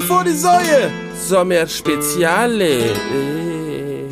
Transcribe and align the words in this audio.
Stein 0.00 0.08
vor 0.08 0.24
die 0.24 0.32
Säue. 0.32 0.90
Sommer 1.28 1.66
Speziale. 1.66 2.94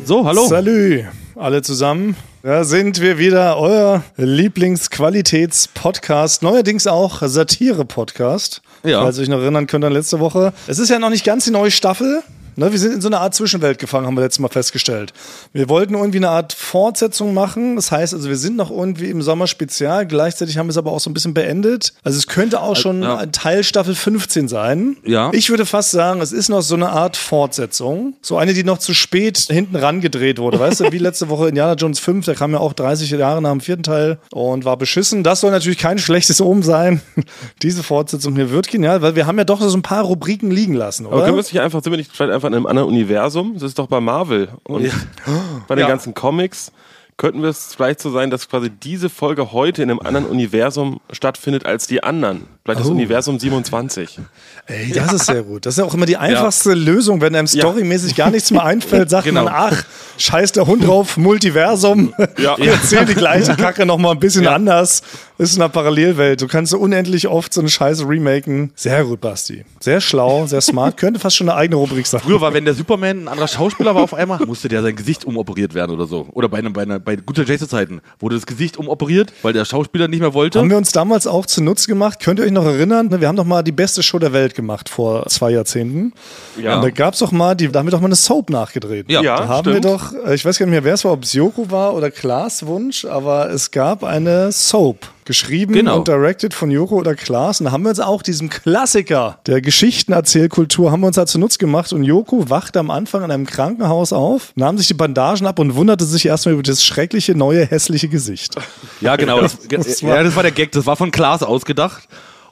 So, 0.05 0.23
hallo. 0.25 0.47
Salü, 0.47 1.03
alle 1.35 1.61
zusammen. 1.61 2.15
Da 2.41 2.63
sind 2.63 3.01
wir 3.01 3.17
wieder, 3.17 3.57
euer 3.57 4.01
Lieblingsqualitätspodcast, 4.17 6.41
neuerdings 6.43 6.87
auch 6.87 7.21
Satire-Podcast. 7.21 8.61
Ja. 8.83 9.01
Falls 9.01 9.17
ihr 9.17 9.23
euch 9.23 9.29
noch 9.29 9.41
erinnern 9.41 9.67
könnt 9.67 9.83
an 9.85 9.93
letzte 9.93 10.19
Woche. 10.19 10.53
Es 10.67 10.79
ist 10.79 10.89
ja 10.89 10.99
noch 10.99 11.09
nicht 11.09 11.23
ganz 11.25 11.45
die 11.45 11.51
neue 11.51 11.71
Staffel. 11.71 12.21
Ne, 12.59 12.73
wir 12.73 12.77
sind 12.77 12.93
in 12.93 12.99
so 12.99 13.07
einer 13.07 13.21
Art 13.21 13.33
Zwischenwelt 13.33 13.79
gefangen, 13.79 14.05
haben 14.05 14.17
wir 14.17 14.21
letztes 14.21 14.39
Mal 14.39 14.49
festgestellt. 14.49 15.13
Wir 15.53 15.69
wollten 15.69 15.93
irgendwie 15.93 16.17
eine 16.17 16.27
Art 16.27 16.51
Fortsetzung 16.51 17.33
machen. 17.33 17.77
Das 17.77 17.89
heißt, 17.89 18.13
also 18.13 18.27
wir 18.27 18.35
sind 18.35 18.57
noch 18.57 18.69
irgendwie 18.69 19.09
im 19.09 19.21
Sommer 19.21 19.47
spezial. 19.47 20.05
Gleichzeitig 20.05 20.57
haben 20.57 20.67
wir 20.67 20.71
es 20.71 20.77
aber 20.77 20.91
auch 20.91 20.99
so 20.99 21.09
ein 21.09 21.13
bisschen 21.13 21.33
beendet. 21.33 21.93
Also 22.03 22.17
es 22.17 22.27
könnte 22.27 22.61
auch 22.61 22.75
schon 22.75 23.01
ja. 23.01 23.25
Teil 23.27 23.63
Staffel 23.63 23.95
15 23.95 24.49
sein. 24.49 24.97
Ja. 25.05 25.31
Ich 25.31 25.49
würde 25.49 25.65
fast 25.65 25.91
sagen, 25.91 26.19
es 26.19 26.33
ist 26.33 26.49
noch 26.49 26.59
so 26.59 26.75
eine 26.75 26.89
Art 26.89 27.15
Fortsetzung. 27.15 28.15
So 28.21 28.35
eine, 28.35 28.53
die 28.53 28.65
noch 28.65 28.79
zu 28.79 28.93
spät 28.93 29.37
hinten 29.37 29.77
rangedreht 29.77 30.37
wurde. 30.37 30.59
Weißt 30.59 30.81
du, 30.81 30.91
wie 30.91 30.97
letzte 30.97 31.29
Woche 31.29 31.47
Indiana 31.47 31.75
Jones 31.75 31.99
5, 31.99 32.25
der 32.25 32.35
kam 32.35 32.51
ja 32.51 32.59
auch 32.59 32.73
30 32.73 33.09
Jahre 33.11 33.41
nach 33.41 33.51
dem 33.51 33.61
vierten 33.61 33.83
Teil 33.83 34.19
und 34.31 34.65
war 34.65 34.75
beschissen. 34.75 35.23
Das 35.23 35.39
soll 35.39 35.51
natürlich 35.51 35.77
kein 35.77 35.97
schlechtes 35.97 36.41
Omen 36.41 36.63
sein. 36.63 37.01
Diese 37.61 37.83
Fortsetzung 37.83 38.35
hier 38.35 38.51
wird 38.51 38.67
genial, 38.67 39.01
weil 39.01 39.15
wir 39.15 39.27
haben 39.27 39.37
ja 39.37 39.45
doch 39.45 39.61
so 39.61 39.77
ein 39.77 39.81
paar 39.81 40.03
Rubriken 40.03 40.51
liegen 40.51 40.73
lassen, 40.73 41.05
oder? 41.05 41.15
Aber 41.15 41.23
können 41.23 41.37
wir 41.37 41.41
es 41.41 41.53
nicht 41.53 41.61
einfach, 41.61 41.81
sind 41.81 41.93
wir 41.93 41.97
nicht 41.97 42.11
vielleicht 42.13 42.33
einfach 42.33 42.48
in 42.49 42.55
einem 42.55 42.65
anderen 42.65 42.89
Universum? 42.89 43.53
Das 43.53 43.63
ist 43.63 43.79
doch 43.79 43.87
bei 43.87 43.99
Marvel 44.01 44.49
und 44.63 44.91
bei 45.67 45.75
den 45.75 45.81
Ja. 45.83 45.87
ganzen 45.87 46.13
Comics. 46.13 46.71
Könnten 47.17 47.41
wir 47.41 47.49
es 47.49 47.75
vielleicht 47.75 47.99
so 47.99 48.11
sein, 48.11 48.29
dass 48.29 48.47
quasi 48.47 48.69
diese 48.69 49.09
Folge 49.09 49.51
heute 49.51 49.83
in 49.83 49.89
einem 49.91 49.99
anderen 49.99 50.25
Universum 50.25 51.01
stattfindet 51.11 51.65
als 51.65 51.85
die 51.85 52.01
anderen? 52.01 52.47
Vielleicht 52.69 52.81
das 52.81 52.87
Oh. 52.87 52.91
Universum 52.91 53.39
27. 53.39 54.19
Ey, 54.67 54.91
das 54.93 55.13
ist 55.13 55.25
sehr 55.25 55.43
gut. 55.43 55.65
Das 55.65 55.73
ist 55.73 55.77
ja 55.79 55.85
auch 55.85 55.93
immer 55.93 56.05
die 56.05 56.17
einfachste 56.17 56.73
Lösung, 56.73 57.21
wenn 57.21 57.35
einem 57.35 57.47
Ja. 57.51 57.61
storymäßig 57.61 58.15
gar 58.15 58.29
nichts 58.29 58.51
mehr 58.51 58.63
einfällt, 58.63 59.09
sagt 59.09 59.25
Genau. 59.25 59.45
man, 59.45 59.53
ach, 59.55 59.83
scheiß 60.17 60.51
der 60.51 60.67
Hund 60.67 60.85
drauf, 60.85 61.17
Multiversum. 61.17 62.13
Ja. 62.37 62.57
Wir 62.57 62.73
erzählen 62.73 63.07
die 63.07 63.15
gleiche 63.15 63.55
Kacke 63.55 63.85
nochmal 63.85 64.11
ein 64.13 64.19
bisschen 64.19 64.47
anders. 64.47 65.01
Ist 65.37 65.55
in 65.55 65.61
einer 65.61 65.69
Parallelwelt. 65.69 66.41
Du 66.41 66.47
kannst 66.47 66.71
so 66.71 66.77
unendlich 66.79 67.27
oft 67.29 67.53
so 67.53 67.61
eine 67.61 67.69
Scheiße 67.69 68.05
remaken. 68.07 68.71
Sehr 68.75 69.05
gut, 69.05 69.21
Basti. 69.21 69.63
Sehr 69.79 70.01
schlau, 70.01 70.45
sehr 70.47 70.59
smart. 70.59 70.97
Könnte 70.97 71.17
fast 71.17 71.37
schon 71.37 71.47
eine 71.49 71.57
eigene 71.57 71.77
Rubrik 71.77 72.05
sein. 72.07 72.19
Früher 72.19 72.41
war, 72.41 72.53
wenn 72.53 72.65
der 72.65 72.73
Superman 72.73 73.23
ein 73.23 73.27
anderer 73.29 73.47
Schauspieler 73.47 73.95
war 73.95 74.03
auf 74.03 74.13
einmal, 74.13 74.45
musste 74.45 74.67
der 74.67 74.81
sein 74.81 74.97
Gesicht 74.97 75.23
umoperiert 75.23 75.73
werden 75.73 75.91
oder 75.95 76.07
so. 76.07 76.27
Oder 76.33 76.49
bei, 76.49 76.57
einer, 76.57 76.71
bei, 76.71 76.81
einer, 76.81 76.99
bei 76.99 77.15
guter 77.15 77.45
Jason-Zeiten 77.45 78.01
wurde 78.19 78.35
das 78.35 78.45
Gesicht 78.45 78.75
umoperiert, 78.75 79.31
weil 79.41 79.53
der 79.53 79.63
Schauspieler 79.63 80.09
nicht 80.09 80.19
mehr 80.19 80.33
wollte. 80.33 80.59
Haben 80.59 80.69
wir 80.69 80.75
uns 80.77 80.91
damals 80.91 81.25
auch 81.25 81.45
zunutze 81.45 81.87
gemacht. 81.87 82.19
Könnt 82.21 82.39
ihr 82.39 82.45
euch 82.45 82.51
noch 82.51 82.58
erinnern? 82.65 83.07
Ne, 83.07 83.21
Wir 83.21 83.27
haben 83.27 83.35
doch 83.35 83.45
mal 83.45 83.63
die 83.63 83.71
beste 83.71 84.01
Show 84.03 84.19
der 84.19 84.33
Welt 84.33 84.55
gemacht 84.55 84.89
vor 84.89 85.25
zwei 85.27 85.51
Jahrzehnten. 85.51 86.13
Ja. 86.61 86.75
Und 86.77 86.83
da 86.83 86.89
gab 86.89 87.13
es 87.13 87.19
doch 87.19 87.31
mal, 87.31 87.55
die, 87.55 87.67
da 87.71 87.79
haben 87.79 87.87
wir 87.87 87.91
doch 87.91 88.01
mal 88.01 88.07
eine 88.07 88.15
Soap 88.15 88.49
nachgedreht. 88.49 89.09
Ja. 89.09 89.21
Ja, 89.21 89.37
Da 89.37 89.47
haben 89.47 89.69
stimmt. 89.69 89.83
wir 89.85 89.91
doch, 89.91 90.13
äh, 90.25 90.35
ich 90.35 90.43
weiß 90.45 90.57
gar 90.57 90.65
nicht 90.65 90.71
mehr, 90.71 90.83
wer 90.83 90.93
es 90.93 91.03
war, 91.05 91.11
ob 91.13 91.23
es 91.23 91.33
Joko 91.33 91.69
war 91.71 91.93
oder 91.93 92.11
Klaas 92.11 92.65
Wunsch, 92.65 93.05
aber 93.05 93.49
es 93.49 93.71
gab 93.71 94.03
eine 94.03 94.51
Soap. 94.51 95.07
Geschrieben 95.25 95.73
Genau. 95.73 95.97
und 95.97 96.07
directed 96.07 96.55
von 96.55 96.71
Joko 96.71 96.95
oder 96.95 97.13
Klaas. 97.13 97.59
Und 97.61 97.65
da 97.65 97.71
haben 97.71 97.83
wir 97.83 97.89
uns 97.89 97.99
auch 97.99 98.23
diesem 98.23 98.49
Klassiker 98.49 99.37
der 99.45 99.61
Geschichtenerzählkultur 99.61 100.91
haben 100.91 101.01
wir 101.01 101.07
uns 101.07 101.17
da 101.17 101.27
zunutze 101.27 101.59
gemacht. 101.59 101.93
Und 101.93 102.03
Joko 102.03 102.49
wachte 102.49 102.79
am 102.79 102.89
Anfang 102.89 103.23
in 103.23 103.29
einem 103.29 103.45
Krankenhaus 103.45 104.11
auf, 104.11 104.51
nahm 104.55 104.79
sich 104.79 104.87
die 104.87 104.95
Bandagen 104.95 105.45
ab 105.45 105.59
und 105.59 105.75
wunderte 105.75 106.03
sich 106.05 106.25
erstmal 106.25 106.53
über 106.55 106.63
das 106.63 106.83
schreckliche, 106.83 107.35
neue, 107.35 107.63
hässliche 107.65 108.07
Gesicht. 108.07 108.55
Ja, 109.01 109.15
genau. 109.17 109.39
Das, 109.41 109.57
Das 109.69 110.01
war- 110.03 110.15
ja, 110.15 110.23
das 110.23 110.35
war 110.35 110.41
der 110.43 110.51
Gag. 110.51 110.71
Das 110.71 110.85
war 110.87 110.95
von 110.95 111.11
Klaas 111.11 111.43
ausgedacht. 111.43 112.07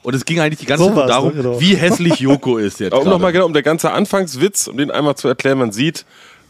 Und 0.08 0.14
es 0.14 0.24
ging 0.24 0.40
eigentlich 0.40 0.60
die 0.60 0.64
ganze 0.64 0.84
So 0.84 0.94
Zeit 0.94 1.10
darum, 1.10 1.34
ne? 1.36 1.42
Genau. 1.42 1.60
wie 1.60 1.76
hässlich 1.76 2.18
Joko 2.18 2.56
ist 2.56 2.80
jetzt. 2.80 2.94
Um 2.94 3.06
nochmal 3.06 3.30
genau, 3.30 3.44
um 3.44 3.52
der 3.52 3.62
ganze 3.62 3.90
Anfangswitz, 3.90 4.66
um 4.66 4.78
den 4.78 4.90
einmal 4.90 5.16
zu 5.16 5.28
erklären, 5.28 5.58
man 5.58 5.70
sieht, 5.70 6.06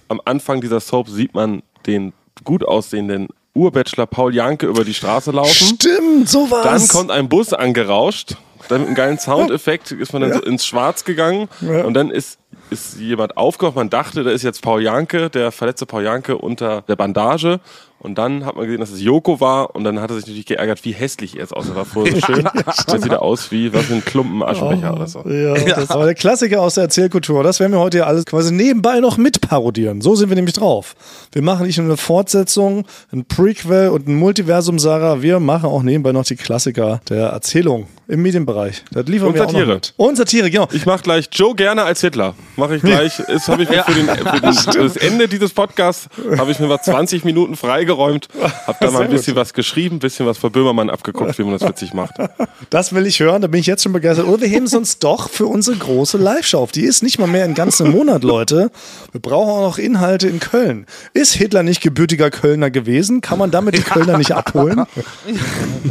am 0.06 0.20
Anfang 0.24 0.60
dieser 0.60 0.78
Soap 0.78 1.08
sieht 1.08 1.34
man 1.34 1.64
den 1.84 2.12
gut 2.44 2.64
aussehenden 2.64 3.26
Urbachelor 3.54 4.06
Paul 4.06 4.32
Janke 4.32 4.66
über 4.66 4.84
die 4.84 4.94
Straße 4.94 5.32
laufen. 5.32 5.74
Stimmt, 5.74 6.28
so 6.28 6.48
war's. 6.52 6.62
Dann 6.62 6.86
kommt 6.86 7.10
ein 7.10 7.28
Bus 7.28 7.52
angerauscht. 7.52 8.36
Dann 8.68 8.82
mit 8.82 8.86
einem 8.86 8.94
geilen 8.94 9.18
Soundeffekt 9.18 9.90
ist 9.90 10.12
man 10.12 10.22
dann 10.22 10.34
so 10.34 10.40
ins 10.40 10.64
Schwarz 10.64 11.04
gegangen. 11.04 11.48
Ja. 11.60 11.82
Und 11.82 11.94
dann 11.94 12.12
ist, 12.12 12.38
ist 12.70 13.00
jemand 13.00 13.36
aufgewacht. 13.36 13.74
Man 13.74 13.90
dachte, 13.90 14.22
da 14.22 14.30
ist 14.30 14.44
jetzt 14.44 14.62
Paul 14.62 14.84
Janke, 14.84 15.30
der 15.30 15.50
verletzte 15.50 15.84
Paul 15.84 16.04
Janke 16.04 16.38
unter 16.38 16.82
der 16.82 16.94
Bandage. 16.94 17.58
Und 18.00 18.16
dann 18.16 18.46
hat 18.46 18.54
man 18.54 18.64
gesehen, 18.64 18.80
dass 18.80 18.90
es 18.90 19.02
Joko 19.02 19.40
war. 19.40 19.74
Und 19.74 19.84
dann 19.84 20.00
hat 20.00 20.10
er 20.10 20.16
sich 20.16 20.26
natürlich 20.26 20.46
geärgert, 20.46 20.84
wie 20.84 20.92
hässlich 20.92 21.34
er 21.34 21.40
jetzt 21.40 21.56
aussah. 21.56 21.74
War 21.74 21.84
vorher 21.84 22.14
so 22.14 22.20
schön. 22.20 22.48
Jetzt 22.54 22.90
sieht 23.02 23.12
er 23.12 23.22
aus 23.22 23.50
wie 23.50 23.72
was 23.72 23.86
für 23.86 23.94
ein 23.94 24.04
Klumpen 24.04 24.42
Aschenbecher 24.42 24.94
oder 24.94 25.06
so. 25.06 25.28
Ja, 25.28 25.54
das 25.54 25.88
war 25.90 26.04
der 26.04 26.14
Klassiker 26.14 26.60
aus 26.62 26.74
der 26.74 26.84
Erzählkultur. 26.84 27.42
Das 27.42 27.58
werden 27.60 27.72
wir 27.72 27.80
heute 27.80 27.98
ja 27.98 28.04
alles 28.04 28.24
quasi 28.24 28.52
nebenbei 28.52 29.00
noch 29.00 29.16
mit 29.16 29.40
parodieren. 29.40 30.00
So 30.00 30.14
sind 30.14 30.28
wir 30.28 30.36
nämlich 30.36 30.54
drauf. 30.54 30.94
Wir 31.32 31.42
machen 31.42 31.66
nicht 31.66 31.78
nur 31.78 31.86
eine 31.86 31.96
Fortsetzung, 31.96 32.86
ein 33.12 33.24
Prequel 33.24 33.88
und 33.88 34.06
ein 34.06 34.14
Multiversum, 34.14 34.78
Sarah. 34.78 35.22
Wir 35.22 35.40
machen 35.40 35.66
auch 35.66 35.82
nebenbei 35.82 36.12
noch 36.12 36.24
die 36.24 36.36
Klassiker 36.36 37.00
der 37.08 37.28
Erzählung 37.28 37.88
im 38.08 38.22
Medienbereich. 38.22 38.84
Das 38.90 39.06
liefern 39.06 39.28
Und 39.28 39.34
wir 39.34 39.44
auch 39.44 39.50
Satire. 39.50 39.66
noch 39.66 39.74
mit. 39.74 39.94
Und 39.96 40.16
Satire, 40.16 40.50
genau. 40.50 40.66
Ich 40.72 40.86
mache 40.86 41.02
gleich 41.02 41.28
Joe 41.30 41.54
gerne 41.54 41.82
als 41.82 42.00
Hitler. 42.00 42.34
Mache 42.56 42.76
ich 42.76 42.82
gleich. 42.82 43.22
Das 43.28 43.48
habe 43.48 43.62
ich 43.62 43.68
mir 43.68 43.84
für, 43.84 43.92
den, 43.92 44.06
für, 44.06 44.40
den, 44.40 44.82
das 44.84 44.96
Ende 44.96 45.28
dieses 45.28 45.52
Podcasts 45.52 46.08
habe 46.38 46.50
ich 46.50 46.58
mir 46.58 46.66
mal 46.66 46.80
20 46.80 47.24
Minuten 47.24 47.54
freigeräumt. 47.88 48.28
Habe 48.66 48.78
da 48.80 48.90
mal 48.90 49.02
ein 49.02 49.10
bisschen 49.10 49.36
was 49.36 49.52
geschrieben, 49.52 49.96
ein 49.96 49.98
bisschen 50.00 50.26
was 50.26 50.38
für 50.38 50.50
Böhmermann 50.50 50.90
abgeguckt, 50.90 51.38
wie 51.38 51.42
man 51.42 51.52
das 51.52 51.68
witzig 51.68 51.94
macht. 51.94 52.14
Das 52.70 52.92
will 52.92 53.06
ich 53.06 53.20
hören, 53.20 53.40
da 53.40 53.48
bin 53.48 53.60
ich 53.60 53.66
jetzt 53.66 53.84
schon 53.84 53.92
begeistert. 53.92 54.26
Oder 54.26 54.42
wir 54.42 54.48
heben 54.48 54.66
es 54.66 54.74
uns 54.74 54.98
doch 54.98 55.30
für 55.30 55.46
unsere 55.46 55.76
große 55.76 56.18
Live-Show 56.18 56.58
auf. 56.58 56.72
Die 56.72 56.82
ist 56.82 57.02
nicht 57.02 57.18
mal 57.18 57.26
mehr 57.26 57.44
einen 57.44 57.54
ganzen 57.54 57.90
Monat, 57.90 58.24
Leute. 58.24 58.70
Wir 59.12 59.20
brauchen 59.20 59.48
auch 59.48 59.62
noch 59.62 59.78
Inhalte 59.78 60.28
in 60.28 60.40
Köln. 60.40 60.84
Ist 61.14 61.32
Hitler 61.34 61.62
nicht 61.62 61.80
gebürtiger 61.80 62.30
Kölner 62.30 62.70
gewesen? 62.70 63.20
Kann 63.20 63.38
man 63.38 63.50
damit 63.50 63.74
die 63.74 63.82
Kölner 63.82 64.18
nicht 64.18 64.32
abholen? 64.32 64.84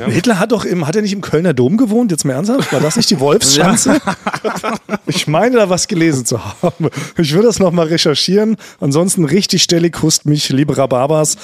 Hitler 0.08 0.40
hat 0.40 0.52
doch 0.52 0.66
im, 0.66 0.86
hat 0.86 0.96
er 0.96 1.02
nicht 1.02 1.14
im 1.14 1.22
Kölner 1.22 1.54
Dom 1.54 1.78
gewohnt? 1.78 2.12
Jetzt 2.12 2.26
mal 2.26 2.34
ernsthaft? 2.34 2.72
War 2.72 2.82
das 2.82 2.98
nicht 2.98 3.10
die 3.10 3.20
Wolfschanze? 3.20 4.00
Ich 5.08 5.26
meine, 5.26 5.56
da 5.56 5.70
was 5.70 5.88
gelesen 5.88 6.26
zu 6.26 6.44
haben. 6.44 6.90
Ich 7.18 7.34
würde 7.34 7.48
das 7.48 7.60
nochmal 7.60 7.88
recherchieren. 7.88 8.58
Ansonsten 8.82 9.24
richtig 9.24 9.64
stellig 9.64 10.02
hust 10.02 10.26
mich, 10.26 10.50
liebe 10.50 10.78
Rhabarbers. 10.78 11.38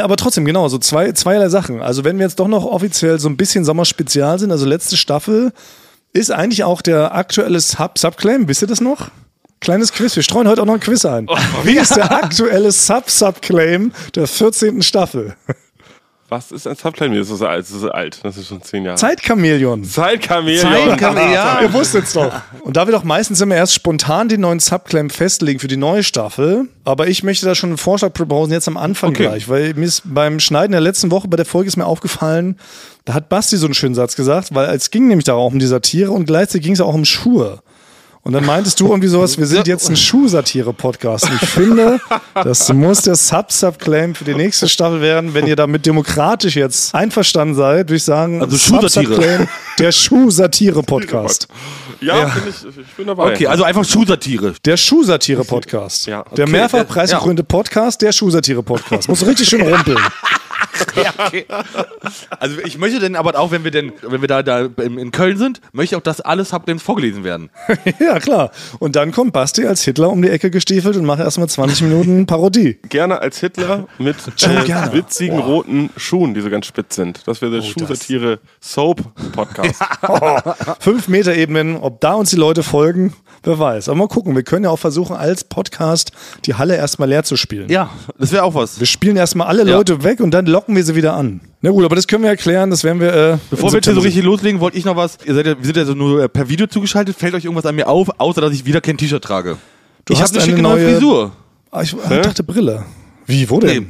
Äh, 0.00 0.02
Aber 0.02 0.16
trotzdem, 0.16 0.44
genau, 0.44 0.68
so 0.68 0.78
zwei, 0.78 1.12
zweierlei 1.12 1.48
Sachen. 1.48 1.80
Also 1.82 2.04
wenn 2.04 2.18
wir 2.18 2.26
jetzt 2.26 2.40
doch 2.40 2.48
noch 2.48 2.64
offiziell 2.64 3.18
so 3.18 3.28
ein 3.28 3.36
bisschen 3.36 3.64
Sommerspezial 3.64 4.38
sind, 4.38 4.50
also 4.50 4.66
letzte 4.66 4.96
Staffel, 4.96 5.52
ist 6.12 6.30
eigentlich 6.32 6.64
auch 6.64 6.82
der 6.82 7.14
aktuelle 7.14 7.60
Sub 7.60 7.98
Subclaim, 7.98 8.48
wisst 8.48 8.62
ihr 8.62 8.68
das 8.68 8.80
noch? 8.80 9.10
Kleines 9.60 9.92
Quiz, 9.92 10.16
wir 10.16 10.22
streuen 10.22 10.48
heute 10.48 10.62
auch 10.62 10.66
noch 10.66 10.74
ein 10.74 10.80
Quiz 10.80 11.04
ein. 11.04 11.28
Wie 11.64 11.76
ist 11.76 11.94
der 11.94 12.10
aktuelle 12.10 12.72
Sub-Subclaim 12.72 13.92
der 14.14 14.26
14. 14.26 14.80
Staffel? 14.82 15.34
Was 16.30 16.52
ist 16.52 16.66
ein 16.66 16.76
Subclaim? 16.76 17.12
Das 17.12 17.28
ist 17.28 17.38
so 17.38 17.46
alt. 17.46 17.64
Das 17.64 17.70
ist 17.72 17.80
so 17.80 17.90
alt. 17.90 18.20
Das 18.22 18.36
ist 18.36 18.46
schon 18.46 18.62
zehn 18.62 18.84
Jahre. 18.84 18.96
Zeitchamäleon. 18.96 19.82
Zeitkameleon. 19.84 20.62
Zeitkameleon, 20.62 21.32
ja. 21.32 21.60
Ihr 21.60 21.72
wusstet's 21.72 22.12
doch. 22.12 22.32
Und 22.62 22.76
da 22.76 22.86
wir 22.86 22.92
doch 22.92 23.02
meistens 23.02 23.40
immer 23.40 23.56
erst 23.56 23.74
spontan 23.74 24.28
den 24.28 24.40
neuen 24.42 24.60
Subclaim 24.60 25.10
festlegen 25.10 25.58
für 25.58 25.66
die 25.66 25.76
neue 25.76 26.04
Staffel, 26.04 26.68
aber 26.84 27.08
ich 27.08 27.24
möchte 27.24 27.46
da 27.46 27.54
schon 27.56 27.70
einen 27.70 27.78
Vorschlag 27.78 28.12
proposen, 28.12 28.52
jetzt 28.52 28.68
am 28.68 28.76
Anfang 28.76 29.10
Okay. 29.10 29.24
gleich, 29.24 29.48
weil 29.48 29.74
mir 29.74 29.86
ist 29.86 30.02
beim 30.04 30.38
Schneiden 30.38 30.72
der 30.72 30.80
letzten 30.80 31.10
Woche 31.10 31.26
bei 31.26 31.36
der 31.36 31.46
Folge 31.46 31.66
ist 31.68 31.76
mir 31.76 31.86
aufgefallen, 31.86 32.56
da 33.06 33.14
hat 33.14 33.28
Basti 33.28 33.56
so 33.56 33.66
einen 33.66 33.74
schönen 33.74 33.96
Satz 33.96 34.14
gesagt, 34.14 34.54
weil 34.54 34.68
es 34.74 34.90
ging 34.92 35.08
nämlich 35.08 35.24
darauf 35.24 35.52
um 35.52 35.58
die 35.58 35.66
Satire 35.66 36.12
und 36.12 36.26
gleichzeitig 36.26 36.62
ging 36.62 36.74
es 36.74 36.80
auch 36.80 36.94
um 36.94 37.04
Schuhe. 37.04 37.60
Und 38.22 38.34
dann 38.34 38.44
meintest 38.44 38.78
du 38.80 38.88
irgendwie 38.88 39.08
sowas, 39.08 39.38
wir 39.38 39.46
sind 39.46 39.66
jetzt 39.66 39.88
ein 39.88 39.96
Schuhsatire-Podcast. 39.96 41.24
Und 41.30 41.42
ich 41.42 41.48
finde, 41.48 42.00
das 42.34 42.70
muss 42.72 43.00
der 43.02 43.14
Sub-Subclaim 43.16 44.14
für 44.14 44.24
die 44.24 44.34
nächste 44.34 44.68
Staffel 44.68 45.00
werden. 45.00 45.32
Wenn 45.32 45.46
ihr 45.46 45.56
damit 45.56 45.86
demokratisch 45.86 46.54
jetzt 46.54 46.94
einverstanden 46.94 47.54
seid, 47.54 47.86
würde 47.88 47.96
ich 47.96 48.04
sagen, 48.04 48.42
Also 48.42 48.58
Schuhsatire. 48.58 49.14
Sub-Subclaim, 49.14 49.48
der 49.78 49.92
Schuhsatire-Podcast. 49.92 51.48
Ja, 52.02 52.24
Bin 52.26 52.42
ich, 52.48 52.78
ich 52.78 52.86
bin 52.94 53.06
dabei. 53.06 53.32
Okay, 53.32 53.46
also 53.46 53.64
einfach 53.64 53.84
Schuhsatire. 53.84 54.52
Der 54.66 54.76
Schuhsatire-Podcast. 54.76 56.06
Ja, 56.06 56.22
Der 56.36 56.44
okay. 56.44 56.52
mehrfach 56.52 56.86
preisgekrönte 56.86 57.42
Podcast, 57.44 58.02
der 58.02 58.12
Schuhsatire-Podcast. 58.12 59.08
Muss 59.08 59.24
richtig 59.26 59.48
schön 59.48 59.62
rumpeln. 59.68 59.98
Also 62.38 62.58
ich 62.64 62.78
möchte 62.78 62.98
denn 63.00 63.16
aber 63.16 63.38
auch, 63.38 63.50
wenn 63.50 63.64
wir 63.64 63.70
denn, 63.70 63.92
wenn 64.02 64.20
wir 64.20 64.28
da, 64.28 64.42
da 64.42 64.60
in 64.78 65.10
Köln 65.10 65.36
sind, 65.36 65.60
möchte 65.72 65.94
ich 65.94 65.98
auch, 65.98 66.02
dass 66.02 66.20
alle 66.20 66.44
Subclaims 66.44 66.82
vorgelesen 66.82 67.24
werden. 67.24 67.50
ja, 67.98 68.18
klar. 68.18 68.50
Und 68.78 68.96
dann 68.96 69.12
kommt 69.12 69.32
Basti 69.32 69.66
als 69.66 69.82
Hitler 69.82 70.10
um 70.10 70.22
die 70.22 70.28
Ecke 70.30 70.50
gestiefelt 70.50 70.96
und 70.96 71.04
macht 71.04 71.20
erstmal 71.20 71.48
20 71.48 71.82
Minuten 71.82 72.26
Parodie. 72.26 72.78
Gerne 72.88 73.20
als 73.20 73.38
Hitler 73.40 73.86
mit 73.98 74.16
äh, 74.42 74.92
witzigen 74.92 75.38
roten 75.38 75.90
Schuhen, 75.96 76.34
die 76.34 76.40
so 76.40 76.50
ganz 76.50 76.66
spitz 76.66 76.96
sind. 76.96 77.26
Das 77.26 77.40
wäre 77.42 77.52
der 77.52 77.62
Schuhsatire 77.62 78.38
Soap 78.60 79.02
Podcast. 79.32 79.80
Fünf 80.80 81.08
Meter 81.08 81.34
Ebenen, 81.34 81.76
ob 81.76 82.00
da 82.00 82.14
uns 82.14 82.30
die 82.30 82.36
Leute 82.36 82.62
folgen, 82.62 83.14
wer 83.42 83.58
weiß. 83.58 83.88
Aber 83.88 83.98
mal 83.98 84.08
gucken, 84.08 84.34
wir 84.34 84.42
können 84.42 84.64
ja 84.64 84.70
auch 84.70 84.78
versuchen, 84.78 85.16
als 85.16 85.44
Podcast 85.44 86.12
die 86.46 86.54
Halle 86.54 86.76
erstmal 86.76 87.08
leer 87.08 87.22
zu 87.22 87.36
spielen. 87.36 87.68
Ja, 87.68 87.90
das 88.18 88.32
wäre 88.32 88.44
auch 88.44 88.54
was. 88.54 88.78
Wir 88.80 88.86
spielen 88.86 89.16
erstmal 89.16 89.46
alle 89.48 89.64
Ja. 89.66 89.76
Leute 89.76 90.02
weg 90.04 90.20
und 90.20 90.30
dann 90.32 90.46
locken 90.50 90.76
wir 90.76 90.84
sie 90.84 90.94
wieder 90.94 91.14
an. 91.14 91.40
Na 91.62 91.70
gut, 91.70 91.84
aber 91.84 91.96
das 91.96 92.06
können 92.06 92.22
wir 92.22 92.30
erklären, 92.30 92.70
das 92.70 92.84
werden 92.84 93.00
wir. 93.00 93.12
Äh, 93.12 93.38
Bevor 93.50 93.70
wir 93.70 93.76
jetzt 93.76 93.84
hier 93.86 93.94
September 93.94 94.00
so 94.00 94.04
richtig 94.06 94.24
loslegen, 94.24 94.60
wollte 94.60 94.76
ich 94.78 94.84
noch 94.84 94.96
was. 94.96 95.18
Ihr 95.24 95.34
seid 95.34 95.46
ja, 95.46 95.56
wir 95.56 95.64
sind 95.64 95.76
ja 95.76 95.84
so 95.84 95.94
nur 95.94 96.24
äh, 96.24 96.28
per 96.28 96.48
Video 96.48 96.66
zugeschaltet. 96.66 97.16
Fällt 97.16 97.34
euch 97.34 97.44
irgendwas 97.44 97.66
an 97.66 97.74
mir 97.74 97.88
auf, 97.88 98.08
außer 98.18 98.40
dass 98.40 98.52
ich 98.52 98.64
wieder 98.64 98.80
kein 98.80 98.96
T-Shirt 98.96 99.22
trage? 99.22 99.56
Du 100.04 100.14
ich 100.14 100.20
hast 100.20 100.34
habe 100.34 100.42
eine 100.42 100.52
eine 100.52 100.56
schicke 100.56 100.62
neue 100.62 100.94
Frisur. 100.94 101.32
Ah, 101.70 101.82
ich 101.82 101.94
ah, 101.94 102.16
dachte 102.20 102.42
Brille. 102.42 102.84
Wie, 103.26 103.48
wo 103.48 103.60
denn? 103.60 103.84
Nee. 103.84 103.86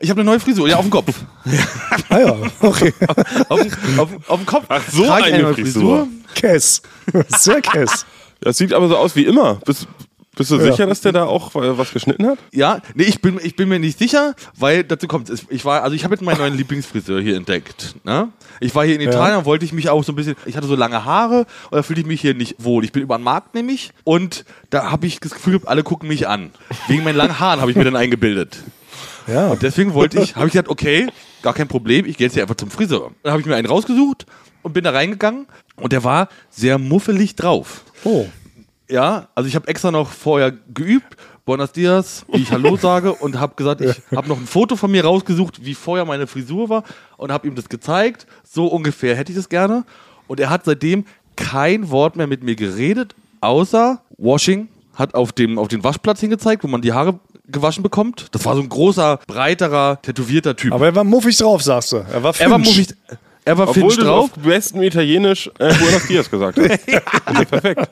Ich 0.00 0.10
habe 0.10 0.20
eine 0.20 0.30
neue 0.30 0.40
Frisur, 0.40 0.68
ja, 0.68 0.76
auf 0.76 0.82
dem 0.82 0.90
Kopf. 0.90 1.14
Ah 2.08 2.18
ja, 2.18 2.36
okay. 2.60 2.92
auf, 3.48 3.60
dem- 3.62 4.00
auf, 4.00 4.08
auf 4.26 4.40
dem 4.40 4.46
Kopf. 4.46 4.64
Ach, 4.68 4.82
so 4.90 5.04
ich 5.04 5.10
eine 5.10 5.42
neue 5.42 5.54
Frisur. 5.54 6.08
Kess. 6.34 6.82
Sehr 7.28 7.60
Kess. 7.60 8.04
Das 8.40 8.58
sieht 8.58 8.72
aber 8.72 8.88
so 8.88 8.96
aus 8.96 9.14
wie 9.14 9.24
immer. 9.24 9.60
Bist, 9.64 9.86
bist 10.36 10.50
du 10.50 10.56
Ja. 10.56 10.70
sicher, 10.70 10.86
dass 10.86 11.00
der 11.02 11.12
da 11.12 11.24
auch 11.24 11.54
äh, 11.54 11.76
was 11.76 11.92
geschnitten 11.92 12.26
hat? 12.26 12.38
Ja, 12.52 12.80
nee, 12.94 13.04
ich 13.04 13.20
bin, 13.20 13.38
ich 13.42 13.54
bin 13.56 13.68
mir 13.68 13.78
nicht 13.78 13.98
sicher, 13.98 14.34
weil 14.56 14.82
dazu 14.84 15.06
kommt 15.06 15.28
es. 15.28 15.44
Ich 15.50 15.64
war, 15.64 15.82
also 15.82 15.94
ich 15.94 16.04
habe 16.04 16.14
jetzt 16.14 16.22
meinen 16.22 16.38
neuen 16.38 16.56
Lieblingsfriseur 16.56 17.20
hier 17.20 17.36
entdeckt. 17.36 17.96
Ne? 18.04 18.28
Ich 18.60 18.74
war 18.74 18.84
hier 18.84 18.94
in 18.94 19.00
Italien 19.02 19.38
und 19.38 19.44
wollte 19.44 19.64
ich 19.64 19.72
mich 19.72 19.88
auch 19.90 20.02
so 20.04 20.12
ein 20.12 20.16
bisschen. 20.16 20.36
Ich 20.46 20.56
hatte 20.56 20.66
so 20.66 20.74
lange 20.76 21.04
Haare 21.04 21.46
und 21.70 21.76
da 21.76 21.82
fühlte 21.82 22.00
ich 22.00 22.06
mich 22.06 22.20
hier 22.20 22.34
nicht 22.34 22.56
wohl. 22.58 22.84
Ich 22.84 22.92
bin 22.92 23.02
über 23.02 23.18
den 23.18 23.24
Markt 23.24 23.54
nämlich 23.54 23.90
und 24.04 24.44
da 24.70 24.90
habe 24.90 25.06
ich 25.06 25.20
das 25.20 25.32
Gefühl, 25.32 25.60
alle 25.66 25.82
gucken 25.82 26.08
mich 26.08 26.26
an. 26.28 26.50
Wegen 26.88 27.04
meinen 27.04 27.16
langen 27.16 27.38
Haaren 27.38 27.60
habe 27.60 27.70
ich 27.70 27.76
mir 27.76 27.84
dann 27.84 27.96
eingebildet. 27.96 28.58
Ja. 29.26 29.48
Und 29.48 29.62
deswegen 29.62 29.94
wollte 29.94 30.20
ich, 30.20 30.34
habe 30.36 30.46
ich 30.46 30.52
gesagt, 30.52 30.68
okay, 30.68 31.08
gar 31.42 31.54
kein 31.54 31.68
Problem, 31.68 32.06
ich 32.06 32.16
gehe 32.16 32.26
jetzt 32.26 32.34
hier 32.34 32.42
einfach 32.42 32.56
zum 32.56 32.70
Friseur. 32.70 33.12
Dann 33.22 33.32
habe 33.32 33.40
ich 33.40 33.46
mir 33.46 33.54
einen 33.54 33.66
rausgesucht 33.68 34.26
und 34.62 34.72
bin 34.72 34.82
da 34.82 34.90
reingegangen 34.90 35.46
und 35.76 35.92
der 35.92 36.02
war 36.04 36.28
sehr 36.50 36.78
muffelig 36.78 37.36
drauf. 37.36 37.82
Oh. 38.04 38.26
Ja, 38.88 39.28
also 39.34 39.48
ich 39.48 39.54
habe 39.54 39.68
extra 39.68 39.90
noch 39.90 40.10
vorher 40.10 40.52
geübt, 40.74 41.16
Buenos 41.44 41.72
Dias, 41.72 42.24
wie 42.30 42.42
ich 42.42 42.52
Hallo 42.52 42.76
sage 42.80 43.12
und 43.12 43.40
habe 43.40 43.54
gesagt, 43.56 43.80
ich 43.80 43.96
habe 44.14 44.28
noch 44.28 44.38
ein 44.38 44.46
Foto 44.46 44.76
von 44.76 44.90
mir 44.90 45.04
rausgesucht, 45.04 45.64
wie 45.64 45.74
vorher 45.74 46.04
meine 46.04 46.26
Frisur 46.26 46.68
war 46.68 46.84
und 47.16 47.32
habe 47.32 47.48
ihm 47.48 47.54
das 47.54 47.68
gezeigt. 47.68 48.26
So 48.48 48.66
ungefähr 48.66 49.16
hätte 49.16 49.32
ich 49.32 49.36
das 49.36 49.48
gerne. 49.48 49.84
Und 50.28 50.38
er 50.40 50.50
hat 50.50 50.64
seitdem 50.64 51.04
kein 51.36 51.90
Wort 51.90 52.16
mehr 52.16 52.26
mit 52.26 52.42
mir 52.42 52.54
geredet, 52.54 53.14
außer 53.40 54.00
Washing, 54.18 54.68
hat 54.94 55.14
auf, 55.14 55.32
dem, 55.32 55.58
auf 55.58 55.68
den 55.68 55.82
Waschplatz 55.82 56.20
hingezeigt, 56.20 56.62
wo 56.62 56.68
man 56.68 56.82
die 56.82 56.92
Haare 56.92 57.18
gewaschen 57.46 57.82
bekommt. 57.82 58.26
Das 58.32 58.44
war 58.44 58.54
so 58.54 58.62
ein 58.62 58.68
großer, 58.68 59.18
breiterer, 59.26 60.00
tätowierter 60.02 60.54
Typ. 60.54 60.72
Aber 60.72 60.86
er 60.86 60.94
war 60.94 61.04
muffig 61.04 61.36
drauf, 61.38 61.62
sagst 61.62 61.92
du. 61.92 61.96
Er 61.96 62.22
war 62.22 62.34
er 62.38 62.50
war 62.50 62.58
muffig, 62.58 62.88
er 63.44 63.58
war 63.58 63.68
Obwohl 63.68 63.90
finch 63.90 63.96
du 63.96 64.04
drauf. 64.04 64.30
auf 64.36 64.42
bestem 64.42 64.82
Italienisch 64.82 65.50
äh, 65.58 65.74
Buenos 65.74 66.06
Dias 66.06 66.30
gesagt 66.30 66.58
hast. 66.58 66.70
Ist 67.40 67.50
perfekt. 67.50 67.88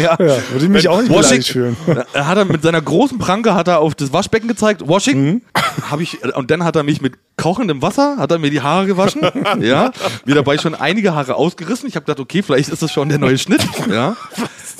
Ja. 0.00 0.16
Ja, 0.18 0.18
würde 0.50 0.64
ich 0.64 0.68
mich 0.68 0.88
auch 0.88 1.00
nicht 1.00 1.12
beleidigt 1.12 1.48
fühlen. 1.48 1.76
Er 2.14 2.26
hat 2.26 2.38
er 2.38 2.46
mit 2.46 2.62
seiner 2.62 2.80
großen 2.80 3.18
Pranke 3.18 3.54
hat 3.54 3.68
er 3.68 3.80
auf 3.80 3.94
das 3.94 4.12
Waschbecken 4.12 4.48
gezeigt, 4.48 4.88
Washing. 4.88 5.42
Hab 5.90 6.00
ich 6.00 6.24
und 6.34 6.50
dann 6.50 6.64
hat 6.64 6.76
er 6.76 6.82
mich 6.82 7.02
mit 7.02 7.14
kochendem 7.36 7.82
Wasser 7.82 8.16
hat 8.16 8.30
er 8.30 8.38
mir 8.38 8.50
die 8.50 8.62
Haare 8.62 8.86
gewaschen. 8.86 9.22
ja, 9.60 9.92
mir 10.24 10.34
dabei 10.34 10.56
schon 10.56 10.74
einige 10.74 11.14
Haare 11.14 11.34
ausgerissen. 11.34 11.88
Ich 11.88 11.96
habe 11.96 12.06
gedacht, 12.06 12.20
okay, 12.20 12.42
vielleicht 12.42 12.70
ist 12.70 12.82
das 12.82 12.90
schon 12.90 13.10
der 13.10 13.18
neue 13.18 13.36
Schnitt. 13.36 13.66
Ja. 13.90 14.16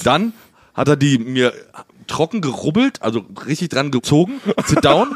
Dann 0.02 0.32
hat 0.74 0.88
er 0.88 0.96
die 0.96 1.18
mir 1.18 1.52
trocken 2.06 2.40
gerubbelt, 2.40 3.02
also 3.02 3.24
richtig 3.46 3.68
dran 3.68 3.90
gezogen. 3.90 4.40
Sit 4.64 4.84
down, 4.84 5.08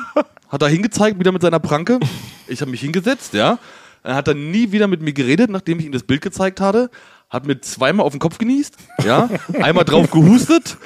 hat 0.49 0.63
er 0.63 0.69
hingezeigt 0.69 1.19
wieder 1.19 1.33
mit 1.33 1.41
seiner 1.43 1.61
Pranke. 1.61 2.01
Ich 2.49 2.61
habe 2.61 2.71
mich 2.71 2.81
hingesetzt, 2.81 3.33
ja. 3.33 3.59
Dann 4.03 4.15
hat 4.15 4.29
er 4.29 4.35
nie 4.35 4.73
wieder 4.73 4.87
mit 4.87 5.03
mir 5.03 5.13
geredet, 5.13 5.51
nachdem 5.51 5.79
ich 5.79 5.87
ihm 5.87 5.93
das 5.93 6.03
Bild 6.03 6.23
gezeigt 6.23 6.61
hatte. 6.61 6.91
Hat 7.31 7.47
mir 7.47 7.61
zweimal 7.61 8.05
auf 8.05 8.13
den 8.13 8.19
Kopf 8.19 8.39
genießt, 8.39 8.75
ja, 9.05 9.29
einmal 9.63 9.85
drauf 9.85 10.11
gehustet 10.11 10.77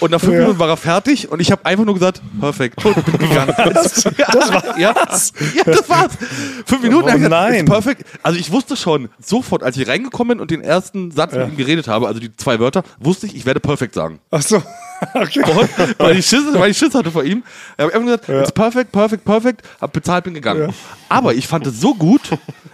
und 0.00 0.10
nach 0.10 0.20
fünf 0.20 0.34
Ja. 0.34 0.40
Minuten 0.40 0.58
war 0.58 0.68
er 0.68 0.76
fertig 0.76 1.30
und 1.32 1.40
ich 1.40 1.50
habe 1.50 1.64
einfach 1.64 1.86
nur 1.86 1.94
gesagt, 1.94 2.20
perfekt, 2.38 2.84
und 2.84 3.02
bin 3.06 3.28
gegangen. 3.30 3.54
Das, 3.72 3.94
das 4.04 4.52
war, 4.52 4.78
ja, 4.78 4.92
ja, 4.92 5.64
das 5.64 5.88
war's. 5.88 6.12
Fünf 6.66 6.82
Minuten, 6.82 7.08
Oh 7.08 7.12
gesagt, 7.12 7.30
nein. 7.30 7.64
perfekt. 7.64 8.04
Also 8.22 8.38
ich 8.38 8.52
wusste 8.52 8.76
schon 8.76 9.08
sofort, 9.24 9.62
als 9.62 9.78
ich 9.78 9.88
reingekommen 9.88 10.36
bin 10.36 10.40
und 10.42 10.50
den 10.50 10.60
ersten 10.60 11.10
Satz 11.12 11.32
mit 11.32 11.48
ihm 11.48 11.56
geredet 11.56 11.88
habe, 11.88 12.08
also 12.08 12.20
die 12.20 12.34
zwei 12.36 12.60
Wörter, 12.60 12.82
wusste 13.00 13.26
ich, 13.26 13.34
ich 13.34 13.46
werde 13.46 13.60
perfekt 13.60 13.94
sagen. 13.94 14.20
Ach 14.30 14.42
so. 14.42 14.62
Okay. 15.12 15.42
Und, 15.42 15.98
weil, 15.98 16.18
ich 16.18 16.26
Schiss, 16.26 16.42
weil 16.54 16.70
ich 16.70 16.78
Schiss 16.78 16.94
hatte 16.94 17.10
vor 17.10 17.22
ihm. 17.22 17.42
Ich 17.76 17.84
habe 17.84 17.92
einfach 17.94 18.06
gesagt, 18.06 18.28
it's 18.30 18.50
perfect, 18.52 18.92
perfect, 18.92 19.26
perfect, 19.26 19.60
hab 19.78 19.92
bezahlt, 19.92 20.24
bin 20.24 20.32
gegangen. 20.32 20.72
Aber 21.10 21.34
ich 21.34 21.46
fand 21.46 21.66
es 21.66 21.78
so 21.82 21.94
gut, 21.94 22.22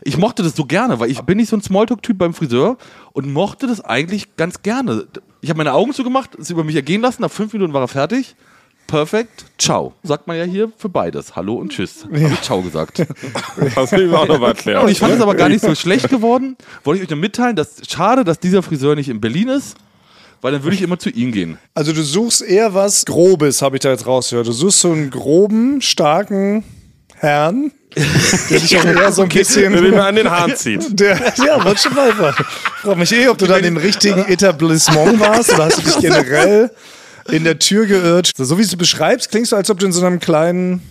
ich 0.02 0.16
mochte 0.16 0.44
das 0.44 0.54
so 0.54 0.64
gerne, 0.64 1.00
weil 1.00 1.10
ich 1.10 1.20
bin 1.22 1.38
nicht 1.38 1.48
so 1.48 1.56
ein 1.56 1.62
Smalltalk-Typ 1.62 2.16
beim 2.16 2.32
Friseur 2.32 2.76
und 3.12 3.32
mochte 3.32 3.66
das 3.66 3.80
eigentlich 3.80 4.36
ganz 4.36 4.62
gerne. 4.62 5.06
Ich 5.40 5.50
habe 5.50 5.58
meine 5.58 5.72
Augen 5.72 5.92
zugemacht, 5.92 6.34
es 6.36 6.50
über 6.50 6.64
mich 6.64 6.76
ergehen 6.76 7.00
lassen, 7.00 7.22
nach 7.22 7.30
fünf 7.30 7.52
Minuten 7.52 7.72
war 7.72 7.82
er 7.82 7.88
fertig. 7.88 8.34
Perfekt, 8.86 9.46
ciao. 9.58 9.94
Sagt 10.02 10.26
man 10.26 10.36
ja 10.36 10.44
hier 10.44 10.70
für 10.76 10.88
beides. 10.88 11.34
Hallo 11.34 11.54
und 11.54 11.72
tschüss. 11.72 12.04
Habe 12.04 12.18
ich 12.18 12.40
ciao 12.42 12.60
gesagt. 12.60 12.98
Das 13.74 13.92
will 13.92 14.08
ich 14.08 14.14
auch 14.14 14.26
noch 14.26 14.38
mal. 14.38 14.54
Und 14.82 14.90
ich 14.90 14.98
fand 14.98 15.14
es 15.14 15.20
aber 15.20 15.34
gar 15.34 15.48
nicht 15.48 15.62
so 15.62 15.74
schlecht 15.74 16.10
geworden. 16.10 16.56
Wollte 16.84 16.98
ich 16.98 17.06
euch 17.06 17.10
nur 17.10 17.18
mitteilen, 17.18 17.56
dass 17.56 17.76
schade, 17.88 18.24
dass 18.24 18.38
dieser 18.38 18.62
Friseur 18.62 18.94
nicht 18.94 19.08
in 19.08 19.20
Berlin 19.20 19.48
ist, 19.48 19.76
weil 20.42 20.52
dann 20.52 20.62
würde 20.62 20.74
ich 20.76 20.82
immer 20.82 20.98
zu 20.98 21.08
ihm 21.08 21.32
gehen. 21.32 21.58
Also 21.74 21.92
du 21.92 22.02
suchst 22.02 22.42
eher 22.42 22.74
was 22.74 23.04
Grobes, 23.06 23.62
habe 23.62 23.76
ich 23.76 23.80
da 23.80 23.90
jetzt 23.90 24.06
rausgehört. 24.06 24.46
Du 24.46 24.52
suchst 24.52 24.80
so 24.80 24.92
einen 24.92 25.10
groben, 25.10 25.80
starken 25.80 26.64
Herrn, 27.14 27.72
der 27.94 28.58
dich 28.58 28.76
auch 28.76 28.84
eher 28.84 29.12
so 29.12 29.22
ein 29.22 29.28
bisschen... 29.28 29.72
Den 29.72 29.90
man 29.90 30.00
an 30.00 30.16
den 30.16 30.30
Haaren 30.30 30.56
zieht. 30.56 30.82
Der, 30.98 31.18
ja, 31.44 31.64
wird 31.64 31.80
schon 31.80 31.94
weiter. 31.96 32.34
Ich 32.38 32.80
frage 32.82 32.98
mich 32.98 33.12
eh, 33.12 33.28
ob 33.28 33.38
du 33.38 33.46
da 33.46 33.56
in 33.56 33.64
dem 33.64 33.76
richtigen 33.76 34.24
Etablissement 34.24 35.20
warst 35.20 35.52
oder 35.52 35.66
hast 35.66 35.78
du 35.78 35.82
dich 35.82 35.98
generell 35.98 36.70
in 37.28 37.44
der 37.44 37.58
Tür 37.58 37.86
geirrt. 37.86 38.30
So 38.36 38.58
wie 38.58 38.62
du 38.62 38.68
es 38.68 38.76
beschreibst, 38.76 39.30
klingst 39.30 39.52
du, 39.52 39.56
als 39.56 39.70
ob 39.70 39.78
du 39.78 39.86
in 39.86 39.92
so 39.92 40.04
einem 40.04 40.20
kleinen, 40.20 40.82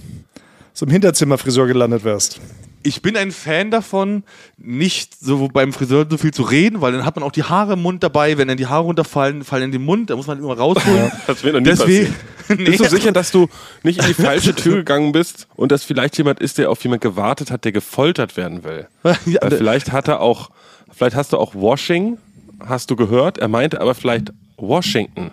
so 0.74 0.86
einem 0.86 0.92
Hinterzimmerfriseur 0.92 1.68
gelandet 1.68 2.04
wärst. 2.04 2.40
Ich 2.84 3.02
bin 3.02 3.16
ein 3.18 3.32
Fan 3.32 3.72
davon, 3.72 4.24
nicht 4.58 5.16
so 5.20 5.48
beim 5.48 5.74
Friseur 5.74 6.06
so 6.10 6.18
viel 6.18 6.34
zu 6.34 6.44
reden, 6.44 6.82
weil 6.82 6.92
dann 6.92 7.06
hat 7.06 7.16
man 7.16 7.24
auch 7.24 7.32
die 7.32 7.44
Haare 7.44 7.74
im 7.74 7.82
Mund 7.82 8.04
dabei. 8.04 8.38
Wenn 8.38 8.48
dann 8.48 8.58
die 8.58 8.68
Haare 8.68 8.84
runterfallen, 8.84 9.44
fallen 9.44 9.66
in 9.66 9.72
den 9.72 9.84
Mund, 9.84 10.10
da 10.10 10.16
muss 10.16 10.28
man 10.28 10.40
immer 10.40 10.58
rausholen. 10.58 11.12
Das 11.28 11.44
wird 11.44 11.54
noch 11.54 11.62
nie 11.62 11.66
Deswegen, 11.66 12.14
passieren. 12.48 12.66
Bist 12.66 12.80
du 12.80 12.90
sicher, 12.90 13.12
dass 13.12 13.32
du 13.32 13.48
nicht 13.84 14.00
in 14.00 14.08
die 14.08 14.14
falsche 14.14 14.54
Tür 14.56 14.78
gegangen 14.78 15.12
bist 15.12 15.48
und 15.56 15.72
dass 15.72 15.84
vielleicht 15.84 16.18
jemand 16.18 16.40
ist, 16.40 16.58
der 16.58 16.70
auf 16.70 16.84
jemand 16.84 17.02
gewartet 17.02 17.52
hat, 17.52 17.64
der 17.64 17.72
gefoltert 17.72 18.38
werden 18.38 18.64
will? 18.64 18.88
Ja, 19.26 19.40
Weil 19.42 19.52
vielleicht 19.52 19.92
hat 19.92 20.08
er 20.08 20.20
auch, 20.20 20.50
vielleicht 20.92 21.16
hast 21.16 21.34
du 21.34 21.38
auch 21.38 21.56
Washing, 21.56 22.18
hast 22.66 22.90
du 22.92 22.96
gehört, 22.96 23.38
er 23.38 23.48
meinte 23.48 23.80
aber 23.80 23.96
vielleicht 23.96 24.34
Washington. 24.58 25.32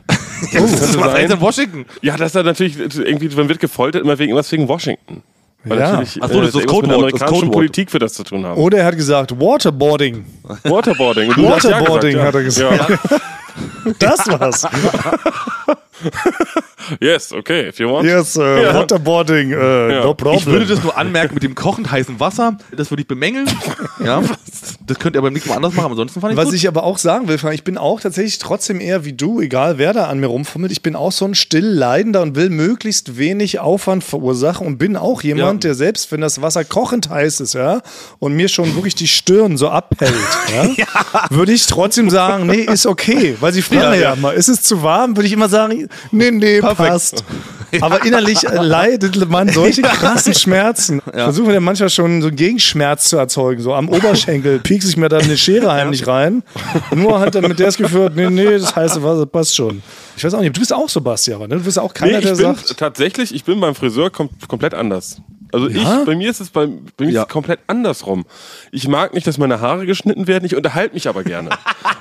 Ja, 0.52 0.60
das 0.60 0.82
eins 0.82 0.94
sein. 0.94 1.30
in 1.30 1.40
Washington. 1.40 1.86
Ja, 2.02 2.16
das 2.16 2.34
ist 2.34 2.42
natürlich 2.44 2.78
irgendwie, 2.78 3.28
man 3.34 3.48
wird 3.48 3.60
gefoltert 3.60 4.02
immer 4.02 4.18
wegen 4.18 4.34
was 4.34 4.50
wegen 4.52 4.68
Washington. 4.68 5.22
Weil 5.64 5.78
Ja. 5.78 5.90
natürlich 5.92 6.18
Ach 6.22 6.28
so, 6.28 6.40
das 6.40 6.48
ist 6.48 6.54
das 6.54 6.62
irgendwas 6.62 6.62
mit 6.62 6.62
der 6.62 6.66
Codewort, 6.66 6.94
amerikanischen 6.98 7.34
Codewort. 7.34 7.52
Politik 7.52 7.90
für 7.90 7.98
das 7.98 8.12
zu 8.14 8.24
tun 8.24 8.44
haben. 8.46 8.60
Oder 8.60 8.78
er 8.78 8.84
hat 8.86 8.96
gesagt, 8.96 9.32
Waterboarding. 9.40 10.24
Waterboarding. 10.64 11.28
Und 11.30 11.36
du 11.36 11.48
hast 11.50 11.64
ja 11.64 11.70
Waterboarding, 11.80 12.12
gesagt, 12.12 12.26
hat 12.28 12.34
er 12.34 12.42
gesagt. 12.42 12.90
Ja. 13.10 13.18
Das 13.98 14.26
war's. 14.28 14.66
Yes, 17.00 17.32
okay, 17.32 17.68
if 17.68 17.78
you 17.80 17.90
want. 17.90 18.06
Yes, 18.06 18.36
äh, 18.36 18.72
Waterboarding, 18.72 19.50
äh, 19.52 19.92
Ja. 19.96 20.04
no 20.04 20.14
problem. 20.14 20.38
Ich 20.38 20.46
würde 20.46 20.64
das 20.64 20.82
nur 20.82 20.96
anmerken 20.96 21.34
mit 21.34 21.42
dem 21.42 21.54
kochend 21.54 21.90
heißen 21.90 22.18
Wasser. 22.20 22.56
Das 22.74 22.90
würde 22.90 23.02
ich 23.02 23.08
bemängeln. 23.08 23.48
Ja, 24.04 24.22
das 24.86 24.98
könnt 25.00 25.16
ihr 25.16 25.22
beim 25.22 25.32
nächsten 25.32 25.50
Mal 25.50 25.56
anders 25.56 25.72
machen. 25.74 25.86
aber 25.86 25.92
Ansonsten 25.94 26.20
fand 26.20 26.32
ich 26.32 26.36
Was 26.38 26.46
gut. 26.46 26.54
ich 26.54 26.68
aber 26.68 26.84
auch 26.84 26.98
sagen 26.98 27.26
will, 27.26 27.36
Frank, 27.36 27.54
ich 27.56 27.64
bin 27.64 27.76
auch 27.76 28.00
tatsächlich 28.00 28.38
trotzdem 28.38 28.80
eher 28.80 29.04
wie 29.04 29.12
du, 29.12 29.40
egal 29.40 29.76
wer 29.76 29.92
da 29.92 30.04
an 30.06 30.20
mir 30.20 30.28
rumfummelt. 30.28 30.70
Ich 30.70 30.82
bin 30.82 30.94
auch 30.94 31.10
so 31.10 31.24
ein 31.24 31.34
Stillleidender 31.34 32.22
und 32.22 32.36
will 32.36 32.48
möglichst 32.48 33.18
wenig 33.18 33.58
Aufwand 33.58 34.04
verursachen 34.04 34.64
und 34.68 34.78
bin 34.78 34.96
auch 34.96 35.22
jemand, 35.22 35.64
Ja. 35.64 35.68
der 35.70 35.74
selbst, 35.74 36.12
wenn 36.12 36.20
das 36.20 36.40
Wasser 36.42 36.64
kochend 36.64 37.10
heiß 37.10 37.40
ist, 37.40 37.54
ja, 37.54 37.80
und 38.20 38.34
mir 38.34 38.48
schon 38.48 38.76
wirklich 38.76 38.94
die 38.94 39.08
Stirn 39.08 39.56
so 39.56 39.68
abhält, 39.68 40.14
ja, 40.54 40.86
würde 41.30 41.52
ich 41.52 41.66
trotzdem 41.66 42.08
sagen, 42.08 42.46
nee, 42.46 42.60
ist 42.62 42.86
okay. 42.86 43.36
Weil 43.40 43.52
sie 43.52 43.62
fragen 43.62 43.77
Ja, 43.78 43.94
ja, 43.94 44.00
ja. 44.00 44.12
immer, 44.14 44.32
ist 44.34 44.48
es 44.48 44.62
zu 44.62 44.82
warm? 44.82 45.16
Würde 45.16 45.26
ich 45.26 45.32
immer 45.32 45.48
sagen, 45.48 45.88
nee, 46.10 46.30
nee, 46.30 46.60
passt. 46.60 47.24
Aber 47.82 48.02
innerlich 48.04 48.44
äh, 48.44 48.62
leidet 48.62 49.28
man 49.28 49.50
solche 49.50 49.82
krassen 49.82 50.32
Schmerzen. 50.34 51.02
Versuchen 51.12 51.50
wir 51.52 51.60
manchmal 51.60 51.90
schon 51.90 52.22
so 52.22 52.28
einen 52.28 52.36
Gegenschmerz 52.36 53.08
zu 53.10 53.18
erzeugen. 53.18 53.60
So 53.62 53.74
am 53.74 53.88
Oberschenkel 53.90 54.58
piekse 54.60 54.88
ich 54.88 54.96
mir 54.96 55.08
dann 55.10 55.22
eine 55.22 55.36
Schere 55.36 55.70
heimlich 55.72 56.06
rein. 56.06 56.42
Nur 56.94 57.20
halt 57.20 57.34
dann 57.34 57.46
mit 57.46 57.58
der 57.58 57.66
das 57.66 57.76
Gefühl, 57.76 58.06
hat, 58.06 58.16
nee, 58.16 58.30
nee, 58.30 58.58
das 58.58 58.74
heiße 58.74 59.02
Wasser 59.02 59.26
passt 59.26 59.54
schon. 59.54 59.82
Ich 60.16 60.24
weiß 60.24 60.32
auch 60.34 60.40
nicht, 60.40 60.56
du 60.56 60.60
bist 60.60 60.72
auch 60.72 60.88
so 60.88 61.00
Basti, 61.02 61.32
aber 61.34 61.46
ne? 61.46 61.56
du 61.56 61.62
bist 61.62 61.78
auch 61.78 61.92
Nee, 61.92 61.98
keiner, 62.00 62.18
ich 62.18 62.24
der 62.24 62.32
bin 62.32 62.40
sagt. 62.56 62.76
tatsächlich, 62.78 63.34
ich 63.34 63.44
bin 63.44 63.60
beim 63.60 63.74
Friseur 63.74 64.10
kom 64.10 64.30
komplett 64.48 64.72
anders. 64.72 65.20
Also 65.52 65.68
Ja? 65.68 66.00
ich, 66.00 66.06
bei 66.06 66.14
mir 66.16 66.30
ist 66.30 66.40
es 66.40 66.50
bei, 66.50 66.66
bei 66.96 67.06
mir 67.06 67.22
es 67.22 67.28
komplett 67.28 67.60
andersrum. 67.66 68.24
Ich 68.72 68.86
mag 68.88 69.14
nicht, 69.14 69.26
dass 69.26 69.38
meine 69.38 69.60
Haare 69.60 69.86
geschnitten 69.86 70.26
werden, 70.26 70.44
ich 70.44 70.54
unterhalte 70.56 70.94
mich 70.94 71.08
aber 71.08 71.24
gerne. 71.24 71.50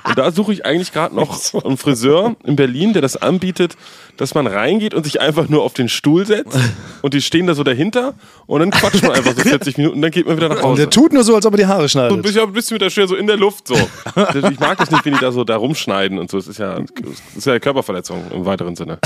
und 0.06 0.18
da 0.18 0.30
suche 0.32 0.52
ich 0.52 0.64
eigentlich 0.66 0.92
gerade 0.92 1.14
noch 1.14 1.38
einen 1.64 1.76
Friseur 1.76 2.36
in 2.44 2.56
Berlin, 2.56 2.92
der 2.92 3.02
das 3.02 3.16
anbietet, 3.16 3.76
dass 4.16 4.34
man 4.34 4.46
reingeht 4.46 4.94
und 4.94 5.04
sich 5.04 5.20
einfach 5.20 5.48
nur 5.48 5.62
auf 5.62 5.74
den 5.74 5.88
Stuhl 5.88 6.26
setzt 6.26 6.58
und 7.02 7.14
die 7.14 7.22
stehen 7.22 7.46
da 7.46 7.54
so 7.54 7.62
dahinter 7.64 8.14
und 8.46 8.60
dann 8.60 8.70
quatscht 8.70 9.02
man 9.02 9.12
einfach 9.12 9.34
so 9.34 9.42
40 9.42 9.78
Minuten 9.78 9.96
und 9.96 10.02
dann 10.02 10.10
geht 10.10 10.26
man 10.26 10.36
wieder 10.36 10.48
nach 10.48 10.56
Und 10.56 10.62
Hause. 10.64 10.82
der 10.82 10.90
tut 10.90 11.12
nur 11.12 11.24
so, 11.24 11.34
als 11.34 11.46
ob 11.46 11.54
er 11.54 11.58
die 11.58 11.66
Haare 11.66 11.82
So 11.82 11.88
schneidet. 11.88 12.22
bisschen, 12.22 12.42
ein 12.42 12.52
bisschen 12.52 12.74
mit 12.76 12.82
der 12.82 12.90
Schere 12.90 13.08
so 13.08 13.16
in 13.16 13.26
der 13.26 13.36
Luft 13.36 13.68
so. 13.68 13.74
Ich 14.50 14.60
mag 14.60 14.78
das 14.78 14.90
nicht, 14.90 15.04
wenn 15.04 15.12
die 15.14 15.20
da 15.20 15.32
so 15.32 15.44
da 15.44 15.56
rumschneiden 15.56 16.18
und 16.18 16.30
so. 16.30 16.38
Es 16.38 16.48
ist 16.48 16.58
ja, 16.58 16.78
das 16.80 16.90
ist 17.36 17.46
ja 17.46 17.52
eine 17.52 17.60
Körperverletzung 17.60 18.30
im 18.32 18.44
weiteren 18.44 18.76
Sinne. 18.76 18.98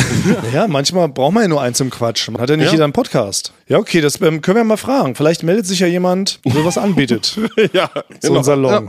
Ja, 0.52 0.66
manchmal 0.68 1.08
braucht 1.08 1.32
man 1.34 1.42
ja 1.44 1.48
nur 1.48 1.60
einen 1.62 1.74
zum 1.74 1.90
Quatschen. 1.90 2.32
Man 2.34 2.42
hat 2.42 2.50
ja 2.50 2.56
nicht 2.56 2.66
Ja. 2.66 2.72
jeder 2.72 2.84
einen 2.84 2.92
Podcast. 2.92 3.52
Ja, 3.68 3.78
okay, 3.78 4.00
das 4.00 4.20
äh, 4.20 4.31
ähm, 4.34 4.40
können 4.40 4.56
wir 4.56 4.64
mal 4.64 4.76
fragen. 4.76 5.14
Vielleicht 5.14 5.42
meldet 5.42 5.66
sich 5.66 5.80
ja 5.80 5.86
jemand, 5.86 6.40
der 6.44 6.64
was 6.64 6.78
anbietet. 6.78 7.38
ja, 7.72 7.90
genau. 8.20 8.38
ein 8.38 8.44
Salon. 8.44 8.88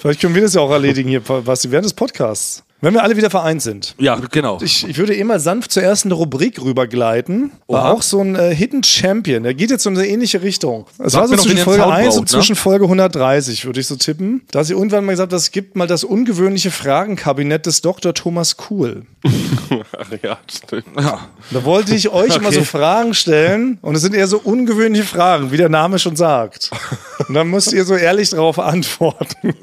Vielleicht 0.00 0.20
können 0.20 0.34
wir 0.34 0.42
das 0.42 0.54
ja 0.54 0.60
auch 0.60 0.70
erledigen 0.70 1.08
hier, 1.08 1.22
was 1.26 1.70
während 1.70 1.84
des 1.84 1.94
Podcasts. 1.94 2.64
Wenn 2.82 2.94
wir 2.94 3.04
alle 3.04 3.16
wieder 3.16 3.30
vereint 3.30 3.62
sind. 3.62 3.94
Ja, 3.98 4.16
genau. 4.16 4.58
Ich, 4.60 4.84
ich 4.88 4.98
würde 4.98 5.14
immer 5.14 5.38
sanft 5.38 5.70
zur 5.70 5.84
ersten 5.84 6.10
Rubrik 6.10 6.60
rübergleiten. 6.60 7.52
War 7.68 7.84
Oha. 7.84 7.92
auch 7.92 8.02
so 8.02 8.20
ein 8.20 8.34
äh, 8.34 8.52
Hidden 8.52 8.82
Champion. 8.82 9.44
Der 9.44 9.54
geht 9.54 9.70
jetzt 9.70 9.86
in 9.86 9.96
eine 9.96 10.04
ähnliche 10.08 10.42
Richtung. 10.42 10.86
Es 10.98 11.14
war 11.14 11.28
so 11.28 11.36
zwischen 11.36 11.58
Folge 11.58 11.82
Sound 11.84 11.94
1 11.94 12.06
braucht, 12.08 12.18
und 12.18 12.22
ne? 12.24 12.26
zwischen 12.26 12.56
Folge 12.56 12.86
130, 12.86 13.66
würde 13.66 13.78
ich 13.78 13.86
so 13.86 13.94
tippen. 13.94 14.42
Da 14.50 14.64
sie 14.64 14.72
irgendwann 14.72 15.04
mal 15.04 15.12
gesagt 15.12 15.32
hat, 15.32 15.38
es 15.38 15.52
gibt 15.52 15.76
mal 15.76 15.86
das 15.86 16.02
ungewöhnliche 16.02 16.72
Fragenkabinett 16.72 17.66
des 17.66 17.82
Dr. 17.82 18.14
Thomas 18.14 18.56
Kuhl. 18.56 19.06
Ach, 19.96 20.10
ja, 20.20 20.38
stimmt. 20.50 20.86
Ja. 20.98 21.28
Da 21.52 21.64
wollte 21.64 21.94
ich 21.94 22.08
euch 22.08 22.40
mal 22.40 22.52
so 22.52 22.64
Fragen 22.64 23.14
stellen 23.14 23.78
und 23.80 23.94
es 23.94 24.02
sind 24.02 24.16
eher 24.16 24.26
so 24.26 24.40
ungewöhnliche 24.40 25.04
Fragen, 25.04 25.52
wie 25.52 25.56
der 25.56 25.68
Name 25.68 26.00
schon 26.00 26.16
sagt. 26.16 26.72
Und 27.28 27.34
dann 27.34 27.46
müsst 27.46 27.72
ihr 27.72 27.84
so 27.84 27.94
ehrlich 27.94 28.30
darauf 28.30 28.58
antworten. 28.58 29.54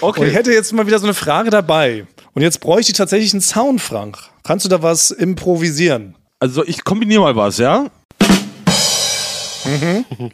Und 0.00 0.18
ich 0.18 0.32
hätte 0.32 0.52
jetzt 0.52 0.72
mal 0.72 0.86
wieder 0.86 0.98
so 0.98 1.04
eine 1.04 1.12
Frage 1.12 1.50
dabei. 1.50 2.06
Und 2.34 2.42
jetzt 2.42 2.60
bräuchte 2.60 2.92
ich 2.92 2.98
tatsächlich 2.98 3.32
einen 3.32 3.40
Sound, 3.40 3.80
Frank. 3.80 4.18
Kannst 4.44 4.64
du 4.64 4.68
da 4.68 4.82
was 4.82 5.10
improvisieren? 5.10 6.14
Also 6.38 6.64
ich 6.64 6.84
kombiniere 6.84 7.22
mal 7.22 7.36
was, 7.36 7.58
ja? 7.58 7.86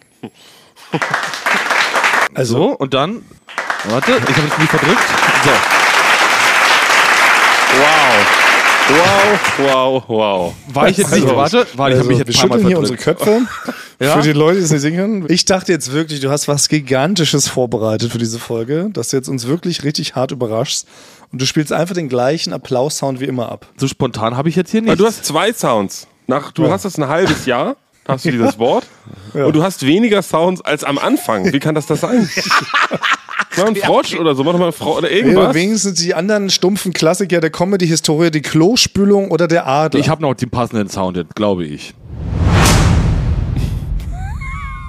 Also, 2.35 2.55
So, 2.55 2.65
und 2.73 2.93
dann. 2.93 3.23
Warte, 3.89 4.13
ich 4.13 4.37
habe 4.37 4.49
es 4.49 4.59
nicht 4.59 4.71
verdrückt. 4.71 5.03
So. 5.45 5.51
Wow. 7.79 8.47
Wow, 8.89 9.41
wow, 9.59 10.05
wow. 10.09 10.55
War 10.69 10.89
ich 10.89 10.99
jetzt 10.99 11.13
nicht. 11.13 11.25
Also, 11.25 11.37
Warte, 11.37 11.67
warte, 11.75 11.95
ich 11.95 11.99
also 11.99 11.99
habe 11.99 12.09
mich 12.09 12.19
wir 12.19 12.27
jetzt 12.27 12.37
Mal 12.37 12.43
schütteln 12.43 12.67
hier 12.69 12.79
unsere 12.79 12.99
verdrückt. 12.99 13.25
Köpfe. 13.25 13.73
Für 13.99 14.21
die 14.23 14.33
Leute, 14.33 14.59
die 14.59 14.65
es 14.65 14.71
nicht 14.71 14.83
sehen 14.83 14.97
können. 14.97 15.25
Ich 15.29 15.47
dachte 15.47 15.73
jetzt 15.73 15.91
wirklich, 15.93 16.21
du 16.21 16.31
hast 16.31 16.47
was 16.49 16.69
Gigantisches 16.69 17.49
vorbereitet 17.49 18.13
für 18.13 18.19
diese 18.19 18.39
Folge, 18.39 18.91
dass 18.93 19.09
du 19.09 19.17
jetzt 19.17 19.29
uns 19.29 19.47
wirklich 19.47 19.85
richtig 19.85 20.15
hart 20.15 20.33
überraschst. 20.33 20.87
Und 21.33 21.41
du 21.43 21.47
spielst 21.47 21.73
einfach 21.73 21.95
den 21.95 22.09
gleichen 22.09 22.53
Applaus-Sound 22.53 23.21
wie 23.21 23.25
immer 23.25 23.51
ab. 23.51 23.67
So 23.77 23.89
spontan 23.89 24.37
habe 24.37 24.49
ich 24.49 24.57
jetzt 24.57 24.71
hier 24.71 24.81
Aber 24.81 24.91
nicht. 24.91 25.01
du 25.01 25.07
hast 25.07 25.25
zwei 25.25 25.53
Sounds. 25.53 26.07
Nach, 26.27 26.53
du 26.53 26.71
hast 26.71 26.85
das 26.85 26.99
ein 26.99 27.09
halbes 27.09 27.47
Jahr, 27.47 27.77
hast 28.09 28.25
du 28.25 28.31
dieses 28.31 28.59
Wort. 28.59 28.87
Und 29.35 29.55
du 29.55 29.63
hast 29.63 29.85
weniger 29.87 30.23
Sounds 30.23 30.61
als 30.63 30.83
am 30.85 30.99
Anfang. 30.99 31.53
Wie 31.53 31.59
kann 31.61 31.75
das 31.75 31.87
das 31.87 32.01
sein? 32.01 32.29
Mach 33.59 33.65
einen 33.67 33.77
Frosch 33.77 34.15
oder 34.19 34.35
so, 34.35 34.45
mach 34.45 34.53
mal 34.55 34.65
einen 34.65 34.73
Frosch 34.73 34.99
oder 34.99 35.11
Ja, 35.11 35.17
irgendwas. 35.17 35.55
wenigstens 35.55 35.99
die 35.99 36.13
anderen 36.15 36.51
stumpfen 36.51 36.93
Klassiker 36.93 37.41
der 37.41 37.49
Comedy-Historie, 37.49 38.31
die 38.31 38.43
Klospülung 38.43 39.31
oder 39.31 39.49
der 39.49 39.67
Adler. 39.67 39.99
Ich 39.99 40.11
habe 40.11 40.21
noch 40.21 40.35
den 40.35 40.51
passenden 40.51 40.91
Sound, 40.91 41.17
jetzt, 41.17 41.35
glaube 41.35 41.65
ich. 41.65 41.95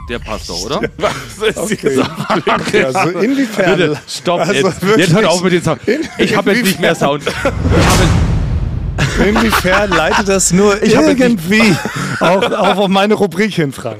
Der 0.10 0.20
passt 0.20 0.50
doch, 0.50 0.62
oder? 0.66 0.82
Was 0.98 1.50
ist 1.50 1.58
Okay. 1.58 2.02
Okay, 2.46 2.84
also 2.84 3.10
inwiefern. 3.20 3.78
Bitte, 3.78 4.00
stopp, 4.08 4.40
Also 4.40 4.54
jetzt, 4.54 4.82
jetzt 4.98 5.14
hört 5.14 5.26
auf 5.26 5.44
mit 5.44 5.54
den 5.54 5.64
Sound. 5.64 5.82
Ich 6.18 6.36
habe 6.36 6.52
jetzt 6.54 6.64
nicht 6.66 6.80
mehr 6.80 6.96
Sound. 6.96 7.24
Ich 7.28 7.36
habe 7.44 9.30
Inwiefern 9.30 9.90
leitet 9.90 10.28
das 10.30 10.52
nur 10.54 10.76
nicht- 10.76 10.94
irgendwie 10.94 11.76
auch, 12.20 12.42
auch 12.52 12.78
auf 12.78 12.88
meine 12.88 13.16
Rubrik 13.16 13.54
hin, 13.54 13.72
Frank? 13.72 13.98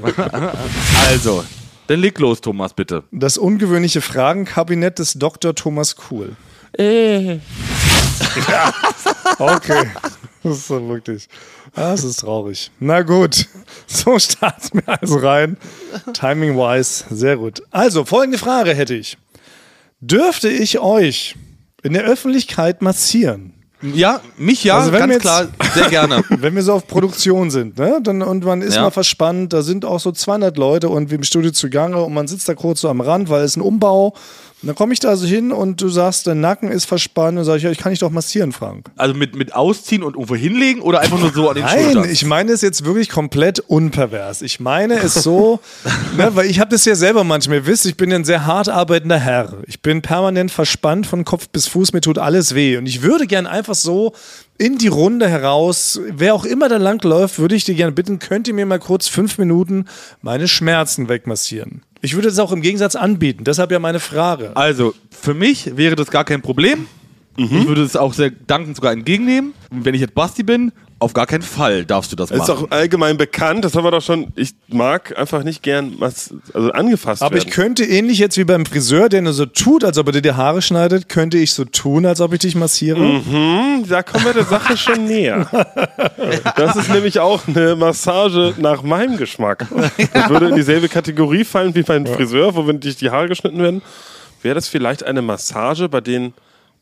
also, 1.08 1.44
dann 1.88 2.00
leg 2.00 2.18
los, 2.18 2.40
Thomas, 2.40 2.72
bitte. 2.72 3.02
Das 3.10 3.36
ungewöhnliche 3.36 4.00
Fragenkabinett 4.00 4.98
des 4.98 5.14
Dr. 5.14 5.54
Thomas 5.54 5.96
Kuhl. 5.96 6.36
Okay. 9.38 9.86
Das 10.42 10.56
ist 10.58 10.68
so 10.68 10.88
wirklich. 10.88 11.28
Das 11.74 12.04
ist 12.04 12.20
traurig. 12.20 12.70
Na 12.80 13.02
gut. 13.02 13.46
So 13.90 14.18
starten 14.18 14.80
wir 14.84 15.00
also 15.00 15.16
rein. 15.18 15.56
Timing-wise, 16.12 17.04
sehr 17.10 17.36
gut. 17.36 17.62
Also, 17.70 18.04
folgende 18.04 18.36
Frage 18.38 18.74
hätte 18.74 18.94
ich. 18.94 19.16
Dürfte 20.00 20.48
ich 20.48 20.78
euch 20.78 21.36
in 21.82 21.92
der 21.94 22.04
Öffentlichkeit 22.04 22.82
massieren? 22.82 23.54
Ja, 23.80 24.20
mich 24.36 24.64
ja, 24.64 24.76
Also 24.78 24.90
wenn 24.92 25.00
ganz 25.00 25.12
jetzt- 25.14 25.22
klar, 25.22 25.48
sehr 25.74 25.88
gerne. 25.88 26.22
Wenn 26.30 26.54
wir 26.56 26.62
so 26.64 26.72
auf 26.74 26.88
Produktion 26.88 27.50
sind, 27.50 27.78
ne? 27.78 28.00
Dann, 28.02 28.22
und 28.22 28.44
man 28.44 28.60
ist 28.60 28.74
Ja. 28.74 28.82
mal 28.82 28.90
verspannt, 28.90 29.52
da 29.52 29.62
sind 29.62 29.84
auch 29.84 30.00
so 30.00 30.10
200 30.10 30.56
Leute 30.58 30.88
und 30.88 31.10
wir 31.10 31.16
im 31.16 31.22
Studio 31.22 31.52
zugange 31.52 32.02
und 32.02 32.12
man 32.12 32.26
sitzt 32.26 32.48
da 32.48 32.54
kurz 32.54 32.80
so 32.80 32.88
am 32.88 33.00
Rand, 33.00 33.30
weil 33.30 33.42
es 33.44 33.56
ein 33.56 33.60
Umbau. 33.62 34.14
Und 34.60 34.66
dann 34.66 34.74
komme 34.74 34.92
ich 34.92 34.98
da 34.98 35.14
so 35.14 35.24
hin 35.26 35.52
und 35.52 35.80
du 35.80 35.88
sagst, 35.88 36.26
dein 36.26 36.40
Nacken 36.40 36.72
ist 36.72 36.84
verspannt 36.84 37.38
und 37.38 37.44
sage 37.44 37.58
ich, 37.58 37.64
ja, 37.64 37.70
ich 37.70 37.78
kann 37.78 37.90
dich 37.90 38.00
doch 38.00 38.10
massieren, 38.10 38.50
Frank. 38.50 38.90
Also 38.96 39.14
mit, 39.14 39.36
mit 39.36 39.54
ausziehen 39.54 40.02
und 40.02 40.14
irgendwo 40.14 40.34
hinlegen 40.34 40.80
oder 40.80 40.98
einfach 40.98 41.20
nur 41.20 41.32
so 41.32 41.48
an 41.48 41.54
den 41.54 41.64
Nein, 41.64 41.84
Schultern? 41.84 42.10
ich 42.10 42.24
meine 42.24 42.50
es 42.50 42.60
jetzt 42.60 42.84
wirklich 42.84 43.08
komplett 43.08 43.60
unpervers. 43.60 44.42
Ich 44.42 44.58
meine 44.58 44.94
es 44.94 45.14
so, 45.14 45.60
ne, 46.16 46.30
weil 46.34 46.46
ich 46.46 46.58
habe 46.58 46.70
das 46.70 46.84
ja 46.84 46.96
selber 46.96 47.22
manchmal. 47.22 47.58
Ihr 47.58 47.66
wisst, 47.66 47.86
ich 47.86 47.96
bin 47.96 48.12
ein 48.12 48.24
sehr 48.24 48.46
hart 48.46 48.68
arbeitender 48.68 49.18
Herr. 49.18 49.54
Ich 49.66 49.80
bin 49.80 50.02
permanent 50.02 50.50
verspannt 50.50 51.06
von 51.06 51.24
Kopf 51.24 51.48
bis 51.50 51.68
Fuß, 51.68 51.92
mir 51.92 52.00
tut 52.00 52.18
alles 52.18 52.56
weh. 52.56 52.78
Und 52.78 52.86
ich 52.86 53.02
würde 53.02 53.28
gern 53.28 53.46
einfach 53.46 53.76
so 53.76 54.12
in 54.58 54.76
die 54.76 54.88
Runde 54.88 55.28
heraus, 55.28 56.00
wer 56.10 56.34
auch 56.34 56.44
immer 56.44 56.68
da 56.68 56.78
lang 56.78 57.02
läuft, 57.04 57.38
würde 57.38 57.54
ich 57.54 57.64
dir 57.64 57.76
gerne 57.76 57.92
bitten, 57.92 58.18
könnt 58.18 58.48
ihr 58.48 58.54
mir 58.54 58.66
mal 58.66 58.80
kurz 58.80 59.06
fünf 59.06 59.38
Minuten 59.38 59.84
meine 60.20 60.48
Schmerzen 60.48 61.08
wegmassieren. 61.08 61.82
Ich 62.00 62.14
würde 62.14 62.28
es 62.28 62.38
auch 62.38 62.52
im 62.52 62.62
Gegensatz 62.62 62.94
anbieten, 62.96 63.44
deshalb 63.44 63.72
ja 63.72 63.78
meine 63.78 64.00
Frage. 64.00 64.56
Also, 64.56 64.94
für 65.10 65.34
mich 65.34 65.76
wäre 65.76 65.96
das 65.96 66.10
gar 66.10 66.24
kein 66.24 66.42
Problem. 66.42 66.86
Ich 67.36 67.68
würde 67.68 67.84
es 67.84 67.94
auch 67.94 68.14
sehr 68.14 68.30
dankend 68.30 68.74
sogar 68.74 68.92
entgegennehmen. 68.92 69.54
Und 69.70 69.84
wenn 69.84 69.94
ich 69.94 70.00
jetzt 70.00 70.14
Basti 70.14 70.42
bin, 70.42 70.72
auf 71.00 71.12
gar 71.12 71.26
keinen 71.26 71.42
Fall 71.42 71.84
darfst 71.84 72.10
du 72.10 72.16
das 72.16 72.30
Das 72.30 72.40
ist 72.40 72.48
machen. 72.48 72.66
auch 72.66 72.70
allgemein 72.70 73.16
bekannt, 73.16 73.64
das 73.64 73.74
haben 73.76 73.84
wir 73.84 73.90
doch 73.90 74.02
schon. 74.02 74.32
Ich 74.34 74.50
mag 74.68 75.16
einfach 75.18 75.44
nicht 75.44 75.62
gern 75.62 75.94
was, 75.98 76.34
also 76.52 76.72
angefasst 76.72 77.22
Aber 77.22 77.36
ich 77.36 77.44
werden. 77.44 77.52
könnte 77.54 77.84
ähnlich 77.84 78.18
jetzt 78.18 78.36
wie 78.36 78.44
beim 78.44 78.66
Friseur, 78.66 79.08
der 79.08 79.22
nur 79.22 79.32
so 79.32 79.46
tut, 79.46 79.84
als 79.84 79.96
ob 79.98 80.06
er 80.08 80.12
dir 80.14 80.22
die 80.22 80.32
Haare 80.32 80.60
schneidet, 80.60 81.08
könnte 81.08 81.38
ich 81.38 81.52
so 81.52 81.64
tun, 81.64 82.04
als 82.04 82.20
ob 82.20 82.32
ich 82.32 82.40
dich 82.40 82.54
massiere. 82.56 82.98
Hm, 83.00 83.84
da 83.88 84.02
kommen 84.02 84.24
wir 84.24 84.32
der 84.34 84.44
Sache 84.44 84.76
schon 84.76 85.04
näher. 85.04 85.46
Das 86.56 86.74
ist 86.76 86.88
nämlich 86.90 87.20
auch 87.20 87.46
eine 87.46 87.76
Massage 87.76 88.54
nach 88.58 88.82
meinem 88.82 89.16
Geschmack. 89.16 89.66
Das 90.12 90.28
würde 90.30 90.48
in 90.48 90.56
dieselbe 90.56 90.88
Kategorie 90.88 91.44
fallen 91.44 91.74
wie 91.74 91.82
beim 91.82 92.06
Friseur, 92.06 92.54
wo 92.56 92.66
wenn 92.66 92.80
dich 92.80 92.96
die 92.96 93.10
Haare 93.10 93.28
geschnitten 93.28 93.58
werden. 93.62 93.82
Wäre 94.42 94.54
das 94.56 94.68
vielleicht 94.68 95.04
eine 95.04 95.22
Massage, 95.22 95.88
bei 95.88 96.00
denen 96.00 96.34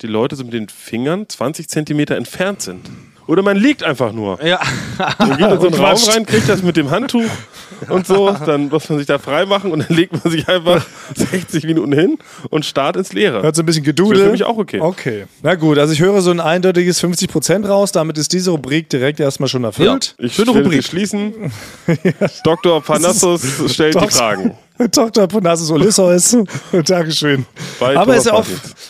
die 0.02 0.06
Leute 0.06 0.36
so 0.36 0.44
mit 0.44 0.52
den 0.52 0.68
Fingern 0.68 1.28
20 1.28 1.68
Zentimeter 1.68 2.16
entfernt 2.16 2.62
sind? 2.62 2.80
Oder 3.26 3.42
man 3.42 3.56
liegt 3.56 3.82
einfach 3.82 4.12
nur. 4.12 4.42
Ja. 4.44 4.60
Man 5.18 5.36
geht 5.36 5.50
in 5.50 5.60
so 5.60 5.66
einen 5.66 5.74
Raum 5.84 5.98
rein, 6.08 6.26
kriegt 6.26 6.48
das 6.48 6.62
mit 6.62 6.76
dem 6.76 6.90
Handtuch 6.90 7.24
und 7.88 8.06
so, 8.06 8.30
dann 8.46 8.68
muss 8.68 8.88
man 8.88 8.98
sich 8.98 9.06
da 9.06 9.18
frei 9.18 9.44
machen 9.46 9.72
und 9.72 9.80
dann 9.88 9.96
legt 9.96 10.12
man 10.12 10.32
sich 10.32 10.48
einfach 10.48 10.86
60 11.14 11.64
Minuten 11.64 11.92
hin 11.92 12.18
und 12.50 12.64
starrt 12.64 12.96
ins 12.96 13.12
Leere. 13.12 13.42
Hört 13.42 13.56
so 13.56 13.62
ein 13.62 13.66
bisschen 13.66 13.82
Das 13.84 13.88
Gedudel. 13.94 14.18
wäre 14.18 14.26
für 14.26 14.32
mich 14.32 14.44
auch 14.44 14.56
okay. 14.58 14.80
Okay. 14.80 15.24
Na 15.42 15.54
gut, 15.56 15.76
also 15.78 15.92
ich 15.92 16.00
höre 16.00 16.20
so 16.22 16.30
ein 16.30 16.40
eindeutiges 16.40 17.02
50% 17.02 17.66
raus. 17.66 17.92
Damit 17.92 18.16
ist 18.18 18.32
diese 18.32 18.50
Rubrik 18.52 18.88
direkt 18.88 19.18
erstmal 19.20 19.48
schon 19.48 19.64
erfüllt. 19.64 20.14
Ich 20.18 20.34
Schöne 20.34 20.54
werde 20.54 20.68
Rubrik. 20.68 20.84
schließen. 20.84 21.52
Dr. 22.44 22.80
Panassus 22.82 23.42
stellt 23.72 23.94
die 23.94 23.98
Dr. 23.98 24.10
Fragen. 24.10 24.54
Tochter 24.92 25.26
Ponassus 25.26 25.70
Odysseus. 25.70 26.36
Dankeschön. 26.86 27.46
Bei 27.80 27.96
Aber 27.96 28.16
ist 28.16 28.26
ja 28.26 28.34
auch 28.34 28.46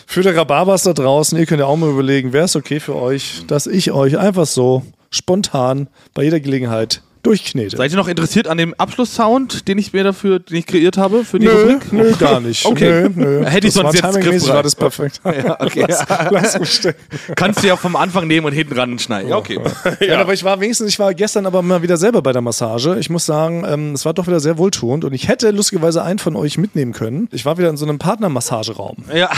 für 0.07 0.23
die 0.23 0.29
Rhabarbers 0.29 0.83
da 0.83 0.93
draußen, 0.93 1.39
ihr 1.39 1.47
könnt 1.47 1.61
ja 1.61 1.67
auch 1.67 1.77
mal 1.77 1.91
überlegen, 1.91 2.33
wäre 2.33 2.45
es 2.47 2.57
okay 2.57 2.81
für 2.81 2.97
euch, 2.97 3.45
dass 3.47 3.67
ich 3.67 3.93
euch 3.93 4.19
einfach 4.19 4.47
so 4.47 4.83
spontan 5.11 5.89
bei 6.15 6.25
jeder 6.25 6.41
Gelegenheit 6.41 7.03
durchknete. 7.27 7.77
Seid 7.77 7.91
ihr 7.91 7.97
noch 7.97 8.09
interessiert 8.09 8.49
an 8.49 8.59
dem 8.59 8.75
Abschlusssound, 8.75 9.69
den 9.69 9.79
ich 9.79 9.93
mir 9.93 10.05
dafür, 10.05 10.39
den 10.39 10.57
ich 10.57 10.67
kreiert 10.67 10.97
habe 10.97 11.25
für 11.25 11.39
die 11.39 11.47
Nö, 11.47 11.53
Rubrik? 11.63 11.93
nö, 11.93 12.13
gar 12.19 12.41
nicht. 12.41 12.65
Okay. 12.65 13.09
Nö, 13.15 13.41
nö. 13.41 13.45
Hätte 13.47 13.67
ich 13.67 13.75
sonst 13.75 13.95
jetzt 13.95 14.21
griffbereit. 14.21 14.49
war 14.49 14.63
das 14.63 14.75
perfekt. 14.75 15.21
Ja, 15.37 15.61
okay. 15.61 15.85
Lass 16.31 16.59
mich 16.59 16.71
stecken. 16.73 17.01
Kannst 17.35 17.63
du 17.63 17.67
ja 17.67 17.77
vom 17.77 17.95
Anfang 17.97 18.27
nehmen 18.27 18.47
und 18.47 18.53
hinten 18.53 18.75
ran 18.79 18.99
schneiden. 18.99 19.29
Ja, 19.31 19.37
okay. 19.37 19.59
Ja. 20.01 20.21
aber 20.21 20.33
ich 20.33 20.45
war 20.45 20.61
wenigstens, 20.61 20.89
ich 20.89 20.99
war 20.99 21.13
gestern 21.15 21.45
aber 21.47 21.61
mal 21.63 21.83
wieder 21.83 21.97
selber 21.97 22.23
bei 22.23 22.33
der 22.33 22.43
Massage. 22.43 22.97
Ich 22.99 23.11
muss 23.11 23.27
sagen, 23.27 23.65
ähm, 23.69 23.93
es 23.93 24.05
war 24.05 24.15
doch 24.15 24.27
wieder 24.27 24.41
sehr 24.41 24.57
wohltuend 24.57 25.05
und 25.05 25.13
ich 25.13 25.29
hätte 25.29 25.51
lustigerweise 25.51 26.03
einen 26.03 26.19
von 26.19 26.37
euch 26.37 26.57
mitnehmen 26.59 26.93
können. 26.93 27.29
Ich 27.33 27.45
war 27.45 27.59
wieder 27.59 27.69
in 27.69 27.77
so 27.77 27.85
einem 27.85 27.99
Partnermassageraum. 27.99 28.97
Ja. 29.15 29.29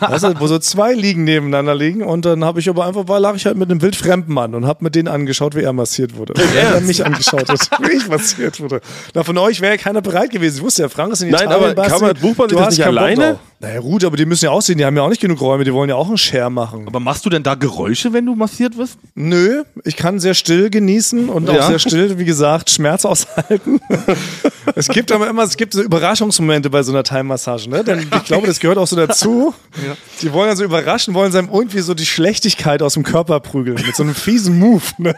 Weißt 0.00 0.24
du, 0.24 0.40
wo 0.40 0.46
so 0.48 0.58
zwei 0.58 0.92
liegen 0.92 1.24
nebeneinander 1.24 1.74
liegen 1.74 2.02
und 2.02 2.24
dann 2.24 2.44
habe 2.44 2.60
ich 2.60 2.68
aber 2.68 2.84
einfach, 2.86 3.08
war, 3.08 3.20
lag 3.20 3.34
ich 3.36 3.46
halt 3.46 3.56
mit 3.56 3.70
einem 3.70 3.80
wildfremden 3.80 4.34
Mann 4.34 4.54
und 4.54 4.66
habe 4.66 4.84
mit 4.84 4.94
denen 4.94 5.08
angeschaut, 5.08 5.54
wie 5.54 5.62
er 5.62 5.72
massiert 5.72 6.16
wurde. 6.16 6.34
Wie 6.36 6.56
er 6.58 6.80
mich 6.80 7.04
angeschaut 7.06 7.27
hat, 7.32 7.48
wie 7.88 7.96
ich 7.96 8.08
massiert 8.08 8.60
wurde. 8.60 8.80
Na, 9.14 9.22
von 9.24 9.36
euch 9.38 9.60
wäre 9.60 9.74
ja 9.76 9.78
keiner 9.82 10.00
bereit 10.02 10.30
gewesen. 10.30 10.56
Ich 10.58 10.62
wusste 10.62 10.82
ja, 10.82 10.88
Frank 10.88 11.12
ist 11.12 11.22
in 11.22 11.30
Nein, 11.30 11.42
Italien, 11.44 11.64
aber 11.64 11.74
Basti. 11.74 11.90
kann 11.92 12.00
man- 12.00 12.16
bucht 12.16 12.38
man 12.38 12.48
sich 12.48 12.58
Du 12.58 12.64
das 12.64 12.76
nicht 12.76 12.86
alleine? 12.86 13.38
Naja 13.60 13.80
gut, 13.80 14.04
aber 14.04 14.16
die 14.16 14.24
müssen 14.24 14.44
ja 14.44 14.52
aussehen, 14.52 14.78
die 14.78 14.84
haben 14.84 14.96
ja 14.96 15.02
auch 15.02 15.08
nicht 15.08 15.20
genug 15.20 15.40
Räume, 15.40 15.64
die 15.64 15.74
wollen 15.74 15.88
ja 15.90 15.96
auch 15.96 16.06
einen 16.06 16.16
Share 16.16 16.48
machen. 16.48 16.86
Aber 16.86 17.00
machst 17.00 17.26
du 17.26 17.30
denn 17.30 17.42
da 17.42 17.56
Geräusche, 17.56 18.12
wenn 18.12 18.24
du 18.24 18.36
massiert 18.36 18.76
wirst? 18.76 18.98
Nö, 19.16 19.64
ich 19.84 19.96
kann 19.96 20.20
sehr 20.20 20.34
still 20.34 20.70
genießen 20.70 21.28
und 21.28 21.50
auch 21.50 21.54
Ja. 21.54 21.66
sehr 21.66 21.80
still, 21.80 22.18
wie 22.20 22.24
gesagt, 22.24 22.70
Schmerz 22.70 23.04
aushalten. 23.04 23.80
es 24.76 24.86
gibt 24.88 25.10
aber 25.10 25.28
immer, 25.28 25.42
es 25.42 25.56
gibt 25.56 25.72
so 25.74 25.82
Überraschungsmomente 25.82 26.70
bei 26.70 26.84
so 26.84 26.92
einer 26.92 27.02
Thai-Massage, 27.02 27.68
ne? 27.68 27.82
Denn 27.82 27.98
ich 27.98 28.24
glaube, 28.24 28.46
das 28.46 28.60
gehört 28.60 28.78
auch 28.78 28.86
so 28.86 28.94
dazu. 28.94 29.52
Die 30.22 30.32
wollen 30.32 30.48
also 30.50 30.62
überraschen, 30.62 31.14
wollen 31.14 31.32
sie 31.32 31.38
einem 31.38 31.48
irgendwie 31.52 31.80
so 31.80 31.94
die 31.94 32.06
Schlechtigkeit 32.06 32.80
aus 32.82 32.94
dem 32.94 33.02
Körper 33.04 33.38
prügeln 33.40 33.76
mit 33.86 33.94
so 33.96 34.02
einem 34.02 34.14
fiesen 34.14 34.58
Move. 34.58 34.82
Ne? 34.98 35.14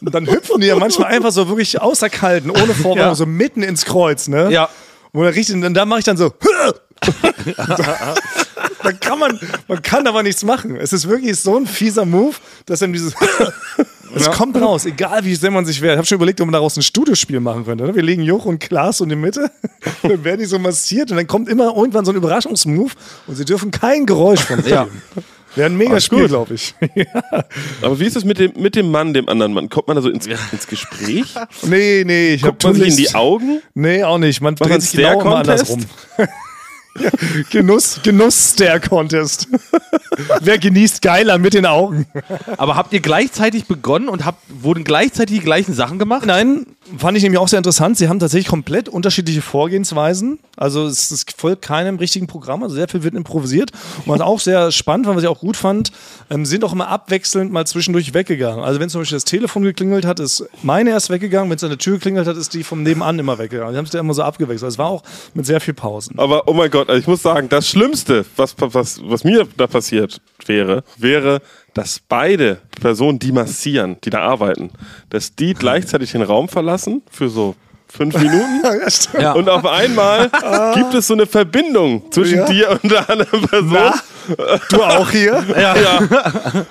Und 0.00 0.14
dann 0.14 0.26
hüpfen 0.28 0.60
die 0.60 0.66
ja 0.66 0.76
manchmal 0.76 1.12
einfach 1.12 1.30
so 1.34 1.48
wirklich 1.48 1.80
außer 1.80 2.08
Kalten, 2.08 2.50
ohne 2.50 2.74
Vorwarnung, 2.74 3.10
Ja. 3.10 3.14
so 3.14 3.26
mitten 3.26 3.62
ins 3.62 3.84
Kreuz, 3.84 4.28
ne? 4.28 4.50
Ja. 4.50 4.68
Er 5.12 5.34
richtig, 5.34 5.54
und 5.62 5.74
da 5.74 5.84
mache 5.84 6.00
ich 6.00 6.04
dann 6.04 6.16
so. 6.16 6.32
da 7.56 8.92
kann 9.00 9.18
man, 9.18 9.38
man 9.68 9.82
kann 9.82 10.06
aber 10.06 10.22
nichts 10.22 10.42
machen. 10.44 10.76
Es 10.76 10.92
ist 10.92 11.08
wirklich 11.08 11.38
so 11.38 11.56
ein 11.56 11.66
fieser 11.66 12.04
Move, 12.04 12.34
dass 12.66 12.80
dann 12.80 12.92
dieses. 12.92 13.14
Es 14.16 14.30
kommt 14.30 14.56
raus, 14.60 14.86
egal 14.86 15.24
wie 15.24 15.34
sehr 15.34 15.50
man 15.50 15.64
sich 15.66 15.80
wehrt. 15.82 15.94
Ich 15.94 15.98
habe 15.98 16.06
schon 16.06 16.16
überlegt, 16.16 16.40
ob 16.40 16.46
man 16.46 16.52
daraus 16.52 16.76
ein 16.76 16.82
Studiospiel 16.82 17.40
machen 17.40 17.64
könnte. 17.64 17.84
ne? 17.84 17.94
Wir 17.96 18.02
legen 18.02 18.22
Joch 18.22 18.44
und 18.44 18.60
Klaas 18.60 19.00
in 19.00 19.08
die 19.08 19.16
Mitte, 19.16 19.50
dann 20.02 20.22
werden 20.22 20.38
die 20.38 20.46
so 20.46 20.58
massiert 20.58 21.10
und 21.10 21.16
dann 21.16 21.26
kommt 21.26 21.48
immer 21.48 21.74
irgendwann 21.76 22.04
so 22.04 22.12
ein 22.12 22.16
Überraschungsmove 22.16 22.92
und 23.26 23.34
sie 23.34 23.44
dürfen 23.44 23.70
kein 23.72 24.06
Geräusch 24.06 24.40
von 24.44 24.62
sich 24.62 24.70
Ja. 24.72 24.86
Wäre 25.56 25.70
ein 25.70 25.76
mega 25.76 26.00
Spiel, 26.00 26.26
glaube 26.26 26.54
ich. 26.54 26.74
Aber 27.82 28.00
wie 28.00 28.04
ist 28.04 28.16
es 28.16 28.24
mit 28.24 28.38
dem, 28.38 28.52
mit 28.56 28.74
dem 28.74 28.90
Mann, 28.90 29.14
dem 29.14 29.28
anderen 29.28 29.52
Mann? 29.52 29.68
Kommt 29.68 29.86
man 29.86 29.96
da 29.96 30.02
so 30.02 30.10
ins, 30.10 30.26
ins 30.26 30.66
Gespräch? 30.66 31.26
nee, 31.62 32.02
nee, 32.04 32.34
ich 32.34 32.42
habe 32.42 32.52
Guckt 32.52 32.64
man 32.64 32.74
sich 32.74 32.88
in 32.88 32.96
die 32.96 33.14
Augen? 33.14 33.62
Nee, 33.74 34.02
auch 34.02 34.18
nicht. 34.18 34.40
Man 34.40 34.56
man 34.58 34.68
dreht 34.68 34.82
sich 34.82 34.92
genau 34.92 35.20
immer 35.20 35.36
Contest? 35.36 35.70
andersrum. 35.70 35.84
ja, 36.98 37.10
Genuss, 37.50 38.00
Genuss-Stare-Contest. 38.02 39.48
Wer 40.40 40.58
genießt 40.58 41.02
geiler 41.02 41.38
mit 41.38 41.54
den 41.54 41.66
Augen? 41.66 42.06
Aber 42.56 42.76
habt 42.76 42.92
ihr 42.92 43.00
gleichzeitig 43.00 43.66
begonnen 43.66 44.08
und 44.08 44.24
habt, 44.24 44.42
wurden 44.48 44.84
gleichzeitig 44.84 45.38
die 45.38 45.44
gleichen 45.44 45.74
Sachen 45.74 45.98
gemacht? 45.98 46.26
Nein, 46.26 46.66
fand 46.98 47.16
ich 47.16 47.22
nämlich 47.22 47.38
auch 47.38 47.48
sehr 47.48 47.58
interessant. 47.58 47.96
Sie 47.98 48.08
haben 48.08 48.18
tatsächlich 48.18 48.48
komplett 48.48 48.88
unterschiedliche 48.88 49.42
Vorgehensweisen. 49.42 50.38
Also 50.56 50.86
es, 50.86 51.10
es 51.10 51.24
folgt 51.36 51.62
keinem 51.62 51.96
richtigen 51.96 52.26
Programm. 52.26 52.62
Also 52.62 52.74
sehr 52.76 52.88
viel 52.88 53.02
wird 53.02 53.14
improvisiert. 53.14 53.72
Und 54.04 54.08
was 54.08 54.20
auch 54.20 54.40
sehr 54.40 54.70
spannend 54.70 55.06
war, 55.06 55.16
was 55.16 55.22
ich 55.22 55.28
auch 55.28 55.40
gut 55.40 55.56
fand, 55.56 55.90
ähm, 56.30 56.46
sind 56.46 56.64
auch 56.64 56.72
immer 56.72 56.88
abwechselnd 56.88 57.52
mal 57.52 57.66
zwischendurch 57.66 58.14
weggegangen. 58.14 58.64
Also 58.64 58.80
wenn 58.80 58.88
zum 58.88 59.00
Beispiel 59.00 59.16
das 59.16 59.24
Telefon 59.24 59.62
geklingelt 59.62 60.04
hat, 60.04 60.20
ist 60.20 60.44
meine 60.62 60.90
erst 60.90 61.10
weggegangen. 61.10 61.50
Wenn 61.50 61.56
es 61.56 61.64
an 61.64 61.70
der 61.70 61.78
Tür 61.78 61.94
geklingelt 61.94 62.26
hat, 62.26 62.36
ist 62.36 62.54
die 62.54 62.62
vom 62.62 62.82
Nebenan 62.82 63.18
immer 63.18 63.38
weggegangen. 63.38 63.72
Die 63.72 63.78
haben 63.78 63.86
es 63.86 63.92
ja 63.92 64.00
immer 64.00 64.14
so 64.14 64.22
abgewechselt. 64.22 64.70
Es 64.70 64.78
war 64.78 64.86
auch 64.86 65.02
mit 65.34 65.46
sehr 65.46 65.60
viel 65.60 65.74
Pausen. 65.74 66.18
Aber 66.18 66.46
oh 66.46 66.52
mein 66.52 66.70
Gott, 66.70 66.83
also 66.88 67.00
ich 67.00 67.06
muss 67.06 67.22
sagen, 67.22 67.48
das 67.48 67.68
Schlimmste, 67.68 68.24
was, 68.36 68.54
was, 68.58 69.00
was 69.04 69.24
mir 69.24 69.46
da 69.56 69.66
passiert 69.66 70.20
wäre, 70.46 70.84
wäre, 70.96 71.40
dass 71.74 71.98
beide 72.08 72.58
Personen, 72.80 73.18
die 73.18 73.32
massieren, 73.32 73.96
die 74.04 74.10
da 74.10 74.20
arbeiten, 74.20 74.70
dass 75.10 75.34
die 75.34 75.54
gleichzeitig 75.54 76.12
den 76.12 76.22
Raum 76.22 76.48
verlassen 76.48 77.02
für 77.10 77.28
so 77.28 77.54
fünf 77.88 78.16
Minuten. 78.16 78.62
Ja, 78.64 78.90
stimmt. 78.90 79.22
Ja. 79.22 79.32
Und 79.32 79.48
auf 79.48 79.64
einmal 79.66 80.30
gibt 80.74 80.94
es 80.94 81.06
so 81.06 81.14
eine 81.14 81.26
Verbindung 81.26 82.10
zwischen 82.10 82.38
Ja. 82.38 82.44
dir 82.46 82.70
und 82.82 82.90
der 82.90 83.08
anderen 83.10 83.42
Person. 83.46 83.72
Na? 83.72 83.94
Du 84.70 84.82
auch 84.82 85.10
hier? 85.10 85.44
Ja. 85.54 86.00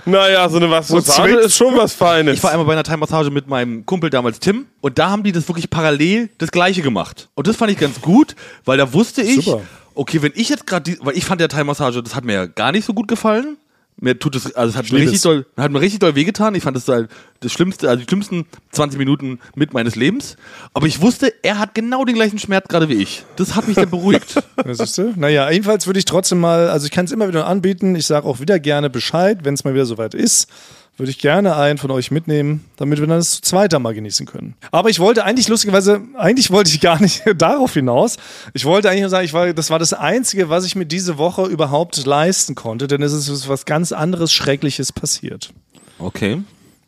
Naja, 0.06 0.50
so 0.50 0.58
eine 0.58 0.68
Massage 0.68 1.04
zwickt? 1.04 1.40
ist 1.46 1.56
schon 1.56 1.78
was 1.78 1.94
Feines. 1.94 2.38
Ich 2.38 2.44
war 2.44 2.52
einmal 2.52 2.66
bei 2.66 2.74
einer 2.74 2.84
Thai-Massage 2.84 3.30
mit 3.30 3.48
meinem 3.48 3.86
Kumpel 3.86 4.10
damals 4.10 4.40
Tim 4.40 4.66
und 4.82 4.98
da 4.98 5.10
haben 5.12 5.24
die 5.24 5.32
das 5.32 5.48
wirklich 5.48 5.70
parallel 5.70 6.30
das 6.40 6.52
gleiche 6.52 6.82
gemacht. 6.82 7.30
Und 7.36 7.48
das 7.48 7.56
fand 7.56 7.72
ich 7.72 7.78
ganz 7.78 8.02
gut, 8.02 8.36
weil 8.66 8.78
da 8.78 8.92
wusste 8.92 9.22
ich, 9.22 9.46
Super. 9.46 9.62
Okay, 9.96 10.22
wenn 10.22 10.34
ich 10.36 10.50
jetzt 10.50 10.68
gerade, 10.68 10.98
weil 11.02 11.18
ich 11.18 11.26
fand 11.26 11.42
der 11.42 11.50
Thai-Massage, 11.50 12.02
das 12.04 12.16
hat 12.16 12.24
mir 12.24 12.34
ja 12.34 12.46
gar 12.46 12.72
nicht 12.72 12.86
so 12.86 12.94
gut 12.94 13.08
gefallen. 13.08 13.58
Mir 13.98 14.18
tut 14.18 14.36
es, 14.36 14.54
also 14.56 14.72
es 14.72 14.76
hat 14.76 14.92
mir 14.92 15.00
richtig 15.00 15.22
doll, 15.22 15.46
hat 15.56 15.72
mir 15.72 15.80
richtig 15.80 16.00
doll 16.00 16.16
wehgetan. 16.16 16.56
Ich 16.56 16.64
fand 16.64 16.76
das 16.76 16.88
halt 16.88 17.10
das 17.42 17.52
Schlimmste, 17.52 17.88
also 17.88 18.02
die 18.02 18.08
schlimmsten 18.10 18.46
20 18.72 18.98
Minuten 18.98 19.40
mit 19.56 19.74
meines 19.74 19.96
Lebens. 19.96 20.36
Aber 20.74 20.88
ich 20.88 21.02
wusste, 21.02 21.32
er 21.44 21.60
hat 21.60 21.76
genau 21.76 22.04
den 22.04 22.16
gleichen 22.16 22.40
Schmerz 22.40 22.68
gerade 22.68 22.90
wie 22.90 22.96
ich. 22.96 23.24
Das 23.36 23.56
hat 23.56 23.68
mich 23.68 23.76
dann 23.76 23.90
beruhigt. 23.90 24.44
Ja, 24.66 24.74
siehst 24.74 24.98
du? 24.98 25.14
Naja, 25.16 25.50
jedenfalls 25.52 25.88
würde 25.88 26.00
ich 26.00 26.06
trotzdem 26.06 26.40
mal, 26.40 26.70
also 26.70 26.86
ich 26.86 26.92
kann 26.92 27.06
es 27.06 27.12
immer 27.12 27.28
wieder 27.28 27.48
anbieten. 27.48 27.96
Ich 27.96 28.08
sage 28.08 28.26
auch 28.26 28.40
wieder 28.40 28.60
gerne 28.60 28.90
Bescheid, 28.90 29.40
wenn 29.44 29.54
es 29.54 29.64
mal 29.64 29.74
wieder 29.74 29.86
soweit 29.86 30.14
ist. 30.14 30.48
Würde 30.96 31.10
ich 31.10 31.18
gerne 31.18 31.56
einen 31.56 31.80
von 31.80 31.90
euch 31.90 32.12
mitnehmen, 32.12 32.64
damit 32.78 33.00
wir 33.00 33.08
dann 33.08 33.18
das 33.18 33.32
zu 33.32 33.42
zweiter 33.42 33.80
mal 33.80 33.96
genießen 33.96 34.28
können. 34.28 34.54
Aber 34.72 34.90
ich 34.90 35.00
wollte 35.00 35.24
eigentlich 35.26 35.48
lustigerweise, 35.48 36.02
eigentlich 36.16 36.52
wollte 36.52 36.70
ich 36.70 36.80
gar 36.82 37.02
nicht 37.02 37.24
darauf 37.38 37.74
hinaus. 37.74 38.18
Ich 38.54 38.66
wollte 38.66 38.90
eigentlich 38.90 39.02
nur 39.02 39.10
sagen, 39.10 39.26
ich 39.26 39.34
war, 39.34 39.54
das 39.54 39.72
war 39.72 39.80
das 39.80 39.94
Einzige, 39.94 40.50
was 40.50 40.66
ich 40.66 40.76
mir 40.76 40.86
diese 40.86 41.18
Woche 41.18 41.46
überhaupt 41.46 42.06
leisten 42.06 42.54
konnte, 42.54 42.86
denn 42.88 43.02
es 43.02 43.12
ist 43.12 43.50
was 43.50 43.66
ganz 43.66 43.92
anderes 43.92 44.32
Schreckliches 44.32 44.92
passiert. 44.92 45.52
Okay. 45.98 46.34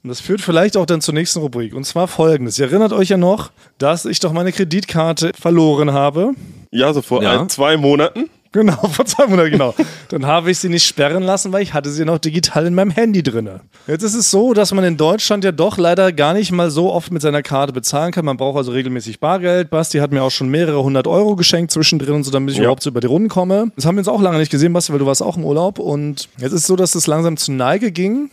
Und 0.04 0.10
das 0.10 0.20
führt 0.20 0.42
vielleicht 0.42 0.78
auch 0.78 0.86
dann 0.86 1.02
zur 1.02 1.16
nächsten 1.16 1.40
Rubrik. 1.40 1.74
Und 1.74 1.86
zwar 1.86 2.08
folgendes. 2.08 2.60
Ihr 2.60 2.68
erinnert 2.68 2.94
euch 2.94 3.10
ja 3.10 3.18
noch, 3.18 3.50
dass 3.80 4.06
ich 4.06 4.20
doch 4.20 4.34
meine 4.34 4.52
Kreditkarte 4.52 5.32
verloren 5.40 5.94
habe. 5.94 6.34
ja, 6.70 6.94
so 6.94 7.02
vor 7.02 7.24
Ja. 7.24 7.42
ein, 7.42 7.50
zwei 7.50 7.76
Monaten. 7.76 8.30
Genau, 8.56 8.88
vor 8.88 9.06
zwei 9.06 9.28
Monaten, 9.28 9.52
genau. 9.52 9.76
Dann 10.08 10.26
habe 10.26 10.50
ich 10.50 10.60
sie 10.60 10.70
nicht 10.70 10.86
sperren 10.88 11.24
lassen, 11.24 11.52
weil 11.52 11.62
ich 11.62 11.74
hatte 11.74 11.90
sie 11.92 12.06
noch 12.06 12.20
digital 12.20 12.66
in 12.66 12.74
meinem 12.74 12.90
Handy 12.90 13.22
drinne. 13.22 13.60
Jetzt 13.86 14.04
ist 14.04 14.16
es 14.16 14.32
so, 14.32 14.54
dass 14.54 14.74
man 14.74 14.86
in 14.86 14.96
Deutschland 14.96 15.44
ja 15.44 15.52
doch 15.52 15.78
leider 15.78 16.14
gar 16.14 16.34
nicht 16.34 16.54
mal 16.54 16.72
so 16.72 16.94
oft 16.94 17.12
mit 17.12 17.22
seiner 17.22 17.44
Karte 17.44 17.74
bezahlen 17.74 18.14
kann. 18.14 18.24
Man 18.24 18.38
braucht 18.38 18.56
also 18.56 18.72
regelmäßig 18.72 19.20
Bargeld. 19.20 19.70
Basti 19.70 19.98
hat 19.98 20.14
mir 20.14 20.24
auch 20.24 20.32
schon 20.32 20.48
mehrere 20.48 20.82
hundert 20.82 21.06
Euro 21.06 21.36
geschenkt 21.36 21.72
zwischendrin 21.72 22.14
und 22.14 22.24
so, 22.24 22.32
damit 22.32 22.54
ich 22.54 22.60
überhaupt 22.62 22.82
so 22.82 22.92
über 22.92 23.02
die 23.02 23.08
Runden 23.08 23.28
komme. 23.28 23.74
Das 23.76 23.86
haben 23.86 23.96
wir 23.96 24.00
uns 24.00 24.08
auch 24.08 24.22
lange 24.22 24.38
nicht 24.38 24.52
gesehen, 24.52 24.72
Basti, 24.72 24.94
weil 24.94 25.00
du 25.00 25.06
warst 25.06 25.22
auch 25.22 25.36
im 25.36 25.44
Urlaub. 25.44 25.78
Und 25.78 26.30
jetzt 26.38 26.54
ist 26.54 26.62
es 26.62 26.68
so, 26.68 26.78
dass 26.78 26.96
es 26.96 27.08
langsam 27.08 27.36
zu 27.36 27.52
Neige 27.52 27.92
ging. 27.92 28.30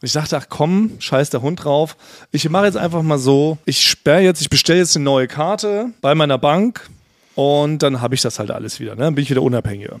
Und 0.00 0.04
ich 0.04 0.12
dachte, 0.12 0.38
ach 0.38 0.46
komm, 0.48 0.92
scheiß 1.00 1.28
der 1.28 1.42
Hund 1.42 1.64
drauf. 1.64 1.98
Ich 2.32 2.48
mache 2.48 2.64
jetzt 2.64 2.78
einfach 2.78 3.02
mal 3.02 3.18
so, 3.18 3.58
ich 3.66 3.82
sperre 3.82 4.22
jetzt, 4.22 4.40
ich 4.40 4.48
bestelle 4.48 4.78
jetzt 4.78 4.96
eine 4.96 5.04
neue 5.04 5.28
Karte 5.28 5.90
bei 6.00 6.14
meiner 6.14 6.38
Bank 6.38 6.88
und 7.36 7.82
dann 7.82 8.00
habe 8.00 8.14
ich 8.16 8.22
das 8.22 8.40
halt 8.40 8.50
alles 8.50 8.80
wieder. 8.80 8.96
Ne? 8.96 9.02
Dann 9.02 9.14
bin 9.14 9.22
ich 9.22 9.30
wieder 9.30 9.42
unabhängiger. 9.42 10.00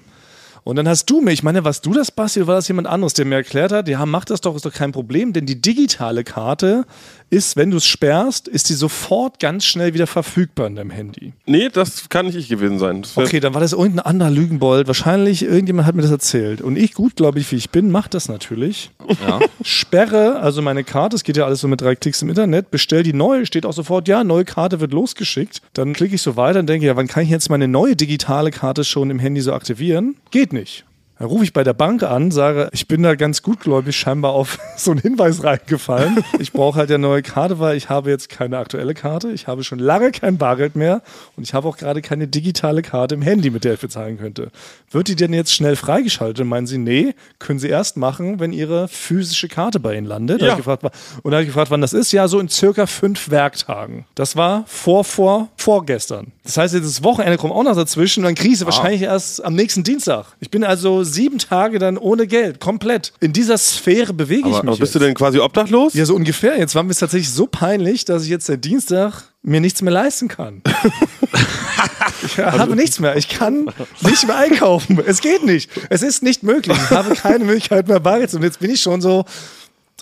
Und 0.66 0.74
dann 0.74 0.88
hast 0.88 1.06
du 1.06 1.20
mir, 1.20 1.30
ich 1.30 1.44
meine, 1.44 1.62
warst 1.62 1.86
du 1.86 1.92
das, 1.92 2.10
Basti, 2.10 2.40
oder 2.40 2.48
war 2.48 2.54
das 2.56 2.66
jemand 2.66 2.88
anderes, 2.88 3.14
der 3.14 3.24
mir 3.24 3.36
erklärt 3.36 3.70
hat, 3.70 3.86
ja, 3.86 4.04
mach 4.04 4.24
das 4.24 4.40
doch, 4.40 4.56
ist 4.56 4.66
doch 4.66 4.72
kein 4.72 4.90
Problem, 4.90 5.32
denn 5.32 5.46
die 5.46 5.62
digitale 5.62 6.24
Karte 6.24 6.86
ist, 7.30 7.56
wenn 7.56 7.70
du 7.70 7.76
es 7.76 7.86
sperrst, 7.86 8.48
ist 8.48 8.68
die 8.68 8.74
sofort 8.74 9.38
ganz 9.38 9.64
schnell 9.64 9.94
wieder 9.94 10.08
verfügbar 10.08 10.66
in 10.66 10.74
deinem 10.74 10.90
Handy. 10.90 11.34
Nee, 11.44 11.68
das 11.72 12.08
kann 12.08 12.26
nicht 12.26 12.34
ich 12.34 12.48
gewesen 12.48 12.80
sein. 12.80 13.02
Okay, 13.14 13.38
dann 13.38 13.54
war 13.54 13.60
das 13.60 13.74
irgendein 13.74 14.06
anderer 14.06 14.30
Lügenbold. 14.30 14.88
Wahrscheinlich, 14.88 15.44
irgendjemand 15.44 15.86
hat 15.86 15.94
mir 15.94 16.02
das 16.02 16.10
erzählt. 16.10 16.60
Und 16.60 16.76
ich, 16.76 16.94
gut, 16.94 17.14
glaube 17.14 17.38
ich, 17.38 17.50
wie 17.52 17.56
ich 17.56 17.70
bin, 17.70 17.90
mach 17.90 18.08
das 18.08 18.28
natürlich. 18.28 18.90
Ja. 19.26 19.38
Sperre 19.62 20.40
also 20.40 20.62
meine 20.62 20.82
Karte, 20.82 21.14
es 21.14 21.22
geht 21.22 21.36
ja 21.36 21.44
alles 21.44 21.60
so 21.60 21.68
mit 21.68 21.80
drei 21.80 21.94
Klicks 21.94 22.22
im 22.22 22.28
Internet, 22.28 22.72
bestell 22.72 23.04
die 23.04 23.12
neue, 23.12 23.46
steht 23.46 23.66
auch 23.66 23.72
sofort, 23.72 24.08
ja, 24.08 24.24
neue 24.24 24.44
Karte 24.44 24.80
wird 24.80 24.92
losgeschickt. 24.92 25.62
Dann 25.74 25.92
klicke 25.92 26.16
ich 26.16 26.22
so 26.22 26.36
weiter 26.36 26.58
und 26.58 26.66
denke, 26.66 26.86
ja, 26.86 26.96
wann 26.96 27.06
kann 27.06 27.22
ich 27.22 27.30
jetzt 27.30 27.50
meine 27.50 27.68
neue 27.68 27.94
digitale 27.94 28.50
Karte 28.50 28.84
schon 28.84 29.10
im 29.10 29.20
Handy 29.20 29.40
so 29.40 29.52
aktivieren? 29.52 30.16
Geht 30.30 30.52
nicht. 30.56 30.84
Dann 31.18 31.28
rufe 31.28 31.44
ich 31.44 31.52
bei 31.54 31.64
der 31.64 31.72
Bank 31.72 32.02
an, 32.02 32.30
sage, 32.30 32.68
ich 32.72 32.88
bin 32.88 33.02
da 33.02 33.14
ganz 33.14 33.42
gutgläubig 33.42 33.96
scheinbar 33.96 34.32
auf 34.32 34.58
so 34.76 34.90
einen 34.90 35.00
Hinweis 35.00 35.42
reingefallen. 35.42 36.22
Ich 36.38 36.52
brauche 36.52 36.78
halt 36.78 36.90
eine 36.90 36.98
neue 36.98 37.22
Karte, 37.22 37.58
weil 37.58 37.76
ich 37.76 37.88
habe 37.88 38.10
jetzt 38.10 38.28
keine 38.28 38.58
aktuelle 38.58 38.92
Karte. 38.92 39.30
Ich 39.30 39.46
habe 39.46 39.64
schon 39.64 39.78
lange 39.78 40.10
kein 40.12 40.36
Bargeld 40.36 40.76
mehr 40.76 41.00
und 41.36 41.42
ich 41.44 41.54
habe 41.54 41.66
auch 41.68 41.78
gerade 41.78 42.02
keine 42.02 42.28
digitale 42.28 42.82
Karte 42.82 43.14
im 43.14 43.22
Handy, 43.22 43.48
mit 43.50 43.64
der 43.64 43.74
ich 43.74 43.80
bezahlen 43.80 44.18
könnte. 44.18 44.50
Wird 44.90 45.08
die 45.08 45.16
denn 45.16 45.32
jetzt 45.32 45.52
schnell 45.54 45.74
freigeschaltet? 45.76 46.40
Und 46.40 46.48
meinen 46.48 46.66
sie, 46.66 46.78
nee, 46.78 47.14
können 47.38 47.58
sie 47.58 47.68
erst 47.68 47.96
machen, 47.96 48.38
wenn 48.38 48.52
ihre 48.52 48.86
physische 48.88 49.48
Karte 49.48 49.80
bei 49.80 49.96
ihnen 49.96 50.06
landet. 50.06 50.42
Da 50.42 50.46
Ja. 50.46 50.50
ich 50.52 50.58
gefragt, 50.58 50.82
und 50.84 51.30
da 51.30 51.36
habe 51.36 51.42
ich 51.42 51.48
gefragt, 51.48 51.70
wann 51.70 51.80
das 51.80 51.92
ist. 51.94 52.12
Ja, 52.12 52.28
so 52.28 52.38
in 52.40 52.48
circa 52.48 52.86
fünf 52.86 53.30
Werktagen. 53.30 54.04
Das 54.14 54.36
war 54.36 54.64
vor, 54.66 55.02
vor, 55.04 55.48
vorgestern. 55.56 56.32
Das 56.44 56.56
heißt, 56.58 56.74
jetzt 56.74 56.84
das 56.86 57.02
Wochenende 57.02 57.38
kommt 57.38 57.52
auch 57.54 57.62
noch 57.64 57.74
dazwischen 57.74 58.20
und 58.20 58.24
dann 58.26 58.34
kriege 58.34 58.52
ich 58.52 58.58
sie 58.58 58.66
wahrscheinlich 58.66 59.02
erst 59.02 59.44
am 59.44 59.54
nächsten 59.54 59.82
Dienstag. 59.82 60.26
Ich 60.40 60.50
bin 60.50 60.62
also 60.62 61.02
sieben 61.06 61.38
Tage 61.38 61.78
dann 61.78 61.96
ohne 61.96 62.26
Geld, 62.26 62.60
komplett. 62.60 63.12
In 63.20 63.32
dieser 63.32 63.56
Sphäre 63.58 64.12
bewege 64.12 64.40
ich 64.48 64.54
mich. 64.54 64.56
Aber 64.56 64.76
bist 64.76 64.94
du 64.94 64.98
jetzt. 64.98 65.06
denn 65.06 65.14
quasi 65.14 65.38
obdachlos? 65.38 65.94
Ja, 65.94 66.04
so 66.04 66.14
ungefähr. 66.14 66.58
Jetzt 66.58 66.74
war 66.74 66.82
mir 66.82 66.90
es 66.90 66.98
tatsächlich 66.98 67.30
so 67.30 67.46
peinlich, 67.46 68.04
dass 68.04 68.24
ich 68.24 68.28
jetzt 68.28 68.46
seit 68.46 68.64
Dienstag 68.64 69.24
mir 69.42 69.60
nichts 69.60 69.80
mehr 69.82 69.92
leisten 69.92 70.28
kann. 70.28 70.62
ich 72.24 72.38
habe 72.38 72.74
nichts 72.76 72.98
mehr. 73.00 73.16
Ich 73.16 73.28
kann 73.28 73.70
nicht 74.02 74.26
mehr 74.26 74.36
einkaufen. 74.36 75.00
Es 75.06 75.20
geht 75.20 75.44
nicht. 75.44 75.70
Es 75.90 76.02
ist 76.02 76.22
nicht 76.22 76.42
möglich. 76.42 76.76
Ich 76.84 76.90
habe 76.90 77.14
keine 77.14 77.44
Möglichkeit 77.44 77.88
mehr 77.88 78.00
Bargeld. 78.00 78.30
zu- 78.30 78.36
Und 78.38 78.42
jetzt 78.42 78.58
bin 78.60 78.70
ich 78.70 78.80
schon 78.80 79.00
so, 79.00 79.24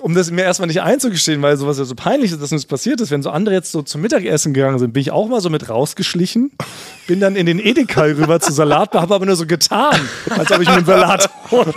um 0.01 0.13
das 0.15 0.31
mir 0.33 0.43
erstmal 0.43 0.67
nicht 0.67 0.83
einzugestehen, 0.83 1.41
weil 1.41 1.57
sowas 1.57 1.79
ja 1.79 1.85
so 1.85 1.95
peinlich 1.95 2.33
ist, 2.33 2.43
dass 2.43 2.51
uns 2.51 2.67
passiert 2.67 3.01
ist. 3.01 3.13
Wenn 3.13 3.23
so 3.23 3.31
andere 3.31 3.55
jetzt 3.55 3.71
so 3.71 3.81
zum 3.83 4.01
Mittagessen 4.01 4.53
gegangen 4.53 4.79
sind, 4.81 4.93
bin 4.93 5.01
ich 5.01 5.13
auch 5.13 5.29
mal 5.29 5.41
so 5.41 5.51
mit 5.51 5.69
rausgeschlichen, 5.69 6.51
bin 7.07 7.21
dann 7.21 7.37
in 7.37 7.47
den 7.47 7.61
Edeka 7.61 8.03
rüber 8.03 8.41
zu 8.41 8.53
Salat, 8.53 8.93
habe 8.95 9.15
aber 9.15 9.25
nur 9.25 9.37
so 9.37 9.47
getan, 9.47 9.95
als 10.31 10.51
ob 10.51 10.61
ich 10.61 10.69
mir 10.69 10.75
einen 10.77 10.85
Salat 10.87 11.31
hole. 11.51 11.73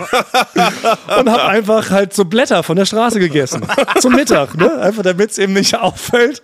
Und 1.20 1.30
habe 1.30 1.44
einfach 1.44 1.90
halt 1.90 2.12
so 2.12 2.24
Blätter 2.24 2.62
von 2.64 2.76
der 2.76 2.86
Straße 2.86 3.20
gegessen. 3.20 3.62
Zum 4.00 4.14
Mittag, 4.16 4.56
ne? 4.56 4.78
Einfach 4.80 5.02
damit 5.04 5.30
es 5.30 5.38
eben 5.38 5.52
nicht 5.52 5.76
auffällt, 5.78 6.42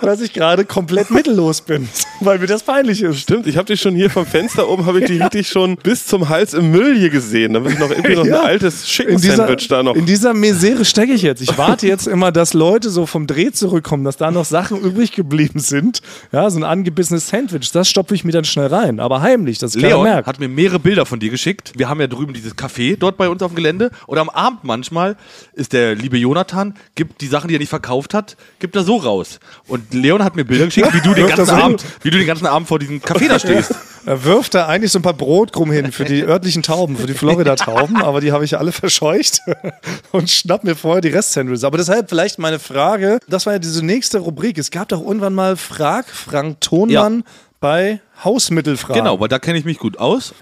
dass 0.00 0.22
ich 0.22 0.32
gerade 0.32 0.64
komplett 0.64 1.10
mittellos 1.10 1.60
bin, 1.60 1.88
weil 2.20 2.38
mir 2.38 2.46
das 2.46 2.62
peinlich 2.62 3.02
ist. 3.02 3.18
Stimmt, 3.20 3.46
ich 3.46 3.58
habe 3.58 3.66
dich 3.66 3.80
schon 3.82 3.94
hier 3.94 4.08
vom 4.10 4.24
Fenster 4.24 4.66
oben, 4.68 4.86
habe 4.86 5.00
ich 5.00 5.06
dich 5.06 5.22
richtig 5.22 5.48
schon 5.48 5.76
bis 5.76 6.06
zum 6.06 6.30
Hals 6.30 6.54
im 6.54 6.70
Müll 6.70 6.96
hier 6.96 7.10
gesehen. 7.10 7.52
Da 7.52 7.60
ist 7.62 7.78
noch 7.78 7.90
irgendwie 7.90 8.14
noch 8.16 8.24
Ja. 8.24 8.40
ein 8.40 8.46
altes 8.46 8.98
In 8.98 9.16
dieser, 9.18 9.34
Chicken-Sandwich 9.34 9.68
da 9.68 9.82
noch. 9.82 9.94
in 9.96 10.06
dieser 10.06 10.32
Misere 10.32 10.84
stecke 10.86 11.09
merke 11.10 11.16
ich 11.16 11.22
jetzt. 11.22 11.42
Ich 11.42 11.58
warte 11.58 11.86
jetzt 11.86 12.06
immer, 12.06 12.30
dass 12.30 12.54
Leute 12.54 12.90
so 12.90 13.06
vom 13.06 13.26
Dreh 13.26 13.50
zurückkommen, 13.50 14.04
dass 14.04 14.16
da 14.16 14.30
noch 14.30 14.44
Sachen 14.44 14.80
übrig 14.80 15.12
geblieben 15.12 15.58
sind. 15.58 16.02
Ja, 16.32 16.48
so 16.50 16.58
ein 16.58 16.64
angebissenes 16.64 17.28
Sandwich, 17.28 17.72
das 17.72 17.88
stopfe 17.88 18.14
ich 18.14 18.24
mir 18.24 18.32
dann 18.32 18.44
schnell 18.44 18.68
rein. 18.68 19.00
Aber 19.00 19.20
heimlich, 19.20 19.58
das 19.58 19.74
Leon 19.74 20.04
merkt. 20.04 20.28
hat 20.28 20.38
mir 20.38 20.48
mehrere 20.48 20.78
Bilder 20.78 21.06
von 21.06 21.18
dir 21.18 21.30
geschickt. 21.30 21.72
Wir 21.76 21.88
haben 21.88 22.00
ja 22.00 22.06
drüben 22.06 22.32
dieses 22.32 22.56
Café 22.56 22.96
dort 22.96 23.16
bei 23.16 23.28
uns 23.28 23.42
auf 23.42 23.52
dem 23.52 23.56
Gelände. 23.56 23.90
Und 24.06 24.18
am 24.18 24.28
Abend 24.28 24.64
manchmal 24.64 25.16
ist 25.52 25.72
der 25.72 25.94
liebe 25.94 26.16
Jonathan, 26.16 26.74
gibt 26.94 27.20
die 27.20 27.26
Sachen, 27.26 27.48
die 27.48 27.56
er 27.56 27.60
nicht 27.60 27.68
verkauft 27.68 28.14
hat, 28.14 28.36
gibt 28.58 28.76
er 28.76 28.84
so 28.84 28.96
raus. 28.96 29.40
Und 29.66 29.92
Leon 29.92 30.22
hat 30.22 30.36
mir 30.36 30.44
Bilder 30.44 30.66
geschickt, 30.66 30.92
wie 30.94 31.00
du 31.00 31.14
den 31.14 31.26
ganzen 31.26 31.50
Abend, 31.50 31.84
wie 32.02 32.10
du 32.10 32.18
den 32.18 32.26
ganzen 32.26 32.46
Abend 32.46 32.68
vor 32.68 32.78
diesem 32.78 33.00
Café 33.00 33.28
da 33.28 33.38
stehst. 33.38 33.74
Er 34.06 34.24
wirft 34.24 34.54
da 34.54 34.66
eigentlich 34.66 34.92
so 34.92 34.98
ein 34.98 35.02
paar 35.02 35.14
Brotkrumm 35.14 35.70
hin 35.70 35.92
für 35.92 36.04
die 36.04 36.22
örtlichen 36.26 36.62
Tauben, 36.62 36.96
für 36.96 37.06
die 37.06 37.14
Florida-Tauben, 37.14 38.02
aber 38.02 38.20
die 38.20 38.32
habe 38.32 38.44
ich 38.44 38.52
ja 38.52 38.58
alle 38.58 38.72
verscheucht 38.72 39.40
und 40.12 40.30
schnapp 40.30 40.64
mir 40.64 40.74
vorher 40.74 41.00
die 41.00 41.08
Restsandwiches. 41.08 41.64
Aber 41.64 41.78
deshalb 41.78 42.08
vielleicht 42.08 42.38
meine 42.38 42.58
Frage, 42.58 43.20
das 43.28 43.46
war 43.46 43.54
ja 43.54 43.58
diese 43.58 43.84
nächste 43.84 44.18
Rubrik. 44.18 44.58
Es 44.58 44.70
gab 44.70 44.88
doch 44.88 45.00
irgendwann 45.00 45.34
mal 45.34 45.56
Frag 45.56 46.08
Frank 46.08 46.60
Thonmann 46.60 47.24
bei 47.60 48.00
Hausmittelfragen. 48.24 49.02
Genau, 49.02 49.20
weil 49.20 49.28
da 49.28 49.38
kenne 49.38 49.58
ich 49.58 49.64
mich 49.64 49.78
gut 49.78 49.98
aus. 49.98 50.34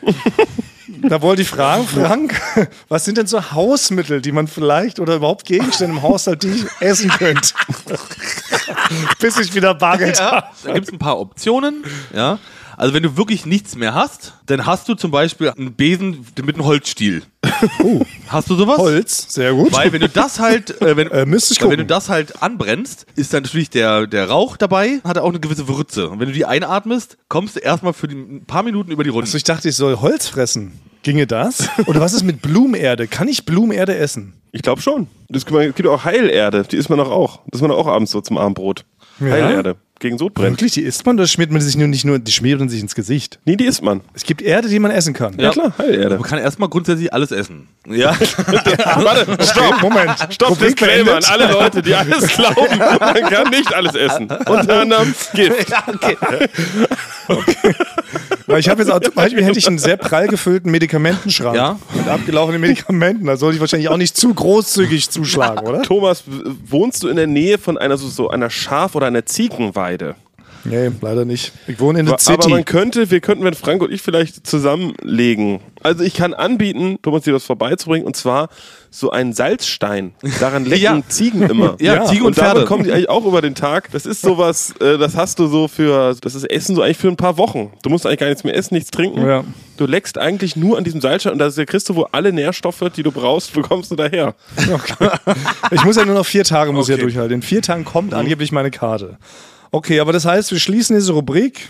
Da 1.03 1.21
wollte 1.23 1.42
ich 1.42 1.49
fragen, 1.49 1.87
Frank, 1.87 2.40
was 2.88 3.05
sind 3.05 3.18
denn 3.18 3.27
so 3.27 3.53
Hausmittel, 3.53 4.21
die 4.21 4.33
man 4.33 4.49
vielleicht 4.49 4.99
oder 5.01 5.16
überhaupt 5.16 5.44
Gegenstände 5.44 5.97
im 5.97 6.03
Haushalt, 6.03 6.42
die 6.42 6.49
ich 6.49 6.64
essen 6.81 7.11
könnte? 7.11 7.51
Bis 9.21 9.38
ich 9.38 9.55
wieder 9.55 9.75
Bargeld 9.75 10.21
habe. 10.21 10.47
Da 10.64 10.73
gibt 10.73 10.87
es 10.88 10.92
ein 10.92 10.99
paar 10.99 11.21
Optionen. 11.21 11.85
Ja. 12.14 12.38
Also 12.79 12.95
wenn 12.95 13.03
du 13.03 13.17
wirklich 13.17 13.45
nichts 13.45 13.75
mehr 13.75 13.93
hast, 13.93 14.35
dann 14.47 14.64
hast 14.64 14.88
du 14.88 14.95
zum 14.95 15.11
Beispiel 15.11 15.51
einen 15.51 15.73
Besen 15.73 16.25
mit 16.41 16.55
einem 16.55 16.64
Holzstiel. 16.64 17.25
Hast 18.29 18.49
du 18.49 18.55
sowas? 18.55 18.79
Holz, 18.79 19.35
sehr 19.35 19.53
gut. 19.53 19.73
Weil 19.73 19.93
wenn 19.93 20.01
du 20.01 20.09
das 20.09 20.38
halt, 20.38 20.81
äh, 20.81 20.97
wenn, 20.97 21.11
Äh, 21.11 21.27
müsste 21.27 21.55
ich 21.55 21.61
wenn 21.61 21.79
du 21.79 21.85
das 21.85 22.09
halt 22.09 22.41
anbrennst, 22.41 23.05
ist 23.17 23.35
dann 23.35 23.43
natürlich 23.43 23.69
der, 23.69 24.07
der 24.07 24.29
Rauch 24.31 24.57
dabei, 24.57 25.01
hat 25.03 25.17
er 25.17 25.25
auch 25.25 25.31
eine 25.31 25.41
gewisse 25.41 25.67
Würze. 25.67 26.09
Und 26.09 26.21
wenn 26.21 26.29
du 26.29 26.33
die 26.33 26.47
einatmest, 26.47 27.19
kommst 27.29 27.57
du 27.57 27.61
erstmal 27.61 27.95
für 27.95 28.07
die, 28.07 28.14
ein 28.14 28.45
paar 28.47 28.62
Minuten 28.62 28.93
über 28.93 29.03
die 29.03 29.11
Runde. 29.11 29.27
Also 29.27 29.37
ich 29.37 29.45
dachte, 29.45 29.69
ich 29.69 29.75
soll 29.75 29.97
Holz 30.01 30.29
fressen. 30.29 30.79
Ginge 31.03 31.27
das? 31.27 31.69
Oder 31.87 32.01
was 32.01 32.12
ist 32.12 32.23
mit 32.23 32.43
Blumenerde? 32.43 33.09
Kann 33.09 33.27
ich 33.27 33.45
Blumenerde 33.45 33.97
essen? 33.97 34.35
Ich 34.53 34.62
glaube 34.62 34.83
schon. 34.83 35.09
Es 35.33 35.45
gibt 35.47 35.87
auch 35.87 36.05
Heilerde, 36.05 36.62
die 36.62 36.77
isst 36.77 36.91
man 36.91 36.99
doch 36.99 37.11
auch. 37.11 37.41
Das 37.49 37.59
ist 37.59 37.62
man 37.62 37.71
doch 37.73 37.79
auch 37.79 37.88
abends 37.88 38.12
so 38.12 38.21
zum 38.21 38.38
Abendbrot. 38.38 38.85
Heilerde. 39.21 39.77
Gegen 40.01 40.17
Sodbrennen. 40.17 40.53
Wirklich, 40.53 40.73
die 40.73 40.83
isst 40.83 41.05
man 41.07 41.17
oder 41.17 41.27
schmiert 41.27 41.51
man 41.51 41.61
sich 41.61 41.77
nur 41.77 41.89
nicht 41.89 42.05
nur, 42.05 42.19
die 42.21 42.31
schmiert 42.31 42.61
man 42.61 42.69
sich 42.69 42.81
ins 42.81 42.95
Gesicht? 42.95 43.41
Nee, 43.45 43.57
die 43.57 43.65
isst 43.65 43.83
man. 43.83 44.01
Es 44.15 44.23
gibt 44.25 44.43
Erde, 44.43 44.69
die 44.69 44.79
man 44.79 44.93
essen 44.93 45.13
kann. 45.13 45.35
Ja, 45.39 45.51
klar, 45.51 45.73
Heilerde. 45.77 46.15
Man 46.17 46.23
kann 46.23 46.39
erstmal 46.39 46.69
grundsätzlich 46.69 47.13
alles 47.13 47.33
essen. 47.33 47.67
Ja. 47.89 48.11
Warte, 48.17 49.27
stopp. 49.45 49.83
Moment. 49.83 50.13
Stopp, 50.31 50.59
Disclaimer 50.59 51.17
an 51.17 51.25
alle 51.25 51.51
Leute, 51.51 51.83
die 51.83 51.95
alles 51.95 52.29
glauben, 52.37 52.79
man 52.79 52.99
kann 53.31 53.51
nicht 53.51 53.75
alles 53.75 53.95
essen. 53.95 54.29
Unter 54.47 54.81
anderem 54.83 55.15
Gift. 55.35 55.73
Weil 58.47 58.61
ich 58.61 58.69
habe 58.69 58.83
jetzt 58.83 58.91
auch, 58.91 59.01
zum 59.01 59.15
Beispiel 59.15 59.45
hätte 59.45 59.59
ich 59.59 59.67
einen 59.67 59.79
sehr 59.79 59.97
prall 59.97 60.29
gefüllten 60.29 60.71
Medikamentenschrank 60.71 61.55
Ja. 61.57 61.79
mit 61.95 62.09
abgelaufenen 62.09 62.61
Medikamenten. 62.61 63.27
Da 63.27 63.37
sollte 63.37 63.57
ich 63.57 63.61
wahrscheinlich 63.61 63.89
auch 63.89 63.97
nicht 63.99 64.17
zu 64.17 64.33
großzügig 64.33 65.11
zuschlagen, 65.11 65.59
oder? 65.67 65.83
Thomas, 65.83 66.25
wohnst 66.67 67.03
du 67.03 67.09
in 67.09 67.17
der 67.17 67.27
Nähe 67.27 67.59
von 67.59 67.77
einer 67.77 67.99
so, 67.99 68.09
so 68.09 68.31
einer 68.31 68.49
Schaf- 68.49 68.95
oder 68.95 69.07
einer 69.07 69.27
Ziegenweide? 69.27 69.88
Nee, 70.64 70.90
leider 71.01 71.24
nicht. 71.24 71.53
Ich 71.68 71.79
wohne 71.79 72.01
in 72.01 72.07
der 72.07 72.16
Aber 72.16 72.48
man 72.48 72.59
City. 72.59 72.64
könnte, 72.64 73.11
wir 73.12 73.20
könnten, 73.20 73.44
wenn 73.44 73.55
Frank 73.55 73.81
und 73.81 73.92
ich 73.92 74.03
vielleicht 74.03 74.44
zusammenlegen. 74.44 75.61
Also 75.83 76.03
ich 76.03 76.14
kann 76.14 76.35
anbieten, 76.35 76.98
Thomas 77.01 77.22
dir 77.22 77.33
das 77.33 77.44
vorbeizubringen, 77.44 78.05
und 78.05 78.16
zwar 78.16 78.48
so 78.90 79.11
einen 79.11 79.33
Salzstein. 79.33 80.14
Daran 80.40 80.64
lecken 80.66 80.83
Ja. 80.83 81.01
Ziegen 81.09 81.42
immer. 81.42 81.77
Ja, 81.81 82.05
Ziegen 82.07 82.22
und 82.22 82.29
und 82.29 82.35
Pferde. 82.35 82.64
kommen 82.64 82.83
die 82.83 82.92
eigentlich 82.92 83.09
auch 83.09 83.24
über 83.24 83.40
den 83.40 83.55
Tag. 83.55 83.90
Das 83.92 84.05
ist 84.05 84.20
sowas, 84.20 84.74
äh, 84.81 84.98
das 84.98 85.16
hast 85.16 85.38
du 85.38 85.46
so 85.46 85.68
für, 85.68 86.14
das 86.20 86.35
ist 86.35 86.44
Essen 86.44 86.74
so 86.74 86.83
eigentlich 86.83 86.98
für 86.98 87.09
ein 87.09 87.16
paar 87.16 87.38
Wochen. 87.38 87.70
Du 87.83 87.88
musst 87.88 88.05
eigentlich 88.05 88.18
gar 88.18 88.27
nichts 88.29 88.42
mehr 88.42 88.57
essen, 88.57 88.74
nichts 88.74 88.90
trinken. 88.90 89.24
Ja. 89.24 89.44
Du 89.77 89.87
leckst 89.87 90.18
eigentlich 90.18 90.57
nur 90.57 90.77
an 90.77 90.83
diesem 90.83 91.01
Salzstein 91.01 91.35
und 91.35 91.38
da 91.38 91.48
kriegst 91.64 91.88
du 91.88 91.94
wohl 91.94 92.07
alle 92.11 92.33
Nährstoffe, 92.33 92.83
die 92.96 93.05
du 93.05 93.12
brauchst, 93.12 93.53
bekommst 93.55 93.92
du 93.92 93.94
daher. 93.96 94.35
Ich 95.70 95.85
muss 95.85 95.96
ja 95.96 96.05
nur 96.05 96.16
noch 96.16 96.27
vier 96.27 96.44
Tage 96.44 96.72
muss 96.72 96.88
ich 96.88 96.94
Okay. 96.94 97.01
ja 97.03 97.07
durchhalten. 97.07 97.35
In 97.37 97.42
vier 97.42 97.62
Tagen 97.62 97.85
kommt 97.85 98.12
angeblich 98.12 98.51
meine 98.51 98.72
Karte. 98.72 99.18
Okay, 99.71 100.01
aber 100.01 100.13
das 100.13 100.25
heißt, 100.25 100.51
wir 100.51 100.59
schließen 100.59 100.97
diese 100.97 101.13
Rubrik. 101.13 101.69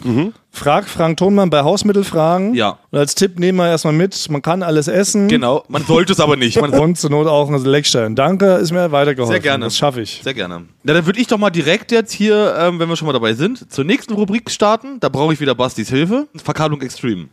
Frag 0.50 0.88
Frank 0.88 1.16
Thonmann 1.18 1.50
bei 1.50 1.62
Hausmittelfragen. 1.62 2.54
Ja. 2.54 2.78
Und 2.90 2.98
als 2.98 3.14
Tipp 3.14 3.38
nehmen 3.38 3.58
wir 3.58 3.68
erstmal 3.68 3.92
mit, 3.92 4.28
man 4.30 4.42
kann 4.42 4.62
alles 4.62 4.88
essen. 4.88 5.28
Genau. 5.28 5.64
Man 5.68 5.84
sollte 5.84 6.12
es 6.12 6.20
aber 6.20 6.36
nicht. 6.36 6.60
Man 6.60 6.72
Und 6.72 6.96
zur 6.96 7.10
Not 7.10 7.26
auch 7.26 7.48
ein 7.48 7.64
Leckstein. 7.64 8.14
Danke, 8.14 8.54
ist 8.54 8.72
mir 8.72 8.92
weitergeholfen. 8.92 9.34
Sehr 9.34 9.40
gerne. 9.40 9.64
Das 9.64 9.76
schaffe 9.76 10.00
ich. 10.00 10.20
Sehr 10.22 10.34
gerne. 10.34 10.64
Na, 10.82 10.92
dann 10.94 11.06
würde 11.06 11.20
ich 11.20 11.26
doch 11.26 11.38
mal 11.38 11.50
direkt 11.50 11.92
jetzt 11.92 12.12
hier, 12.12 12.54
ähm, 12.58 12.78
wenn 12.78 12.88
wir 12.88 12.96
schon 12.96 13.06
mal 13.06 13.12
dabei 13.12 13.34
sind, 13.34 13.72
zur 13.72 13.84
nächsten 13.84 14.14
Rubrik 14.14 14.50
starten. 14.50 15.00
Da 15.00 15.08
brauche 15.08 15.32
ich 15.32 15.40
wieder 15.40 15.54
Bastis 15.54 15.88
Hilfe. 15.88 16.28
Verkabelung 16.42 16.80
Extreme. 16.82 17.28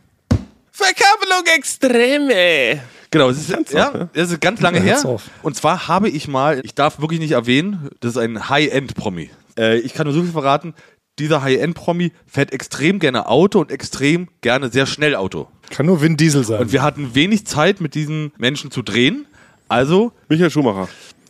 Verkabelung 0.70 1.44
Extreme. 1.56 2.80
Genau, 3.10 3.30
es 3.30 3.38
ist, 3.38 3.72
ja, 3.72 4.08
es 4.12 4.30
ist 4.30 4.40
ganz 4.40 4.60
lange 4.60 4.82
hört's 4.82 5.04
her. 5.04 5.10
auf. 5.10 5.22
Und 5.42 5.56
zwar 5.56 5.88
habe 5.88 6.08
ich 6.08 6.28
mal, 6.28 6.60
ich 6.64 6.74
darf 6.74 7.00
wirklich 7.00 7.20
nicht 7.20 7.32
erwähnen, 7.32 7.88
das 8.00 8.12
ist 8.12 8.18
ein 8.18 8.48
High-End-Promi. 8.48 9.30
Äh, 9.58 9.78
ich 9.78 9.94
kann 9.94 10.06
nur 10.06 10.14
so 10.14 10.22
viel 10.22 10.32
verraten, 10.32 10.74
dieser 11.18 11.42
High-End-Promi 11.42 12.12
fährt 12.26 12.52
extrem 12.52 12.98
gerne 12.98 13.28
Auto 13.28 13.58
und 13.60 13.70
extrem 13.70 14.28
gerne 14.42 14.70
sehr 14.70 14.86
schnell 14.86 15.14
Auto. 15.16 15.48
Kann 15.70 15.86
nur 15.86 16.02
Vin 16.02 16.16
Diesel 16.16 16.44
sein. 16.44 16.60
Und 16.60 16.72
wir 16.72 16.82
hatten 16.82 17.14
wenig 17.14 17.46
Zeit, 17.46 17.80
mit 17.80 17.94
diesen 17.94 18.32
Menschen 18.36 18.70
zu 18.70 18.82
drehen. 18.82 19.26
Also, 19.68 20.12
Michael 20.28 20.50
Schumacher. 20.50 20.88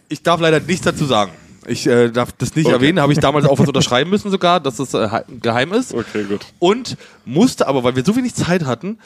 ich 0.08 0.22
darf 0.22 0.40
leider 0.40 0.60
nichts 0.60 0.84
dazu 0.84 1.04
sagen. 1.04 1.32
Ich 1.68 1.86
äh, 1.86 2.10
darf 2.10 2.30
das 2.32 2.54
nicht 2.54 2.66
Okay. 2.66 2.74
erwähnen, 2.74 3.00
habe 3.00 3.12
ich 3.12 3.18
damals 3.18 3.44
auch 3.46 3.58
was 3.58 3.66
unterschreiben 3.66 4.08
müssen 4.10 4.30
sogar, 4.30 4.60
dass 4.60 4.76
das 4.76 4.94
äh, 4.94 5.08
he- 5.08 5.38
geheim 5.40 5.72
ist. 5.72 5.94
Okay, 5.94 6.22
gut. 6.24 6.46
Und 6.60 6.96
musste 7.24 7.66
aber, 7.66 7.82
weil 7.82 7.96
wir 7.96 8.04
so 8.04 8.14
wenig 8.14 8.34
Zeit 8.34 8.64
hatten, 8.66 8.98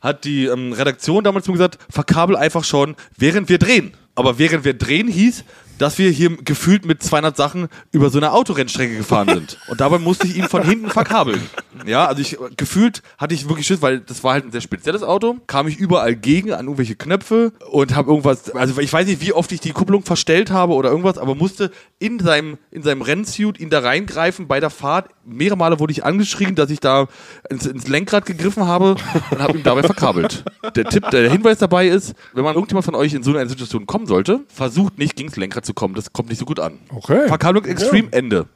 hat 0.00 0.24
die 0.24 0.44
ähm, 0.46 0.72
Redaktion 0.72 1.24
damals 1.24 1.46
mir 1.48 1.54
gesagt, 1.54 1.78
verkabel 1.90 2.36
einfach 2.36 2.62
schon, 2.62 2.94
während 3.16 3.48
wir 3.48 3.58
drehen. 3.58 3.92
Aber 4.14 4.38
während 4.38 4.64
wir 4.64 4.74
drehen 4.74 5.08
hieß, 5.08 5.42
dass 5.78 5.98
wir 5.98 6.10
hier 6.10 6.36
gefühlt 6.36 6.84
mit 6.86 7.02
200 7.02 7.36
Sachen 7.36 7.68
über 7.92 8.10
so 8.10 8.18
eine 8.18 8.32
Autorennstrecke 8.32 8.96
gefahren 8.96 9.28
sind. 9.28 9.58
Und 9.68 9.80
dabei 9.80 9.98
musste 9.98 10.26
ich 10.26 10.36
ihn 10.36 10.48
von 10.48 10.62
hinten 10.62 10.90
verkabeln. 10.90 11.42
Ja, 11.86 12.06
also 12.06 12.20
ich 12.20 12.36
gefühlt 12.56 13.02
hatte 13.18 13.34
ich 13.34 13.48
wirklich 13.48 13.66
Schiss, 13.66 13.82
weil 13.82 14.00
das 14.00 14.22
war 14.22 14.34
halt 14.34 14.46
ein 14.46 14.52
sehr 14.52 14.60
spezielles 14.60 15.02
Auto. 15.02 15.36
Kam 15.46 15.68
ich 15.68 15.76
überall 15.76 16.14
gegen 16.14 16.52
an 16.52 16.66
irgendwelche 16.66 16.94
Knöpfe 16.94 17.52
und 17.70 17.94
habe 17.94 18.10
irgendwas, 18.10 18.50
also 18.50 18.80
ich 18.80 18.92
weiß 18.92 19.06
nicht, 19.06 19.20
wie 19.20 19.32
oft 19.32 19.50
ich 19.52 19.60
die 19.60 19.72
Kupplung 19.72 20.02
verstellt 20.02 20.50
habe 20.50 20.74
oder 20.74 20.90
irgendwas, 20.90 21.18
aber 21.18 21.34
musste 21.34 21.70
in 21.98 22.18
seinem, 22.18 22.58
in 22.70 22.82
seinem 22.82 23.02
Rennsuit 23.02 23.58
ihn 23.58 23.70
da 23.70 23.80
reingreifen 23.80 24.46
bei 24.46 24.60
der 24.60 24.70
Fahrt. 24.70 25.08
Mehrere 25.26 25.56
Male 25.56 25.78
wurde 25.80 25.92
ich 25.92 26.04
angeschrien, 26.04 26.54
dass 26.54 26.70
ich 26.70 26.80
da 26.80 27.06
ins, 27.48 27.66
ins 27.66 27.88
Lenkrad 27.88 28.26
gegriffen 28.26 28.66
habe 28.66 28.96
und 29.30 29.38
habe 29.38 29.58
ihn 29.58 29.64
dabei 29.64 29.82
verkabelt. 29.82 30.44
Der 30.76 30.84
Tipp, 30.84 31.10
der 31.10 31.30
Hinweis 31.30 31.58
dabei 31.58 31.88
ist, 31.88 32.14
wenn 32.32 32.44
man 32.44 32.54
irgendjemand 32.54 32.84
von 32.84 32.94
euch 32.94 33.14
in 33.14 33.22
so 33.22 33.36
eine 33.36 33.48
Situation 33.48 33.86
kommen 33.86 34.06
sollte, 34.06 34.40
versucht 34.48 34.98
nicht 34.98 35.16
gegen 35.16 35.28
das 35.28 35.36
Lenkrad 35.36 35.64
zu 35.64 35.74
kommen. 35.74 35.94
Das 35.94 36.12
kommt 36.12 36.28
nicht 36.28 36.38
so 36.38 36.44
gut 36.44 36.60
an. 36.60 36.78
Okay. 36.90 37.28
Verkabelung 37.28 37.64
Extreme, 37.64 38.08
Ende. 38.12 38.46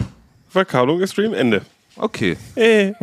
Verkabelung 0.48 1.00
Extreme, 1.00 1.36
Ende. 1.36 1.62
Okay. 1.96 2.36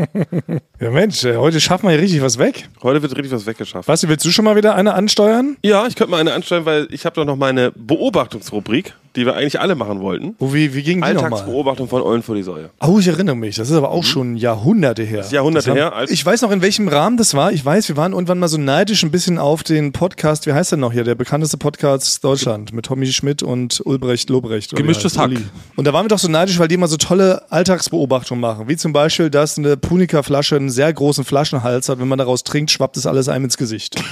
Ja 0.79 0.91
Mensch, 0.91 1.23
äh, 1.23 1.37
heute 1.37 1.61
schaffen 1.61 1.87
wir 1.87 1.91
hier 1.91 2.01
richtig 2.01 2.21
was 2.21 2.37
weg. 2.37 2.67
Heute 2.83 3.01
wird 3.01 3.15
richtig 3.15 3.31
was 3.31 3.45
weggeschafft. 3.45 3.87
Basti, 3.87 4.09
willst 4.09 4.25
du 4.25 4.29
schon 4.29 4.43
mal 4.43 4.55
wieder 4.57 4.75
eine 4.75 4.93
ansteuern? 4.93 5.55
Ja, 5.63 5.87
ich 5.87 5.95
könnte 5.95 6.11
mal 6.11 6.19
eine 6.19 6.33
anstellen, 6.33 6.65
weil 6.65 6.87
ich 6.91 7.05
habe 7.05 7.15
doch 7.15 7.25
noch 7.25 7.37
meine 7.37 7.71
Beobachtungsrubrik, 7.71 8.93
die 9.15 9.25
wir 9.25 9.35
eigentlich 9.35 9.59
alle 9.59 9.75
machen 9.75 9.99
wollten. 10.01 10.35
Oh, 10.39 10.53
wie, 10.53 10.73
wie 10.73 10.83
ging 10.83 11.01
die 11.01 11.13
nochmal? 11.13 11.31
Alltagsbeobachtung 11.31 11.87
von 11.87 12.01
Eulen 12.01 12.21
vor 12.23 12.35
die 12.35 12.43
Säue. 12.43 12.69
Oh, 12.85 12.99
ich 12.99 13.07
erinnere 13.07 13.35
mich. 13.35 13.55
Das 13.55 13.69
ist 13.69 13.75
aber 13.75 13.91
auch 13.91 14.03
schon 14.03 14.35
Jahrhunderte 14.35 15.03
her. 15.03 15.19
Das 15.19 15.31
Jahrhunderte 15.31 15.69
haben- 15.71 15.77
her, 15.77 15.95
als- 15.95 16.11
Ich 16.11 16.25
weiß 16.25 16.41
noch, 16.41 16.51
in 16.51 16.61
welchem 16.61 16.87
Rahmen 16.87 17.17
das 17.17 17.33
war. 17.33 17.51
Ich 17.51 17.63
weiß, 17.63 17.87
wir 17.89 17.97
waren 17.97 18.11
irgendwann 18.13 18.39
mal 18.39 18.47
so 18.47 18.57
neidisch 18.57 19.03
ein 19.03 19.11
bisschen 19.11 19.37
auf 19.37 19.63
den 19.63 19.91
Podcast. 19.91 20.45
Wie 20.47 20.53
heißt 20.53 20.71
der 20.71 20.77
noch 20.79 20.91
hier? 20.91 21.03
Der 21.03 21.15
bekannteste 21.15 21.57
Podcast 21.57 22.23
Deutschland 22.23 22.73
mit 22.73 22.85
Tommy 22.85 23.05
Schmidt 23.07 23.41
und 23.43 23.81
Ulbrecht 23.85 24.29
Lobrecht. 24.29 24.75
Gemischtes? 24.75 25.17
Hack. 25.17 25.27
Uli. 25.27 25.39
Und 25.75 25.85
da 25.85 25.93
waren 25.93 26.05
wir 26.05 26.09
doch 26.09 26.19
so 26.19 26.27
neidisch, 26.27 26.59
weil 26.59 26.67
die 26.67 26.75
immer 26.75 26.87
so 26.87 26.97
tolle 26.97 27.43
Alltagsbeobachtungen 27.51 28.41
machen. 28.41 28.67
Wie 28.67 28.75
zum 28.77 28.93
Beispiel, 28.93 29.29
dass 29.29 29.57
eine 29.57 29.77
Punika-Flasche 29.77 30.55
einen 30.55 30.69
sehr 30.69 30.91
großen 30.91 31.23
Flaschenhals 31.23 31.89
hat. 31.89 31.99
Wenn 31.99 32.07
man 32.07 32.17
daraus 32.17 32.43
trinkt, 32.43 32.71
schwappt 32.71 32.97
es 32.97 33.05
alles 33.05 33.29
einem 33.29 33.45
ins 33.45 33.57
Gesicht. 33.57 33.95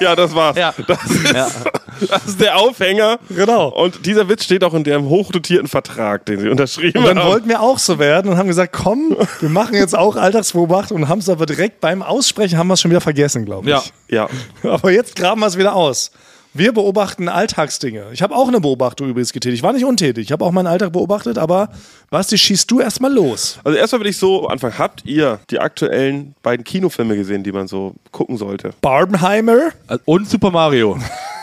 Ja, 0.00 0.16
das 0.16 0.34
war's. 0.34 0.56
Ja. 0.56 0.74
Das, 0.86 0.98
ist, 1.04 1.24
das 2.10 2.26
ist 2.26 2.40
der 2.40 2.56
Aufhänger. 2.56 3.13
Genau. 3.28 3.68
Und 3.68 4.06
dieser 4.06 4.28
Witz 4.28 4.44
steht 4.44 4.64
auch 4.64 4.74
in 4.74 4.84
dem 4.84 5.08
hochdotierten 5.08 5.68
Vertrag, 5.68 6.26
den 6.26 6.40
sie 6.40 6.48
unterschrieben 6.48 6.98
Und 6.98 7.06
dann 7.06 7.18
haben. 7.18 7.28
wollten 7.28 7.48
wir 7.48 7.60
auch 7.60 7.78
so 7.78 7.98
werden 7.98 8.30
und 8.30 8.36
haben 8.36 8.48
gesagt, 8.48 8.72
komm, 8.72 9.16
wir 9.40 9.48
machen 9.48 9.74
jetzt 9.74 9.96
auch 9.96 10.16
Alltagsbeobachtung 10.16 11.02
und 11.02 11.08
haben 11.08 11.18
es 11.20 11.28
aber 11.28 11.46
direkt 11.46 11.80
beim 11.80 12.02
Aussprechen 12.02 12.58
haben 12.58 12.68
wir 12.68 12.74
es 12.74 12.80
schon 12.80 12.90
wieder 12.90 13.00
vergessen, 13.00 13.44
glaube 13.44 13.70
ich. 13.70 13.92
Ja. 14.08 14.28
ja. 14.62 14.70
Aber 14.70 14.90
jetzt 14.90 15.16
graben 15.16 15.40
wir 15.40 15.46
es 15.46 15.58
wieder 15.58 15.74
aus. 15.74 16.10
Wir 16.56 16.72
beobachten 16.72 17.28
Alltagsdinge. 17.28 18.04
Ich 18.12 18.22
habe 18.22 18.36
auch 18.36 18.46
eine 18.46 18.60
Beobachtung 18.60 19.08
übrigens 19.08 19.32
getätigt. 19.32 19.58
Ich 19.58 19.62
war 19.64 19.72
nicht 19.72 19.84
untätig. 19.84 20.26
Ich 20.26 20.32
habe 20.32 20.44
auch 20.44 20.52
meinen 20.52 20.68
Alltag 20.68 20.92
beobachtet, 20.92 21.36
aber 21.36 21.68
Basti, 22.10 22.38
schießt 22.38 22.70
du 22.70 22.78
erstmal 22.78 23.12
los. 23.12 23.58
Also 23.64 23.76
erstmal 23.76 24.02
will 24.02 24.06
ich 24.06 24.18
so 24.18 24.46
anfangen. 24.46 24.78
Habt 24.78 25.04
ihr 25.04 25.40
die 25.50 25.58
aktuellen 25.58 26.36
beiden 26.44 26.62
Kinofilme 26.62 27.16
gesehen, 27.16 27.42
die 27.42 27.50
man 27.50 27.66
so 27.66 27.94
gucken 28.12 28.36
sollte? 28.36 28.70
Barbenheimer. 28.82 29.70
Und 30.04 30.30
Super 30.30 30.52
Mario. 30.52 30.96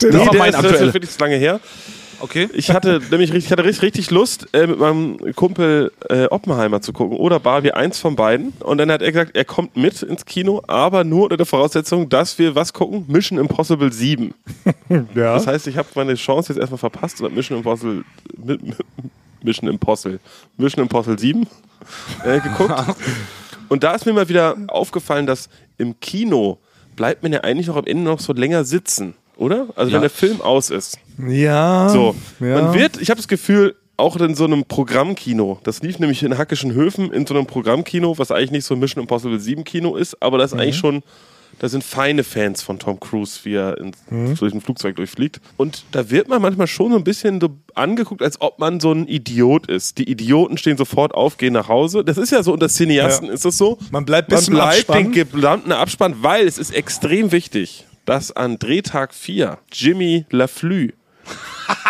Das 0.00 0.10
Nee, 0.12 0.26
war 0.26 0.34
mein 0.36 0.50
ist, 0.54 0.62
das 0.62 0.80
ist 0.80 0.94
wirklich 0.94 1.18
lange 1.18 1.36
her. 1.36 1.60
Okay. 2.18 2.48
Ich 2.54 2.70
hatte 2.70 3.00
nämlich 3.10 3.30
richtig, 3.32 3.46
ich 3.46 3.52
hatte 3.52 3.64
richtig, 3.64 3.82
richtig 3.82 4.10
Lust, 4.10 4.48
äh, 4.54 4.66
mit 4.66 4.78
meinem 4.78 5.18
Kumpel 5.34 5.92
äh, 6.08 6.24
Oppenheimer 6.26 6.80
zu 6.80 6.92
gucken 6.94 7.18
oder 7.18 7.38
Barbie, 7.40 7.72
eins 7.72 7.98
von 7.98 8.16
beiden. 8.16 8.54
Und 8.60 8.78
dann 8.78 8.90
hat 8.90 9.02
er 9.02 9.12
gesagt, 9.12 9.36
er 9.36 9.44
kommt 9.44 9.76
mit 9.76 10.02
ins 10.02 10.24
Kino, 10.24 10.62
aber 10.66 11.04
nur 11.04 11.24
unter 11.24 11.36
der 11.36 11.44
Voraussetzung, 11.46 12.08
dass 12.08 12.38
wir 12.38 12.54
was 12.54 12.72
gucken? 12.72 13.04
Mission 13.08 13.38
Impossible 13.38 13.92
7. 13.92 14.32
Ja. 15.14 15.34
Das 15.34 15.46
heißt, 15.48 15.66
ich 15.66 15.76
habe 15.76 15.88
meine 15.96 16.14
Chance 16.14 16.52
jetzt 16.52 16.60
erstmal 16.60 16.78
verpasst 16.78 17.20
und 17.20 17.26
hab 17.26 17.32
Mission 17.34 17.58
Impossible 17.58 18.04
Mi- 18.40 18.58
Mi- 18.62 18.74
Mission 19.42 19.68
Impossible 19.68 20.20
Mission 20.56 20.82
Impossible 20.82 21.18
7 21.18 21.46
äh, 22.24 22.40
geguckt. 22.40 22.72
und 23.68 23.82
da 23.82 23.94
ist 23.94 24.06
mir 24.06 24.12
mal 24.12 24.28
wieder 24.28 24.56
aufgefallen, 24.68 25.26
dass 25.26 25.48
im 25.76 25.98
Kino 26.00 26.58
bleibt 26.94 27.22
man 27.24 27.32
ja 27.32 27.40
eigentlich 27.40 27.66
noch 27.66 27.76
am 27.76 27.84
Ende 27.86 28.04
noch 28.04 28.20
so 28.20 28.32
länger 28.32 28.64
sitzen, 28.64 29.14
oder? 29.36 29.66
Also 29.76 29.90
Ja. 29.90 29.94
wenn 29.96 30.00
der 30.02 30.10
Film 30.10 30.40
aus 30.40 30.70
ist. 30.70 30.98
ja. 31.18 31.88
So, 31.88 32.14
ja. 32.40 32.60
man 32.62 32.74
wird, 32.74 33.00
ich 33.00 33.10
habe 33.10 33.18
das 33.18 33.28
Gefühl, 33.28 33.74
auch 33.98 34.16
in 34.16 34.34
so 34.34 34.44
einem 34.44 34.64
Programmkino, 34.66 35.58
das 35.62 35.82
lief 35.82 35.98
nämlich 35.98 36.22
in 36.22 36.36
Hackischen 36.36 36.74
Höfen 36.74 37.10
in 37.12 37.26
so 37.26 37.34
einem 37.34 37.46
Programmkino, 37.46 38.18
was 38.18 38.30
eigentlich 38.30 38.50
nicht 38.50 38.64
so 38.66 38.74
ein 38.74 38.80
Mission 38.80 39.02
Impossible 39.02 39.38
7 39.40 39.64
Kino 39.64 39.96
ist, 39.96 40.22
aber 40.22 40.36
das 40.36 40.52
ist 40.52 40.58
eigentlich 40.58 40.76
schon, 40.76 41.02
da 41.60 41.70
sind 41.70 41.82
feine 41.82 42.22
Fans 42.22 42.60
von 42.62 42.78
Tom 42.78 43.00
Cruise, 43.00 43.40
wie 43.44 43.54
er 43.54 43.78
in, 43.78 43.92
durch 44.38 44.52
ein 44.52 44.60
Flugzeug 44.60 44.96
durchfliegt. 44.96 45.40
Und 45.56 45.84
da 45.92 46.10
wird 46.10 46.28
man 46.28 46.42
manchmal 46.42 46.66
schon 46.66 46.92
so 46.92 46.98
ein 46.98 47.04
bisschen 47.04 47.40
so 47.40 47.48
angeguckt, 47.74 48.20
als 48.20 48.38
ob 48.42 48.58
man 48.58 48.78
so 48.80 48.92
ein 48.92 49.08
Idiot 49.08 49.66
ist. 49.66 49.96
Die 49.96 50.10
Idioten 50.10 50.58
stehen 50.58 50.76
sofort 50.76 51.14
auf, 51.14 51.38
gehen 51.38 51.54
nach 51.54 51.68
Hause. 51.68 52.04
Das 52.04 52.18
ist 52.18 52.30
ja 52.32 52.42
so 52.42 52.52
unter 52.52 52.68
Cineasten, 52.68 53.28
Ja. 53.28 53.32
ist 53.32 53.46
das 53.46 53.56
so? 53.56 53.78
Man 53.90 54.04
bleibt 54.04 54.28
bis 54.28 54.36
man 54.36 54.44
zum 54.44 54.54
bleibt 54.56 54.90
Abspann. 54.90 55.12
den 55.12 55.30
gesamten 55.32 55.72
Abspann, 55.72 56.16
weil 56.20 56.46
es 56.46 56.58
ist 56.58 56.74
extrem 56.74 57.32
wichtig, 57.32 57.86
dass 58.06 58.32
an 58.34 58.58
Drehtag 58.58 59.12
4 59.12 59.58
Jimmy 59.72 60.24
Laflü, 60.30 60.92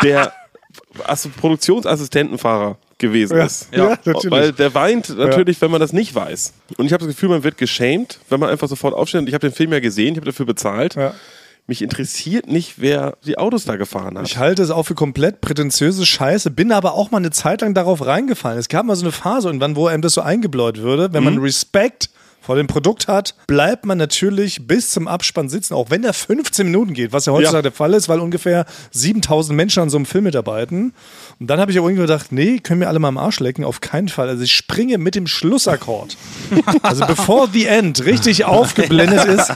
der 0.02 0.32
also 1.04 1.28
Produktionsassistentenfahrer 1.28 2.78
gewesen 2.98 3.36
Ja, 3.36 3.44
ist. 3.44 3.68
ja, 3.74 3.88
natürlich. 4.04 4.30
Weil 4.30 4.52
der 4.52 4.74
weint 4.74 5.10
natürlich, 5.16 5.60
wenn 5.60 5.70
man 5.70 5.80
das 5.80 5.92
nicht 5.92 6.14
weiß. 6.14 6.54
Und 6.78 6.86
ich 6.86 6.92
habe 6.92 7.04
das 7.04 7.14
Gefühl, 7.14 7.28
man 7.28 7.44
wird 7.44 7.58
geschämt, 7.58 8.18
wenn 8.30 8.40
man 8.40 8.48
einfach 8.50 8.68
sofort 8.68 8.94
aufsteht. 8.94 9.20
Und 9.20 9.28
ich 9.28 9.34
habe 9.34 9.46
den 9.46 9.54
Film 9.54 9.72
ja 9.72 9.80
gesehen, 9.80 10.12
ich 10.12 10.16
habe 10.18 10.26
dafür 10.26 10.46
bezahlt. 10.46 10.94
Ja. 10.94 11.14
Mich 11.68 11.82
interessiert 11.82 12.46
nicht, 12.46 12.74
wer 12.80 13.18
die 13.26 13.38
Autos 13.38 13.64
da 13.64 13.74
gefahren 13.76 14.16
hat. 14.16 14.26
Ich 14.28 14.38
halte 14.38 14.62
es 14.62 14.70
auch 14.70 14.84
für 14.84 14.94
komplett 14.94 15.40
prätentiöse 15.40 16.06
Scheiße, 16.06 16.50
bin 16.52 16.70
aber 16.70 16.94
auch 16.94 17.10
mal 17.10 17.18
eine 17.18 17.32
Zeit 17.32 17.60
lang 17.60 17.74
darauf 17.74 18.06
reingefallen. 18.06 18.58
Es 18.58 18.68
gab 18.68 18.86
mal 18.86 18.94
so 18.94 19.02
eine 19.04 19.10
Phase 19.12 19.48
irgendwann, 19.48 19.74
wo 19.76 19.88
einem 19.88 20.00
das 20.00 20.14
so 20.14 20.20
eingebläut 20.22 20.78
würde. 20.78 21.12
Wenn 21.12 21.24
Mhm. 21.24 21.30
man 21.34 21.38
Respekt 21.40 22.08
vor 22.46 22.54
dem 22.54 22.68
Produkt 22.68 23.08
hat, 23.08 23.34
bleibt 23.48 23.84
man 23.86 23.98
natürlich 23.98 24.68
bis 24.68 24.90
zum 24.90 25.08
Abspann 25.08 25.48
sitzen, 25.48 25.74
auch 25.74 25.90
wenn 25.90 26.02
der 26.02 26.12
15 26.12 26.64
Minuten 26.66 26.94
geht, 26.94 27.12
was 27.12 27.26
ja 27.26 27.32
heutzutage 27.32 27.56
Ja. 27.58 27.62
der 27.62 27.72
Fall 27.72 27.92
ist, 27.92 28.08
weil 28.08 28.20
ungefähr 28.20 28.66
7000 28.92 29.56
Menschen 29.56 29.82
an 29.82 29.90
so 29.90 29.96
einem 29.96 30.06
Film 30.06 30.24
mitarbeiten. 30.24 30.94
Und 31.40 31.48
dann 31.48 31.58
habe 31.58 31.72
ich 31.72 31.78
aber 31.78 31.88
irgendwie 31.88 32.02
gedacht, 32.06 32.30
nee, 32.30 32.58
können 32.60 32.80
wir 32.80 32.88
alle 32.88 33.00
mal 33.00 33.08
am 33.08 33.18
Arsch 33.18 33.40
lecken, 33.40 33.64
auf 33.64 33.80
keinen 33.80 34.08
Fall. 34.08 34.28
Also 34.28 34.44
ich 34.44 34.54
springe 34.54 34.96
mit 34.98 35.16
dem 35.16 35.26
Schlussakkord. 35.26 36.16
Also 36.82 37.04
bevor 37.06 37.48
The 37.52 37.66
End 37.66 38.04
richtig 38.04 38.44
aufgeblendet 38.44 39.24
ist, 39.24 39.52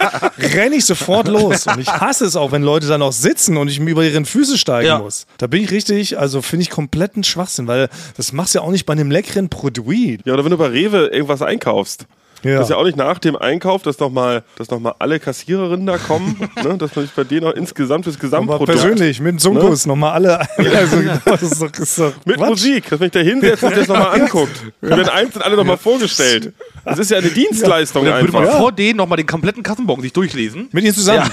renne 0.55 0.74
ich 0.76 0.85
sofort 0.85 1.29
los. 1.29 1.66
Und 1.68 1.79
ich 1.79 1.87
hasse 1.88 2.24
es 2.24 2.35
auch, 2.35 2.50
wenn 2.50 2.62
Leute 2.62 2.88
da 2.88 2.98
noch 2.98 3.12
sitzen 3.12 3.57
und 3.57 3.68
ich 3.68 3.79
mir 3.79 3.90
über 3.90 4.05
ihre 4.05 4.24
Füße 4.24 4.59
steigen 4.59 4.88
Ja. 4.88 4.98
muss. 4.98 5.26
Da 5.38 5.46
bin 5.46 5.62
ich 5.62 5.70
richtig, 5.70 6.18
also 6.18 6.42
finde 6.42 6.62
ich 6.64 6.70
kompletten 6.70 7.22
Schwachsinn, 7.22 7.68
weil 7.68 7.88
das 8.16 8.33
machst 8.33 8.55
du 8.55 8.59
ja 8.59 8.64
auch 8.64 8.70
nicht 8.72 8.85
bei 8.87 8.92
einem 8.94 9.11
leckeren 9.12 9.48
Produit. 9.48 10.20
ja, 10.24 10.33
oder 10.35 10.42
wenn 10.44 10.50
du 10.50 10.59
bei 10.59 10.66
Rewe 10.68 11.07
irgendwas 11.09 11.42
einkaufst. 11.42 12.07
Ja. 12.42 12.55
Das 12.55 12.62
ist 12.64 12.70
ja 12.70 12.76
auch 12.76 12.85
nicht 12.85 12.96
nach 12.96 13.18
dem 13.18 13.37
Einkauf, 13.37 13.83
dass 13.83 13.98
nochmal 13.98 14.42
dass 14.57 14.70
noch 14.70 14.81
mal 14.81 14.94
alle 14.98 15.20
Kassiererinnen 15.20 15.87
da 15.87 15.98
kommen, 15.98 16.37
ne? 16.62 16.79
dass 16.79 16.94
man 16.96 17.05
sich 17.05 17.14
bei 17.14 17.24
denen 17.24 17.46
auch 17.46 17.55
insgesamt 17.55 18.07
das 18.07 18.14
Aber 18.14 18.22
Gesamtprodukt 18.22 18.66
persönlich, 18.66 19.20
mit 19.20 19.40
Sunkus 19.40 19.87
nochmal 19.87 20.12
alle. 20.12 20.40
Also, 20.81 20.96
das 21.24 21.42
ist 21.42 21.61
doch, 21.61 21.72
ist 21.72 21.98
doch 21.98 22.12
Mit 22.24 22.37
Quatsch. 22.37 22.48
Musik, 22.48 22.88
dass 22.88 23.00
man 23.00 23.11
sich 23.11 23.12
da 23.12 23.20
hinsetzt 23.20 23.62
und 23.62 23.76
das 23.76 23.88
nochmal 23.88 24.20
anguckt. 24.20 24.62
Und 24.81 24.88
werden 24.88 25.09
einzeln 25.09 25.42
alle 25.42 25.57
nochmal 25.57 25.76
vorgestellt. 25.76 26.53
Das 26.85 26.98
ist 26.98 27.11
ja 27.11 27.18
eine 27.18 27.29
Dienstleistung 27.29 28.05
Dann 28.05 28.20
würde 28.20 28.33
man 28.33 28.44
einfach. 28.44 28.59
vor 28.59 28.72
denen 28.72 28.96
nochmal 28.96 29.16
den 29.16 29.26
kompletten 29.26 29.62
Kassenbon 29.62 30.00
sich 30.00 30.12
durchlesen. 30.12 30.68
Mit 30.72 30.85
ihnen 30.85 30.94
zusammen. 30.94 31.31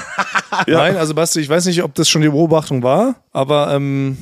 Nein, 0.65 0.97
also 0.97 1.13
Basti, 1.13 1.39
ich 1.39 1.49
weiß 1.49 1.65
nicht, 1.65 1.83
ob 1.83 1.93
das 1.95 2.09
schon 2.09 2.21
die 2.21 2.29
Beobachtung 2.29 2.83
war, 2.83 3.15
aber 3.31 3.73
ähm, 3.73 4.17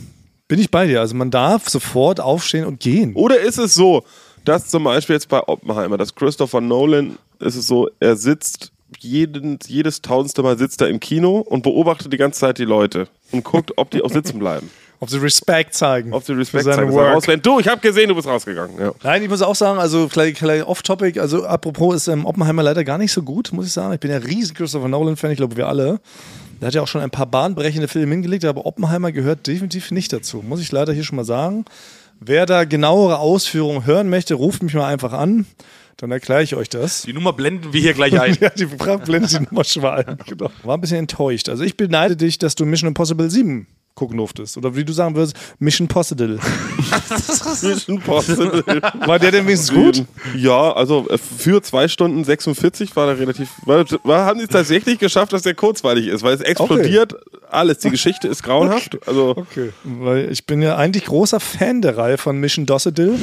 bin 0.48 0.60
ich 0.60 0.70
bei 0.70 0.86
dir. 0.88 1.00
Also 1.00 1.16
man 1.16 1.32
darf 1.32 1.70
sofort 1.70 2.20
aufstehen 2.20 2.66
und 2.66 2.80
gehen. 2.80 3.14
Oder 3.16 3.40
ist 3.40 3.58
es 3.58 3.74
so, 3.74 4.04
dass 4.46 4.70
zum 4.70 4.86
Beispiel 4.86 5.16
jetzt 5.16 5.30
bei 5.30 5.42
Oppenheimer, 5.48 5.98
dass 5.98 6.16
Christopher 6.16 6.62
Nolan, 6.62 7.18
ist 7.40 7.56
es 7.56 7.68
so, 7.68 7.90
er 8.00 8.16
sitzt 8.16 8.72
jeden, 9.00 9.60
jedes 9.68 10.02
tausendste 10.02 10.44
Mal 10.44 10.58
sitzt 10.58 10.82
er 10.82 10.90
im 10.90 11.00
Kino 11.00 11.40
und 11.40 11.64
beobachtet 11.64 12.14
die 12.14 12.18
ganze 12.18 12.40
Zeit 12.40 12.58
die 12.58 12.66
Leute 12.66 13.08
und 13.32 13.44
guckt, 13.44 13.74
ob 13.78 13.90
die 13.92 14.02
auch 14.02 14.10
sitzen 14.10 14.40
bleiben. 14.40 14.70
Ob 15.02 15.10
sie 15.10 15.22
Respekt 15.22 15.74
zeigen. 15.74 16.14
Ob 16.14 16.24
sie 16.24 16.32
Respekt 16.32 16.64
zeigen. 16.64 16.90
er 16.98 17.14
rausrennt. 17.14 17.46
Du, 17.46 17.60
ich 17.60 17.68
habe 17.68 17.82
gesehen, 17.82 18.08
du 18.08 18.16
bist 18.16 18.28
rausgegangen. 18.28 18.80
Ja. 18.80 18.94
Nein, 19.04 19.24
ich 19.24 19.30
muss 19.30 19.42
auch 19.42 19.54
sagen, 19.54 19.78
also 19.78 20.08
vielleicht, 20.08 20.38
vielleicht 20.38 20.66
off-topic, 20.66 21.20
also 21.20 21.46
apropos 21.46 21.96
ist 21.96 22.08
ähm, 22.08 22.26
Oppenheimer 22.26 22.64
leider 22.64 22.86
gar 22.86 22.98
nicht 22.98 23.12
so 23.12 23.22
gut, 23.22 23.52
muss 23.52 23.66
ich 23.66 23.74
sagen. 23.74 23.94
Ich 23.94 24.00
bin 24.00 24.10
ja 24.10 24.18
riesen 24.18 24.56
Christopher 24.56 24.88
Nolan-Fan, 24.88 25.32
ich 25.32 25.38
glaube 25.38 25.58
wir 25.58 25.68
alle. 25.68 26.00
Der 26.62 26.68
hat 26.68 26.74
ja 26.74 26.82
auch 26.82 26.88
schon 26.88 27.02
ein 27.02 27.10
paar 27.10 27.26
bahnbrechende 27.26 27.90
Filme 27.90 28.14
hingelegt, 28.14 28.46
aber 28.46 28.66
Oppenheimer 28.66 29.12
gehört 29.12 29.46
definitiv 29.46 29.92
nicht 29.92 30.14
dazu, 30.14 30.42
muss 30.42 30.62
ich 30.62 30.72
leider 30.72 30.94
hier 30.94 31.04
schon 31.04 31.18
mal 31.18 31.26
sagen. 31.26 31.66
Wer 32.20 32.46
da 32.46 32.64
genauere 32.64 33.20
Ausführungen 33.20 33.86
hören 33.86 34.10
möchte, 34.10 34.36
ruft 34.36 34.64
mich 34.64 34.74
mal 34.74 34.88
einfach 34.88 35.14
an, 35.14 35.46
dann 35.98 36.12
erkläre 36.12 36.44
ich 36.44 36.56
euch 36.56 36.70
das. 36.70 37.04
Die 37.04 37.14
Nummer 37.14 37.34
blenden 37.34 37.74
wir 37.74 37.82
hier 37.82 37.94
gleich 37.94 38.20
ein. 38.20 38.38
Ja, 38.40 38.50
die 38.50 38.68
Frage 38.68 39.06
blendet 39.06 39.32
die 39.34 39.44
Nummer 39.44 39.64
schon 39.64 39.84
mal 39.84 40.04
ein. 40.06 40.18
Genau. 40.26 40.50
War 40.64 40.78
ein 40.78 40.82
bisschen 40.82 41.00
enttäuscht. 41.00 41.50
Also 41.50 41.64
ich 41.64 41.78
beneide 41.78 42.16
dich, 42.16 42.38
dass 42.38 42.56
du 42.56 42.66
Mission 42.66 42.88
Impossible 42.88 43.30
7 43.30 43.68
gucken 43.96 44.18
durftest. 44.18 44.58
Oder 44.58 44.76
wie 44.76 44.84
du 44.84 44.92
sagen 44.92 45.16
würdest, 45.16 45.38
Mission 45.60 45.88
Possible. 45.88 46.38
Mission 47.62 47.96
Impossible. 47.98 48.64
War 49.06 49.20
der 49.20 49.32
denn 49.32 49.46
wenigstens 49.48 49.74
gut? 49.74 50.04
Ja, 50.36 50.74
also 50.74 51.08
äh, 51.10 51.18
für 51.18 51.62
2 51.62 51.88
Stunden 51.88 52.24
46 52.24 52.96
war 52.96 53.08
der 53.08 53.20
relativ. 53.20 53.50
War, 53.66 53.86
war, 54.04 54.26
haben 54.26 54.40
sie 54.40 54.46
es 54.46 54.52
tatsächlich 54.52 55.00
geschafft, 55.00 55.32
dass 55.32 55.44
der 55.44 55.56
kurzweilig 55.56 56.08
ist, 56.08 56.24
weil 56.24 56.34
es 56.34 56.42
explodiert 56.42 57.16
alles. 57.56 57.80
Die 57.80 57.90
Geschichte 57.90 58.28
ist 58.28 58.44
grauenhaft. 58.44 58.98
Also 59.08 59.36
Okay. 59.38 59.72
Weil 59.84 60.32
ich 60.32 60.46
bin 60.46 60.62
ja 60.62 60.76
eigentlich 60.76 61.06
großer 61.06 61.40
Fan 61.40 61.82
der 61.82 61.98
Reihe 61.98 62.18
von 62.18 62.40
Mission 62.40 62.66
Dossedill. 62.66 63.16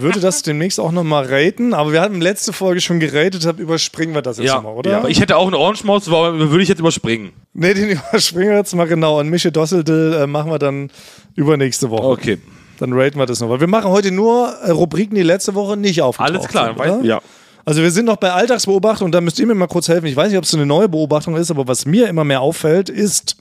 Würde 0.00 0.20
das 0.20 0.42
demnächst 0.42 0.80
auch 0.80 0.92
nochmal 0.92 1.26
raten, 1.26 1.74
aber 1.74 1.92
wir 1.92 2.00
hatten 2.00 2.20
letzte 2.20 2.52
Folge 2.52 2.80
schon 2.80 3.00
geratet, 3.00 3.46
hab, 3.46 3.58
überspringen 3.60 4.14
wir 4.14 4.22
das 4.22 4.38
jetzt 4.38 4.46
Ja, 4.46 4.56
nochmal, 4.56 4.74
oder? 4.74 4.90
ja. 4.90 5.04
Ich 5.08 5.20
hätte 5.20 5.36
auch 5.36 5.46
einen 5.46 5.54
Orange 5.54 5.84
Maus, 5.84 6.08
aber 6.08 6.38
würde 6.50 6.62
ich 6.62 6.68
jetzt 6.68 6.78
überspringen. 6.80 7.32
nee, 7.52 7.74
den 7.74 7.90
überspringen 8.10 8.50
wir 8.50 8.56
jetzt 8.58 8.74
mal 8.74 8.86
genau. 8.86 9.20
Und 9.20 9.28
Mission 9.28 9.52
Dossedill 9.52 10.18
äh, 10.22 10.26
machen 10.26 10.50
wir 10.50 10.58
dann 10.58 10.90
übernächste 11.34 11.90
Woche. 11.90 12.06
Okay. 12.06 12.38
Dann 12.78 12.92
raten 12.92 13.18
wir 13.18 13.26
das 13.26 13.40
noch. 13.40 13.48
Weil 13.50 13.60
wir 13.60 13.68
machen 13.68 13.90
heute 13.90 14.10
nur 14.10 14.48
äh, 14.64 14.70
Rubriken, 14.70 15.14
die 15.14 15.22
letzte 15.22 15.54
Woche 15.54 15.76
nicht 15.76 16.02
aufgetaucht 16.02 16.30
Alles 16.34 16.48
klar, 16.48 16.66
sind, 16.68 16.78
weiß- 16.80 16.98
oder? 16.98 17.04
ja. 17.04 17.20
Also 17.66 17.80
wir 17.80 17.90
sind 17.90 18.04
noch 18.04 18.16
bei 18.16 18.30
Alltagsbeobachtung 18.30 19.06
und 19.06 19.12
da 19.12 19.22
müsst 19.22 19.38
ihr 19.38 19.46
mir 19.46 19.54
mal 19.54 19.68
kurz 19.68 19.88
helfen. 19.88 20.04
Ich 20.04 20.16
weiß 20.16 20.28
nicht, 20.28 20.36
ob 20.36 20.44
es 20.44 20.52
eine 20.52 20.66
neue 20.66 20.86
Beobachtung 20.88 21.34
ist, 21.36 21.50
aber 21.50 21.66
was 21.66 21.86
mir 21.86 22.08
immer 22.08 22.22
mehr 22.24 22.42
auffällt, 22.42 22.90
ist, 22.90 23.36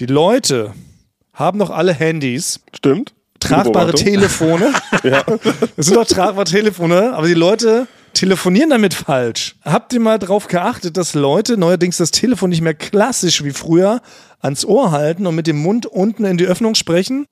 die 0.00 0.06
Leute 0.06 0.72
haben 1.34 1.58
noch 1.58 1.70
alle 1.70 1.92
Handys, 1.92 2.60
Stimmt. 2.74 3.12
tragbare. 3.38 3.92
Telefone. 3.92 4.72
Ja. 5.02 5.24
Es 5.76 5.86
sind 5.86 5.96
doch 5.96 6.06
tragbare 6.06 6.44
Telefone, 6.44 7.12
aber 7.14 7.26
die 7.26 7.34
Leute 7.34 7.86
telefonieren 8.12 8.70
damit 8.70 8.92
falsch. 8.92 9.56
Habt 9.62 9.92
ihr 9.92 10.00
mal 10.00 10.18
drauf 10.18 10.46
geachtet, 10.46 10.96
dass 10.96 11.14
Leute 11.14 11.56
neuerdings 11.56 11.98
das 11.98 12.10
Telefon 12.10 12.50
nicht 12.50 12.60
mehr 12.60 12.74
klassisch 12.74 13.44
wie 13.44 13.52
früher 13.52 14.00
ans 14.40 14.64
Ohr 14.64 14.90
halten 14.90 15.26
und 15.26 15.34
mit 15.34 15.46
dem 15.46 15.58
Mund 15.58 15.86
unten 15.86 16.24
in 16.24 16.36
die 16.38 16.46
Öffnung 16.46 16.74
sprechen? 16.74 17.26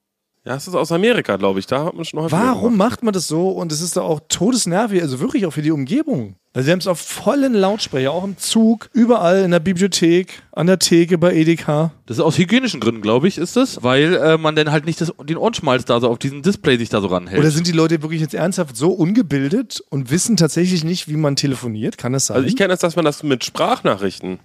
Ja, 0.49 0.55
das 0.55 0.67
ist 0.67 0.75
aus 0.75 0.93
Amerika, 0.93 1.37
glaube 1.37 1.61
ich. 1.61 1.67
Da 1.67 1.85
hat 1.85 1.95
man 1.95 2.07
schon 2.07 2.21
häufiger 2.23 2.41
Warum 2.43 2.73
gemacht. 2.73 2.91
macht 2.91 3.03
man 3.03 3.13
das 3.13 3.29
so? 3.29 3.51
Und 3.51 3.71
es 3.71 3.83
ist 3.83 3.99
doch 3.99 4.05
auch 4.05 4.21
todesnervig, 4.31 5.03
also 5.03 5.21
wirklich 5.21 5.45
auch 5.45 5.51
für 5.51 5.61
die 5.61 5.71
Umgebung. 5.71 6.37
Also 6.55 6.65
sie 6.65 6.73
haben 6.73 6.79
es 6.79 6.87
auf 6.87 6.99
vollen 6.99 7.53
Lautsprecher, 7.53 8.11
auch 8.11 8.25
im 8.25 8.39
Zug, 8.39 8.89
überall 8.95 9.45
in 9.45 9.51
der 9.51 9.61
Bibliothek, 9.61 10.43
an 10.53 10.67
der 10.67 10.79
Theke 10.79 11.19
bei 11.19 11.35
Edeka. 11.35 11.93
Das 12.07 12.17
ist 12.17 12.23
aus 12.23 12.39
hygienischen 12.39 12.81
Gründen, 12.81 13.03
glaube 13.03 13.29
ich, 13.29 13.37
ist 13.37 13.57
das, 13.57 13.83
weil 13.83 14.15
äh, 14.15 14.39
man 14.39 14.57
dann 14.57 14.73
halt 14.73 14.87
nicht 14.87 15.03
das, 15.03 15.13
den 15.23 15.37
Ohrenschmalz 15.37 15.85
da 15.85 16.01
so 16.01 16.09
auf 16.09 16.19
diesem 16.19 16.41
Display 16.41 16.79
sich 16.79 16.89
da 16.89 17.03
so 17.03 17.09
ranhält. 17.09 17.39
Oder 17.39 17.51
sind 17.51 17.67
die 17.67 17.73
Leute 17.73 18.01
wirklich 18.01 18.23
jetzt 18.23 18.33
ernsthaft 18.33 18.75
so 18.75 18.91
ungebildet 18.93 19.85
und 19.91 20.11
wissen 20.11 20.39
tatsächlich 20.39 20.83
nicht, 20.83 21.09
wie 21.09 21.17
man 21.19 21.37
telefoniert? 21.37 21.99
Kann 21.99 22.15
das 22.15 22.25
sein? 22.29 22.37
Also 22.39 22.49
ich 22.49 22.57
kenne 22.57 22.69
das, 22.69 22.81
dass 22.81 22.97
man 22.97 23.05
das 23.05 23.23
mit 23.23 23.45
Sprachnachrichten, 23.45 24.39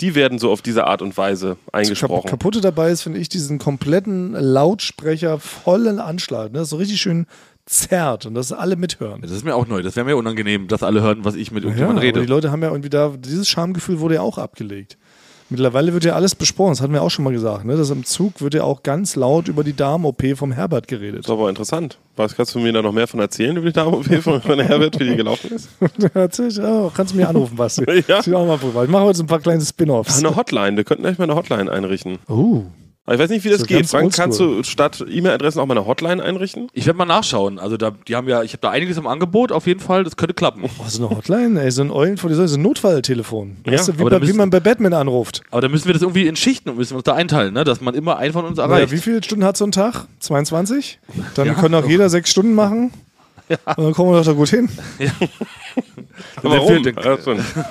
die 0.00 0.14
werden 0.14 0.38
so 0.38 0.50
auf 0.50 0.62
diese 0.62 0.86
Art 0.86 1.02
und 1.02 1.16
Weise 1.16 1.56
eingesprochen. 1.72 2.28
Kaputte 2.28 2.60
dabei 2.60 2.90
ist, 2.90 3.02
finde 3.02 3.18
ich, 3.18 3.28
diesen 3.28 3.58
kompletten 3.58 4.32
Lautsprecher 4.32 5.38
vollen 5.38 5.98
Anschlag. 5.98 6.52
Ne? 6.52 6.64
So 6.64 6.76
richtig 6.76 7.00
schön 7.00 7.26
zerrt 7.66 8.26
und 8.26 8.34
dass 8.34 8.52
alle 8.52 8.76
mithören. 8.76 9.20
das 9.22 9.30
ist 9.30 9.44
mir 9.44 9.54
auch 9.54 9.66
neu. 9.66 9.82
Das 9.82 9.94
wäre 9.94 10.04
mir 10.06 10.16
unangenehm, 10.16 10.66
dass 10.66 10.82
alle 10.82 11.02
hören, 11.02 11.24
was 11.24 11.36
ich 11.36 11.52
mit 11.52 11.62
Ja, 11.62 11.68
irgendjemandem 11.68 11.98
aber 12.04 12.12
die 12.12 12.18
rede. 12.20 12.32
Leute 12.32 12.50
haben 12.50 12.62
ja 12.62 12.68
irgendwie 12.68 12.90
da, 12.90 13.14
dieses 13.16 13.48
Schamgefühl 13.48 14.00
wurde 14.00 14.16
ja 14.16 14.22
auch 14.22 14.38
abgelegt. 14.38 14.98
Mittlerweile 15.50 15.92
wird 15.92 16.04
ja 16.04 16.14
alles 16.14 16.36
besprochen, 16.36 16.70
das 16.70 16.80
hatten 16.80 16.92
wir 16.92 17.02
auch 17.02 17.10
schon 17.10 17.24
mal 17.24 17.32
gesagt. 17.32 17.64
Ne? 17.64 17.76
Das 17.76 17.90
im 17.90 18.04
Zug 18.04 18.40
wird 18.40 18.54
ja 18.54 18.62
auch 18.62 18.84
ganz 18.84 19.16
laut 19.16 19.48
über 19.48 19.64
die 19.64 19.74
Darm-OP 19.74 20.22
vom 20.36 20.52
Herbert 20.52 20.86
geredet. 20.86 21.20
Das 21.20 21.26
ist 21.26 21.32
aber 21.32 21.48
interessant. 21.48 21.98
Was 22.14 22.36
kannst 22.36 22.54
du 22.54 22.60
mir 22.60 22.72
da 22.72 22.82
noch 22.82 22.92
mehr 22.92 23.08
von 23.08 23.18
erzählen 23.18 23.56
über 23.56 23.66
die 23.66 23.72
Dame 23.72 24.02
von, 24.22 24.40
von 24.40 24.60
Herbert, 24.60 25.00
wie 25.00 25.08
die 25.08 25.16
gelaufen 25.16 25.50
ist? 25.50 25.68
Erzähl 26.14 26.48
ich, 26.48 26.60
oh, 26.60 26.92
kannst 26.94 27.12
du 27.12 27.16
mir 27.16 27.28
anrufen, 27.28 27.56
Basti? 27.56 27.84
Ja. 28.08 28.20
Ich, 28.20 28.26
mache 28.28 29.00
heute 29.00 29.18
so 29.18 29.24
ein 29.24 29.26
paar 29.26 29.40
kleine 29.40 29.60
Spin-Offs. 29.60 30.18
Eine 30.18 30.36
Hotline, 30.36 30.76
wir 30.76 30.84
könnten 30.84 31.02
gleich 31.02 31.18
mal 31.18 31.24
eine 31.24 31.34
Hotline 31.34 31.70
einrichten. 31.70 32.18
Oh. 32.28 32.62
Aber 33.10 33.16
ich 33.16 33.20
weiß 33.24 33.30
nicht, 33.30 33.44
wie 33.44 33.48
das 33.48 33.62
So 33.62 33.66
geht. 33.66 33.88
Frank, 33.88 34.04
oldschool. 34.04 34.22
kannst 34.24 34.38
du 34.38 34.62
statt 34.62 35.04
E-Mail-Adressen 35.10 35.58
auch 35.58 35.66
mal 35.66 35.76
eine 35.76 35.84
Hotline 35.84 36.22
einrichten? 36.22 36.68
Ich 36.74 36.86
werde 36.86 36.96
mal 36.96 37.06
nachschauen. 37.06 37.58
Also 37.58 37.76
da, 37.76 37.90
die 38.06 38.14
haben 38.14 38.28
ja, 38.28 38.44
ich 38.44 38.52
habe 38.52 38.60
da 38.60 38.70
einiges 38.70 38.98
im 38.98 39.08
Angebot, 39.08 39.50
auf 39.50 39.66
jeden 39.66 39.80
Fall, 39.80 40.04
das 40.04 40.16
könnte 40.16 40.32
klappen. 40.32 40.62
Oh, 40.64 40.84
so 40.86 41.04
eine 41.04 41.16
Hotline, 41.16 41.60
ey, 41.60 41.72
so 41.72 41.82
ein 41.82 41.90
Eulen 41.90 42.18
vor 42.18 42.32
so 42.32 42.40
ein 42.42 42.62
Notfalltelefon. 42.62 43.56
Ja, 43.66 43.72
weißt 43.72 43.88
du, 43.88 43.98
wie, 43.98 44.04
bei, 44.04 44.12
wie 44.16 44.26
müssen- 44.26 44.36
man 44.36 44.50
bei 44.50 44.60
Batman 44.60 44.94
anruft. 44.94 45.42
Aber 45.50 45.60
da 45.60 45.68
müssen 45.68 45.86
wir 45.86 45.92
das 45.92 46.02
irgendwie 46.02 46.28
in 46.28 46.36
Schichten, 46.36 46.72
müssen 46.76 46.92
wir 46.92 46.98
uns 46.98 47.04
da 47.04 47.14
einteilen, 47.14 47.52
ne? 47.52 47.64
dass 47.64 47.80
man 47.80 47.96
immer 47.96 48.16
einen 48.16 48.32
von 48.32 48.44
uns 48.44 48.58
Naja, 48.58 48.68
erreicht. 48.76 48.92
wie 48.92 48.98
viele 48.98 49.20
Stunden 49.24 49.44
hat 49.44 49.56
so 49.56 49.64
ein 49.64 49.72
Tag? 49.72 50.06
22? 50.20 51.00
Dann 51.34 51.56
können 51.56 51.74
auch 51.74 51.88
jeder 51.88 52.08
sechs 52.10 52.30
Stunden 52.30 52.54
machen. 52.54 52.92
Und 53.48 53.58
dann 53.84 53.92
kommen 53.94 54.12
wir 54.12 54.18
doch 54.18 54.24
da 54.26 54.32
gut 54.34 54.50
hin. 54.50 54.68
Aber 55.00 55.08
warum? 56.42 56.68
fehlt- 56.68 56.86
Ja. 56.96 57.16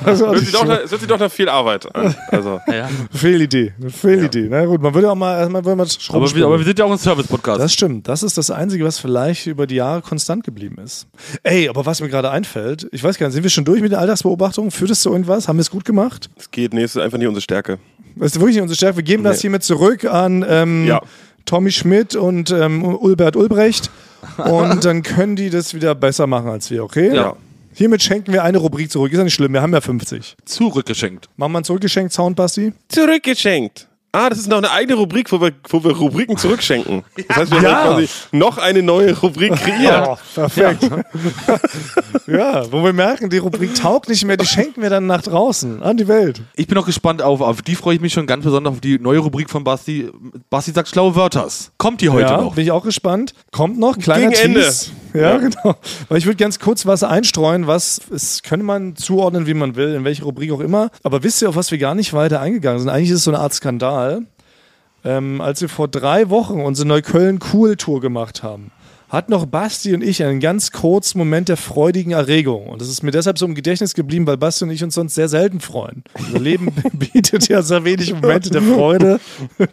Also, 0.06 0.28
Hört 0.28 0.40
sich 0.40 0.52
doch 0.52 0.64
es 0.68 0.92
hört 0.92 1.00
sich 1.02 1.08
doch 1.08 1.20
nach 1.20 1.32
viel 1.32 1.50
Arbeit 1.50 1.94
an. 1.96 2.16
Also, 2.30 2.60
ja. 2.68 2.90
Fehlidee. 3.14 3.74
Fehlidee. 3.90 4.48
Na 4.50 4.66
gut, 4.66 4.82
man 4.82 4.94
würde 4.94 5.12
auch 5.12 5.16
mal 5.16 5.38
erstmal 5.40 5.62
mal 5.62 5.72
aber, 5.74 5.86
Schrauben 5.88 6.36
wir, 6.36 6.46
aber 6.46 6.58
wir 6.60 6.66
sind 6.66 6.80
ja 6.80 6.86
auch 6.86 6.92
ein 6.92 6.98
Service-Podcast. 6.98 7.60
Das 7.60 7.74
stimmt. 7.74 8.08
Das 8.08 8.24
ist 8.24 8.38
das 8.38 8.52
Einzige, 8.52 8.84
was 8.86 9.00
vielleicht 9.00 9.48
über 9.48 9.68
die 9.68 9.76
Jahre 9.76 10.02
konstant 10.02 10.44
geblieben 10.44 10.78
ist. 10.84 11.08
Ey, 11.44 11.70
aber 11.70 11.86
was 11.86 12.02
mir 12.02 12.10
gerade 12.10 12.30
einfällt, 12.32 12.88
ich 12.92 13.04
weiß 13.04 13.18
gar 13.18 13.28
nicht, 13.28 13.34
sind 13.36 13.44
wir 13.44 13.50
schon 13.50 13.66
durch 13.66 13.82
mit 13.82 13.92
der 13.92 14.00
Alltagsbeobachtung? 14.00 14.72
Führt 14.72 14.92
es 14.92 15.02
zu 15.02 15.12
irgendwas? 15.12 15.48
Haben 15.48 15.58
wir 15.58 15.62
es 15.62 15.72
gut 15.72 15.86
gemacht? 15.86 16.30
es 16.38 16.50
geht, 16.52 16.74
nee, 16.74 16.84
es 16.84 16.96
ist 16.96 17.02
einfach 17.02 17.18
nicht 17.18 17.28
unsere 17.28 17.42
Stärke. 17.42 17.80
Das 18.16 18.32
ist 18.34 18.40
wirklich 18.40 18.56
nicht 18.56 18.64
unsere 18.64 18.76
Stärke. 18.76 18.98
Wir 18.98 19.04
geben 19.04 19.24
das 19.24 19.38
Nee. 19.38 19.42
hiermit 19.42 19.64
zurück 19.64 20.06
an 20.06 20.46
ähm, 20.48 20.86
Ja. 20.88 21.02
Tommy 21.46 21.72
Schmidt 21.72 22.16
und 22.16 22.52
ähm, 22.52 22.84
Ulbert 22.84 23.36
Ulbrecht. 23.36 23.90
Und 24.38 24.84
dann 24.84 25.02
können 25.02 25.38
die 25.38 25.50
das 25.50 25.74
wieder 25.74 25.96
besser 25.96 26.28
machen 26.28 26.50
als 26.50 26.70
wir, 26.70 26.84
okay? 26.84 27.16
Ja. 27.16 27.38
Hiermit 27.74 28.02
schenken 28.02 28.34
wir 28.34 28.44
eine 28.44 28.58
Rubrik 28.58 28.92
zurück. 28.92 29.12
Ist 29.12 29.18
ja 29.18 29.24
nicht 29.24 29.34
schlimm, 29.34 29.54
wir 29.54 29.62
haben 29.62 29.74
ja 29.74 29.82
50. 29.82 30.38
Zurückgeschenkt. 30.46 31.30
Machen 31.38 31.52
wir 31.52 31.60
ein 31.60 31.64
zurückgeschenkt 31.64 32.14
Sound, 32.14 32.36
Basti? 32.36 32.74
Zurückgeschenkt. 32.88 33.89
Ah, 34.12 34.30
das 34.30 34.40
ist 34.40 34.48
noch 34.48 34.58
eine 34.58 34.72
eigene 34.72 34.96
Rubrik, 34.96 35.32
wo 35.32 35.40
wir, 35.40 35.52
wo 35.70 35.84
wir 35.84 35.92
Rubriken 35.92 36.36
zurückschenken. 36.36 37.04
Das 37.28 37.38
heißt, 37.38 37.52
wir 37.52 37.62
Ja. 37.62 37.84
haben 37.84 37.94
quasi 37.96 38.10
noch 38.32 38.58
eine 38.58 38.82
neue 38.82 39.16
Rubrik 39.18 39.54
kreiert. 39.56 40.08
Oh, 40.10 40.18
perfekt. 40.34 40.90
Ja. 42.28 42.72
wo 42.72 42.84
wir 42.84 42.94
merken, 42.94 43.30
die 43.30 43.38
Rubrik 43.38 43.76
taugt 43.76 44.10
nicht 44.10 44.24
mehr, 44.26 44.38
die 44.38 44.46
schenken 44.46 44.82
wir 44.82 44.90
dann 44.90 45.08
nach 45.08 45.22
draußen, 45.22 45.82
an 45.84 45.98
die 45.98 46.08
Welt. 46.08 46.42
Ich 46.56 46.68
bin 46.68 46.78
auch 46.78 46.86
gespannt 46.86 47.22
auf, 47.22 47.42
auf 47.42 47.62
die 47.62 47.76
freue 47.76 47.96
ich 47.96 48.02
mich 48.02 48.14
schon 48.14 48.28
ganz 48.28 48.44
besonders 48.44 48.74
auf 48.74 48.80
die 48.82 49.00
neue 49.00 49.20
Rubrik 49.20 49.50
von 49.50 49.64
Basti. 49.64 50.10
Basti 50.50 50.72
sagt 50.72 50.90
schlaue 50.90 51.16
Wörters. 51.16 51.72
Kommt 51.78 52.02
die 52.02 52.10
heute 52.10 52.32
ja, 52.32 52.42
noch? 52.42 52.56
bin 52.56 52.64
ich 52.64 52.72
auch 52.72 52.84
gespannt. 52.84 53.34
Kommt 53.52 53.80
noch, 53.80 53.98
kleiner 53.98 54.30
Gegen 54.30 54.42
Ende. 54.56 54.62
Tease. 54.62 54.92
Ja, 55.14 55.38
genau. 55.38 55.76
Weil 56.08 56.20
ich 56.20 56.26
würde 56.28 56.36
ganz 56.38 56.60
kurz 56.60 56.86
was 56.86 57.04
einstreuen, 57.04 57.66
was 57.66 58.00
es 58.14 58.44
könnte 58.44 58.64
man 58.66 58.96
zuordnen, 58.96 59.48
wie 59.48 59.56
man 59.56 59.76
will, 59.76 59.96
in 59.96 60.04
welche 60.04 60.24
Rubrik 60.24 60.52
auch 60.52 60.60
immer. 60.60 60.92
Aber 61.04 61.24
wisst 61.24 61.42
ihr, 61.42 61.50
auf 61.50 61.56
was 61.56 61.72
wir 61.72 61.80
gar 61.80 61.96
nicht 61.96 62.14
weiter 62.14 62.40
eingegangen 62.42 62.80
sind? 62.80 62.90
Eigentlich 62.90 63.10
ist 63.10 63.18
es 63.18 63.24
so 63.24 63.32
eine 63.32 63.40
Art 63.40 63.54
Skandal. 63.54 63.99
Ähm, 65.06 65.40
als 65.40 65.62
wir 65.62 65.70
vor 65.70 65.88
drei 65.88 66.30
Wochen 66.30 66.60
unsere 66.62 66.88
Neukölln-Cool-Tour 66.88 68.02
gemacht 68.02 68.44
haben, 68.44 68.72
hat 69.10 69.30
noch 69.30 69.46
Basti 69.46 69.94
und 69.94 70.04
ich 70.04 70.24
einen 70.24 70.40
ganz 70.40 70.72
kurzen 70.72 71.18
Moment 71.18 71.50
der 71.50 71.58
freudigen 71.58 72.12
Erregung. 72.12 72.68
Und 72.68 72.82
das 72.82 72.90
ist 72.90 73.02
mir 73.02 73.12
deshalb 73.12 73.40
so 73.40 73.46
im 73.46 73.56
Gedächtnis 73.56 73.96
geblieben, 73.96 74.28
weil 74.28 74.38
Basti 74.38 74.66
und 74.66 74.72
ich 74.72 74.84
uns 74.84 74.94
sonst 74.94 75.16
sehr 75.16 75.30
selten 75.30 75.62
freuen. 75.62 76.04
Unser 76.14 76.40
Leben 76.40 76.72
bietet 76.94 77.48
ja 77.48 77.62
sehr 77.62 77.84
wenig 77.86 78.14
Momente 78.14 78.52
der 78.52 78.62
Freude, 78.62 79.20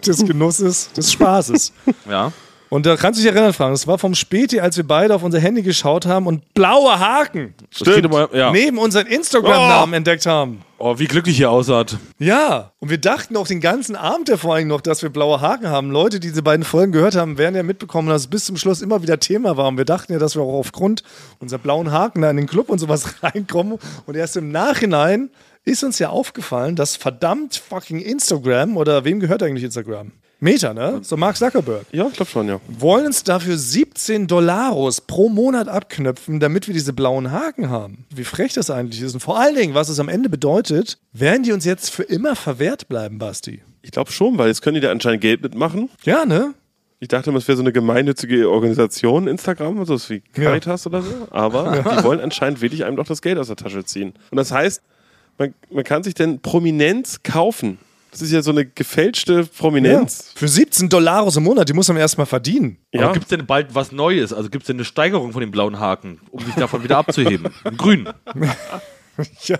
des 0.07 0.25
Genusses, 0.25 0.91
des 0.93 1.13
Spaßes. 1.13 1.73
Ja. 2.09 2.33
Und 2.69 2.85
da 2.85 2.97
kannst 2.97 3.21
du 3.21 3.23
dich 3.23 3.33
erinnern, 3.33 3.53
Frank, 3.53 3.73
das 3.75 3.87
war 3.87 3.99
vom 3.99 4.15
Späti, 4.15 4.59
als 4.59 4.77
wir 4.77 4.87
beide 4.87 5.15
auf 5.15 5.23
unser 5.23 5.39
Handy 5.39 5.63
geschaut 5.63 6.05
haben 6.05 6.27
und 6.27 6.53
blaue 6.53 6.99
Haken 6.99 7.55
immer, 7.87 8.35
ja. 8.35 8.51
neben 8.51 8.79
unseren 8.79 9.07
Instagram-Namen 9.07 9.95
entdeckt 9.95 10.27
haben. 10.27 10.63
Oh, 10.79 10.99
wie 10.99 11.07
glücklich 11.07 11.39
ihr 11.41 11.51
aussagt. 11.51 11.97
Ja, 12.19 12.73
und 12.81 12.91
wir 12.91 12.99
dachten 12.99 13.37
auch 13.37 13.47
den 13.47 13.61
ganzen 13.61 13.97
Abend 13.97 14.29
ja 14.29 14.37
vor 14.37 14.55
allem 14.55 14.69
noch, 14.69 14.81
dass 14.81 15.03
wir 15.03 15.11
blaue 15.11 15.41
Haken 15.41 15.69
haben. 15.69 15.91
Leute, 15.91 16.21
die 16.21 16.29
diese 16.29 16.43
beiden 16.43 16.65
Folgen 16.65 16.93
gehört 16.93 17.15
haben, 17.15 17.39
werden 17.39 17.55
ja 17.55 17.63
mitbekommen, 17.63 18.09
dass 18.09 18.23
es 18.23 18.27
bis 18.27 18.45
zum 18.45 18.57
Schluss 18.57 18.83
immer 18.83 19.01
wieder 19.01 19.19
Thema 19.21 19.57
war. 19.57 19.69
Und 19.69 19.79
wir 19.79 19.85
dachten 19.85 20.13
ja, 20.13 20.19
dass 20.19 20.35
wir 20.35 20.43
auch 20.43 20.59
aufgrund 20.59 21.03
unserer 21.39 21.61
blauen 21.61 21.93
Haken 21.93 22.23
da 22.23 22.31
in 22.31 22.37
den 22.37 22.47
Club 22.47 22.69
und 22.69 22.79
sowas 22.79 23.15
reinkommen. 23.23 23.79
Und 24.07 24.17
erst 24.17 24.37
im 24.37 24.51
Nachhinein 24.51 25.31
ist 25.65 25.83
uns 25.83 25.99
ja 25.99 26.11
aufgefallen, 26.11 26.77
dass 26.77 26.97
verdammt 26.97 27.57
fucking 27.57 28.01
Instagram 28.01 28.77
oder 28.77 29.05
wem 29.05 29.19
gehört 29.21 29.43
eigentlich 29.43 29.65
Instagram? 29.65 30.13
Meta, 30.39 30.75
ne? 30.75 31.01
So 31.03 31.17
Mark 31.17 31.37
Zuckerberg. 31.37 31.87
Ja, 31.93 32.07
ich 32.09 32.15
glaube 32.15 32.31
schon, 32.31 32.49
ja. 32.49 32.61
wollen 32.69 33.07
uns 33.07 33.25
dafür 33.25 33.57
17 33.57 34.27
Dollaros 34.27 35.01
pro 35.01 35.29
Monat 35.29 35.69
abknöpfen, 35.69 36.41
damit 36.41 36.67
wir 36.67 36.75
diese 36.75 36.93
blauen 36.93 37.33
Haken 37.33 37.71
haben. 37.71 38.05
Wie 38.15 38.25
frech 38.25 38.53
das 38.53 38.71
eigentlich 38.71 39.01
ist. 39.01 39.15
Und 39.15 39.21
vor 39.21 39.39
allen 39.41 39.55
Dingen, 39.55 39.75
was 39.75 39.89
es 39.89 39.99
am 39.99 40.09
Ende 40.09 40.29
bedeutet, 40.29 40.99
werden 41.13 41.43
die 41.43 41.53
uns 41.53 41.65
jetzt 41.65 41.91
für 41.91 42.03
immer 42.03 42.37
verwehrt 42.37 42.89
bleiben, 42.89 43.19
Basti. 43.19 43.63
Ich 43.81 43.93
glaube 43.93 44.13
schon, 44.13 44.37
weil 44.37 44.49
jetzt 44.49 44.61
können 44.63 44.75
die 44.75 44.81
da 44.81 44.91
anscheinend 44.91 45.23
Geld 45.23 45.43
mitmachen. 45.43 45.89
Ja, 46.05 46.27
ne? 46.27 46.55
Ich 46.99 47.09
dachte 47.09 47.31
immer, 47.31 47.39
es 47.39 47.47
wäre 47.47 47.57
so 47.57 47.63
eine 47.63 47.73
gemeinnützige 47.73 48.51
Organisation, 48.51 49.29
Instagram, 49.29 49.85
so 49.85 49.97
wie 50.11 50.21
Caritas 50.21 50.87
oder 50.87 51.03
so. 51.03 51.29
Aber 51.31 51.83
die 51.99 52.05
wollen 52.05 52.21
anscheinend 52.21 52.61
wirklich 52.61 52.85
einem 52.85 52.97
doch 52.97 53.07
das 53.07 53.23
Geld 53.23 53.39
aus 53.39 53.49
der 53.49 53.57
Tasche 53.57 53.85
ziehen. 53.85 54.15
Und 54.31 54.37
das 54.37 54.51
heißt, 54.51 54.83
man, 55.39 55.55
man 55.71 55.85
kann 55.85 56.03
sich 56.03 56.15
denn 56.15 56.41
Prominenz 56.41 57.23
kaufen. 57.23 57.79
Das 58.17 58.23
ist 58.23 58.33
ja 58.33 58.41
so 58.41 58.51
eine 58.51 58.65
gefälschte 58.65 59.45
Prominenz. 59.45 60.33
Für 60.35 60.49
17 60.49 60.89
Dollaros 60.89 61.37
im 61.37 61.43
Monat, 61.45 61.69
die 61.69 61.75
muss 61.75 61.87
man 61.89 61.99
erstmal 61.99 62.25
verdienen. 62.25 62.79
Ja. 62.91 63.13
Gibt 63.13 63.25
es 63.27 63.29
denn 63.29 63.45
bald 63.45 63.75
was 63.75 63.93
Neues? 63.93 64.33
Also 64.33 64.49
gibt 64.49 64.63
es 64.63 64.69
denn 64.69 64.77
eine 64.77 64.87
Steigerung 64.87 65.33
von 65.33 65.43
den 65.43 65.51
blauen 65.51 65.79
Haken, 65.79 66.21
um 66.31 66.43
sich 66.43 66.55
davon 66.55 66.83
wieder 66.83 66.97
abzuheben? 66.97 67.53
Im 67.65 67.77
Grün. 67.77 68.09
Ja, 69.45 69.57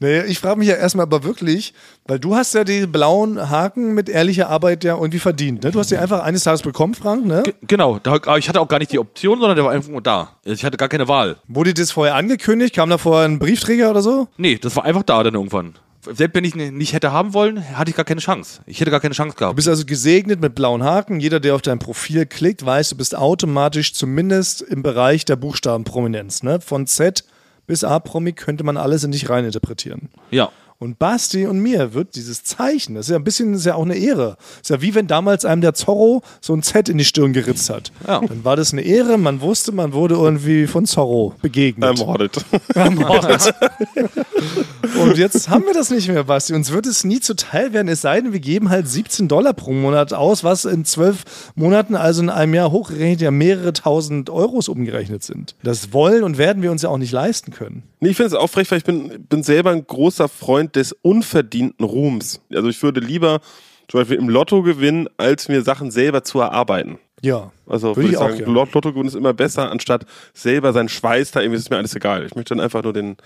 nee, 0.00 0.20
ich 0.24 0.38
frage 0.38 0.58
mich 0.58 0.68
ja 0.68 0.74
erstmal 0.74 1.04
aber 1.04 1.24
wirklich, 1.24 1.72
weil 2.06 2.18
du 2.18 2.36
hast 2.36 2.52
ja 2.52 2.62
die 2.62 2.86
blauen 2.86 3.48
Haken 3.48 3.94
mit 3.94 4.10
ehrlicher 4.10 4.50
Arbeit 4.50 4.84
ja 4.84 4.96
irgendwie 4.96 5.18
verdient. 5.18 5.64
Ne? 5.64 5.70
Du 5.70 5.78
hast 5.78 5.90
die 5.90 5.96
einfach 5.96 6.22
eines 6.22 6.44
Tages 6.44 6.60
bekommen, 6.60 6.92
Frank, 6.92 7.24
ne? 7.24 7.42
G 7.42 7.54
genau. 7.62 7.98
Da, 8.02 8.12
aber 8.12 8.36
ich 8.36 8.50
hatte 8.50 8.60
auch 8.60 8.68
gar 8.68 8.80
nicht 8.80 8.92
die 8.92 8.98
Option, 8.98 9.38
sondern 9.38 9.56
der 9.56 9.64
war 9.64 9.72
einfach 9.72 9.88
nur 9.88 10.02
da. 10.02 10.36
Ich 10.44 10.62
hatte 10.62 10.76
gar 10.76 10.90
keine 10.90 11.08
Wahl. 11.08 11.36
Wurde 11.48 11.72
das 11.72 11.90
vorher 11.90 12.16
angekündigt? 12.16 12.74
Kam 12.74 12.90
da 12.90 12.98
vorher 12.98 13.26
ein 13.26 13.38
Briefträger 13.38 13.88
oder 13.88 14.02
so? 14.02 14.28
Nee, 14.36 14.58
das 14.58 14.76
war 14.76 14.84
einfach 14.84 15.04
da 15.04 15.22
dann 15.22 15.32
irgendwann. 15.32 15.76
Selbst 16.12 16.34
wenn 16.34 16.44
ich 16.44 16.54
ihn 16.54 16.76
nicht 16.76 16.92
hätte 16.92 17.12
haben 17.12 17.34
wollen, 17.34 17.76
hatte 17.76 17.90
ich 17.90 17.96
gar 17.96 18.04
keine 18.04 18.20
Chance. 18.20 18.60
Ich 18.66 18.80
hätte 18.80 18.90
gar 18.90 19.00
keine 19.00 19.14
Chance 19.14 19.34
Du 19.34 19.38
gehabt. 19.38 19.56
bist 19.56 19.68
also 19.68 19.84
gesegnet 19.84 20.40
mit 20.40 20.54
blauen 20.54 20.82
Haken. 20.82 21.20
Jeder, 21.20 21.40
der 21.40 21.54
auf 21.54 21.62
dein 21.62 21.78
Profil 21.78 22.26
klickt, 22.26 22.64
weiß, 22.64 22.90
du 22.90 22.96
bist 22.96 23.14
automatisch 23.16 23.94
zumindest 23.94 24.62
im 24.62 24.82
Bereich 24.82 25.24
der 25.24 25.36
Buchstabenprominenz. 25.36 26.42
Ne? 26.42 26.60
Von 26.60 26.86
Z 26.86 27.24
bis 27.66 27.84
A-Promi 27.84 28.32
könnte 28.32 28.64
man 28.64 28.76
alles 28.76 29.04
in 29.04 29.12
dich 29.12 29.28
reininterpretieren. 29.28 30.08
Ja. 30.30 30.50
Und 30.80 31.00
Basti 31.00 31.44
und 31.44 31.58
mir 31.58 31.92
wird 31.92 32.14
dieses 32.14 32.44
Zeichen, 32.44 32.94
das 32.94 33.06
ist 33.06 33.10
ja 33.10 33.16
ein 33.16 33.24
bisschen, 33.24 33.52
ist 33.52 33.66
ja 33.66 33.74
auch 33.74 33.84
eine 33.84 33.96
Ehre. 33.96 34.36
Das 34.38 34.62
ist 34.62 34.70
ja 34.70 34.80
wie 34.80 34.94
wenn 34.94 35.08
damals 35.08 35.44
einem 35.44 35.60
der 35.60 35.74
Zorro 35.74 36.22
so 36.40 36.54
ein 36.54 36.62
Z 36.62 36.88
in 36.88 36.98
die 36.98 37.04
Stirn 37.04 37.32
geritzt 37.32 37.68
hat. 37.68 37.90
Ja. 38.06 38.20
Dann 38.20 38.44
war 38.44 38.54
das 38.54 38.72
eine 38.72 38.82
Ehre, 38.82 39.18
man 39.18 39.40
wusste, 39.40 39.72
man 39.72 39.92
wurde 39.92 40.14
irgendwie 40.14 40.68
von 40.68 40.86
Zorro 40.86 41.34
begegnet. 41.42 41.98
Ermordet. 41.98 42.44
Ermordet. 42.76 43.52
Und 45.02 45.18
jetzt 45.18 45.48
haben 45.48 45.64
wir 45.64 45.74
das 45.74 45.90
nicht 45.90 46.06
mehr, 46.06 46.22
Basti. 46.24 46.54
Uns 46.54 46.70
wird 46.72 46.86
es 46.86 47.02
nie 47.02 47.18
zuteil 47.18 47.72
werden, 47.72 47.88
es 47.88 48.02
sei 48.02 48.20
denn, 48.20 48.32
wir 48.32 48.38
geben 48.38 48.70
halt 48.70 48.88
17 48.88 49.26
Dollar 49.26 49.54
pro 49.54 49.72
Monat 49.72 50.12
aus, 50.12 50.44
was 50.44 50.64
in 50.64 50.84
zwölf 50.84 51.24
Monaten, 51.56 51.96
also 51.96 52.22
in 52.22 52.30
einem 52.30 52.54
Jahr 52.54 52.70
hochgerechnet, 52.70 53.20
ja 53.20 53.32
mehrere 53.32 53.72
tausend 53.72 54.30
Euros 54.30 54.68
umgerechnet 54.68 55.24
sind. 55.24 55.56
Das 55.64 55.92
wollen 55.92 56.22
und 56.22 56.38
werden 56.38 56.62
wir 56.62 56.70
uns 56.70 56.82
ja 56.82 56.88
auch 56.88 56.98
nicht 56.98 57.12
leisten 57.12 57.50
können. 57.50 57.82
Nee, 57.98 58.10
ich 58.10 58.16
finde 58.16 58.28
es 58.28 58.34
auch 58.34 58.48
frech, 58.48 58.70
weil 58.70 58.78
ich 58.78 58.84
bin, 58.84 59.26
bin 59.28 59.42
selber 59.42 59.70
ein 59.70 59.84
großer 59.84 60.28
Freund 60.28 60.67
des 60.76 60.92
unverdienten 61.02 61.84
Ruhms. 61.84 62.40
Also 62.52 62.68
ich 62.68 62.82
würde 62.82 63.00
lieber 63.00 63.40
zum 63.88 64.00
Beispiel 64.00 64.16
im 64.18 64.28
Lotto 64.28 64.62
gewinnen, 64.62 65.08
als 65.16 65.48
mir 65.48 65.62
Sachen 65.62 65.90
selber 65.90 66.22
zu 66.22 66.40
erarbeiten. 66.40 66.98
Ja. 67.20 67.50
Also 67.66 67.88
Würde 67.88 67.96
würde 67.96 68.06
ich 68.08 68.12
ich 68.12 68.18
auch, 68.18 68.28
sagen, 68.30 68.40
ja. 68.42 68.46
Lot- 68.46 68.72
Lotto 68.74 68.90
gewinnen 68.92 69.08
ist 69.08 69.16
immer 69.16 69.32
besser, 69.34 69.72
anstatt 69.72 70.06
selber 70.34 70.72
seinen 70.72 70.88
Schweiß 70.88 71.32
da 71.32 71.40
irgendwie, 71.40 71.58
ist 71.58 71.68
mir 71.68 71.76
alles 71.78 71.96
egal. 71.96 72.24
Ich 72.24 72.36
möchte 72.36 72.54
dann 72.54 72.62
einfach 72.62 72.84
nur 72.84 72.92
den, 72.92 73.16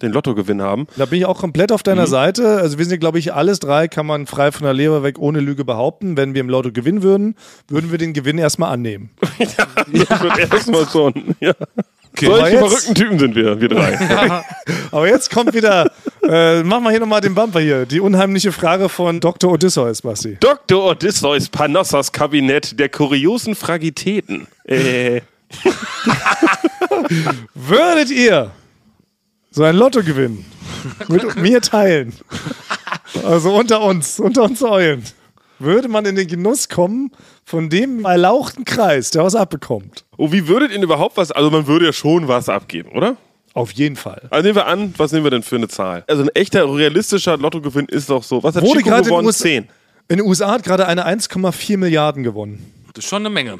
den 0.00 0.10
Lottogewinn 0.12 0.62
haben. 0.62 0.86
Da 0.96 1.04
bin 1.04 1.18
ich 1.18 1.26
auch 1.26 1.38
komplett 1.38 1.70
auf 1.70 1.82
deiner 1.82 2.06
Seite. 2.06 2.56
Also 2.58 2.78
wir 2.78 2.86
sind, 2.86 3.00
glaube 3.00 3.18
ich, 3.18 3.34
alles 3.34 3.58
drei 3.60 3.88
kann 3.88 4.06
man 4.06 4.26
frei 4.26 4.52
von 4.52 4.64
der 4.64 4.72
Leber 4.72 5.02
weg 5.02 5.18
ohne 5.18 5.40
Lüge 5.40 5.66
behaupten. 5.66 6.16
Wenn 6.16 6.32
wir 6.32 6.40
im 6.40 6.48
Lotto 6.48 6.72
gewinnen 6.72 7.02
würden, 7.02 7.34
würden 7.68 7.90
wir 7.90 7.98
den 7.98 8.14
Gewinn 8.14 8.38
erstmal 8.38 8.72
annehmen. 8.72 9.10
Das 10.08 10.22
wird 10.22 10.38
erstmal 10.52 10.86
schon. 10.88 11.34
Ja. 11.40 11.52
Aber 12.18 12.36
Solche 12.36 12.56
jetzt- 12.56 12.68
verrückten 12.68 12.94
Typen 12.94 13.18
sind 13.18 13.34
wir, 13.34 13.60
wir 13.60 13.68
drei. 13.68 14.44
Aber 14.90 15.08
jetzt 15.08 15.30
kommt 15.30 15.54
wieder, 15.54 15.90
äh, 16.22 16.62
machen 16.62 16.84
wir 16.84 16.90
hier 16.90 17.00
nochmal 17.00 17.22
den 17.22 17.34
Bumper 17.34 17.60
hier. 17.60 17.86
Die 17.86 18.00
unheimliche 18.00 18.52
Frage 18.52 18.90
von 18.90 19.20
Dr. 19.20 19.52
Odysseus, 19.52 20.02
Basti. 20.02 20.36
Dr. 20.38 20.84
Odysseus 20.84 21.48
Panossas 21.48 22.12
Kabinett 22.12 22.78
der 22.78 22.90
kuriosen 22.90 23.54
Fragitäten. 23.54 24.46
Äh, 24.64 25.22
Würdet 27.54 28.10
ihr 28.10 28.50
so 29.50 29.64
ein 29.64 29.76
Lotto 29.76 30.02
gewinnen? 30.02 30.44
Mit 31.08 31.36
mir 31.36 31.60
teilen. 31.60 32.12
Also 33.24 33.54
unter 33.54 33.82
uns, 33.82 34.18
unter 34.20 34.44
uns 34.44 34.62
Eulen. 34.62 35.02
Würde 35.62 35.88
man 35.88 36.04
in 36.06 36.16
den 36.16 36.26
Genuss 36.26 36.68
kommen 36.68 37.12
von 37.44 37.70
dem 37.70 38.04
erlauchten 38.04 38.64
Kreis, 38.64 39.12
der 39.12 39.22
was 39.22 39.36
abbekommt? 39.36 40.04
Oh, 40.16 40.32
wie 40.32 40.48
würdet 40.48 40.72
ihr 40.72 40.82
überhaupt 40.82 41.16
was? 41.16 41.30
Also 41.30 41.50
man 41.50 41.68
würde 41.68 41.86
ja 41.86 41.92
schon 41.92 42.26
was 42.26 42.48
abgeben, 42.48 42.90
oder? 42.90 43.16
Auf 43.54 43.70
jeden 43.72 43.94
Fall. 43.96 44.22
Also 44.30 44.42
nehmen 44.42 44.56
wir 44.56 44.66
an, 44.66 44.92
was 44.96 45.12
nehmen 45.12 45.24
wir 45.24 45.30
denn 45.30 45.42
für 45.44 45.56
eine 45.56 45.68
Zahl? 45.68 46.04
Also 46.08 46.22
ein 46.22 46.30
echter, 46.30 46.64
realistischer 46.64 47.36
Lottogewinn 47.36 47.86
ist 47.86 48.10
doch 48.10 48.24
so. 48.24 48.42
Was 48.42 48.56
hat 48.56 48.64
Wurde 48.64 48.78
Chico 48.78 48.88
gerade 48.88 49.02
in 49.02 49.08
gewonnen? 49.10 49.26
USA 49.26 49.42
10. 49.44 49.68
In 50.08 50.16
den 50.16 50.26
USA 50.26 50.50
hat 50.50 50.64
gerade 50.64 50.86
eine 50.88 51.06
1,4 51.06 51.76
Milliarden 51.76 52.24
gewonnen. 52.24 52.72
Das 52.94 53.04
ist 53.04 53.08
schon 53.10 53.22
eine 53.22 53.30
Menge. 53.30 53.58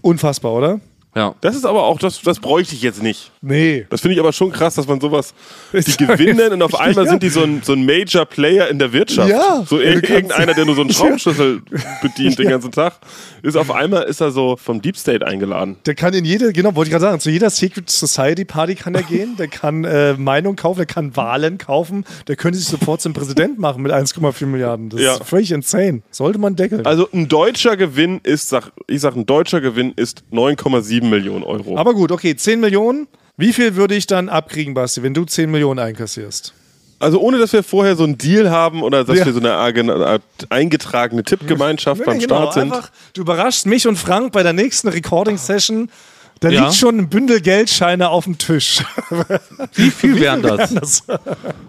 Unfassbar, 0.00 0.52
oder? 0.52 0.80
Ja. 1.14 1.34
Das 1.42 1.54
ist 1.54 1.66
aber 1.66 1.82
auch, 1.84 1.98
das, 1.98 2.22
das 2.22 2.40
bräuchte 2.40 2.74
ich 2.74 2.80
jetzt 2.82 3.02
nicht. 3.02 3.30
Nee. 3.42 3.86
Das 3.90 4.00
finde 4.00 4.14
ich 4.14 4.20
aber 4.20 4.32
schon 4.32 4.50
krass, 4.50 4.76
dass 4.76 4.86
man 4.88 4.98
sowas, 5.00 5.34
die 5.72 5.96
gewinnen 5.98 6.52
und 6.54 6.62
auf 6.62 6.74
einmal 6.80 7.04
Ja. 7.04 7.10
sind 7.10 7.22
die 7.22 7.28
so 7.28 7.42
ein, 7.42 7.60
so 7.62 7.74
ein 7.74 7.84
Major 7.84 8.24
Player 8.24 8.68
in 8.68 8.78
der 8.78 8.92
Wirtschaft. 8.94 9.28
Ja. 9.28 9.62
So 9.66 9.78
Ja, 9.78 9.90
ir 9.90 10.08
irgendeiner, 10.08 10.54
der 10.54 10.64
nur 10.64 10.74
so 10.74 10.80
einen 10.80 10.90
Schraubenschlüssel 10.94 11.60
bedient 12.00 12.38
den 12.38 12.48
ganzen 12.48 12.72
Tag, 12.72 12.94
ist 13.42 13.56
auf 13.56 13.70
einmal 13.70 14.04
ist 14.04 14.20
er 14.22 14.30
so 14.30 14.56
vom 14.56 14.80
Deep 14.80 14.96
State 14.96 15.26
eingeladen. 15.26 15.76
Der 15.84 15.94
kann 15.94 16.14
in 16.14 16.24
jede, 16.24 16.52
genau, 16.52 16.74
wollte 16.74 16.88
ich 16.88 16.92
gerade 16.92 17.02
sagen, 17.04 17.20
zu 17.20 17.30
jeder 17.30 17.50
Secret 17.50 17.90
Society 17.90 18.44
Party 18.46 18.74
kann 18.74 18.94
er 18.94 19.02
gehen, 19.02 19.36
der 19.36 19.48
kann 19.48 19.84
äh, 19.84 20.14
Meinung 20.14 20.56
kaufen, 20.56 20.78
der 20.78 20.86
kann 20.86 21.14
Wahlen 21.16 21.58
kaufen, 21.58 22.04
der 22.28 22.36
könnte 22.36 22.58
sich 22.58 22.68
sofort 22.68 23.02
zum 23.02 23.12
Präsident 23.12 23.58
machen 23.58 23.82
mit 23.82 23.92
1,4 23.92 24.46
Milliarden. 24.46 24.88
Das 24.88 25.00
Ja. 25.00 25.14
ist 25.14 25.24
völlig 25.24 25.50
insane. 25.52 26.00
Sollte 26.10 26.38
man 26.38 26.56
deckeln. 26.56 26.86
Also 26.86 27.06
ein 27.12 27.28
deutscher 27.28 27.76
Gewinn 27.76 28.20
ist, 28.22 28.48
sag, 28.48 28.72
ich 28.86 29.00
sag, 29.02 29.14
ein 29.14 29.26
deutscher 29.26 29.60
Gewinn 29.60 29.92
ist 29.96 30.22
9,7 30.32 31.01
Millionen 31.10 31.44
Euro. 31.44 31.76
Aber 31.78 31.94
gut, 31.94 32.12
okay, 32.12 32.34
10 32.36 32.60
Millionen. 32.60 33.08
Wie 33.36 33.52
viel 33.52 33.76
würde 33.76 33.94
ich 33.94 34.06
dann 34.06 34.28
abkriegen, 34.28 34.74
Basti, 34.74 35.02
wenn 35.02 35.14
du 35.14 35.24
10 35.24 35.50
Millionen 35.50 35.78
einkassierst? 35.80 36.52
Also 36.98 37.18
ohne, 37.20 37.38
dass 37.38 37.52
wir 37.52 37.62
vorher 37.64 37.96
so 37.96 38.04
einen 38.04 38.16
Deal 38.16 38.50
haben 38.50 38.82
oder 38.82 39.04
dass 39.04 39.18
Ja. 39.18 39.26
wir 39.26 39.32
so 39.32 39.40
eine 39.40 39.54
Art 39.54 39.76
Art 39.78 40.22
eingetragene 40.50 41.24
Tippgemeinschaft 41.24 42.04
beim 42.04 42.18
genau, 42.20 42.36
Start 42.42 42.54
sind. 42.54 42.62
einfach, 42.72 42.90
du 43.14 43.22
überraschst 43.22 43.66
mich 43.66 43.88
und 43.88 43.96
Frank 43.96 44.32
bei 44.32 44.42
der 44.44 44.52
nächsten 44.52 44.86
Recording-Session. 44.88 45.90
Da 46.38 46.48
Ja. 46.50 46.62
liegt 46.64 46.74
schon 46.74 46.98
ein 46.98 47.08
Bündel 47.08 47.40
Geldscheine 47.40 48.08
auf 48.10 48.24
dem 48.24 48.38
Tisch. 48.38 48.82
Wie 49.74 49.90
viel 49.90 50.20
wären 50.20 50.42
das? 50.42 50.72
Das- 50.74 51.02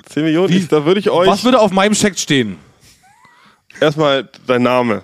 10 0.09 0.23
Millionen, 0.23 0.53
ich, 0.53 0.67
da 0.67 0.85
würde 0.85 0.99
ich 0.99 1.09
euch 1.09 1.27
Was 1.27 1.43
würde 1.43 1.59
auf 1.59 1.71
meinem 1.71 1.95
Scheck 1.95 2.19
stehen? 2.19 2.57
erstmal 3.79 4.29
dein 4.47 4.63
Name. 4.63 5.03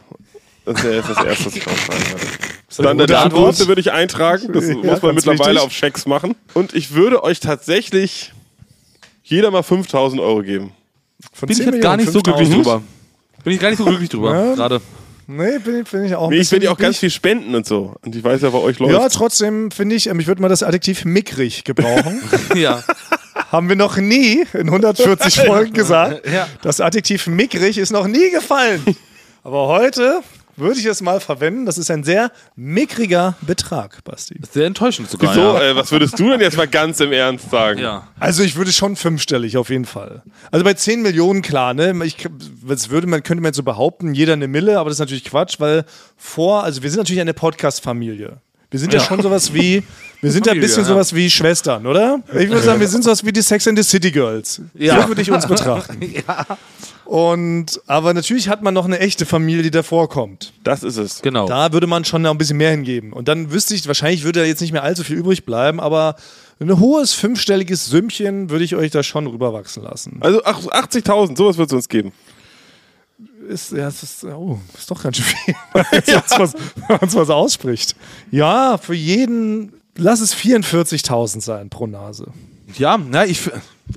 Das 0.65 0.83
wäre 0.83 0.97
jetzt 0.97 1.09
das 1.09 1.23
Erste, 1.23 1.45
was 1.47 1.55
ich 1.55 1.65
aufschreiben 1.67 2.05
würde. 2.11 2.25
Dann 2.77 2.87
eine 2.87 3.05
der 3.05 3.17
gute 3.17 3.17
Antwort. 3.25 3.43
Adresse 3.49 3.67
würde 3.67 3.81
ich 3.81 3.91
eintragen. 3.91 4.53
Das 4.53 4.65
Ja, 4.67 4.75
muss 4.75 5.01
man 5.01 5.15
mittlerweile 5.15 5.49
wichtig. 5.55 5.61
auf 5.65 5.71
Schecks 5.71 6.05
machen. 6.05 6.35
Und 6.53 6.73
ich 6.73 6.93
würde 6.93 7.23
euch 7.23 7.39
tatsächlich 7.39 8.31
jeder 9.23 9.51
mal 9.51 9.63
5000 9.63 10.21
Euro 10.21 10.41
geben. 10.43 10.71
Von 11.33 11.47
Bin 11.47 11.57
ich 11.57 11.63
10 11.63 11.73
jetzt 11.73 11.83
gar 11.83 11.97
nicht 11.97 12.11
so 12.11 12.21
glücklich 12.21 12.47
5000. 12.49 12.65
drüber. 12.65 12.83
Bin 13.43 13.53
ich 13.53 13.59
gar 13.59 13.69
nicht 13.69 13.77
so 13.79 13.85
glücklich 13.85 14.09
drüber, 14.09 14.33
Ja. 14.33 14.55
gerade. 14.55 14.81
Nee, 15.27 15.59
bin, 15.59 15.81
ich- 15.81 15.89
bin 15.91 16.05
ich 16.05 16.15
auch 16.15 16.29
Nee, 16.29 16.37
ich 16.37 16.51
werde 16.51 16.65
ja 16.65 16.71
auch 16.71 16.77
ganz 16.77 16.97
viel 16.97 17.11
spenden 17.11 17.53
und 17.53 17.65
so. 17.65 17.93
Und 18.03 18.15
ich 18.15 18.23
weiß 18.23 18.41
ja, 18.41 18.49
bei 18.49 18.57
euch 18.57 18.79
läuft. 18.79 18.93
Ja, 18.93 19.07
trotzdem 19.09 19.69
finde 19.69 19.95
ich, 19.95 20.07
ähm, 20.07 20.19
ich 20.19 20.25
würde 20.27 20.41
mal 20.41 20.47
das 20.47 20.63
Adjektiv 20.63 21.05
mickrig 21.05 21.63
gebrauchen. 21.63 22.21
Ja. 22.55 22.83
Haben 23.51 23.69
wir 23.69 23.75
noch 23.75 23.97
nie 23.97 24.43
in 24.53 24.67
140 24.67 25.41
Folgen 25.41 25.73
gesagt. 25.73 26.27
Ja. 26.27 26.47
Das 26.61 26.81
Adjektiv 26.81 27.27
mickrig 27.27 27.77
ist 27.77 27.91
noch 27.91 28.05
nie 28.07 28.29
gefallen. 28.31 28.83
Aber 29.43 29.67
heute 29.67 30.21
würde 30.59 30.79
ich 30.79 30.85
es 30.85 31.01
mal 31.01 31.19
verwenden. 31.19 31.65
Das 31.65 31.77
ist 31.77 31.89
ein 31.91 32.03
sehr 32.03 32.31
mickriger 32.55 33.35
Betrag, 33.41 34.03
Basti. 34.03 34.39
Sehr 34.51 34.67
enttäuschend 34.67 35.09
sogar. 35.09 35.31
Wieso? 35.31 35.41
Ja. 35.41 35.71
Äh, 35.71 35.75
was 35.75 35.91
würdest 35.91 36.19
du 36.19 36.29
denn 36.29 36.41
jetzt 36.41 36.57
mal 36.57 36.67
ganz 36.67 36.99
im 36.99 37.11
Ernst 37.11 37.49
sagen? 37.49 37.79
ja. 37.79 38.07
Also 38.19 38.43
ich 38.43 38.55
würde 38.55 38.71
schon 38.71 38.95
fünfstellig 38.95 39.57
auf 39.57 39.69
jeden 39.69 39.85
Fall. 39.85 40.23
Also 40.51 40.63
bei 40.63 40.73
10 40.73 41.01
Millionen 41.01 41.41
klar, 41.41 41.73
ne? 41.73 41.93
Ich, 42.05 42.17
das 42.67 42.89
würde 42.89 43.07
man, 43.07 43.23
könnte 43.23 43.41
man 43.41 43.49
jetzt 43.49 43.57
so 43.57 43.63
behaupten, 43.63 44.13
jeder 44.13 44.33
eine 44.33 44.47
Mille, 44.47 44.79
aber 44.79 44.89
das 44.89 44.97
ist 44.97 44.99
natürlich 44.99 45.25
Quatsch, 45.25 45.59
weil 45.59 45.85
vor, 46.17 46.63
also 46.63 46.83
wir 46.83 46.89
sind 46.89 46.99
natürlich 46.99 47.21
eine 47.21 47.33
Podcast-Familie. 47.33 48.41
Wir 48.71 48.79
sind 48.79 48.93
ja. 48.93 48.99
Ja. 48.99 49.05
schon 49.05 49.21
sowas 49.21 49.53
wie, 49.53 49.83
wir 50.21 50.31
sind 50.31 50.45
ja 50.45 50.53
ein 50.53 50.59
bisschen 50.59 50.83
ja. 50.83 50.89
sowas 50.89 51.15
wie 51.15 51.29
Schwestern, 51.29 51.87
oder? 51.87 52.21
Ich 52.27 52.49
würde 52.49 52.61
sagen, 52.61 52.79
wir 52.79 52.87
sind 52.87 53.03
sowas 53.03 53.25
wie 53.25 53.31
die 53.31 53.41
Sex 53.41 53.67
and 53.67 53.77
the 53.77 53.83
City 53.83 54.11
Girls. 54.11 54.61
Ja. 54.75 55.01
So 55.01 55.07
würde 55.07 55.21
ich 55.21 55.31
uns 55.31 55.47
betrachten. 55.47 55.99
Und, 57.05 57.81
aber 57.87 58.13
natürlich 58.13 58.49
hat 58.49 58.61
man 58.61 58.75
noch 58.75 58.85
eine 58.85 58.99
echte 58.99 59.25
Familie, 59.25 59.63
die 59.63 59.71
davor 59.71 60.07
kommt. 60.09 60.53
Das 60.63 60.83
ist 60.83 60.97
es. 60.97 61.23
Genau. 61.23 61.47
Da 61.47 61.73
würde 61.73 61.87
man 61.87 62.05
schon 62.05 62.21
noch 62.21 62.29
ein 62.29 62.37
bisschen 62.37 62.57
mehr 62.57 62.69
hingeben. 62.69 63.13
Und 63.13 63.27
dann 63.27 63.51
wüsste 63.51 63.73
ich, 63.73 63.87
wahrscheinlich 63.87 64.23
würde 64.23 64.41
da 64.41 64.45
jetzt 64.45 64.61
nicht 64.61 64.73
mehr 64.73 64.83
allzu 64.83 65.03
viel 65.03 65.17
übrig 65.17 65.43
bleiben, 65.43 65.79
aber 65.79 66.15
ein 66.59 66.79
hohes 66.79 67.13
fünfstelliges 67.13 67.87
Sümmchen 67.87 68.51
würde 68.51 68.63
ich 68.63 68.75
euch 68.75 68.91
da 68.91 69.01
schon 69.01 69.25
rüberwachsen 69.25 69.81
lassen. 69.81 70.17
Also 70.19 70.41
ach, 70.43 70.59
80.000, 70.59 71.35
sowas 71.35 71.57
wird 71.57 71.69
es 71.69 71.73
uns 71.73 71.89
geben. 71.89 72.11
Ist, 73.47 73.71
ja, 73.71 73.87
es 73.87 74.03
ist, 74.03 74.23
oh, 74.23 74.59
ist 74.77 74.89
doch 74.89 75.01
ganz 75.03 75.17
schön 75.17 75.25
viel, 75.25 75.55
wenn 75.73 75.83
man 76.87 76.99
es 77.01 77.15
mal 77.15 77.25
so 77.25 77.33
ausspricht. 77.33 77.95
Ja, 78.31 78.77
für 78.77 78.93
jeden, 78.93 79.73
lass 79.97 80.21
es 80.21 80.35
44.000 80.35 81.41
sein 81.41 81.69
pro 81.69 81.87
Nase. 81.87 82.27
Ja, 82.77 82.97
na, 82.97 83.25
ich, 83.25 83.49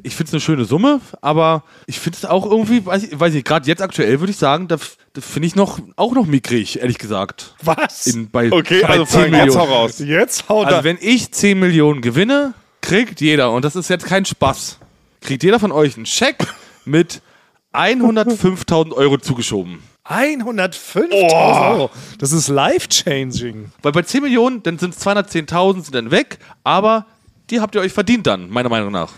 ich 0.02 0.16
finde 0.16 0.28
es 0.28 0.32
eine 0.32 0.40
schöne 0.40 0.64
Summe, 0.64 1.00
aber 1.20 1.62
ich 1.86 2.00
finde 2.00 2.16
es 2.18 2.24
auch 2.24 2.46
irgendwie, 2.46 2.84
weiß 2.84 3.02
ich, 3.04 3.20
weiß 3.20 3.34
ich 3.34 3.44
gerade 3.44 3.68
jetzt 3.68 3.82
aktuell 3.82 4.18
würde 4.20 4.30
ich 4.30 4.38
sagen, 4.38 4.66
da, 4.66 4.76
da 5.12 5.20
finde 5.20 5.46
ich 5.46 5.54
noch, 5.54 5.78
auch 5.96 6.14
noch 6.14 6.26
mickrig, 6.26 6.80
ehrlich 6.80 6.98
gesagt. 6.98 7.54
Was? 7.62 8.06
In, 8.06 8.30
bei, 8.30 8.50
Okay, 8.50 8.80
bei 8.82 8.88
also 8.88 9.04
10 9.04 9.20
Frank, 9.20 9.34
jetzt 9.34 9.56
hau 9.56 9.66
Millionen. 9.66 9.72
raus. 9.72 9.98
Jetzt 9.98 10.48
haut 10.48 10.66
Also 10.66 10.84
wenn 10.84 10.98
ich 11.00 11.30
10 11.32 11.60
Millionen 11.60 12.00
gewinne, 12.00 12.54
kriegt 12.80 13.20
jeder, 13.20 13.52
und 13.52 13.64
das 13.64 13.76
ist 13.76 13.90
jetzt 13.90 14.06
kein 14.06 14.24
Spaß, 14.24 14.78
kriegt 15.20 15.42
jeder 15.42 15.60
von 15.60 15.70
euch 15.70 15.96
einen 15.96 16.06
Scheck 16.06 16.38
mit 16.86 17.20
105.000 17.72 18.92
Euro 18.92 19.18
zugeschoben. 19.18 19.82
105.000 20.06 21.70
Euro. 21.70 21.90
Das 22.18 22.32
ist 22.32 22.48
life-changing. 22.48 23.70
Weil 23.82 23.92
bei 23.92 24.02
10 24.02 24.22
Millionen, 24.22 24.62
dann 24.62 24.78
sind 24.78 24.94
es 24.94 25.06
210.000 25.06 25.82
sind 25.84 25.94
dann 25.94 26.10
weg, 26.10 26.38
aber 26.64 27.06
die 27.50 27.60
habt 27.60 27.74
ihr 27.74 27.80
euch 27.80 27.92
verdient 27.92 28.26
dann, 28.26 28.50
meiner 28.50 28.68
Meinung 28.68 28.92
nach. 28.92 29.12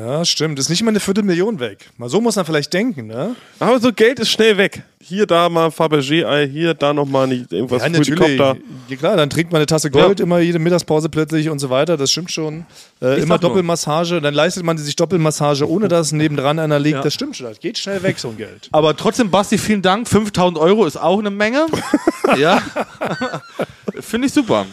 Ja, 0.00 0.24
stimmt. 0.24 0.58
Ist 0.58 0.70
nicht 0.70 0.82
mal 0.82 0.88
eine 0.90 1.00
Viertelmillion 1.00 1.60
weg. 1.60 1.90
Mal 1.98 2.08
so 2.08 2.22
muss 2.22 2.36
man 2.36 2.46
vielleicht 2.46 2.72
denken, 2.72 3.06
ne? 3.06 3.36
Aber 3.58 3.78
so 3.80 3.92
Geld 3.92 4.18
ist 4.18 4.30
schnell 4.30 4.56
weg. 4.56 4.82
Hier, 5.02 5.26
da 5.26 5.50
mal 5.50 5.70
Fabergé-Ei, 5.70 6.48
hier, 6.48 6.72
da 6.72 6.94
nochmal 6.94 7.26
nicht 7.26 7.52
irgendwas 7.52 7.82
Ja, 7.82 7.88
natürlich. 7.90 8.38
Ja, 8.38 8.56
klar, 8.96 9.16
dann 9.16 9.28
trinkt 9.28 9.52
man 9.52 9.58
eine 9.58 9.66
Tasse 9.66 9.90
Gold 9.90 10.18
Ja. 10.18 10.24
immer 10.24 10.38
jede 10.38 10.58
Mittagspause 10.58 11.10
plötzlich 11.10 11.50
und 11.50 11.58
so 11.58 11.68
weiter. 11.68 11.98
Das 11.98 12.10
stimmt 12.10 12.30
schon. 12.30 12.64
Äh, 13.02 13.16
immer 13.16 13.34
sag 13.34 13.42
nur. 13.42 13.50
Doppelmassage. 13.50 14.22
Dann 14.22 14.32
leistet 14.32 14.62
man 14.64 14.78
sich 14.78 14.96
Doppelmassage, 14.96 15.68
ohne 15.68 15.88
dass 15.88 16.12
nebendran 16.12 16.58
einer 16.58 16.78
liegt. 16.78 16.96
Ja. 16.96 17.02
Das 17.02 17.12
stimmt 17.12 17.36
schon. 17.36 17.46
Das 17.46 17.60
geht 17.60 17.76
schnell 17.76 18.02
weg, 18.02 18.18
so 18.18 18.28
ein 18.28 18.38
Geld. 18.38 18.68
Aber 18.72 18.96
trotzdem, 18.96 19.30
Basti, 19.30 19.58
vielen 19.58 19.82
Dank. 19.82 20.08
5000 20.08 20.56
Euro 20.58 20.86
ist 20.86 20.96
auch 20.96 21.18
eine 21.18 21.30
Menge. 21.30 21.66
ja. 22.38 22.62
Finde 24.00 24.28
ich 24.28 24.32
super. 24.32 24.64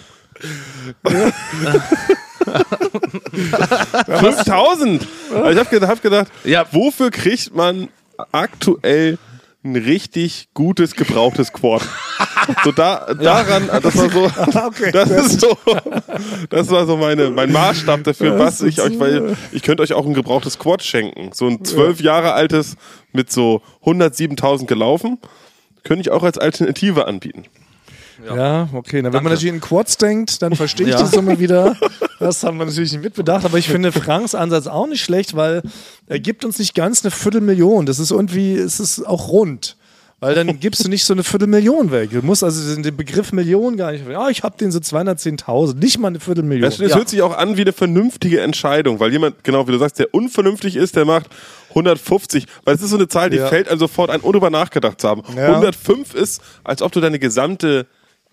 5000! 4.05 5.07
Also 5.33 5.49
ich 5.49 5.57
habe 5.57 5.69
gedacht, 5.69 5.89
hab 5.91 6.01
gedacht 6.01 6.27
Ja. 6.43 6.65
wofür 6.71 7.11
kriegt 7.11 7.55
man 7.55 7.89
aktuell 8.31 9.17
ein 9.63 9.75
richtig 9.75 10.49
gutes, 10.53 10.95
gebrauchtes 10.95 11.51
Quad? 11.51 11.81
So 12.63 12.71
da, 12.71 13.13
daran, 13.13 13.69
das 13.81 13.97
war 13.97 14.09
so, 14.09 14.23
okay. 14.67 14.91
das 14.91 15.09
ist 15.09 15.41
so, 15.41 15.57
das 16.49 16.69
war 16.69 16.85
so 16.85 16.95
meine, 16.95 17.29
mein 17.29 17.51
Maßstab 17.51 18.03
dafür, 18.05 18.39
was 18.39 18.61
ich 18.61 18.79
euch, 18.81 18.97
weil 18.99 19.35
ich 19.51 19.63
könnte 19.63 19.83
euch 19.83 19.91
auch 19.93 20.05
ein 20.05 20.13
gebrauchtes 20.13 20.57
Quad 20.57 20.81
schenken. 20.83 21.31
So 21.33 21.47
ein 21.47 21.65
zwölf 21.65 21.99
Jahre 21.99 22.33
altes 22.33 22.77
mit 23.11 23.31
so 23.31 23.61
107.000 23.83 24.65
gelaufen, 24.65 25.17
könnte 25.83 26.01
ich 26.01 26.11
auch 26.11 26.23
als 26.23 26.37
Alternative 26.37 27.05
anbieten. 27.07 27.43
Ja, 28.25 28.69
okay. 28.73 29.01
Na, 29.01 29.13
wenn 29.13 29.23
man 29.23 29.31
natürlich 29.33 29.53
in 29.53 29.61
Quads 29.61 29.97
denkt, 29.97 30.41
dann 30.41 30.55
verstehe 30.55 30.87
ich 30.87 30.93
Ja. 30.93 31.01
die 31.03 31.07
Summe 31.07 31.39
wieder. 31.39 31.75
Das 32.19 32.43
haben 32.43 32.57
wir 32.57 32.65
natürlich 32.65 32.91
nicht 32.93 33.03
mitbedacht. 33.03 33.45
Aber 33.45 33.59
ich 33.59 33.67
finde 33.69 33.91
Franks 33.91 34.33
Ansatz 34.33 34.65
auch 34.65 34.87
nicht 34.87 35.03
schlecht, 35.03 35.35
weil 35.35 35.61
er 36.07 36.19
gibt 36.19 36.43
uns 36.45 36.57
nicht 36.57 36.73
ganz 36.73 37.05
eine 37.05 37.11
Viertelmillion. 37.11 37.85
Das 37.85 37.99
ist 37.99 38.09
irgendwie, 38.09 38.55
es 38.55 38.79
ist 38.79 39.05
auch 39.05 39.27
rund. 39.29 39.77
Weil 40.19 40.33
dann 40.33 40.47
gibst 40.59 40.83
du 40.83 40.89
nicht 40.89 41.05
so 41.05 41.13
eine 41.13 41.23
Viertelmillion 41.23 41.91
weg. 41.91 42.09
Du 42.09 42.23
musst 42.23 42.43
also 42.43 42.75
den 42.81 42.97
Begriff 42.97 43.33
Million 43.33 43.77
gar 43.77 43.91
nicht. 43.91 44.09
Ja, 44.09 44.29
ich 44.29 44.41
habe 44.41 44.57
den 44.57 44.71
so 44.71 44.79
210.000, 44.79 45.75
nicht 45.75 45.99
mal 45.99 46.07
eine 46.07 46.19
Viertelmillion. 46.19 46.67
Das, 46.67 46.79
das 46.79 46.95
hört 46.95 47.07
sich 47.09 47.21
auch 47.21 47.37
an 47.37 47.55
wie 47.55 47.61
eine 47.61 47.71
vernünftige 47.73 48.41
Entscheidung, 48.41 48.99
weil 48.99 49.11
jemand, 49.11 49.43
genau 49.43 49.67
wie 49.67 49.73
du 49.73 49.77
sagst, 49.77 49.99
der 49.99 50.11
unvernünftig 50.15 50.75
ist, 50.75 50.95
der 50.95 51.05
macht 51.05 51.27
150, 51.69 52.47
weil 52.63 52.73
es 52.73 52.81
ist 52.81 52.89
so 52.89 52.95
eine 52.97 53.07
Zahl, 53.07 53.29
die 53.29 53.37
Ja. 53.37 53.45
fällt 53.47 53.67
einem 53.69 53.79
sofort 53.79 54.09
ein, 54.09 54.21
ohne 54.21 54.31
darüber 54.33 54.49
nachgedacht 54.49 54.99
zu 55.01 55.07
haben. 55.07 55.21
Ja. 55.35 55.49
105 55.49 56.15
ist, 56.15 56.41
als 56.63 56.81
ob 56.81 56.91
du 56.91 56.99
deine 56.99 57.19
gesamte 57.19 57.85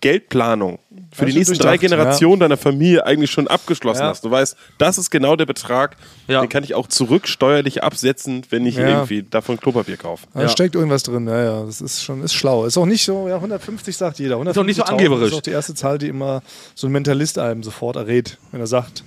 Geldplanung 0.05 0.77
für 1.11 1.23
Ja, 1.25 1.31
die 1.31 1.37
nächsten 1.39 1.57
drei 1.57 1.77
Generationen 1.77 2.39
deiner 2.39 2.57
Familie 2.57 3.03
eigentlich 3.07 3.31
schon 3.31 3.47
abgeschlossen 3.47 4.01
Ja. 4.03 4.09
hast. 4.09 4.23
Du 4.23 4.29
weißt, 4.29 4.55
das 4.77 4.99
ist 4.99 5.09
genau 5.09 5.35
der 5.35 5.47
Betrag, 5.47 5.97
Ja. 6.27 6.41
den 6.41 6.49
kann 6.49 6.63
ich 6.63 6.75
auch 6.75 6.85
zurücksteuerlich 6.87 7.83
absetzen, 7.83 8.43
wenn 8.51 8.67
ich 8.67 8.75
Ja. 8.75 8.87
irgendwie 8.87 9.23
davon 9.23 9.59
Klopapier 9.59 9.97
kaufe. 9.97 10.27
Da 10.35 10.41
Ja. 10.43 10.49
steckt 10.49 10.75
irgendwas 10.75 11.01
drin, 11.01 11.27
ja, 11.27 11.43
ja. 11.43 11.65
Das 11.65 11.81
ist 11.81 12.03
schon, 12.03 12.21
ist 12.21 12.35
schlau. 12.35 12.65
Ist 12.65 12.77
auch 12.77 12.85
nicht 12.85 13.03
so, 13.03 13.27
ja, 13.27 13.41
150 13.41 13.97
sagt 13.97 14.19
jeder. 14.19 14.37
auch 14.37 14.43
nicht 14.43 14.53
so 14.53 14.61
150.000 14.61 14.89
angeberisch. 14.91 15.31
ist 15.31 15.37
auch 15.37 15.41
die 15.41 15.49
erste 15.51 15.73
Zahl, 15.73 15.97
die 15.97 16.07
immer 16.07 16.43
so 16.75 16.85
ein 16.85 16.91
Mentalist 16.91 17.39
einem 17.39 17.63
sofort 17.63 17.95
errät, 17.95 18.37
wenn 18.51 18.59
er 18.59 18.67
sagt, 18.67 19.03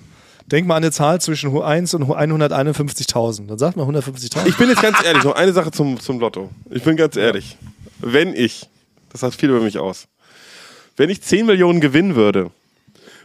denk 0.47 0.67
mal 0.67 0.75
an 0.77 0.83
eine 0.83 0.91
Zahl 0.91 1.21
zwischen 1.21 1.57
1 1.63 1.95
und 1.95 2.09
151.000. 2.09 3.47
Dann 3.49 3.59
sagt 3.59 3.77
man 3.77 3.87
150.000. 3.87 4.47
Ich 4.49 4.57
bin 4.57 4.69
jetzt 4.69 4.83
ganz 4.83 4.97
ehrlich, 5.05 5.23
noch 5.23 5.37
eine 5.37 5.53
Sache 5.53 5.71
zum, 5.71 6.01
zum 6.01 6.19
Lotto. 6.19 6.51
Ich 6.71 6.83
bin 6.83 6.97
ganz 6.97 7.15
ehrlich. 7.17 7.57
Wenn 8.01 8.35
ich, 8.35 8.69
das 9.11 9.21
sagt 9.21 9.37
viel 9.37 9.51
über 9.51 9.61
mich 9.61 9.79
aus, 9.79 10.07
wenn 10.99 11.09
ich 11.11 11.23
10 11.23 11.47
Millionen 11.47 11.81
gewinnen 11.81 12.15
würde, 12.15 12.51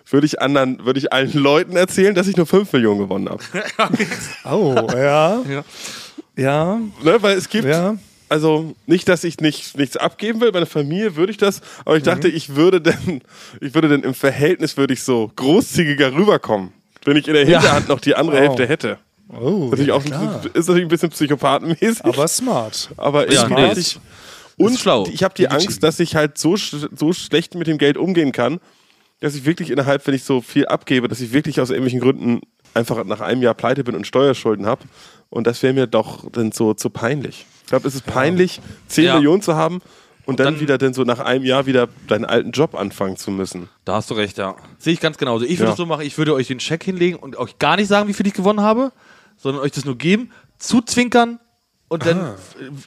würde 0.09 0.25
ich 0.25 0.41
anderen, 0.41 0.85
würde 0.85 0.99
ich 0.99 1.11
allen 1.11 1.33
Leuten 1.33 1.75
erzählen, 1.75 2.13
dass 2.15 2.27
ich 2.27 2.37
nur 2.37 2.45
5 2.45 2.71
Millionen 2.73 2.99
gewonnen 2.99 3.29
habe. 3.29 3.43
Oh, 4.45 4.75
ja. 4.95 5.41
Ja. 6.35 6.79
Ne? 7.03 7.17
Weil 7.21 7.37
es 7.37 7.49
gibt, 7.49 7.65
Ja. 7.67 7.95
also 8.29 8.75
nicht, 8.85 9.07
dass 9.09 9.23
ich 9.23 9.39
nicht, 9.39 9.77
nichts 9.77 9.97
abgeben 9.97 10.41
will, 10.41 10.51
meine 10.51 10.65
Familie 10.65 11.15
würde 11.15 11.31
ich 11.31 11.37
das, 11.37 11.61
aber 11.85 11.97
ich 11.97 12.03
dachte, 12.03 12.27
ich 12.27 12.55
würde 12.55 12.81
denn, 12.81 13.21
ich 13.61 13.73
würde 13.73 13.87
denn 13.89 14.01
im 14.01 14.13
Verhältnis 14.13 14.77
würde 14.77 14.93
ich 14.93 15.03
so 15.03 15.31
großzügiger 15.35 16.13
rüberkommen, 16.13 16.73
wenn 17.05 17.17
ich 17.17 17.27
in 17.27 17.33
der 17.33 17.45
Hinterhand 17.45 17.87
noch 17.87 17.99
die 17.99 18.15
andere 18.15 18.37
Oh. 18.37 18.39
Hälfte 18.41 18.67
hätte. 18.67 18.97
Oh, 19.29 19.69
Das 19.71 19.79
ist, 19.79 19.87
ja, 19.87 19.93
auch, 19.95 20.03
klar. 20.03 20.41
ist 20.53 20.67
natürlich 20.67 20.85
ein 20.85 20.89
bisschen 20.89 21.09
psychopathenmäßig. 21.09 22.03
Aber 22.05 22.27
smart. 22.27 22.89
Aber 22.97 23.27
ich, 23.27 23.33
Ja, 23.35 23.65
ist- 23.71 23.77
ich 23.77 23.99
und 24.65 24.79
schlau. 24.79 25.07
ich 25.11 25.23
habe 25.23 25.33
die 25.35 25.47
Angst, 25.49 25.83
dass 25.83 25.99
ich 25.99 26.15
halt 26.15 26.37
so, 26.37 26.55
so 26.55 27.13
schlecht 27.13 27.55
mit 27.55 27.67
dem 27.67 27.77
Geld 27.77 27.97
umgehen 27.97 28.31
kann, 28.31 28.59
dass 29.19 29.35
ich 29.35 29.45
wirklich 29.45 29.69
innerhalb, 29.69 30.05
wenn 30.07 30.13
ich 30.13 30.23
so 30.23 30.41
viel 30.41 30.65
abgebe, 30.67 31.07
dass 31.07 31.21
ich 31.21 31.31
wirklich 31.33 31.61
aus 31.61 31.69
irgendwelchen 31.69 32.01
Gründen 32.01 32.41
einfach 32.73 33.03
nach 33.05 33.21
einem 33.21 33.41
Jahr 33.41 33.53
pleite 33.53 33.83
bin 33.83 33.95
und 33.95 34.05
Steuerschulden 34.07 34.65
habe. 34.65 34.81
Und 35.29 35.47
das 35.47 35.63
wäre 35.63 35.73
mir 35.73 35.87
doch 35.87 36.29
dann 36.31 36.51
so 36.51 36.73
zu 36.73 36.89
peinlich. 36.89 37.45
Ich 37.63 37.67
glaube, 37.69 37.87
es 37.87 37.95
ist 37.95 38.05
peinlich, 38.05 38.59
10 38.87 39.05
Ja. 39.05 39.15
Millionen 39.15 39.41
zu 39.41 39.55
haben 39.55 39.79
und 40.25 40.39
dann, 40.39 40.53
dann- 40.55 40.59
wieder 40.59 40.77
dann 40.77 40.93
so 40.93 41.03
nach 41.03 41.19
einem 41.19 41.45
Jahr 41.45 41.65
wieder 41.65 41.87
deinen 42.07 42.25
alten 42.25 42.51
Job 42.51 42.75
anfangen 42.75 43.15
zu 43.17 43.31
müssen. 43.31 43.69
Da 43.85 43.95
hast 43.95 44.09
du 44.09 44.15
recht, 44.15 44.37
ja. 44.37 44.55
Sehe 44.77 44.93
ich 44.93 44.99
ganz 44.99 45.17
genauso. 45.17 45.45
Ich 45.45 45.57
würde 45.59 45.65
Ja. 45.65 45.71
es 45.71 45.77
so 45.77 45.85
machen, 45.85 46.05
ich 46.05 46.17
würde 46.17 46.33
euch 46.33 46.47
den 46.47 46.59
Scheck 46.59 46.83
hinlegen 46.83 47.17
und 47.17 47.35
euch 47.37 47.57
gar 47.59 47.77
nicht 47.77 47.87
sagen, 47.87 48.07
wie 48.09 48.13
viel 48.13 48.27
ich 48.27 48.33
gewonnen 48.33 48.61
habe, 48.61 48.91
sondern 49.37 49.61
euch 49.63 49.71
das 49.71 49.85
nur 49.85 49.97
geben, 49.97 50.31
zuzwinkern 50.59 51.39
und 51.93 52.05
dann, 52.05 52.35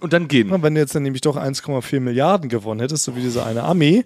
und 0.01 0.13
dann 0.13 0.29
gehen. 0.29 0.49
Na, 0.51 0.63
Wenn 0.63 0.75
du 0.75 0.81
jetzt 0.81 0.95
dann 0.95 1.03
nämlich 1.03 1.23
doch 1.23 1.37
1,4 1.37 2.01
Milliarden 2.01 2.49
gewonnen 2.49 2.81
hättest, 2.81 3.05
so 3.05 3.17
wie 3.17 3.21
dieser 3.23 3.47
eine 3.47 3.63
Ami, 3.65 4.05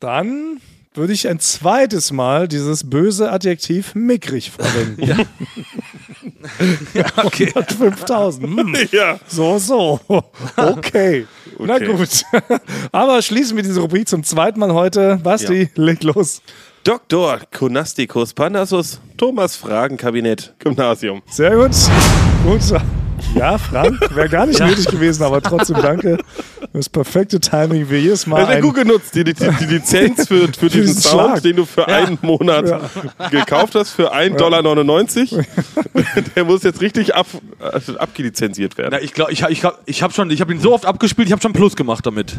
dann 0.00 0.60
würde 0.94 1.12
ich 1.12 1.28
ein 1.28 1.38
zweites 1.38 2.10
Mal 2.12 2.48
dieses 2.48 2.88
böse 2.90 3.30
Adjektiv 3.30 3.94
mickrig 3.94 4.50
verwenden. 4.50 5.02
ja. 5.04 5.16
Okay. 7.16 7.52
5000. 7.52 8.46
Hm. 8.46 8.76
Ja. 8.92 9.18
So, 9.26 9.58
so. 9.58 10.00
Okay. 10.56 11.26
Na 11.58 11.74
Okay. 11.76 11.86
gut. 11.86 12.08
Aber 12.92 13.20
schließen 13.22 13.56
wir 13.56 13.62
diese 13.62 13.80
Rubrik 13.80 14.08
zum 14.08 14.22
zweiten 14.24 14.60
Mal 14.60 14.72
heute. 14.72 15.18
Basti, 15.22 15.70
leg 15.74 16.02
los. 16.02 16.42
Dr. 16.84 17.40
Konastikus 17.52 18.32
Pandasus, 18.32 19.00
Thomas 19.16 19.56
Fragenkabinett, 19.56 20.54
Gymnasium. 20.58 21.22
Sehr 21.28 21.54
gut. 21.56 21.72
Gut. 22.44 22.80
Ja, 23.34 23.58
Frank, 23.58 23.98
wäre 24.14 24.28
gar 24.28 24.46
nicht 24.46 24.60
nötig 24.60 24.86
gewesen, 24.86 25.22
aber 25.22 25.40
trotzdem 25.42 25.76
danke. 25.82 26.18
Das 26.72 26.88
perfekte 26.88 27.40
Timing, 27.40 27.88
wie 27.90 27.96
jedes 27.96 28.26
Mal. 28.26 28.40
Das 28.40 28.48
ist 28.48 28.50
ja 28.52 28.56
ein- 28.56 28.62
gut 28.62 28.74
genutzt. 28.76 29.14
Die, 29.14 29.24
die, 29.24 29.34
die 29.34 29.64
Lizenz 29.66 30.26
für, 30.28 30.48
für 30.58 30.68
diesen 30.68 30.86
diesen 30.86 31.00
Sound, 31.02 31.30
Schlag. 31.30 31.42
den 31.42 31.56
du 31.56 31.64
für 31.64 31.86
einen 31.88 32.18
Monat 32.22 32.80
gekauft 33.30 33.74
hast, 33.74 33.90
für 33.90 34.14
1,99 34.14 34.36
Dollar, 34.36 35.44
der 36.36 36.44
muss 36.44 36.62
jetzt 36.62 36.80
richtig 36.80 37.14
ab, 37.14 37.26
also 37.60 37.96
abgelizenziert 37.98 38.76
werden. 38.78 38.90
Na, 38.92 39.00
ich 39.00 39.12
glaube, 39.14 39.32
ich, 39.32 39.42
ich, 39.42 39.62
ich 39.86 40.02
habe 40.02 40.12
schon, 40.12 40.30
ich 40.30 40.40
habe 40.40 40.52
ihn 40.52 40.60
so 40.60 40.72
oft 40.74 40.86
abgespielt, 40.86 41.28
ich 41.28 41.32
habe 41.32 41.42
schon 41.42 41.52
Plus 41.52 41.76
gemacht 41.76 42.04
damit. 42.06 42.38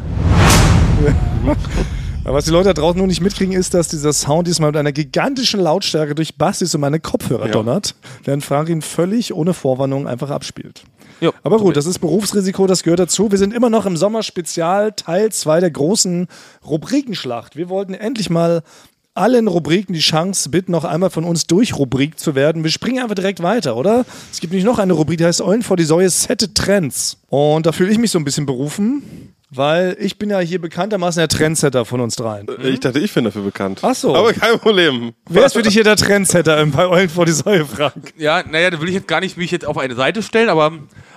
Aber 2.30 2.38
was 2.38 2.46
die 2.46 2.52
Leute 2.52 2.66
da 2.66 2.74
draußen 2.74 2.96
nur 2.96 3.08
nicht 3.08 3.22
mitkriegen, 3.22 3.56
ist, 3.56 3.74
dass 3.74 3.88
dieser 3.88 4.14
Sound 4.14 4.48
diesmal 4.48 4.70
mit 4.70 4.78
einer 4.78 4.92
gigantischen 4.92 5.60
Lautstärke 5.60 6.14
durch 6.14 6.36
Bastis 6.36 6.76
und 6.76 6.82
meine 6.82 7.00
Kopfhörer 7.00 7.48
Ja. 7.48 7.52
donnert, 7.52 7.96
während 8.24 8.46
Frank 8.46 8.70
ihn 8.70 8.84
völlig 8.84 9.34
ohne 9.34 9.56
Vorwarnung 9.56 10.08
einfach 10.08 10.30
abspielt. 10.30 10.84
Jo. 11.22 11.34
Aber 11.42 11.58
gut, 11.58 11.76
das 11.76 11.88
ist 11.88 11.98
Berufsrisiko, 11.98 12.68
das 12.68 12.84
gehört 12.84 13.00
dazu. 13.00 13.32
Wir 13.32 13.40
sind 13.40 13.52
immer 13.52 13.72
noch 13.72 13.88
im 13.88 13.98
Sommerspezial, 13.98 14.92
Teil 14.92 15.32
2 15.32 15.60
der 15.60 15.72
großen 15.72 16.28
Rubrikenschlacht. 16.68 17.56
Wir 17.56 17.68
wollten 17.68 17.96
endlich 17.96 18.30
mal 18.30 18.62
allen 19.16 19.48
Rubriken 19.48 19.94
die 19.94 20.00
Chance 20.00 20.50
bitten, 20.50 20.72
noch 20.72 20.84
einmal 20.84 21.10
von 21.10 21.24
uns 21.24 21.48
durchrubrikt 21.48 22.20
zu 22.20 22.36
werden. 22.36 22.64
Wir 22.64 22.70
springen 22.70 23.02
einfach 23.02 23.16
direkt 23.16 23.42
weiter, 23.42 23.76
oder? 23.76 24.06
Es 24.32 24.40
gibt 24.40 24.54
nämlich 24.54 24.66
noch 24.68 24.78
eine 24.78 24.94
Rubrik, 24.94 25.18
die 25.18 25.26
heißt 25.26 25.42
Eulen 25.42 25.64
vor 25.64 25.78
die 25.78 25.84
Säue 25.84 26.12
Sette 26.12 26.54
Trends. 26.54 27.18
Und 27.30 27.66
da 27.66 27.72
fühle 27.72 27.92
ich 27.92 27.98
mich 27.98 28.12
so 28.12 28.20
ein 28.20 28.24
bisschen 28.24 28.46
berufen, 28.46 29.02
weil 29.52 29.98
ich 30.00 30.18
bin 30.18 30.30
ja 30.30 30.40
hier 30.40 30.60
bekanntermaßen 30.62 31.20
der 31.20 31.28
Trendsetter 31.28 31.86
von 31.86 32.02
uns 32.02 32.16
dreien. 32.16 32.48
Ich 32.64 32.80
dachte, 32.80 33.00
ich 33.00 33.14
bin 33.14 33.24
dafür 33.24 33.42
bekannt. 33.44 33.80
Ach 33.82 33.96
so. 33.96 34.16
Aber 34.16 34.34
kein 34.34 34.60
Problem. 34.60 35.14
Wer 35.28 35.46
ist 35.46 35.54
für 35.54 35.62
dich 35.62 35.74
hier 35.74 35.84
der 35.84 35.96
Trendsetter 35.96 36.66
bei 36.68 36.88
Eulen 36.88 37.10
vor 37.10 37.26
die 37.26 37.32
Säue, 37.32 37.66
Frank? 37.66 38.14
Ja, 38.18 38.44
naja, 38.50 38.70
da 38.70 38.82
will 38.82 38.90
ich 38.90 38.96
jetzt 38.96 39.08
gar 39.08 39.20
nicht 39.22 39.38
mich 39.38 39.52
jetzt 39.52 39.66
auf 39.66 39.78
eine 39.78 39.96
Seite 39.96 40.22
stellen, 40.22 40.50
aber 40.50 40.74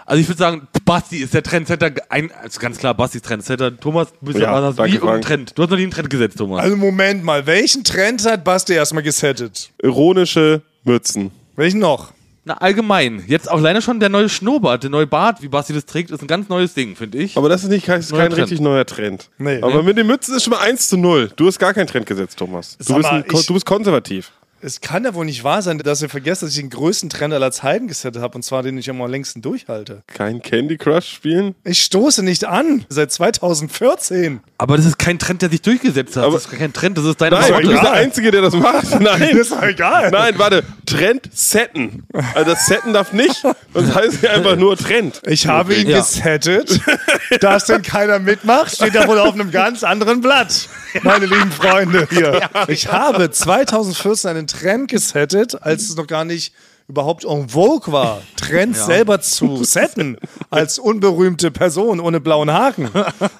also 0.06 0.20
ich 0.20 0.28
würde 0.28 0.38
sagen, 0.38 0.68
Basti 0.84 1.18
ist 1.18 1.34
der 1.34 1.42
Trendsetter, 1.42 1.90
ein, 2.08 2.30
also 2.32 2.58
ganz 2.58 2.78
klar, 2.78 2.94
Basti 2.94 3.18
ist 3.18 3.24
Trendsetter. 3.26 3.76
Thomas, 3.78 4.08
du 4.12 4.26
bist 4.26 4.38
Ja, 4.38 4.58
ja, 4.58 4.66
hast 4.66 4.78
danke, 4.78 4.92
wie 4.92 4.96
irgendein 4.96 5.22
Frank. 5.22 5.26
Trend. 5.26 5.58
Du 5.58 5.62
hast 5.62 5.70
noch 5.70 5.76
nie 5.76 5.82
einen 5.84 5.92
Trend 5.92 6.10
gesetzt, 6.10 6.38
Thomas. 6.38 6.60
Also 6.62 6.76
Moment 6.76 7.22
mal, 7.24 7.46
welchen 7.46 7.84
Trend 7.84 8.24
hat 8.24 8.44
Basti 8.44 8.72
erstmal 8.72 9.02
gesettet? 9.02 9.70
Ironische 9.82 10.62
Mützen. 10.84 11.30
Welchen 11.56 11.80
noch? 11.80 12.12
Na, 12.44 12.54
allgemein. 12.54 13.22
Jetzt 13.28 13.48
auch 13.48 13.58
alleine 13.58 13.80
schon 13.82 14.00
der 14.00 14.08
neue 14.08 14.28
Schnurrbart, 14.28 14.82
der 14.82 14.90
neue 14.90 15.06
Bart, 15.06 15.42
wie 15.42 15.48
Basti 15.48 15.72
das 15.72 15.86
trägt, 15.86 16.10
ist 16.10 16.22
ein 16.22 16.26
ganz 16.26 16.48
neues 16.48 16.74
Ding, 16.74 16.96
finde 16.96 17.18
ich. 17.18 17.36
Aber 17.36 17.48
das 17.48 17.62
ist 17.62 17.70
nicht 17.70 17.86
kein, 17.86 18.00
ist 18.00 18.10
kein 18.10 18.30
Trend. 18.30 18.42
richtig 18.42 18.60
neuer 18.60 18.84
Trend. 18.84 19.30
Nee. 19.38 19.60
Aber 19.62 19.84
mit 19.84 19.96
den 19.96 20.08
Mützen 20.08 20.34
ist 20.34 20.42
schon 20.42 20.52
mal 20.52 20.60
1 20.60 20.88
zu 20.88 20.96
0. 20.96 21.30
Du 21.36 21.46
hast 21.46 21.60
gar 21.60 21.72
keinen 21.72 21.86
Trend 21.86 22.04
gesetzt, 22.04 22.36
Thomas. 22.38 22.76
Du 22.78 22.84
Sag 22.84 22.96
bist, 22.96 23.10
mal, 23.10 23.22
ein, 23.22 23.46
du 23.46 23.54
bist 23.54 23.64
konservativ. 23.66 24.32
Es 24.64 24.80
kann 24.80 25.04
ja 25.04 25.12
wohl 25.14 25.24
nicht 25.24 25.42
wahr 25.42 25.60
sein, 25.60 25.78
dass 25.78 26.02
ihr 26.02 26.08
vergesst, 26.08 26.44
dass 26.44 26.50
ich 26.50 26.56
den 26.56 26.70
größten 26.70 27.10
Trend 27.10 27.34
aller 27.34 27.50
Zeiten 27.50 27.88
gesettet 27.88 28.22
habe, 28.22 28.36
und 28.36 28.42
zwar 28.44 28.62
den 28.62 28.78
ich 28.78 28.88
am 28.88 29.04
längsten 29.10 29.42
durchhalte. 29.42 30.04
Kein 30.06 30.40
Candy 30.40 30.76
Crush 30.78 31.08
spielen? 31.08 31.56
Ich 31.64 31.82
stoße 31.82 32.22
nicht 32.22 32.44
an, 32.44 32.84
seit 32.88 33.10
2014. 33.10 34.38
Aber 34.58 34.76
das 34.76 34.86
ist 34.86 35.00
kein 35.00 35.18
Trend, 35.18 35.42
der 35.42 35.50
sich 35.50 35.62
durchgesetzt 35.62 36.16
hat. 36.16 36.22
Aber- 36.22 36.34
das 36.34 36.46
ist 36.46 36.56
kein 36.56 36.72
Trend, 36.72 36.96
das 36.96 37.06
ist 37.06 37.20
deine 37.20 37.34
Nein, 37.40 37.50
doch 37.50 37.60
du 37.60 37.68
bist 37.70 37.82
der 37.82 37.92
Einzige, 37.92 38.30
der 38.30 38.42
das 38.42 38.54
macht. 38.54 39.00
Nein. 39.00 39.22
Ist 39.36 39.50
doch 39.50 39.62
egal. 39.64 40.12
Nein, 40.12 40.34
warte. 40.38 40.62
Trend 40.86 41.28
setten. 41.32 42.04
Also 42.34 42.52
das 42.52 42.66
Setten 42.66 42.92
darf 42.92 43.12
nicht, 43.12 43.42
sonst 43.74 43.94
heißt 43.96 44.22
es 44.22 44.30
einfach 44.30 44.54
nur 44.54 44.76
Trend. 44.76 45.20
Ich 45.26 45.48
habe 45.48 45.74
ihn 45.74 45.88
Ja. 45.88 45.98
gesettet. 45.98 46.80
Dass 47.40 47.64
denn 47.66 47.82
keiner 47.82 48.20
mitmacht, 48.20 48.76
steht 48.76 48.94
ja 48.94 49.08
wohl 49.08 49.18
auf 49.18 49.34
einem 49.34 49.50
ganz 49.50 49.82
anderen 49.82 50.20
Blatt. 50.20 50.68
Meine 51.02 51.26
lieben 51.26 51.50
Freunde 51.50 52.06
hier. 52.10 52.48
Ich 52.68 52.92
habe 52.92 53.30
2014 53.30 54.30
einen 54.30 54.46
Trend 54.52 54.88
gesettet, 54.88 55.60
als 55.62 55.82
es 55.82 55.96
noch 55.96 56.06
gar 56.06 56.24
nicht 56.24 56.52
überhaupt 56.88 57.24
en 57.24 57.48
vogue 57.48 57.92
war, 57.92 58.22
Trends 58.36 58.84
selber 58.84 59.20
zu 59.20 59.64
setten 59.64 60.18
als 60.50 60.78
unberühmte 60.78 61.50
Person 61.50 62.00
ohne 62.00 62.20
blauen 62.20 62.52
Haken. 62.52 62.90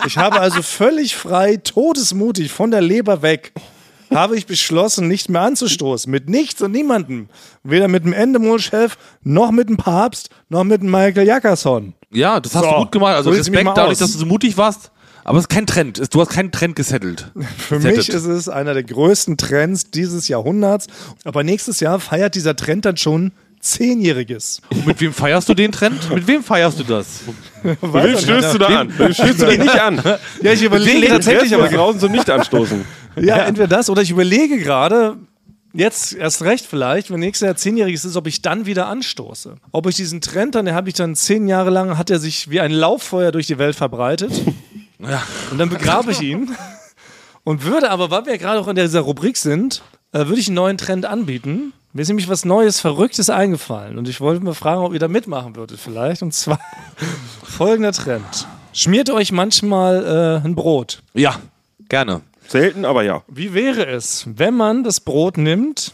Ich 0.06 0.16
habe 0.16 0.40
also 0.40 0.62
völlig 0.62 1.16
frei, 1.16 1.56
todesmutig 1.56 2.50
von 2.50 2.70
der 2.70 2.80
Leber 2.80 3.20
weg 3.22 3.52
habe 4.14 4.36
ich 4.36 4.46
beschlossen, 4.46 5.08
nicht 5.08 5.28
mehr 5.30 5.40
anzustoßen. 5.40 6.10
Mit 6.10 6.28
nichts 6.28 6.60
und 6.60 6.72
niemandem. 6.72 7.28
Weder 7.62 7.88
mit 7.88 8.04
dem 8.04 8.12
Endemol-Chef, 8.12 8.96
noch 9.22 9.50
mit 9.50 9.68
dem 9.70 9.76
Papst, 9.78 10.28
noch 10.50 10.64
mit 10.64 10.82
dem 10.82 10.90
Michael 10.90 11.26
Jackerson. 11.26 11.94
Ja, 12.10 12.38
das 12.40 12.54
hast 12.54 12.64
So, 12.64 12.70
du 12.70 12.76
gut 12.76 12.92
gemacht. 12.92 13.14
Also 13.16 13.32
so 13.32 13.38
Respekt 13.38 13.66
dadurch, 13.68 13.92
aus. 13.92 13.98
dass 13.98 14.12
du 14.12 14.18
so 14.18 14.26
mutig 14.26 14.56
warst. 14.56 14.91
Aber 15.24 15.38
es 15.38 15.44
ist 15.44 15.48
kein 15.48 15.66
Trend. 15.66 15.98
Es- 15.98 16.08
Du 16.10 16.20
hast 16.20 16.30
keinen 16.30 16.50
Trend 16.52 16.76
gesettelt. 16.76 17.30
Für 17.58 17.78
mich 17.78 18.08
ist 18.08 18.24
es 18.24 18.48
einer 18.48 18.74
der 18.74 18.82
größten 18.84 19.36
Trends 19.36 19.90
dieses 19.90 20.28
Jahrhunderts. 20.28 20.86
Aber 21.24 21.44
nächstes 21.44 21.80
Jahr 21.80 22.00
feiert 22.00 22.34
dieser 22.34 22.56
Trend 22.56 22.84
dann 22.84 22.96
schon 22.96 23.32
Zehnjähriges. 23.60 24.60
Und 24.70 24.86
mit 24.86 25.00
wem 25.00 25.12
feierst 25.12 25.48
du 25.48 25.54
den 25.54 25.70
Trend? 25.72 26.10
Mit 26.12 26.26
wem 26.26 26.42
feierst 26.42 26.80
du 26.80 26.84
das? 26.84 27.20
Wen 27.62 28.18
stößt 28.18 28.54
du 28.54 28.58
da 28.58 28.66
an? 28.66 28.92
Wen 28.98 29.14
stößt 29.14 29.40
du 29.42 29.46
dich 29.46 29.58
nicht 29.58 29.80
an? 29.80 30.02
Ja, 30.42 30.52
ich 30.52 30.62
überlege 30.64 31.06
tatsächlich, 31.08 31.54
aber 31.54 31.68
draußen 31.68 32.00
zum 32.00 32.10
Nicht-Anstoßen. 32.12 32.84
ja, 33.20 33.36
entweder 33.44 33.68
das 33.68 33.88
oder 33.88 34.02
ich 34.02 34.10
überlege 34.10 34.58
gerade, 34.58 35.16
jetzt 35.72 36.12
erst 36.12 36.42
recht 36.42 36.66
vielleicht, 36.66 37.12
wenn 37.12 37.20
nächstes 37.20 37.46
Jahr 37.46 37.54
Zehnjähriges 37.56 38.04
ist, 38.04 38.16
ob 38.16 38.26
ich 38.26 38.42
dann 38.42 38.66
wieder 38.66 38.88
anstoße. 38.88 39.54
Ob 39.70 39.86
ich 39.86 39.94
diesen 39.94 40.20
Trend 40.20 40.56
dann, 40.56 40.66
den 40.66 40.74
habe 40.74 40.88
ich 40.88 40.94
dann 40.96 41.14
zehn 41.14 41.46
Jahre 41.46 41.70
lang, 41.70 41.96
hat 41.96 42.10
er 42.10 42.18
sich 42.18 42.50
wie 42.50 42.58
ein 42.60 42.72
Lauffeuer 42.72 43.30
durch 43.30 43.46
die 43.46 43.58
Welt 43.58 43.76
verbreitet. 43.76 44.32
Ja. 45.02 45.22
Und 45.50 45.58
dann 45.58 45.68
begrabe 45.68 46.12
ich 46.12 46.20
ihn. 46.20 46.54
Und 47.44 47.64
würde 47.64 47.90
aber, 47.90 48.10
weil 48.10 48.26
wir 48.26 48.32
ja 48.32 48.38
gerade 48.38 48.60
auch 48.60 48.68
in 48.68 48.76
dieser 48.76 49.00
Rubrik 49.00 49.36
sind, 49.36 49.82
äh, 50.12 50.26
würde 50.26 50.38
ich 50.38 50.48
einen 50.48 50.54
neuen 50.54 50.78
Trend 50.78 51.06
anbieten. 51.06 51.72
Mir 51.92 52.02
ist 52.02 52.08
nämlich 52.08 52.28
was 52.28 52.44
Neues, 52.44 52.80
Verrücktes 52.80 53.28
eingefallen. 53.28 53.98
Und 53.98 54.08
ich 54.08 54.20
wollte 54.20 54.44
mal 54.44 54.54
fragen, 54.54 54.82
ob 54.82 54.92
ihr 54.92 54.98
da 54.98 55.08
mitmachen 55.08 55.56
würdet 55.56 55.78
vielleicht. 55.80 56.22
Und 56.22 56.32
zwar 56.32 56.60
folgender 57.42 57.92
Trend. 57.92 58.46
Schmiert 58.72 59.10
euch 59.10 59.32
manchmal 59.32 60.40
äh, 60.42 60.46
ein 60.46 60.54
Brot. 60.54 61.02
Ja, 61.14 61.36
gerne. 61.88 62.22
Selten, 62.48 62.84
aber 62.84 63.02
ja. 63.02 63.22
Wie 63.28 63.54
wäre 63.54 63.86
es, 63.86 64.26
wenn 64.26 64.54
man 64.54 64.84
das 64.84 65.00
Brot 65.00 65.36
nimmt, 65.36 65.92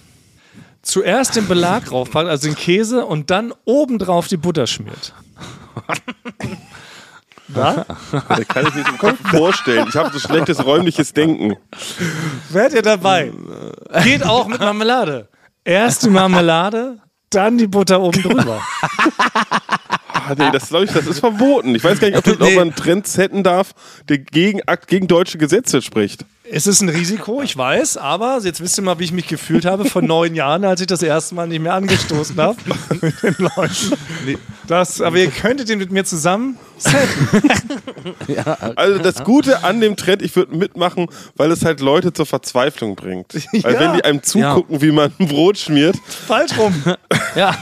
zuerst 0.83 1.35
den 1.37 1.49
Belag 1.49 1.85
draufpackt, 1.87 2.29
also 2.29 2.49
den 2.49 2.57
Käse, 2.57 3.07
und 3.07 3.31
dann 3.31 3.53
obendrauf 3.65 4.29
die 4.29 4.37
Butter 4.37 4.67
schmiert? 4.67 5.15
Da? 7.55 7.87
Das 8.29 8.47
kann 8.47 8.67
ich 8.67 8.75
nicht 8.75 8.89
im 8.89 8.99
Kopf 8.99 9.17
vorstellen. 9.31 9.87
Ich 9.89 9.97
habe 9.97 10.11
so 10.13 10.19
schlechtes 10.19 10.65
räumliches 10.65 11.15
Denken. 11.15 11.57
Wärt 12.51 12.75
ihr 12.75 12.83
dabei? 12.83 13.33
Geht 14.05 14.25
auch 14.25 14.47
mit 14.49 14.61
Marmelade. 14.61 15.29
Erst 15.65 16.05
die 16.05 16.11
Marmelade, 16.11 16.99
dann 17.31 17.59
die 17.59 17.67
Butter 17.67 18.01
oben 18.01 18.23
drüber. 18.23 18.61
Ah, 20.29 20.35
nee, 20.37 20.51
das 20.53 20.69
glaube 20.69 20.85
ich, 20.85 20.93
das 20.93 21.07
ist 21.07 21.21
verboten. 21.21 21.75
Ich 21.75 21.83
weiß 21.83 22.01
gar 22.01 22.09
nicht, 22.09 22.19
ob, 22.19 22.25
das, 22.25 22.41
ob 22.41 22.55
man 22.55 22.75
Trends 22.75 23.15
setzen 23.15 23.43
darf, 23.43 23.73
der 24.09 24.19
gegen, 24.19 24.61
gegen 24.87 25.09
deutsche 25.09 25.39
Gesetze 25.39 25.81
spricht. 25.81 26.25
Es 26.51 26.67
ist 26.67 26.81
ein 26.81 26.89
Risiko, 26.89 27.43
ich 27.43 27.57
weiß, 27.57 27.99
aber 27.99 28.39
jetzt 28.43 28.61
wisst 28.61 28.79
ihr 28.79 28.83
mal, 28.83 28.99
wie 28.99 29.05
ich 29.05 29.13
mich 29.13 29.27
gefühlt 29.27 29.65
habe 29.67 29.85
vor 29.85 30.01
neun 30.03 30.35
Jahren, 30.35 30.65
als 30.65 30.81
ich 30.81 30.87
das 30.87 31.03
erste 31.03 31.35
Mal 31.35 31.47
nicht 31.47 31.61
mehr 31.61 31.75
angestoßen 31.75 32.37
habe 32.39 32.57
mit 33.03 33.23
den 33.23 33.37
Leuten. 33.39 34.39
Das, 34.67 35.01
aber 35.03 35.19
ihr 35.19 35.31
könntet 35.31 35.69
den 35.69 35.79
mit 35.79 35.91
mir 35.93 36.05
zusammen 36.05 36.59
setten. 36.79 37.49
Also 38.77 38.99
das 38.99 39.25
Gute 39.25 39.65
an 39.65 39.81
dem 39.81 39.97
Trend, 39.97 40.23
ich 40.23 40.35
würde 40.37 40.55
mitmachen, 40.57 41.07
weil 41.37 41.51
es 41.51 41.65
halt 41.65 41.81
Leute 41.81 42.13
zur 42.13 42.27
Verzweiflung 42.27 42.95
bringt. 42.97 43.35
Weil 43.63 43.75
Ja. 43.75 43.81
wenn 43.81 43.93
die 43.95 44.05
einem 44.05 44.23
zugucken, 44.23 44.81
wie 44.81 44.93
man 44.93 45.13
ein 45.19 45.29
Brot 45.29 45.59
schmiert, 45.59 45.97
Falsch 46.27 46.57
rum. 46.57 46.75
Ja. 47.35 47.57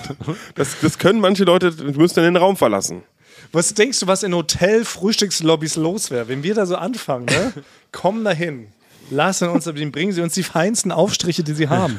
das, 0.55 0.76
das 0.80 0.99
können 0.99 1.20
manche 1.20 1.45
Leute, 1.45 1.72
die 1.72 1.99
müssen 1.99 2.14
dann 2.16 2.24
den 2.24 2.37
Raum 2.37 2.57
verlassen. 2.57 3.03
Was 3.53 3.74
denkst 3.74 4.01
du, 4.01 4.07
was 4.07 4.22
in 4.22 4.34
Hotel-Frühstückslobbys 4.34 5.76
los 5.76 6.11
wäre, 6.11 6.28
wenn 6.28 6.43
wir 6.43 6.55
da 6.55 6.66
so 6.66 6.76
anfangen, 6.76 7.26
ne? 7.26 7.53
Kommen 7.93 8.24
da 8.24 8.30
hin. 8.32 8.68
Lassen 9.11 9.48
uns, 9.48 9.64
bringen 9.64 10.12
sie 10.12 10.20
uns 10.20 10.34
die 10.34 10.42
feinsten 10.42 10.90
Aufstriche, 10.92 11.42
die 11.44 11.52
sie 11.54 11.68
haben. 11.68 11.96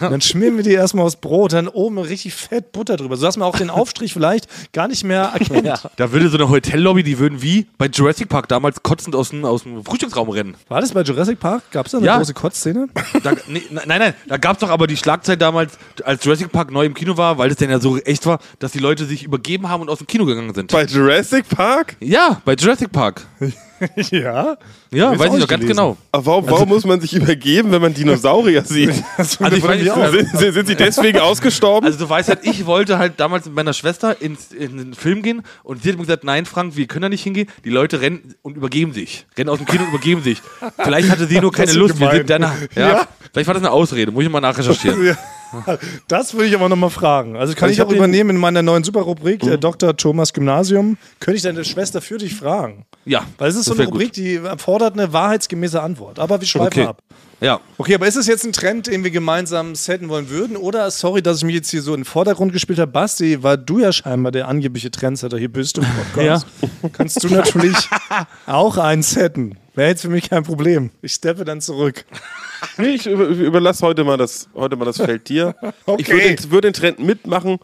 Dann 0.00 0.20
schmieren 0.20 0.56
wir 0.56 0.62
die 0.64 0.72
erstmal 0.72 1.06
aufs 1.06 1.16
Brot, 1.16 1.52
dann 1.52 1.68
oben 1.68 1.98
richtig 1.98 2.34
fett 2.34 2.72
Butter 2.72 2.96
drüber, 2.96 3.16
sodass 3.16 3.36
man 3.36 3.48
auch 3.48 3.56
den 3.56 3.70
Aufstrich 3.70 4.12
vielleicht 4.12 4.48
gar 4.72 4.88
nicht 4.88 5.04
mehr 5.04 5.32
erkennt. 5.32 5.88
Da 5.96 6.12
würde 6.12 6.28
so 6.28 6.36
eine 6.36 6.48
Hotellobby, 6.48 7.02
die 7.02 7.18
würden 7.18 7.42
wie 7.42 7.66
bei 7.78 7.86
Jurassic 7.86 8.28
Park 8.28 8.48
damals 8.48 8.82
kotzend 8.82 9.14
aus 9.14 9.30
dem, 9.30 9.44
aus 9.44 9.62
dem 9.62 9.84
Frühstücksraum 9.84 10.28
rennen. 10.28 10.54
War 10.68 10.80
das 10.80 10.92
bei 10.92 11.02
Jurassic 11.02 11.40
Park? 11.40 11.62
Gab 11.70 11.86
es 11.86 11.92
da 11.92 11.98
eine 11.98 12.06
Ja. 12.06 12.16
große 12.18 12.34
Kotzszene? 12.34 12.88
Da, 13.22 13.32
nee, 13.48 13.62
nein, 13.70 13.84
nein, 13.86 14.14
da 14.28 14.36
gab 14.36 14.54
es 14.56 14.60
doch 14.60 14.70
aber 14.70 14.86
die 14.86 14.96
Schlagzeit 14.96 15.40
damals, 15.40 15.72
als 16.04 16.24
Jurassic 16.24 16.52
Park 16.52 16.70
neu 16.70 16.84
im 16.84 16.94
Kino 16.94 17.16
war, 17.16 17.38
weil 17.38 17.48
das 17.48 17.58
dann 17.58 17.70
ja 17.70 17.78
so 17.80 17.96
echt 17.98 18.26
war, 18.26 18.38
dass 18.58 18.72
die 18.72 18.78
Leute 18.78 19.04
sich 19.06 19.22
übergeben 19.24 19.68
haben 19.68 19.82
und 19.82 19.88
aus 19.90 19.98
dem 19.98 20.06
Kino 20.06 20.24
gegangen 20.24 20.52
sind. 20.54 20.70
Bei 20.72 20.84
Jurassic 20.84 21.48
Park? 21.48 21.96
Ja, 22.00 22.40
bei 22.44 22.54
Jurassic 22.54 22.92
Park. 22.92 23.26
ja. 24.10 24.56
Ja, 24.90 25.18
weiß 25.18 25.34
ich 25.34 25.40
noch 25.40 25.48
ganz 25.48 25.66
genau. 25.66 25.96
Aber 26.12 26.26
warum, 26.26 26.50
warum 26.50 26.68
muss 26.68 26.84
man 26.84 27.00
sich 27.00 27.14
übergeben, 27.14 27.72
wenn 27.72 27.82
man 27.82 27.94
Dinosaurier 27.94 28.64
sieht? 28.64 29.02
Also 29.16 29.44
ich 29.46 29.62
weiß 29.62 29.82
sind, 30.10 30.38
sind, 30.38 30.52
sind 30.52 30.66
sie 30.66 30.76
deswegen 30.76 31.18
ausgestorben? 31.18 31.86
Also 31.86 31.98
du 31.98 32.08
weißt 32.08 32.28
halt, 32.28 32.40
ich 32.42 32.66
wollte 32.66 32.98
halt 32.98 33.18
damals 33.18 33.46
mit 33.46 33.54
meiner 33.54 33.72
Schwester 33.72 34.20
ins, 34.20 34.52
in 34.52 34.76
den 34.76 34.94
Film 34.94 35.22
gehen 35.22 35.42
und 35.62 35.82
sie 35.82 35.90
hat 35.90 35.96
mir 35.96 36.04
gesagt, 36.04 36.24
nein 36.24 36.46
Frank, 36.46 36.76
wir 36.76 36.86
können 36.86 37.02
da 37.02 37.08
nicht 37.08 37.22
hingehen. 37.22 37.48
Die 37.64 37.70
Leute 37.70 38.00
rennen 38.00 38.34
und 38.42 38.56
übergeben 38.56 38.92
sich. 38.92 39.26
Rennen 39.36 39.50
aus 39.50 39.58
dem 39.58 39.66
Kino 39.66 39.84
und 39.84 39.90
übergeben 39.90 40.22
sich. 40.22 40.40
Vielleicht 40.78 41.10
hatte 41.10 41.26
sie 41.26 41.40
nur 41.40 41.52
keine 41.52 41.72
Lust. 41.72 41.98
Wir 41.98 42.10
sind 42.10 42.30
danach, 42.30 42.54
ja, 42.74 42.88
Ja. 42.88 43.08
Vielleicht 43.32 43.46
war 43.46 43.54
das 43.54 43.62
eine 43.62 43.72
Ausrede, 43.72 44.12
muss 44.12 44.24
ich 44.24 44.30
mal 44.30 44.40
nachrecherchieren. 44.40 45.06
Ja. 45.06 45.16
Das 46.08 46.34
würde 46.34 46.46
ich 46.46 46.54
aber 46.54 46.68
nochmal 46.68 46.90
fragen. 46.90 47.36
Also 47.36 47.54
kann 47.54 47.70
Ich 47.70 47.76
ich, 47.78 47.82
auch 47.82 47.90
übernehmen 47.92 48.30
in 48.30 48.36
meiner 48.36 48.62
neuen 48.62 48.84
Superrubrik, 48.84 49.42
äh, 49.44 49.58
Dr. 49.58 49.96
Thomas 49.96 50.32
Gymnasium. 50.32 50.96
Könnte 51.20 51.36
ich 51.36 51.42
deine 51.42 51.64
Schwester 51.64 52.00
für 52.00 52.18
dich 52.18 52.34
fragen? 52.34 52.84
Ja, 53.04 53.24
Weil 53.38 53.50
es 53.50 53.56
ist 53.56 53.64
so 53.66 53.74
eine 53.74 53.84
Rubrik, 53.86 54.12
die 54.12 54.36
erfordert 54.36 54.94
eine 54.94 55.12
wahrheitsgemäße 55.12 55.82
Antwort. 55.82 56.18
Aber 56.18 56.40
wir 56.40 56.46
schweifen 56.46 56.66
Okay. 56.66 56.86
ab. 56.86 57.02
Ja. 57.40 57.58
Okay, 57.76 57.96
aber 57.96 58.06
ist 58.06 58.14
es 58.14 58.28
jetzt 58.28 58.44
ein 58.44 58.52
Trend, 58.52 58.86
den 58.86 59.02
wir 59.02 59.10
gemeinsam 59.10 59.74
setten 59.74 60.08
wollen 60.08 60.30
würden? 60.30 60.56
Oder, 60.56 60.88
sorry, 60.92 61.22
dass 61.22 61.38
ich 61.38 61.44
mich 61.44 61.56
jetzt 61.56 61.70
hier 61.70 61.82
so 61.82 61.92
in 61.92 62.00
den 62.00 62.04
Vordergrund 62.04 62.52
gespielt 62.52 62.78
habe, 62.78 62.92
Basti, 62.92 63.42
weil 63.42 63.58
du 63.58 63.80
ja 63.80 63.90
scheinbar 63.92 64.30
der 64.30 64.46
angebliche 64.46 64.92
Trendsetter 64.92 65.38
hier 65.38 65.50
bist 65.52 65.78
im 65.78 65.84
Podcast, 65.84 66.46
kannst 66.92 67.24
du 67.24 67.28
natürlich 67.28 67.76
auch 68.46 68.76
einen 68.76 69.02
setten. 69.02 69.56
Wäre 69.74 69.88
jetzt 69.88 70.02
für 70.02 70.08
mich 70.08 70.28
kein 70.28 70.42
Problem. 70.42 70.90
Ich 71.00 71.12
steppe 71.12 71.44
dann 71.44 71.60
zurück. 71.60 72.04
Nee, 72.78 72.90
ich 72.94 73.06
über, 73.06 73.26
überlasse 73.26 73.84
heute 73.84 74.04
mal 74.04 74.16
das, 74.16 74.48
heute 74.54 74.76
mal 74.76 74.84
das 74.84 74.98
Feld 74.98 75.28
dir. 75.28 75.56
Ich 75.98 76.08
würde 76.08 76.32
Okay. 76.44 76.60
den, 76.60 76.72
Trend 76.72 77.00
mitmachen. 77.00 77.58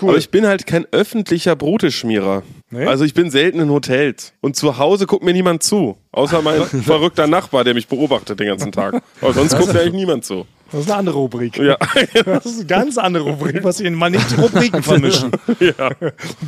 Aber 0.00 0.16
ich 0.16 0.30
bin 0.30 0.46
halt 0.46 0.66
kein 0.66 0.86
öffentlicher 0.90 1.54
Broteschmierer. 1.54 2.44
Nee? 2.70 2.86
Also 2.86 3.04
ich 3.04 3.12
bin 3.12 3.30
selten 3.30 3.60
in 3.60 3.68
Hotels. 3.68 4.32
Und 4.40 4.56
zu 4.56 4.78
Hause 4.78 5.06
guckt 5.06 5.22
mir 5.22 5.34
niemand 5.34 5.62
zu. 5.62 5.98
Außer 6.12 6.40
mein 6.40 6.62
verrückter 6.82 7.26
Nachbar, 7.26 7.62
der 7.64 7.74
mich 7.74 7.88
beobachtet 7.88 8.40
den 8.40 8.46
ganzen 8.48 8.72
Tag. 8.72 9.02
Aber 9.20 9.34
sonst 9.34 9.54
guckt 9.56 9.72
mir 9.74 9.80
eigentlich 9.80 9.92
niemand 9.92 10.24
zu. 10.24 10.46
Das 10.70 10.80
ist 10.80 10.90
eine 10.90 10.98
andere 10.98 11.16
Rubrik. 11.16 11.56
Ja. 11.58 11.76
Das 12.24 12.46
ist 12.46 12.58
eine 12.58 12.66
ganz 12.66 12.98
andere 12.98 13.24
Rubrik, 13.30 13.64
was 13.64 13.80
ich 13.80 13.90
mal 13.90 14.10
nicht 14.10 14.30
die 14.30 14.34
Rubriken 14.40 14.82
vermischen. 14.82 15.30
ja. 15.60 15.90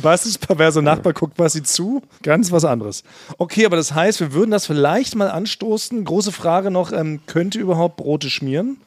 Bastis 0.01 0.37
perverser 0.37 0.81
Nachbar 0.81 1.13
guckt 1.13 1.35
Basti 1.35 1.63
zu, 1.63 2.01
ganz 2.21 2.51
was 2.51 2.65
anderes. 2.65 3.03
Okay, 3.37 3.65
aber 3.65 3.77
das 3.77 3.93
heißt, 3.93 4.19
wir 4.19 4.33
würden 4.33 4.51
das 4.51 4.65
vielleicht 4.65 5.15
mal 5.15 5.29
anstoßen. 5.29 6.03
Große 6.03 6.31
Frage 6.31 6.71
noch, 6.71 6.91
ähm, 6.91 7.21
könnt 7.25 7.55
ihr 7.55 7.61
überhaupt 7.61 7.97
Brote 7.97 8.29
schmieren? 8.29 8.77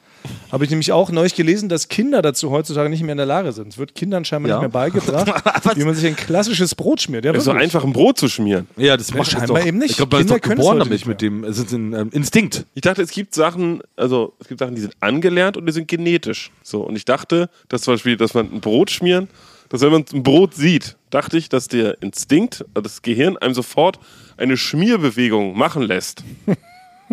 Habe 0.51 0.64
ich 0.64 0.70
nämlich 0.70 0.93
auch 0.93 1.11
neulich 1.11 1.35
gelesen, 1.35 1.68
dass 1.68 1.89
Kinder 1.89 2.22
dazu 2.22 2.51
heutzutage 2.51 2.89
nicht 2.89 3.03
mehr 3.03 3.12
in 3.12 3.16
der 3.18 3.27
Lage 3.27 3.53
sind. 3.53 3.72
Es 3.72 3.79
wird 3.79 3.95
Kindern 3.95 4.25
scheinbar 4.25 4.51
Ja. 4.51 4.57
nicht 4.57 4.62
mehr 4.62 4.68
beigebracht, 4.70 5.27
wie 5.77 5.85
man 5.85 5.95
sich 5.95 6.07
ein 6.07 6.16
klassisches 6.16 6.75
Brot 6.75 7.01
schmiert. 7.01 7.25
Ja, 7.25 7.33
ist 7.33 7.45
so 7.45 7.51
einfach, 7.51 7.85
ein 7.85 7.93
Brot 7.93 8.18
zu 8.18 8.29
schmieren. 8.29 8.68
Ja, 8.77 8.97
das 8.97 9.12
macht 9.12 9.31
scheinbar 9.33 9.59
doch, 9.61 9.66
eben 9.66 9.79
nicht. 9.79 9.91
Ich 9.93 9.97
glaube, 9.97 10.16
man 10.16 10.25
ist 10.25 10.29
Kinder 10.29 10.41
können 10.41 10.59
es 10.59 10.64
geboren 10.64 10.79
damit, 10.79 10.93
nicht 10.93 11.07
mit 11.07 11.20
dem, 11.20 11.45
es 11.45 11.59
ist 11.59 11.72
ein 11.72 11.93
ähm, 11.93 12.09
Instinkt. 12.12 12.66
Ich 12.75 12.83
dachte, 12.83 13.03
es 13.03 13.11
gibt 13.11 13.35
Sachen, 13.35 13.83
also 13.97 14.35
es 14.39 14.49
gibt 14.49 14.61
Sachen, 14.61 14.75
die 14.75 14.81
sind 14.81 14.95
angelernt 15.01 15.57
und 15.57 15.66
die 15.66 15.72
sind 15.72 15.89
genetisch. 15.89 16.51
So, 16.62 16.83
und 16.83 16.97
ich 16.97 17.05
dachte, 17.05 17.49
dass 17.68 17.83
zum 17.83 17.95
Beispiel, 17.95 18.16
dass 18.16 18.35
man 18.35 18.53
ein 18.53 18.61
Brot 18.61 18.91
schmieren, 18.91 19.29
dass 19.70 19.81
wenn 19.81 19.91
man 19.91 20.05
ein 20.12 20.22
Brot 20.22 20.55
sieht, 20.55 20.97
dachte 21.11 21.37
ich, 21.37 21.49
dass 21.49 21.68
der 21.68 22.01
Instinkt, 22.03 22.64
also 22.75 22.83
das 22.83 23.03
Gehirn 23.03 23.37
einem 23.39 23.55
sofort 23.55 23.99
eine 24.37 24.57
Schmierbewegung 24.57 25.57
machen 25.59 25.83
lässt. 25.83 26.22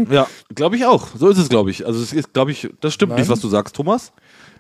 Ja, 0.10 0.28
glaube 0.56 0.78
ich 0.78 0.86
auch. 0.86 1.10
So 1.16 1.30
ist 1.30 1.38
es, 1.38 1.50
glaube 1.50 1.72
ich. 1.72 1.86
Also 1.86 2.02
es 2.02 2.14
ist, 2.14 2.34
glaube 2.34 2.52
ich, 2.52 2.70
das 2.80 2.94
stimmt 2.94 3.12
Nein. 3.12 3.22
nicht, 3.22 3.30
was 3.30 3.40
du 3.42 3.50
sagst, 3.50 3.76
Thomas. 3.76 4.12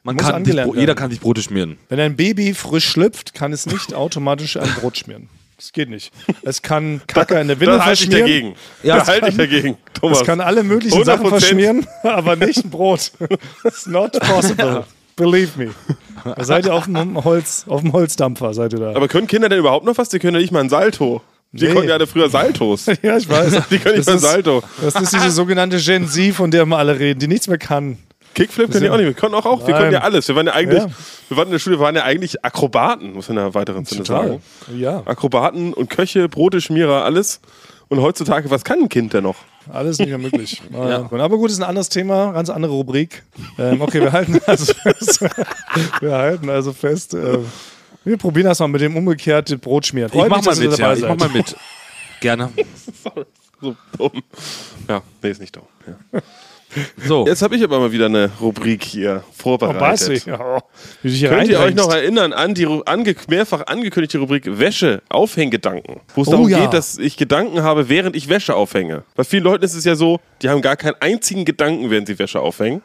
Man 0.03 0.15
Muss 0.15 0.25
kann 0.25 0.43
sich, 0.43 0.53
jeder 0.55 0.75
werden. 0.75 0.95
kann 0.95 1.11
sich 1.11 1.19
Brote 1.19 1.41
schmieren. 1.41 1.77
Wenn 1.89 1.99
ein 1.99 2.15
Baby 2.15 2.53
frisch 2.53 2.85
schlüpft, 2.89 3.33
kann 3.33 3.53
es 3.53 3.65
nicht 3.67 3.93
automatisch 3.93 4.57
ein 4.57 4.67
Brot 4.79 4.97
schmieren. 4.97 5.29
Das 5.57 5.71
geht 5.73 5.89
nicht. 5.91 6.11
Es 6.41 6.63
kann 6.63 7.01
Kacke 7.05 7.39
in 7.39 7.47
der 7.47 7.59
Windel 7.59 7.77
Da 7.77 7.85
halte 7.85 8.03
ich 8.03 8.09
verschmieren. 8.09 8.27
dagegen. 8.51 8.55
Ja, 8.81 8.97
da 8.97 9.05
halte 9.07 9.29
ich 9.29 9.37
dagegen, 9.37 9.77
Thomas. 9.93 10.21
Es 10.21 10.25
kann 10.25 10.41
alle 10.41 10.63
möglichen 10.63 11.03
Sachen 11.03 11.27
100%. 11.27 11.29
verschmieren, 11.29 11.87
aber 12.01 12.35
nicht 12.35 12.65
ein 12.65 12.71
Brot. 12.71 13.11
It's 13.63 13.85
not 13.85 14.19
possible. 14.21 14.85
Believe 15.15 15.51
me. 15.63 15.69
Da 16.23 16.43
seid 16.43 16.65
ihr 16.65 16.73
auf 16.73 16.85
dem, 16.85 17.23
Holz, 17.23 17.65
auf 17.67 17.81
dem 17.81 17.93
Holzdampfer, 17.93 18.55
seid 18.55 18.73
ihr 18.73 18.79
da. 18.79 18.95
Aber 18.95 19.07
können 19.07 19.27
Kinder 19.27 19.49
denn 19.49 19.59
überhaupt 19.59 19.85
noch 19.85 19.97
was? 19.99 20.09
Die 20.09 20.17
können 20.17 20.33
ja 20.35 20.41
nicht 20.41 20.51
mal 20.51 20.61
ein 20.61 20.69
Salto. 20.69 21.21
Die 21.53 21.65
Nee. 21.67 21.73
konnten 21.73 21.89
ja 21.89 21.95
alle 21.95 22.07
früher 22.07 22.29
Saltos. 22.29 22.85
ja, 23.01 23.17
ich 23.17 23.27
weiß. 23.29 23.63
Die 23.69 23.77
können 23.79 23.97
nicht 23.97 24.07
ist- 24.07 24.21
Salto. 24.21 24.63
Das 24.81 24.95
ist 24.95 25.13
diese 25.13 25.31
sogenannte 25.31 25.77
Gen 25.77 26.07
Z, 26.07 26.33
von 26.33 26.49
der 26.51 26.65
wir 26.65 26.77
alle 26.77 26.97
reden, 26.97 27.19
die 27.19 27.27
nichts 27.27 27.47
mehr 27.47 27.57
kann. 27.57 27.97
Kickflip 28.33 28.71
können 28.71 28.83
die 28.85 28.89
auch 28.89 28.95
nicht. 28.95 29.07
Wir 29.07 29.13
können 29.13 29.35
auch, 29.35 29.45
auch 29.45 29.67
wir 29.67 29.75
können 29.75 29.91
ja 29.91 29.99
alles. 29.99 30.25
Wir 30.29 30.35
waren 30.37 30.47
ja 30.47 30.53
eigentlich, 30.53 30.81
Ja. 30.81 30.89
wir 31.27 31.35
waren 31.37 31.47
in 31.47 31.51
der 31.51 31.59
Schule, 31.59 31.77
wir 31.77 31.83
waren 31.83 31.95
ja 31.97 32.03
eigentlich 32.03 32.45
Akrobaten, 32.45 33.11
muss 33.13 33.27
man 33.27 33.37
in 33.37 33.43
der 33.43 33.53
weiteren 33.53 33.83
Sinne 33.83 34.05
sagen. 34.05 34.41
Ja, 34.73 35.01
Akrobaten 35.05 35.73
und 35.73 35.89
Köche, 35.89 36.29
Brote, 36.29 36.61
Schmierer, 36.61 37.03
alles. 37.03 37.41
Und 37.89 37.99
heutzutage, 37.99 38.49
was 38.49 38.63
kann 38.63 38.79
ein 38.79 38.87
Kind 38.89 39.11
denn 39.13 39.23
noch? 39.23 39.35
alles 39.71 39.99
nicht 39.99 40.07
mehr 40.07 40.17
möglich. 40.17 40.61
Ja. 40.73 41.07
Aber 41.11 41.37
gut, 41.37 41.51
ist 41.51 41.59
ein 41.59 41.63
anderes 41.67 41.89
Thema, 41.89 42.31
ganz 42.31 42.49
andere 42.49 42.71
Rubrik. 42.71 43.23
Ähm, 43.59 43.81
okay, 43.81 43.99
wir 44.01 44.13
halten 44.13 44.39
also 44.47 44.73
fest. 44.73 45.19
wir 45.99 46.11
halten 46.13 46.49
also 46.49 46.71
fest. 46.71 47.13
Äh, 47.13 47.39
wir 48.03 48.17
probieren 48.17 48.47
das 48.47 48.59
mal 48.59 48.67
mit 48.67 48.81
dem 48.81 48.95
umgekehrten 48.95 49.59
Brotschmieren. 49.59 50.11
Ich 50.13 50.29
mach 50.29 50.43
mal 50.43 50.55
mit, 50.55 50.77
ja. 50.77 50.93
Ich 50.93 51.01
mach 51.01 51.17
mal 51.17 51.29
mit. 51.29 51.55
Gerne. 52.19 52.49
So 53.63 53.75
dumm. 53.95 54.23
Ja, 54.89 55.03
nee, 55.21 55.29
ist 55.29 55.39
nicht 55.39 55.55
dumm. 55.55 55.67
Ja. 55.85 56.19
So. 57.05 57.25
Jetzt 57.25 57.41
habe 57.41 57.55
ich 57.55 57.63
aber 57.63 57.79
mal 57.79 57.91
wieder 57.91 58.05
eine 58.05 58.31
Rubrik 58.39 58.83
hier 58.83 59.23
Oh, 59.23 59.33
vorbereitet. 59.41 60.25
Ja, 60.25 60.61
dich 61.03 61.19
hier 61.19 61.29
Könnt 61.29 61.49
ihr 61.49 61.59
euch 61.59 61.75
noch 61.75 61.91
erinnern 61.91 62.33
an 62.33 62.53
die 62.53 62.67
ange 62.85 63.15
mehrfach 63.27 63.65
angekündigte 63.67 64.19
Rubrik 64.19 64.59
Wäsche, 64.59 65.01
Aufhänggedanken? 65.09 66.01
Wo 66.13 66.21
es 66.21 66.27
Oh 66.27 66.31
darum 66.31 66.49
ja. 66.49 66.61
geht, 66.61 66.73
dass 66.73 66.97
ich 66.97 67.17
Gedanken 67.17 67.63
habe, 67.63 67.89
während 67.89 68.15
ich 68.15 68.29
Wäsche 68.29 68.55
aufhänge. 68.55 69.03
Bei 69.15 69.23
vielen 69.23 69.43
Leuten 69.43 69.63
ist 69.63 69.73
es 69.73 69.83
ja 69.83 69.95
so, 69.95 70.19
die 70.41 70.49
haben 70.49 70.61
gar 70.61 70.75
keinen 70.75 70.95
einzigen 70.99 71.45
Gedanken, 71.45 71.89
während 71.89 72.07
sie 72.07 72.17
Wäsche 72.19 72.39
aufhängen. 72.39 72.81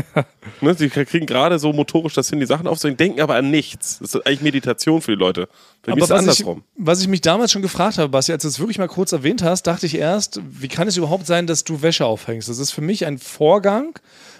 ne, 0.60 0.74
sie 0.74 0.88
kriegen 0.88 1.26
gerade 1.26 1.58
so 1.58 1.72
motorisch 1.72 2.14
das 2.14 2.28
hin, 2.30 2.40
die 2.40 2.46
Sachen 2.46 2.66
aufzuhängen, 2.66 2.96
denken 2.96 3.20
aber 3.20 3.36
an 3.36 3.50
nichts. 3.50 3.98
Das 4.00 4.14
ist 4.14 4.26
eigentlich 4.26 4.42
Meditation 4.42 5.02
für 5.02 5.12
die 5.12 5.18
Leute. 5.18 5.48
Bei 5.82 5.94
mir 5.94 5.98
ist 5.98 6.04
es 6.04 6.10
was 6.10 6.16
ich, 6.16 6.28
andersrum. 6.28 6.64
was 6.76 7.00
ich 7.00 7.08
mich 7.08 7.20
damals 7.20 7.52
schon 7.52 7.62
gefragt 7.62 7.98
habe, 7.98 8.08
Basti, 8.08 8.32
als 8.32 8.42
du 8.42 8.48
es 8.48 8.58
wirklich 8.58 8.78
mal 8.78 8.88
kurz 8.88 9.12
erwähnt 9.12 9.42
hast, 9.42 9.66
dachte 9.66 9.86
ich 9.86 9.96
erst, 9.96 10.40
wie 10.50 10.68
kann 10.68 10.88
es 10.88 10.96
überhaupt 10.96 11.26
sein, 11.26 11.46
dass 11.46 11.64
du 11.64 11.82
Wäsche 11.82 12.06
aufhängst? 12.06 12.48
Das 12.48 12.58
ist 12.58 12.72
für 12.72 12.80
mich 12.82 13.06
ein 13.06 13.19
Vorgang, 13.20 13.98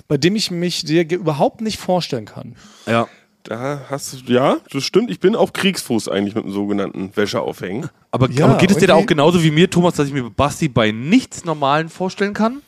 bei 0.09 0.17
dem 0.17 0.35
ich 0.37 0.51
mich 0.51 0.85
dir 0.85 1.09
überhaupt 1.11 1.61
nicht 1.61 1.79
vorstellen 1.79 2.25
kann. 2.25 2.57
Ja. 2.87 3.07
Da 3.45 3.81
hast 3.89 4.13
du, 4.29 4.33
ja, 4.33 4.59
das 4.71 4.85
stimmt. 4.85 5.11
Ich 5.11 5.19
bin 5.19 5.35
auf 5.35 5.55
Kriegsfuß 5.55 6.09
eigentlich 6.09 6.35
mit 6.35 6.45
dem 6.45 6.53
sogenannten 6.53 7.11
Wäsche 7.17 7.41
aufhängen. 7.41 7.89
Aber, 8.11 8.29
Ja, 8.31 8.45
aber 8.45 8.59
geht 8.59 8.71
es 8.71 8.77
dir 8.77 8.89
da 8.89 8.95
auch 8.97 9.07
genauso 9.07 9.43
wie 9.43 9.51
mir, 9.51 9.71
Thomas, 9.71 9.95
dass 9.95 10.07
ich 10.09 10.13
mir 10.13 10.29
Basti 10.29 10.69
bei 10.69 10.91
nichts 10.91 11.47
Normalen 11.47 11.89
vorstellen 11.89 12.35
kann? 12.35 12.61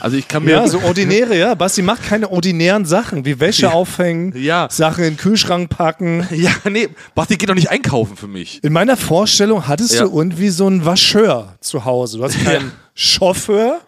Also 0.00 0.16
ich 0.16 0.26
kann 0.26 0.44
mir. 0.44 0.50
Ja, 0.50 0.66
so 0.68 0.80
ordinäre, 0.82 1.38
ja. 1.38 1.54
Basti 1.54 1.82
macht 1.82 2.02
keine 2.02 2.30
ordinären 2.32 2.84
Sachen, 2.84 3.24
wie 3.24 3.38
Wäsche 3.38 3.72
aufhängen, 3.72 4.34
Ja. 4.36 4.66
Sachen 4.70 5.04
in 5.04 5.12
den 5.12 5.16
Kühlschrank 5.16 5.70
packen. 5.70 6.26
ja, 6.34 6.50
nee, 6.68 6.88
Basti 7.14 7.36
geht 7.36 7.48
doch 7.48 7.54
nicht 7.54 7.70
einkaufen 7.70 8.16
für 8.16 8.26
mich. 8.28 8.62
In 8.64 8.72
meiner 8.72 8.96
Vorstellung 8.96 9.68
hattest 9.68 9.94
Ja. 9.94 10.02
du 10.04 10.18
irgendwie 10.18 10.48
so 10.50 10.66
einen 10.66 10.84
Wascheur 10.84 11.54
zu 11.60 11.84
Hause. 11.84 12.18
Du 12.18 12.24
hast 12.24 12.42
keinen 12.44 12.72
Chauffeur, 12.94 13.80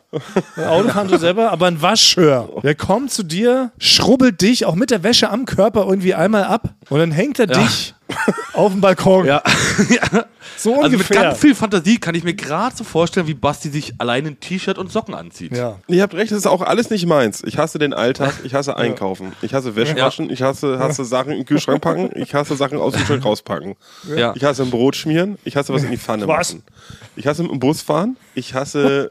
Autofahren 0.57 1.09
du 1.09 1.19
selber, 1.19 1.51
aber 1.51 1.67
ein 1.67 1.81
Waschhör. 1.83 2.49
Der 2.62 2.75
kommt 2.75 3.11
zu 3.11 3.23
dir, 3.23 3.71
schrubbelt 3.79 4.41
dich 4.41 4.67
auch 4.67 4.75
mit 4.75 4.91
der 4.91 5.03
Wäsche 5.03 5.31
am 5.31 5.45
Körper 5.47 5.87
irgendwie 5.89 6.15
einmal 6.15 6.45
ab 6.45 6.71
und 6.91 6.99
dann 6.99 7.11
hängt 7.12 7.39
er 7.39 7.47
dich 7.47 7.95
auf 8.53 8.73
dem 8.73 8.81
Balkon. 8.81 9.27
Ja. 9.89 10.25
So 10.57 10.75
Also 10.77 10.83
mit 10.91 10.93
ungefähr. 11.01 11.21
ganz 11.23 11.39
viel 11.41 11.55
Fantasie 11.55 11.99
kann 11.99 12.15
ich 12.15 12.23
mir 12.23 12.35
gerade 12.35 12.77
so 12.77 12.85
vorstellen, 12.85 13.27
wie 13.27 13.35
Basti 13.35 13.71
sich 13.71 13.95
allein 13.99 14.25
ein 14.27 14.39
T-Shirt 14.39 14.79
und 14.79 14.93
Socken 14.93 15.12
anzieht. 15.15 15.57
ja. 15.57 15.77
Ihr 15.89 16.03
habt 16.03 16.15
recht, 16.15 16.31
das 16.31 16.39
ist 16.39 16.47
auch 16.47 16.62
alles 16.62 16.91
nicht 16.91 17.07
meins. 17.07 17.43
Ich 17.45 17.59
hasse 17.59 17.79
den 17.81 17.93
Alltag, 17.93 18.35
ich 18.45 18.55
hasse 18.55 18.77
Einkaufen, 18.77 19.33
ich 19.43 19.53
hasse 19.53 19.75
Wäsche 19.75 19.97
Ja. 19.99 20.07
waschen, 20.07 20.31
ich 20.31 20.43
hasse, 20.43 20.79
hasse 20.79 21.05
Sachen 21.05 21.33
in 21.33 21.39
den 21.39 21.47
Kühlschrank 21.47 21.81
packen, 21.83 22.11
ich 22.15 22.35
hasse 22.35 22.55
Sachen 22.57 22.79
aus 22.79 22.93
dem 22.93 22.99
Kühlschrank 23.01 23.25
rauspacken. 23.25 23.75
Ja. 24.17 24.33
Ich 24.37 24.45
hasse 24.45 24.62
ein 24.62 24.71
Brot 24.71 24.95
schmieren, 24.95 25.39
ich 25.45 25.57
hasse 25.57 25.73
was 25.75 25.83
in 25.83 25.91
die 25.91 25.97
Pfanne 25.99 26.29
Was? 26.29 26.53
machen. 26.55 26.65
Ich 27.17 27.27
hasse 27.27 27.43
mit 27.43 27.51
dem 27.51 27.59
Bus 27.59 27.83
fahren, 27.83 28.17
ich 28.35 28.55
hasse 28.55 29.11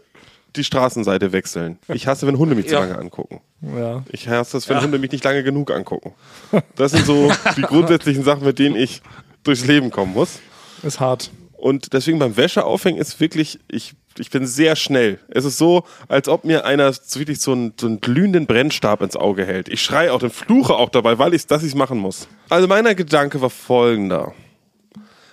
die 0.56 0.64
Straßenseite 0.64 1.32
wechseln. 1.32 1.78
Ich 1.88 2.08
hasse, 2.08 2.28
wenn 2.28 2.38
Hunde 2.38 2.56
mich 2.56 2.68
zu 2.68 2.74
Ja. 2.74 2.82
lange 2.82 2.98
angucken. 2.98 3.42
ja. 3.62 4.04
Ich 4.10 4.28
hasse 4.28 4.58
es, 4.58 4.70
wenn 4.70 4.82
Hunde 4.82 5.00
mich 5.00 5.12
nicht 5.12 5.24
lange 5.24 5.44
genug 5.44 5.72
angucken. 5.72 6.14
Das 6.76 6.92
sind 6.92 7.06
so 7.06 7.32
die 7.58 7.62
grundsätzlichen 7.62 8.24
Sachen, 8.24 8.46
mit 8.46 8.60
denen 8.60 8.76
ich 8.76 9.02
durchs 9.44 9.66
Leben 9.66 9.90
kommen 9.92 10.14
muss. 10.14 10.40
Ist 10.84 11.00
hart. 11.00 11.32
Und 11.54 11.94
deswegen 11.94 12.20
beim 12.20 12.36
Wäscheaufhängen 12.36 13.00
ist 13.00 13.20
wirklich, 13.22 13.60
ich, 13.70 13.94
ich 14.18 14.30
bin 14.30 14.46
sehr 14.46 14.76
schnell. 14.76 15.20
Es 15.30 15.46
ist 15.46 15.58
so, 15.58 15.84
als 16.10 16.28
ob 16.28 16.44
mir 16.44 16.66
einer 16.66 16.92
so 16.92 17.20
wirklich 17.20 17.40
so 17.40 17.54
einen, 17.54 17.74
so 17.80 17.88
einen 17.88 18.02
glühenden 18.02 18.48
Brennstab 18.48 19.02
ins 19.02 19.16
Auge 19.16 19.46
hält. 19.46 19.70
Ich 19.70 19.82
schreie 19.82 20.12
auch 20.14 20.22
und 20.22 20.34
fluche 20.34 20.76
auch 20.76 20.90
dabei, 20.90 21.18
weil 21.20 21.34
ich 21.34 21.48
dass 21.48 21.64
ich 21.64 21.70
es 21.70 21.76
machen 21.76 21.98
muss. 22.00 22.28
Also 22.50 22.68
mein 22.68 22.84
Gedanke 22.96 23.40
war 23.42 23.50
folgender. 23.50 24.34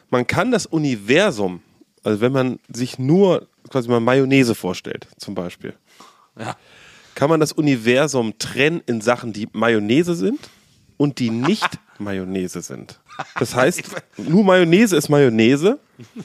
Man 0.09 0.27
kann 0.27 0.51
das 0.53 0.66
Universum, 0.66 1.62
also 2.05 2.21
wenn 2.21 2.33
man 2.33 2.59
sich 2.73 2.99
nur 2.99 3.47
quasi 3.71 3.89
mal 3.89 4.01
Mayonnaise 4.01 4.55
vorstellt, 4.55 5.07
zum 5.19 5.35
Beispiel, 5.35 5.75
Ja. 6.39 6.57
kann 7.15 7.29
man 7.31 7.41
das 7.41 7.53
Universum 7.53 8.35
trennen 8.39 8.83
in 8.87 9.01
Sachen, 9.01 9.33
die 9.33 9.49
Mayonnaise 9.53 10.15
sind 10.15 10.41
und 10.97 11.19
die 11.19 11.31
nicht 11.31 11.69
Mayonnaise 11.99 12.63
sind. 12.63 12.99
Das 13.39 13.55
heißt, 13.55 13.83
nur 14.17 14.45
Mayonnaise 14.45 14.97
ist 14.97 15.09
Mayonnaise 15.11 15.79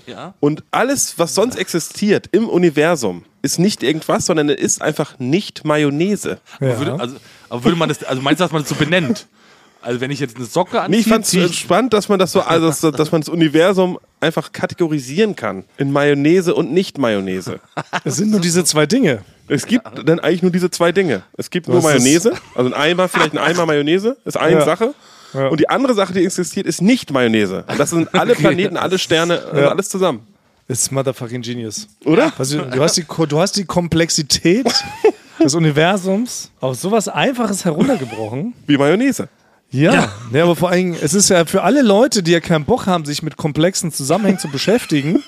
Ja. 0.07 0.33
und 0.39 0.63
alles, 0.71 1.19
was 1.19 1.35
sonst 1.35 1.55
existiert 1.57 2.27
im 2.31 2.47
Universum, 2.47 3.25
ist 3.41 3.59
nicht 3.59 3.83
irgendwas, 3.83 4.25
sondern 4.25 4.49
es 4.49 4.59
ist 4.61 4.81
einfach 4.81 5.19
nicht 5.19 5.65
Mayonnaise. 5.65 6.39
Ja. 6.61 6.77
Würde, 6.79 6.99
also, 6.99 7.15
aber 7.49 7.63
würde 7.65 7.77
man 7.77 7.89
das, 7.89 8.03
also 8.03 8.21
meinst 8.21 8.39
du, 8.39 8.45
dass 8.45 8.51
man 8.53 8.61
das 8.61 8.69
so 8.69 8.75
benennt? 8.75 9.27
Also 9.85 10.01
wenn 10.01 10.09
ich 10.11 10.19
jetzt 10.19 10.35
eine 10.35 10.45
Socke 10.45 10.81
anziehe, 10.81 10.97
Nee, 10.97 11.01
ich 11.01 11.07
fand 11.07 11.31
es 11.33 11.55
spannend, 11.55 11.93
dass 11.93 12.09
man 12.09 12.17
das 12.19 12.31
so, 12.31 12.41
also 12.41 12.67
dass, 12.67 12.81
dass 12.97 13.11
man 13.11 13.21
das 13.21 13.29
Universum 13.29 13.99
einfach 14.19 14.51
kategorisieren 14.51 15.35
kann 15.35 15.63
in 15.77 15.91
Mayonnaise 15.91 16.55
und 16.55 16.71
nicht 16.73 16.97
Mayonnaise. 16.97 17.59
Es 18.03 18.15
sind 18.17 18.31
nur 18.31 18.39
diese 18.39 18.63
zwei 18.63 18.85
Dinge. 18.87 19.19
Es 19.47 19.67
gibt 19.67 19.85
dann 20.07 20.19
eigentlich 20.19 20.41
nur 20.41 20.51
diese 20.51 20.71
zwei 20.71 20.91
Dinge. 20.91 21.21
Es 21.37 21.51
gibt 21.51 21.67
nur 21.67 21.81
Mayonnaise, 21.83 22.33
also 22.55 22.69
ein 22.69 22.73
Eimer, 22.73 23.07
vielleicht 23.07 23.33
ein 23.33 23.37
Eimer 23.37 23.65
Mayonnaise, 23.67 24.17
ist 24.25 24.37
eine 24.37 24.57
Ja. 24.59 24.65
Sache. 24.65 24.95
Ja. 25.33 25.49
Und 25.49 25.59
die 25.59 25.69
andere 25.69 25.93
Sache, 25.93 26.13
die 26.13 26.25
existiert, 26.25 26.65
ist 26.65 26.81
nicht 26.81 27.11
Mayonnaise. 27.11 27.63
Und 27.67 27.79
das 27.79 27.91
sind 27.91 28.13
alle 28.15 28.33
Planeten, 28.33 28.77
alle 28.77 28.97
Sterne, 28.97 29.39
also 29.45 29.61
Ja. 29.61 29.67
alles 29.69 29.89
zusammen. 29.89 30.21
Ist 30.67 30.91
motherfucking 30.91 31.43
genius. 31.43 31.87
Oder? 32.05 32.33
Also, 32.39 32.59
du, 32.63 32.81
hast 32.81 32.97
die, 32.97 33.05
du 33.27 33.39
hast 33.39 33.55
die 33.55 33.65
Komplexität 33.65 34.65
des 35.43 35.53
Universums 35.53 36.49
auf 36.59 36.75
sowas 36.79 37.07
Einfaches 37.07 37.65
heruntergebrochen. 37.65 38.53
Wie 38.65 38.77
Mayonnaise. 38.77 39.29
Ja. 39.71 40.09
ja, 40.31 40.43
aber 40.43 40.55
vor 40.55 40.69
allem, 40.69 40.95
es 41.01 41.13
ist 41.13 41.29
ja 41.29 41.45
für 41.45 41.63
alle 41.63 41.81
Leute, 41.81 42.23
die 42.23 42.31
ja 42.31 42.39
keinen 42.39 42.65
Bock 42.65 42.85
haben, 42.85 43.03
sich 43.05 43.23
mit 43.23 43.35
komplexen 43.35 43.91
Zusammenhängen 43.91 44.39
zu 44.39 44.47
beschäftigen, 44.47 45.21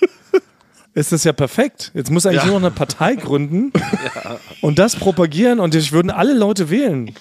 ist 0.94 1.12
das 1.12 1.24
ja 1.26 1.34
perfekt. 1.34 1.92
Jetzt 1.94 2.12
muss 2.12 2.26
eigentlich 2.26 2.44
Ja. 2.44 2.52
nur 2.52 2.60
noch 2.60 2.68
eine 2.68 2.76
Partei 2.76 3.16
gründen 3.16 3.74
und 4.62 4.80
das 4.80 4.96
propagieren 4.96 5.60
und 5.60 5.76
ich 5.76 5.92
würden 5.92 6.12
alle 6.12 6.34
Leute 6.34 6.70
wählen. 6.70 7.14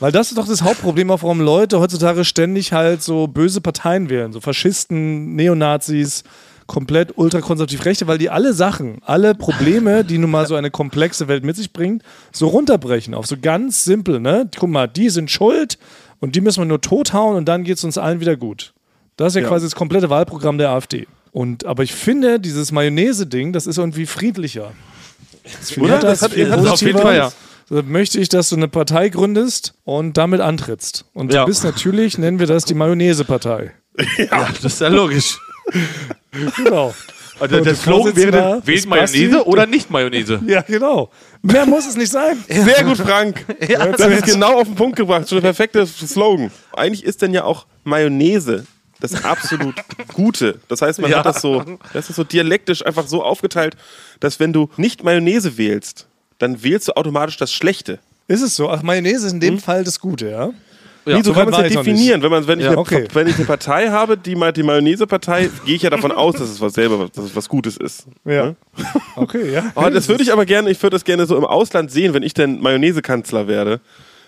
Weil 0.00 0.12
das 0.12 0.28
ist 0.30 0.36
doch 0.38 0.46
das 0.46 0.62
Hauptproblem, 0.62 1.10
auch 1.10 1.22
warum 1.22 1.40
Leute 1.40 1.78
heutzutage 1.80 2.24
ständig 2.24 2.72
halt 2.72 3.02
so 3.02 3.28
böse 3.28 3.60
Parteien 3.60 4.10
wählen. 4.10 4.32
So 4.32 4.40
Faschisten, 4.40 5.36
Neonazis, 5.36 6.24
komplett 6.66 7.16
ultrakonservativ 7.16 7.84
Rechte, 7.84 8.06
weil 8.06 8.18
die 8.18 8.28
alle 8.28 8.52
Sachen, 8.54 8.98
alle 9.04 9.34
Probleme, 9.34 10.04
die 10.04 10.18
nun 10.18 10.30
mal 10.30 10.46
so 10.46 10.56
eine 10.56 10.70
komplexe 10.70 11.28
Welt 11.28 11.44
mit 11.44 11.56
sich 11.56 11.72
bringt, 11.72 12.02
so 12.32 12.48
runterbrechen 12.48 13.14
auf 13.14 13.26
so 13.26 13.36
ganz 13.40 13.84
simpel, 13.84 14.20
ne? 14.20 14.50
Guck 14.58 14.68
mal, 14.70 14.88
die 14.88 15.08
sind 15.10 15.30
schuld 15.30 15.78
und 16.24 16.34
die 16.34 16.40
müssen 16.40 16.60
wir 16.60 16.66
nur 16.66 16.80
tothauen 16.80 17.36
und 17.36 17.44
dann 17.46 17.62
geht 17.64 17.76
es 17.78 17.84
uns 17.84 17.96
allen 17.98 18.18
wieder 18.20 18.36
gut. 18.36 18.72
Das 19.16 19.28
ist 19.28 19.36
ja, 19.36 19.42
Ja. 19.42 19.48
quasi 19.48 19.66
das 19.66 19.74
komplette 19.76 20.10
Wahlprogramm 20.10 20.58
der 20.58 20.70
AfD. 20.70 21.06
Und, 21.30 21.64
aber 21.66 21.82
ich 21.84 21.92
finde, 21.94 22.40
dieses 22.40 22.72
Mayonnaise-Ding, 22.72 23.52
das 23.52 23.66
ist 23.66 23.78
irgendwie 23.78 24.06
friedlicher. 24.06 24.72
Das 25.44 25.76
Oder? 25.78 25.98
Das 25.98 26.22
hat- 26.22 26.32
viel 26.32 26.48
das 26.48 26.60
hat 26.60 26.66
auf 26.68 26.80
jeden. 26.82 26.98
Fall, 26.98 27.16
ja. 27.16 27.32
Da 27.70 27.82
möchte 27.82 28.18
ich, 28.20 28.28
dass 28.28 28.48
du 28.50 28.56
eine 28.56 28.68
Partei 28.68 29.08
gründest 29.08 29.74
und 29.84 30.16
damit 30.16 30.40
antrittst. 30.40 31.04
Und 31.14 31.30
du 31.32 31.36
Ja. 31.36 31.44
bist 31.44 31.64
natürlich, 31.64 32.18
nennen 32.18 32.38
wir 32.38 32.46
das 32.46 32.64
die 32.64 32.74
Mayonnaise-Partei. 32.74 33.72
Ja, 34.18 34.48
das 34.62 34.72
ist 34.74 34.80
ja 34.80 34.88
logisch. 34.88 35.38
Genau. 36.56 36.92
Also 37.40 37.54
der 37.56 37.64
der 37.64 37.74
Slogan 37.74 38.14
wäre, 38.16 38.62
wählt. 38.64 38.86
Mayonnaise 38.86 39.44
oder 39.46 39.66
nicht 39.66 39.90
Mayonnaise? 39.90 40.40
Ja, 40.46 40.62
genau. 40.62 41.10
Mehr 41.42 41.66
muss 41.66 41.86
es 41.86 41.96
nicht 41.96 42.12
sein. 42.12 42.42
Sehr 42.48 42.84
gut, 42.84 42.98
Frank. 42.98 43.44
das 43.98 44.00
ist 44.00 44.24
genau 44.26 44.60
auf 44.60 44.66
den 44.68 44.76
Punkt 44.76 44.96
gebracht. 44.96 45.28
Schon 45.28 45.36
der 45.36 45.48
perfekte 45.48 45.86
Slogan. 45.86 46.50
Eigentlich 46.72 47.04
ist 47.04 47.22
denn 47.22 47.34
ja 47.34 47.44
auch 47.44 47.66
Mayonnaise 47.82 48.66
das 49.00 49.24
absolut 49.24 49.74
Gute. 50.14 50.60
Das 50.68 50.80
heißt, 50.80 51.00
man 51.00 51.10
Ja. 51.10 51.18
hat 51.18 51.26
das 51.26 51.40
so, 51.42 51.62
das 51.92 52.08
ist 52.08 52.16
so 52.16 52.24
dialektisch 52.24 52.86
einfach 52.86 53.06
so 53.06 53.22
aufgeteilt, 53.22 53.76
dass 54.20 54.38
wenn 54.40 54.52
du 54.52 54.70
nicht 54.76 55.02
Mayonnaise 55.04 55.58
wählst, 55.58 56.06
dann 56.38 56.62
wählst 56.62 56.88
du 56.88 56.92
automatisch 56.96 57.36
das 57.36 57.52
Schlechte. 57.52 57.98
Ist 58.28 58.40
es 58.42 58.56
so? 58.56 58.70
Ach, 58.70 58.82
Mayonnaise 58.82 59.26
ist 59.26 59.32
in 59.32 59.40
dem 59.40 59.58
Fall 59.58 59.84
das 59.84 60.00
Gute, 60.00 60.30
ja? 60.30 60.50
Ja, 61.06 61.16
Nee, 61.16 61.22
so 61.22 61.32
so 61.32 61.38
kann 61.38 61.50
man 61.50 61.64
es 61.64 61.72
ja 61.74 61.80
definieren. 61.82 62.22
Wenn, 62.22 62.30
man, 62.30 62.46
wenn, 62.46 62.58
ich 62.58 62.64
Ja, 62.64 62.70
eine, 62.72 62.78
okay. 62.80 63.06
wenn 63.12 63.26
ich 63.26 63.36
eine 63.36 63.44
Partei 63.44 63.88
habe, 63.90 64.16
die, 64.16 64.34
die 64.34 64.62
Mayonnaise-Partei, 64.62 65.50
gehe 65.66 65.76
ich 65.76 65.82
ja 65.82 65.90
davon 65.90 66.12
aus, 66.12 66.36
dass 66.36 66.48
es 66.48 66.60
was 66.60 66.72
selber, 66.74 67.08
dass 67.14 67.24
es 67.26 67.36
was 67.36 67.48
Gutes 67.48 67.76
ist. 67.76 68.06
Ja. 68.24 68.54
Okay, 69.16 69.52
ja. 69.52 69.70
Oh, 69.76 69.88
das 69.90 70.08
würde 70.08 70.24
ich 70.24 70.32
aber 70.32 70.44
gerne, 70.44 70.70
ich 70.70 70.82
würde 70.82 70.94
das 70.96 71.04
gerne 71.04 71.26
so 71.26 71.36
im 71.36 71.44
Ausland 71.44 71.90
sehen, 71.92 72.14
wenn 72.14 72.24
ich 72.24 72.34
denn 72.34 72.60
Mayonnaise-Kanzler 72.60 73.46
werde. 73.46 73.80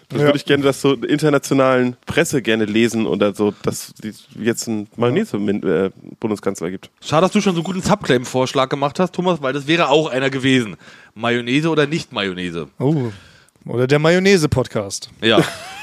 Das 0.08 0.20
Ja. 0.20 0.26
würde 0.26 0.36
ich 0.38 0.44
gerne 0.44 0.62
das 0.62 0.80
so 0.80 0.92
in 0.92 1.00
der 1.00 1.10
internationalen 1.10 1.96
Presse 2.06 2.40
gerne 2.40 2.64
lesen 2.66 3.06
oder 3.08 3.34
so, 3.34 3.52
dass 3.64 3.92
es 4.04 4.28
jetzt 4.38 4.68
einen 4.68 4.86
Mayonnaise-Bundeskanzler 4.96 6.70
gibt. 6.70 6.90
Schade, 7.00 7.22
dass 7.22 7.32
du 7.32 7.40
schon 7.40 7.54
so 7.54 7.60
einen 7.60 7.64
guten 7.64 7.82
Subclaim-Vorschlag 7.82 8.68
gemacht 8.68 9.00
hast, 9.00 9.12
Thomas, 9.14 9.42
weil 9.42 9.52
das 9.52 9.66
wäre 9.66 9.88
auch 9.88 10.08
einer 10.08 10.30
gewesen. 10.30 10.76
Mayonnaise 11.14 11.68
oder 11.68 11.86
nicht 11.88 12.12
Mayonnaise? 12.12 12.68
Oh. 12.78 13.10
Oder 13.64 13.86
der 13.88 13.98
Mayonnaise-Podcast. 13.98 15.10
Ja. 15.22 15.40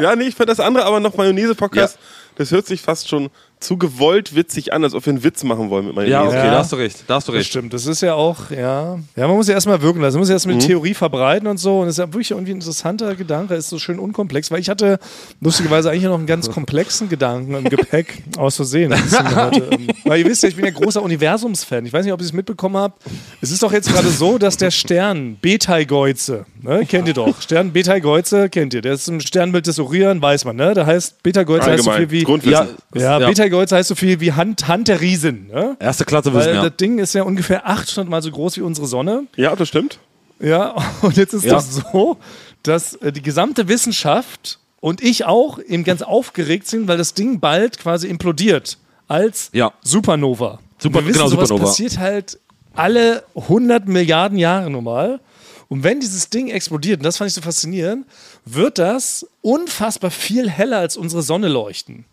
Ja, 0.00 0.16
nee, 0.16 0.24
ich 0.24 0.34
finde 0.34 0.46
das 0.52 0.60
andere 0.60 0.84
aber 0.84 1.00
noch 1.00 1.16
Mayonnaise-Podcast, 1.16 1.98
das 2.36 2.50
hört 2.50 2.66
sich 2.66 2.82
fast 2.82 3.08
schon 3.08 3.30
zu 3.64 3.76
gewollt 3.78 4.34
witzig 4.36 4.72
an, 4.72 4.84
als 4.84 4.94
ob 4.94 5.04
wir 5.06 5.12
einen 5.12 5.24
Witz 5.24 5.42
machen 5.44 5.70
wollen 5.70 5.86
mit 5.86 5.96
Mayonnaise. 5.96 6.12
Ja, 6.34 6.38
okay, 6.40 6.46
Ja. 6.46 6.52
da 6.52 6.58
hast 6.58 6.72
du 6.72 6.76
recht. 6.76 7.04
Da 7.06 7.14
hast 7.16 7.28
du 7.28 7.32
Das 7.32 7.40
recht. 7.40 7.50
stimmt. 7.50 7.72
Das 7.72 7.86
ist 7.86 8.00
ja 8.02 8.14
auch, 8.14 8.50
ja. 8.50 8.98
Ja, 9.16 9.26
man 9.26 9.36
muss 9.36 9.48
ja 9.48 9.54
erstmal 9.54 9.80
wirken 9.82 10.00
lassen. 10.00 10.14
Man 10.14 10.20
muss 10.20 10.28
ja 10.28 10.34
erstmal 10.34 10.56
die 10.58 10.66
Theorie 10.66 10.94
verbreiten 10.94 11.48
und 11.48 11.56
so. 11.58 11.80
Und 11.80 11.86
das 11.86 11.94
ist 11.94 11.98
ja 11.98 12.06
wirklich 12.12 12.30
irgendwie 12.30 12.52
ein 12.52 12.56
interessanter 12.56 13.14
Gedanke. 13.14 13.54
Ist 13.54 13.68
so 13.70 13.78
schön 13.78 13.98
unkomplex, 13.98 14.50
weil 14.50 14.60
ich 14.60 14.68
hatte 14.68 14.98
lustigerweise 15.40 15.90
eigentlich 15.90 16.04
noch 16.04 16.18
einen 16.18 16.26
ganz 16.26 16.50
komplexen 16.50 17.08
Gedanken 17.08 17.54
im 17.54 17.64
Gepäck 17.64 18.22
aus 18.38 18.56
Versehen. 18.56 18.90
Das 18.90 19.00
ähm, 19.12 19.88
weil 20.04 20.20
ihr 20.20 20.26
wisst 20.26 20.42
ja, 20.42 20.48
ich 20.48 20.56
bin 20.56 20.64
ja 20.64 20.70
großer 20.70 21.02
Universumsfan. 21.02 21.86
Ich 21.86 21.92
weiß 21.92 22.04
nicht, 22.04 22.12
ob 22.12 22.20
ihr 22.20 22.26
es 22.26 22.32
mitbekommen 22.32 22.76
habt. 22.76 23.02
Es 23.40 23.50
ist 23.50 23.62
doch 23.62 23.72
jetzt 23.72 23.92
gerade 23.92 24.08
so, 24.08 24.38
dass 24.38 24.56
der 24.56 24.70
Stern 24.70 25.36
Betelgeuse, 25.40 26.44
ne, 26.62 26.84
kennt 26.86 27.08
ihr 27.08 27.14
doch. 27.14 27.40
Stern 27.40 27.72
Betelgeuse 27.72 28.48
kennt 28.48 28.74
ihr. 28.74 28.82
Der 28.82 28.92
ist 28.94 29.08
im 29.08 29.20
Sternbild 29.20 29.66
des 29.66 29.78
Orion, 29.78 30.20
weiß 30.20 30.44
man, 30.44 30.56
ne? 30.56 30.74
Da 30.74 30.86
heißt 30.86 31.22
Betelgeuse 31.22 31.62
heißt 31.64 31.84
so 31.84 31.90
viel 31.92 32.10
wie. 32.10 32.22
Grundwissen. 32.24 32.68
Ja, 32.94 33.18
Ja. 33.20 33.26
Betelgeuse 33.54 33.76
heißt 33.76 33.88
so 33.88 33.94
viel 33.94 34.20
wie 34.20 34.32
Hand, 34.32 34.68
Hand 34.68 34.88
der 34.88 35.00
Riesen. 35.00 35.48
Ne? 35.48 35.76
Erste 35.80 36.04
Klasse 36.04 36.32
Weil 36.34 36.40
wissen, 36.46 36.54
ja. 36.56 36.68
das 36.68 36.76
Ding 36.76 36.98
ist 36.98 37.14
ja 37.14 37.22
ungefähr 37.22 37.66
800 37.68 38.08
Mal 38.10 38.22
so 38.22 38.30
groß 38.30 38.56
wie 38.56 38.62
unsere 38.62 38.86
Sonne. 38.86 39.24
Ja, 39.36 39.54
das 39.56 39.68
stimmt. 39.68 39.98
Ja, 40.40 40.74
und 41.02 41.16
jetzt 41.16 41.32
ist 41.34 41.44
Ja. 41.44 41.54
das 41.54 41.74
so, 41.76 42.16
dass 42.62 42.94
äh, 42.96 43.12
die 43.12 43.22
gesamte 43.22 43.68
Wissenschaft 43.68 44.58
und 44.80 45.02
ich 45.02 45.24
auch 45.24 45.58
eben 45.58 45.84
ganz 45.84 46.02
aufgeregt 46.02 46.66
sind, 46.66 46.88
weil 46.88 46.98
das 46.98 47.14
Ding 47.14 47.40
bald 47.40 47.78
quasi 47.78 48.08
implodiert 48.08 48.78
als 49.08 49.50
Ja. 49.52 49.72
Supernova. 49.82 50.58
Super- 50.78 50.98
Und 50.98 51.04
wir 51.04 51.08
wissen, 51.08 51.18
genau, 51.18 51.30
sowas 51.30 51.48
Supernova. 51.48 51.70
passiert 51.70 51.98
halt 51.98 52.38
alle 52.74 53.22
100 53.36 53.86
Milliarden 53.88 54.36
Jahre 54.38 54.68
normal. 54.70 55.20
Und 55.68 55.82
wenn 55.82 56.00
dieses 56.00 56.28
Ding 56.28 56.48
explodiert, 56.48 57.00
und 57.00 57.04
das 57.04 57.16
fand 57.16 57.28
ich 57.28 57.34
so 57.34 57.40
faszinierend, 57.40 58.06
wird 58.44 58.78
das 58.78 59.26
unfassbar 59.40 60.10
viel 60.10 60.50
heller 60.50 60.78
als 60.78 60.96
unsere 60.96 61.22
Sonne 61.22 61.48
leuchten. 61.48 62.04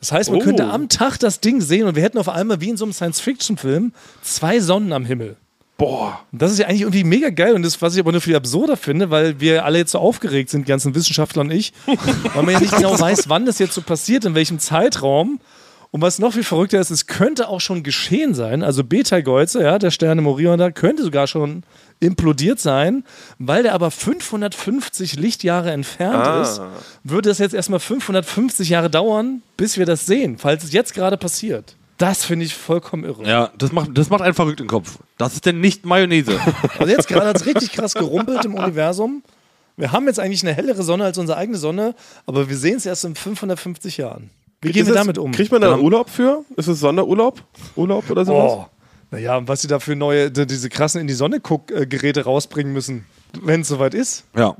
Das 0.00 0.12
heißt, 0.12 0.30
man 0.30 0.40
Oh. 0.40 0.42
könnte 0.44 0.64
am 0.64 0.88
Tag 0.88 1.18
das 1.18 1.40
Ding 1.40 1.60
sehen 1.60 1.86
und 1.86 1.94
wir 1.94 2.02
hätten 2.02 2.18
auf 2.18 2.28
einmal 2.28 2.60
wie 2.60 2.70
in 2.70 2.76
so 2.76 2.84
einem 2.84 2.92
Science-Fiction-Film 2.92 3.92
zwei 4.22 4.60
Sonnen 4.60 4.92
am 4.92 5.04
Himmel. 5.04 5.36
Boah. 5.76 6.20
Und 6.32 6.42
das 6.42 6.52
ist 6.52 6.58
ja 6.58 6.66
eigentlich 6.66 6.82
irgendwie 6.82 7.04
mega 7.04 7.30
geil 7.30 7.54
und 7.54 7.62
das, 7.62 7.80
was 7.80 7.94
ich 7.94 8.00
aber 8.00 8.12
nur 8.12 8.20
viel 8.20 8.36
absurder 8.36 8.76
finde, 8.76 9.10
weil 9.10 9.40
wir 9.40 9.64
alle 9.64 9.78
jetzt 9.78 9.92
so 9.92 9.98
aufgeregt 9.98 10.50
sind, 10.50 10.66
die 10.66 10.68
ganzen 10.70 10.94
Wissenschaftler 10.94 11.40
und 11.42 11.50
ich, 11.50 11.72
weil 12.34 12.42
man 12.42 12.52
ja 12.54 12.60
nicht 12.60 12.76
genau 12.76 12.98
weiß, 12.98 13.28
wann 13.28 13.46
das 13.46 13.58
jetzt 13.58 13.74
so 13.74 13.80
passiert, 13.82 14.24
in 14.24 14.34
welchem 14.34 14.58
Zeitraum. 14.58 15.40
Und 15.92 16.02
was 16.02 16.18
noch 16.20 16.34
viel 16.34 16.44
verrückter 16.44 16.78
ist, 16.78 16.90
es 16.90 17.06
könnte 17.06 17.48
auch 17.48 17.60
schon 17.60 17.82
geschehen 17.82 18.32
sein. 18.32 18.62
Also 18.62 18.84
Betelgeuse, 18.84 19.62
ja, 19.62 19.78
der 19.78 19.90
Stern 19.90 20.18
im 20.18 20.26
Orion 20.28 20.58
da, 20.58 20.70
könnte 20.70 21.02
sogar 21.02 21.26
schon 21.26 21.64
implodiert 22.00 22.58
sein. 22.58 23.04
Weil 23.38 23.62
der 23.62 23.74
aber 23.74 23.90
550 23.90 25.16
Lichtjahre 25.16 25.70
entfernt 25.70 26.14
Ah. 26.26 26.42
ist, 26.42 26.60
würde 27.04 27.30
es 27.30 27.38
jetzt 27.38 27.54
erstmal 27.54 27.80
550 27.80 28.68
Jahre 28.70 28.90
dauern, 28.90 29.42
bis 29.56 29.78
wir 29.78 29.86
das 29.86 30.06
sehen, 30.06 30.38
falls 30.38 30.64
es 30.64 30.72
jetzt 30.72 30.94
gerade 30.94 31.16
passiert. 31.16 31.76
Das 31.98 32.24
finde 32.24 32.46
ich 32.46 32.54
vollkommen 32.54 33.04
irre. 33.04 33.24
Ja, 33.28 33.50
das 33.58 33.72
macht, 33.72 33.90
das 33.96 34.08
macht 34.08 34.22
einen 34.22 34.32
verrückt 34.32 34.60
im 34.60 34.66
Kopf. 34.66 34.98
Das 35.18 35.34
ist 35.34 35.44
denn 35.44 35.60
nicht 35.60 35.84
Mayonnaise. 35.84 36.32
Also 36.78 36.90
jetzt 36.90 37.08
gerade 37.08 37.26
hat 37.28 37.36
es 37.36 37.44
richtig 37.46 37.72
krass 37.72 37.92
gerumpelt 37.94 38.42
im 38.46 38.54
Universum. 38.54 39.22
Wir 39.76 39.92
haben 39.92 40.06
jetzt 40.06 40.18
eigentlich 40.18 40.42
eine 40.42 40.54
hellere 40.54 40.82
Sonne 40.82 41.04
als 41.04 41.18
unsere 41.18 41.36
eigene 41.38 41.58
Sonne, 41.58 41.94
aber 42.26 42.48
wir 42.48 42.56
sehen 42.56 42.76
es 42.78 42.86
erst 42.86 43.04
in 43.04 43.14
550 43.14 43.98
Jahren. 43.98 44.30
Wie 44.62 44.72
gehen 44.72 44.82
Ist 44.82 44.88
wir 44.88 44.94
damit 44.94 45.16
um? 45.18 45.32
Kriegt 45.32 45.52
man 45.52 45.60
da 45.62 45.76
Urlaub 45.78 46.08
für? 46.10 46.44
Ist 46.56 46.68
es 46.68 46.80
Sonderurlaub? 46.80 47.42
Urlaub 47.76 48.08
oder 48.10 48.24
sowas? 48.24 48.52
Oh. 48.52 48.66
Naja, 49.10 49.36
und 49.36 49.48
was 49.48 49.62
sie 49.62 49.68
da 49.68 49.78
für 49.80 49.96
neue, 49.96 50.30
die- 50.30 50.46
diese 50.46 50.68
krassen 50.68 51.00
in 51.00 51.06
die 51.06 51.14
Sonne 51.14 51.40
guck 51.40 51.70
äh, 51.70 51.86
Geräte 51.86 52.24
rausbringen 52.24 52.72
müssen, 52.72 53.04
wenn 53.42 53.62
es 53.62 53.68
soweit 53.68 53.94
ist. 53.94 54.24
ja. 54.36 54.56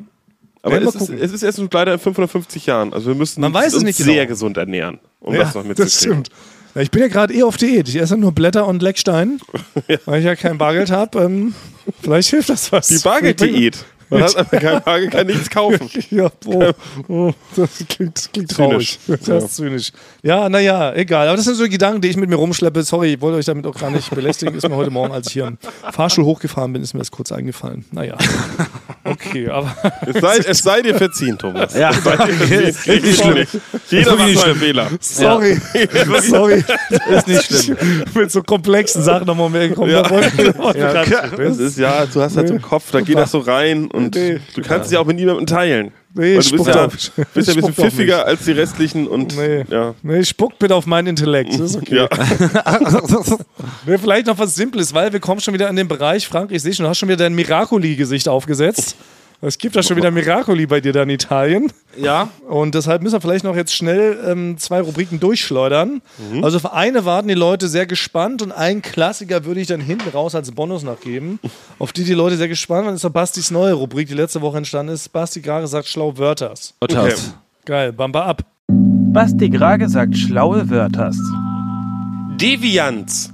Aber 0.62 0.78
es 0.82 0.94
ist, 0.94 1.08
es 1.08 1.32
ist 1.32 1.42
erst 1.42 1.58
leider 1.72 1.94
in 1.94 1.98
550 1.98 2.66
Jahren. 2.66 2.92
Also 2.92 3.06
wir 3.08 3.14
müssen 3.14 3.40
Man 3.40 3.54
uns 3.54 3.80
nicht 3.80 3.96
sehr 3.96 4.14
genau. 4.14 4.28
gesund 4.28 4.58
ernähren, 4.58 4.98
um 5.20 5.32
ja, 5.32 5.40
das 5.44 5.54
noch 5.54 5.64
mitzukriegen. 5.64 5.90
stimmt. 5.98 6.28
Ja, 6.74 6.82
ich 6.82 6.90
bin 6.90 7.00
ja 7.00 7.08
gerade 7.08 7.32
eh 7.32 7.42
auf 7.44 7.56
Diät. 7.56 7.88
Ich 7.88 7.96
esse 7.96 8.18
nur 8.18 8.32
Blätter 8.32 8.66
und 8.66 8.82
Leckstein, 8.82 9.40
weil 10.04 10.18
ich 10.20 10.26
ja 10.26 10.36
kein 10.36 10.58
Bargeld 10.58 10.90
habe. 10.90 11.18
Ähm, 11.18 11.54
vielleicht 12.02 12.28
hilft 12.28 12.50
das 12.50 12.70
was. 12.72 12.88
Die 12.88 12.98
Bargelddiät. 12.98 13.86
Man 14.10 14.22
hat 14.24 14.36
aber 14.36 14.58
kein 14.58 14.82
Bargeld, 14.82 15.10
kann 15.12 15.26
nichts 15.26 15.48
kaufen. 15.50 15.88
Ja, 16.10 16.28
oh, 16.46 16.72
oh, 17.08 17.32
das 17.56 17.84
klingt, 17.88 18.16
das 18.16 18.32
klingt 18.32 18.50
traurig. 18.50 18.98
Zynisch. 19.06 19.18
Das 19.20 19.26
Ja. 19.28 19.36
ist 19.38 19.56
zynisch. 19.56 19.92
Ja, 20.22 20.48
naja, 20.48 20.92
egal. 20.94 21.28
Aber 21.28 21.36
das 21.36 21.44
sind 21.44 21.54
so 21.54 21.68
Gedanken, 21.68 22.00
die 22.00 22.08
ich 22.08 22.16
mit 22.16 22.28
mir 22.28 22.36
rumschleppe. 22.36 22.82
Sorry, 22.82 23.14
ich 23.14 23.20
wollte 23.20 23.38
euch 23.38 23.44
damit 23.46 23.66
auch 23.66 23.78
gar 23.78 23.90
nicht 23.90 24.10
belästigen. 24.10 24.54
Ist 24.54 24.68
mir 24.68 24.74
heute 24.74 24.90
Morgen, 24.90 25.12
als 25.14 25.28
ich 25.28 25.34
hier 25.34 25.46
am 25.46 25.58
Fahrstuhl 25.92 26.24
hochgefahren 26.24 26.72
bin, 26.72 26.82
ist 26.82 26.94
mir 26.94 26.98
das 27.00 27.10
kurz 27.10 27.30
eingefallen. 27.32 27.84
Naja. 27.92 28.16
Okay, 29.04 29.48
aber 29.48 29.74
Es 30.06 30.20
sei, 30.20 30.36
es 30.38 30.58
sei 30.58 30.82
dir 30.82 30.94
verziehen, 30.94 31.38
Thomas. 31.38 31.74
Ja, 31.74 31.90
Es 31.90 32.02
sei 32.04 32.16
dir 32.16 32.32
verziehen. 32.34 32.62
ist 32.64 32.86
nicht 33.04 33.20
schlimm. 33.22 33.46
Jeder 33.88 34.16
macht 34.16 34.34
mal 34.34 34.44
einen. 34.44 34.54
Fehler. 34.56 34.88
sorry. 35.00 35.60
Sorry. 36.22 36.64
Ist 37.10 37.26
nicht 37.28 37.44
schlimm. 37.64 37.76
mit 38.14 38.30
so 38.30 38.42
komplexen 38.42 39.02
Sachen 39.02 39.26
nochmal 39.26 39.48
mehr 39.50 39.68
gekommen. 39.68 39.90
Ja. 39.90 40.02
Da 40.02 40.10
wollte 40.10 40.30
Das 41.36 41.58
ist 41.58 41.78
ja, 41.78 42.06
du 42.06 42.20
hast 42.20 42.36
halt 42.36 42.48
so 42.48 42.54
im 42.54 42.62
Kopf, 42.62 42.90
da 42.90 43.00
geht 43.00 43.16
das 43.16 43.30
so 43.30 43.38
rein 43.38 43.86
und 44.04 44.14
Nee. 44.14 44.38
du 44.54 44.62
kannst 44.62 44.86
es 44.86 44.92
ja 44.92 45.00
auch 45.00 45.06
mit 45.06 45.16
niemandem 45.16 45.46
teilen. 45.46 45.92
Nee, 46.12 46.36
Weil 46.36 46.42
du 46.42 46.50
bist 46.56 46.66
ja, 46.66 46.86
bist 46.86 47.12
ja 47.16 47.24
ein 47.24 47.26
bisschen 47.62 47.72
pfiffiger 47.74 48.26
als 48.26 48.44
die 48.44 48.52
restlichen 48.52 49.06
und 49.06 49.36
Nee. 49.36 49.64
ja. 49.70 49.94
Nee, 50.02 50.24
spuckt 50.24 50.58
bitte 50.58 50.74
auf 50.74 50.86
meinen 50.86 51.06
Intellekt. 51.08 51.52
Das 51.54 51.60
ist 51.60 51.76
okay. 51.76 51.96
Ja. 51.96 52.08
Vielleicht 53.98 54.26
noch 54.26 54.38
was 54.38 54.54
Simples, 54.54 54.92
weil 54.94 55.12
wir 55.12 55.20
kommen 55.20 55.40
schon 55.40 55.54
wieder 55.54 55.68
in 55.68 55.76
den 55.76 55.88
Bereich, 55.88 56.26
Frank, 56.26 56.50
ich 56.52 56.62
sehe 56.62 56.72
schon, 56.72 56.84
du 56.84 56.90
hast 56.90 56.98
schon 56.98 57.08
wieder 57.08 57.18
dein 57.18 57.34
Miracoli-Gesicht 57.34 58.28
aufgesetzt. 58.28 58.96
Es 59.42 59.56
gibt 59.56 59.74
da 59.74 59.82
schon 59.82 59.96
wieder 59.96 60.10
Miracoli 60.10 60.66
bei 60.66 60.82
dir 60.82 60.92
da 60.92 61.02
in 61.02 61.10
Italien. 61.10 61.72
Ja. 61.96 62.28
Und 62.46 62.74
deshalb 62.74 63.02
müssen 63.02 63.14
wir 63.14 63.20
vielleicht 63.22 63.44
noch 63.44 63.56
jetzt 63.56 63.74
schnell 63.74 64.18
ähm, 64.26 64.58
zwei 64.58 64.82
Rubriken 64.82 65.18
durchschleudern. 65.18 66.02
Mhm. 66.18 66.44
Also 66.44 66.58
auf 66.58 66.72
eine 66.74 67.06
warten 67.06 67.28
die 67.28 67.34
Leute 67.34 67.68
sehr 67.68 67.86
gespannt 67.86 68.42
und 68.42 68.52
einen 68.52 68.82
Klassiker 68.82 69.46
würde 69.46 69.60
ich 69.60 69.66
dann 69.66 69.80
hinten 69.80 70.10
raus 70.10 70.34
als 70.34 70.52
Bonus 70.52 70.82
noch 70.82 71.00
geben. 71.00 71.40
Auf 71.78 71.92
die 71.92 72.04
die 72.04 72.12
Leute 72.12 72.36
sehr 72.36 72.48
gespannt 72.48 72.84
waren, 72.86 72.94
ist 72.94 73.04
doch 73.04 73.10
Bastis 73.10 73.50
neue 73.50 73.72
Rubrik, 73.72 74.08
die 74.08 74.14
letzte 74.14 74.42
Woche 74.42 74.58
entstanden 74.58 74.92
ist. 74.92 75.08
Basti 75.10 75.40
gerade 75.40 75.66
sagt 75.66 75.88
schlau 75.88 76.18
Wörters. 76.18 76.74
Okay. 76.80 77.14
Geil, 77.64 77.92
Bamba 77.94 78.26
ab. 78.26 78.44
Basti 78.68 79.48
Grage 79.48 79.88
sagt 79.88 80.18
schlaue 80.18 80.68
Wörters. 80.68 81.18
Devianz. 82.36 83.32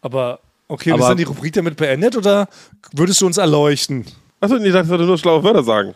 Aber 0.00 0.40
okay, 0.68 0.92
Aber- 0.92 1.02
ist 1.02 1.08
dann 1.08 1.16
die 1.16 1.24
Rubrik 1.24 1.52
damit 1.52 1.76
beendet 1.76 2.16
oder 2.16 2.48
würdest 2.92 3.20
du 3.20 3.26
uns 3.26 3.36
erleuchten? 3.38 4.04
Achso, 4.40 4.56
nee, 4.56 4.66
ich 4.68 4.72
dachte, 4.72 4.84
ich 4.84 4.88
sollte 4.88 5.04
nur 5.04 5.18
schlaue 5.18 5.42
Wörter 5.42 5.64
sagen. 5.64 5.94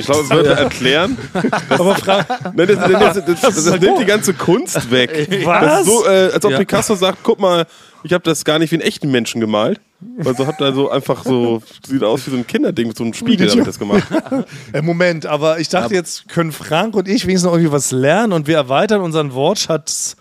Schlaue 0.00 0.28
Wörter 0.30 0.52
erklären. 0.52 1.16
Aber 1.68 1.94
Frank, 1.94 2.26
Nein, 2.54 2.66
das, 2.66 2.78
das, 2.78 3.24
das, 3.24 3.40
das, 3.40 3.64
das, 3.64 3.80
nimmt 3.80 4.00
die 4.00 4.04
ganze 4.04 4.34
Kunst 4.34 4.90
weg. 4.90 5.28
Das 5.30 5.46
was? 5.46 5.80
ist 5.80 5.86
so, 5.86 6.04
äh, 6.06 6.30
als 6.32 6.44
ob 6.44 6.50
Ja. 6.50 6.58
Picasso 6.58 6.96
sagt, 6.96 7.18
guck 7.22 7.38
mal, 7.38 7.66
ich 8.02 8.12
habe 8.12 8.24
das 8.24 8.44
gar 8.44 8.58
nicht 8.58 8.72
wie 8.72 8.76
einen 8.76 8.82
echten 8.82 9.10
Menschen 9.10 9.40
gemalt. 9.40 9.80
Also 10.24 10.46
habt 10.46 10.60
da 10.60 10.72
so 10.72 10.90
einfach 10.90 11.24
so, 11.24 11.62
sieht 11.86 12.02
aus 12.02 12.26
wie 12.26 12.30
so 12.32 12.36
ein 12.36 12.46
Kinderding 12.46 12.88
mit 12.88 12.96
so 12.98 13.04
einem 13.04 13.14
Spiegel, 13.14 13.48
habe 13.48 13.60
ich 13.60 13.66
das 13.66 13.78
gemacht. 13.78 14.02
Äh, 14.72 14.82
Moment, 14.82 15.24
aber 15.24 15.58
ich 15.60 15.68
dachte, 15.68 15.94
jetzt 15.94 16.28
können 16.28 16.52
Frank 16.52 16.96
und 16.96 17.08
ich 17.08 17.24
wenigstens 17.24 17.44
noch 17.44 17.52
irgendwie 17.56 17.72
was 17.72 17.92
lernen 17.92 18.32
und 18.32 18.46
wir 18.46 18.56
erweitern 18.56 19.00
unseren 19.00 19.32
Wortschatz, 19.32 20.16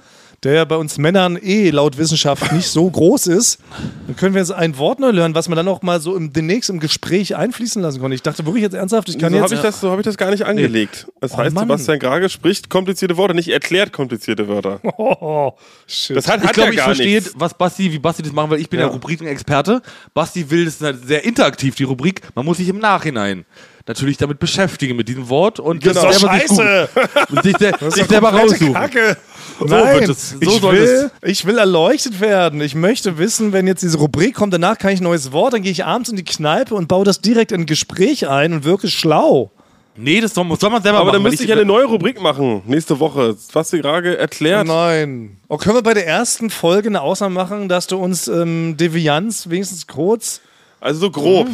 der 0.45 0.53
ja 0.53 0.63
bei 0.65 0.77
uns 0.77 0.97
Männern 0.97 1.37
eh 1.41 1.69
laut 1.71 1.97
Wissenschaft 1.97 2.51
nicht 2.53 2.67
so 2.69 2.89
groß 2.89 3.27
ist. 3.27 3.59
Dann 4.07 4.15
können 4.15 4.33
wir 4.35 4.39
jetzt 4.41 4.51
ein 4.51 4.77
Wort 4.77 4.99
neu 4.99 5.09
lernen, 5.09 5.35
was 5.35 5.49
man 5.49 5.57
dann 5.57 5.67
auch 5.67 5.81
mal 5.81 5.99
so 5.99 6.15
im, 6.15 6.31
demnächst 6.31 6.69
im 6.69 6.79
Gespräch 6.79 7.35
einfließen 7.35 7.81
lassen 7.81 7.99
konnte. 7.99 8.15
Ich 8.15 8.21
dachte 8.21 8.45
wirklich 8.45 8.61
jetzt 8.63 8.75
ernsthaft, 8.75 9.09
ich 9.09 9.17
kann 9.19 9.31
so 9.31 9.37
jetzt. 9.39 9.43
habe 9.45 9.55
ich, 9.55 9.61
das- 9.61 9.81
so 9.81 9.91
hab 9.91 9.99
ich 9.99 10.05
das 10.05 10.15
gar 10.17 10.31
nicht 10.31 10.45
angelegt. 10.45 11.07
Das 11.19 11.33
Oh, 11.33 11.37
heißt, 11.37 11.53
Mann. 11.53 11.67
Sebastian 11.67 11.99
Grage 11.99 12.29
spricht 12.29 12.69
komplizierte 12.69 13.17
Worte, 13.17 13.33
nicht 13.33 13.49
erklärt 13.49 13.91
komplizierte 13.91 14.47
Wörter. 14.47 14.79
Oh, 14.97 15.53
shit. 15.87 16.15
Das 16.15 16.27
hat, 16.29 16.41
Ich 16.41 16.47
hat 16.47 16.53
glaube, 16.53 16.67
ja 16.69 16.71
ich 16.71 16.77
gar 16.77 16.85
verstehe, 16.85 17.15
nichts. 17.15 17.33
was 17.35 17.53
Basti, 17.57 17.91
wie 17.91 17.99
Basti 17.99 18.21
das 18.23 18.31
machen 18.31 18.51
will. 18.51 18.59
Ich 18.59 18.69
bin 18.69 18.79
ja, 18.79 18.85
Ja. 18.85 18.91
Rubrikenexperte. 18.93 19.81
Basti 20.13 20.49
will 20.49 20.65
das 20.65 20.79
halt 20.81 21.05
sehr 21.07 21.23
interaktiv, 21.25 21.75
die 21.75 21.83
Rubrik. 21.83 22.21
Man 22.35 22.45
muss 22.45 22.57
sich 22.57 22.69
im 22.69 22.77
Nachhinein 22.77 23.45
natürlich 23.87 24.17
damit 24.17 24.39
beschäftigen, 24.39 24.95
mit 24.95 25.07
diesem 25.07 25.29
Wort 25.29 25.59
und 25.59 25.85
das 25.85 25.95
ist 25.95 26.03
doch 26.03 26.09
das 26.09 26.19
selber 26.19 26.33
sich 26.39 26.47
scheiße. 26.47 26.89
und 27.29 27.43
sich, 27.43 27.57
se- 27.57 27.71
Das 27.79 27.81
ist 27.89 27.93
sich 27.95 28.05
selber 28.05 28.29
raussuchen. 28.33 28.73
Kacke. 28.73 29.17
So 29.59 29.65
Nein, 29.65 29.99
wird 30.01 30.09
es- 30.09 30.29
so 30.31 30.37
ich, 30.41 30.61
will, 30.63 31.11
ich 31.21 31.45
will 31.45 31.57
erleuchtet 31.57 32.19
werden. 32.19 32.61
Ich 32.61 32.75
möchte 32.75 33.17
wissen, 33.17 33.53
wenn 33.53 33.67
jetzt 33.67 33.83
diese 33.83 33.97
Rubrik 33.97 34.35
kommt, 34.35 34.53
danach 34.53 34.77
kann 34.77 34.91
ich 34.91 34.99
ein 35.01 35.03
neues 35.03 35.31
Wort, 35.31 35.53
dann 35.53 35.61
gehe 35.61 35.71
ich 35.71 35.85
abends 35.85 36.09
in 36.09 36.15
die 36.15 36.23
Kneipe 36.25 36.73
und 36.75 36.87
baue 36.87 37.05
das 37.05 37.21
direkt 37.21 37.51
in 37.51 37.61
ein 37.61 37.65
Gespräch 37.65 38.27
ein 38.27 38.53
und 38.53 38.63
wirke 38.63 38.87
schlau. 38.89 39.51
Nee, 39.97 40.19
das 40.19 40.33
soll, 40.33 40.43
man 40.43 40.57
selber 40.57 40.73
Aber 40.73 40.81
machen. 40.81 41.05
dann 41.13 41.23
weil 41.23 41.31
müsste 41.31 41.45
ich 41.45 41.51
eine 41.53 41.63
neue 41.63 41.85
Rubrik 41.85 42.21
machen, 42.21 42.63
nächste 42.65 42.99
Woche. 42.99 43.37
Was 43.53 43.69
dir 43.69 43.79
Grage 43.81 44.17
erklärt. 44.17 44.67
Nein. 44.67 45.37
Oh, 45.47 45.55
können 45.55 45.75
wir 45.75 45.83
bei 45.83 45.93
der 45.93 46.05
ersten 46.05 46.49
Folge 46.49 46.89
eine 46.89 46.99
Ausnahme 46.99 47.33
machen, 47.35 47.69
dass 47.69 47.87
du 47.87 47.95
uns 47.97 48.27
ähm, 48.27 48.75
Devianz 48.75 49.49
wenigstens 49.49 49.87
kurz. 49.87 50.41
Also 50.81 50.99
so 50.99 51.11
grob. 51.11 51.47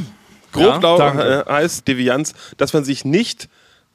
Grob 0.52 0.84
Ja, 0.84 1.42
äh, 1.42 1.46
heißt 1.50 1.88
Devianz, 1.88 2.34
dass 2.58 2.74
man 2.74 2.84
sich 2.84 3.06
nicht 3.06 3.50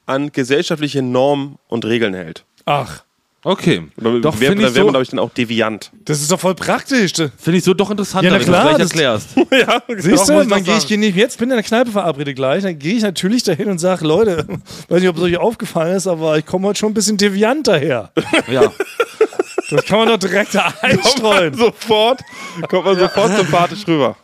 an 0.05 0.31
gesellschaftliche 0.31 1.01
Normen 1.01 1.57
und 1.67 1.85
Regeln 1.85 2.13
hält. 2.13 2.45
Ach, 2.65 3.03
Okay. 3.43 3.83
Oder 4.01 4.19
Doch, 4.19 4.39
wär, 4.41 4.49
finde 4.49 4.63
wäre 4.63 4.73
so, 4.73 4.79
man, 4.81 4.89
glaube 4.89 5.03
ich, 5.03 5.09
dann 5.09 5.19
auch 5.19 5.29
deviant. 5.29 5.91
das 6.03 6.21
ist 6.21 6.29
doch 6.31 6.39
voll 6.39 6.53
praktisch. 6.55 7.13
find 7.13 7.57
ich 7.57 7.63
so 7.63 7.73
doch 7.73 7.89
interessanter, 7.91 8.27
Ja, 8.27 8.33
na 8.33 8.39
wenn 8.39 8.45
du 8.45 8.51
klar, 8.51 8.77
das 8.77 8.91
gleich 8.91 9.05
erklärst. 9.05 9.29
ja, 9.51 9.81
Siehst 9.87 10.07
Doch, 10.07 10.11
muss 10.11 10.27
du, 10.27 10.41
ich 10.41 10.49
dann 10.49 10.63
gehe 10.65 10.77
ich 10.77 10.89
nicht, 10.89 11.15
jetzt 11.15 11.37
bin 11.37 11.47
ich 11.47 11.51
in 11.53 11.57
der 11.57 11.63
Kneipe 11.63 11.91
verabredet 11.91 12.35
gleich, 12.35 12.63
dann 12.63 12.77
gehe 12.77 12.95
ich 12.95 13.03
natürlich 13.03 13.43
dahin 13.43 13.69
und 13.69 13.77
sage, 13.77 14.05
Leute, 14.05 14.45
weiß 14.89 14.99
nicht, 14.99 15.09
ob 15.09 15.15
es 15.17 15.23
euch 15.23 15.37
aufgefallen 15.37 15.95
ist, 15.95 16.07
aber 16.07 16.37
ich 16.37 16.45
komme 16.45 16.67
heute 16.67 16.79
schon 16.79 16.91
ein 16.91 16.93
bisschen 16.93 17.15
deviant 17.17 17.67
daher. 17.67 18.11
Ja. 18.51 18.63
Das 19.69 19.85
kann 19.85 19.99
man 19.99 20.07
doch 20.07 20.17
direkt 20.17 20.55
da 20.55 20.73
einstreuen. 20.81 21.53
sofort, 21.53 22.21
kommt 22.69 22.85
man 22.85 22.97
sofort 22.97 23.35
sympathisch 23.35 23.87
rüber. 23.87 24.15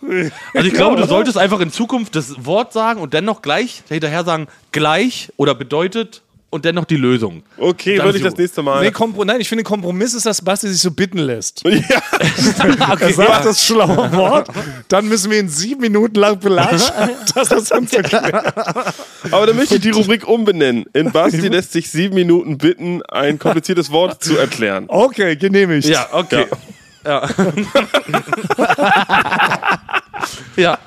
Also 0.53 0.67
ich 0.67 0.73
glaube, 0.73 0.95
du 0.95 1.05
solltest 1.05 1.37
einfach 1.37 1.59
in 1.59 1.71
Zukunft 1.71 2.15
das 2.15 2.45
Wort 2.45 2.71
sagen 2.73 3.01
und 3.01 3.13
dennoch 3.13 3.41
gleich 3.41 3.83
hinterher 3.89 4.23
sagen 4.23 4.47
gleich 4.71 5.31
oder 5.37 5.53
bedeutet 5.55 6.21
und 6.54 6.66
dennoch 6.66 6.86
die 6.86 6.97
Lösung. 6.97 7.41
Okay, 7.58 8.01
würde 8.01 8.20
ich 8.20 8.24
das 8.24 8.38
nächste 8.38 8.62
Mal. 8.62 8.84
Nee, 8.84 8.91
Kompro 8.91 9.26
Nein, 9.26 9.41
ich 9.41 9.49
finde, 9.49 9.64
Kompromiss 9.64 10.14
ist, 10.14 10.26
dass 10.26 10.41
Basti 10.41 10.70
sich 10.70 10.80
so 10.80 10.91
bitten 10.91 11.18
lässt. 11.18 11.64
ja, 11.66 11.74
Er 12.99 13.14
sagt 13.14 13.45
das 13.45 13.66
schlaue 13.66 14.12
Wort, 14.14 14.49
dann 14.88 15.08
müssen 15.08 15.32
wir 15.32 15.39
ihn 15.39 15.49
sieben 15.49 15.82
Minuten 15.82 16.16
lang 16.16 16.39
belatschen, 16.39 17.10
dass 17.36 17.49
das 17.49 17.72
uns 17.72 17.91
erklärt. 17.91 18.56
aber 19.32 19.47
dann 19.47 19.56
möchte 19.56 19.76
ich 19.76 19.82
die 19.82 19.89
Rubrik 19.89 20.28
umbenennen. 20.28 20.86
In 20.93 21.12
Basti 21.12 21.47
lässt 21.47 21.72
sich 21.74 21.89
sieben 21.89 22.16
Minuten 22.16 22.60
bitten, 22.60 23.01
ein 23.04 23.39
kompliziertes 23.39 23.91
Wort 23.91 24.24
zu 24.24 24.38
erklären. 24.38 24.86
Okay, 24.88 25.36
genehmigt. 25.36 25.88
Ja, 25.88 26.08
okay. 26.12 26.45
Ja. 27.04 27.28
ja. 30.56 30.78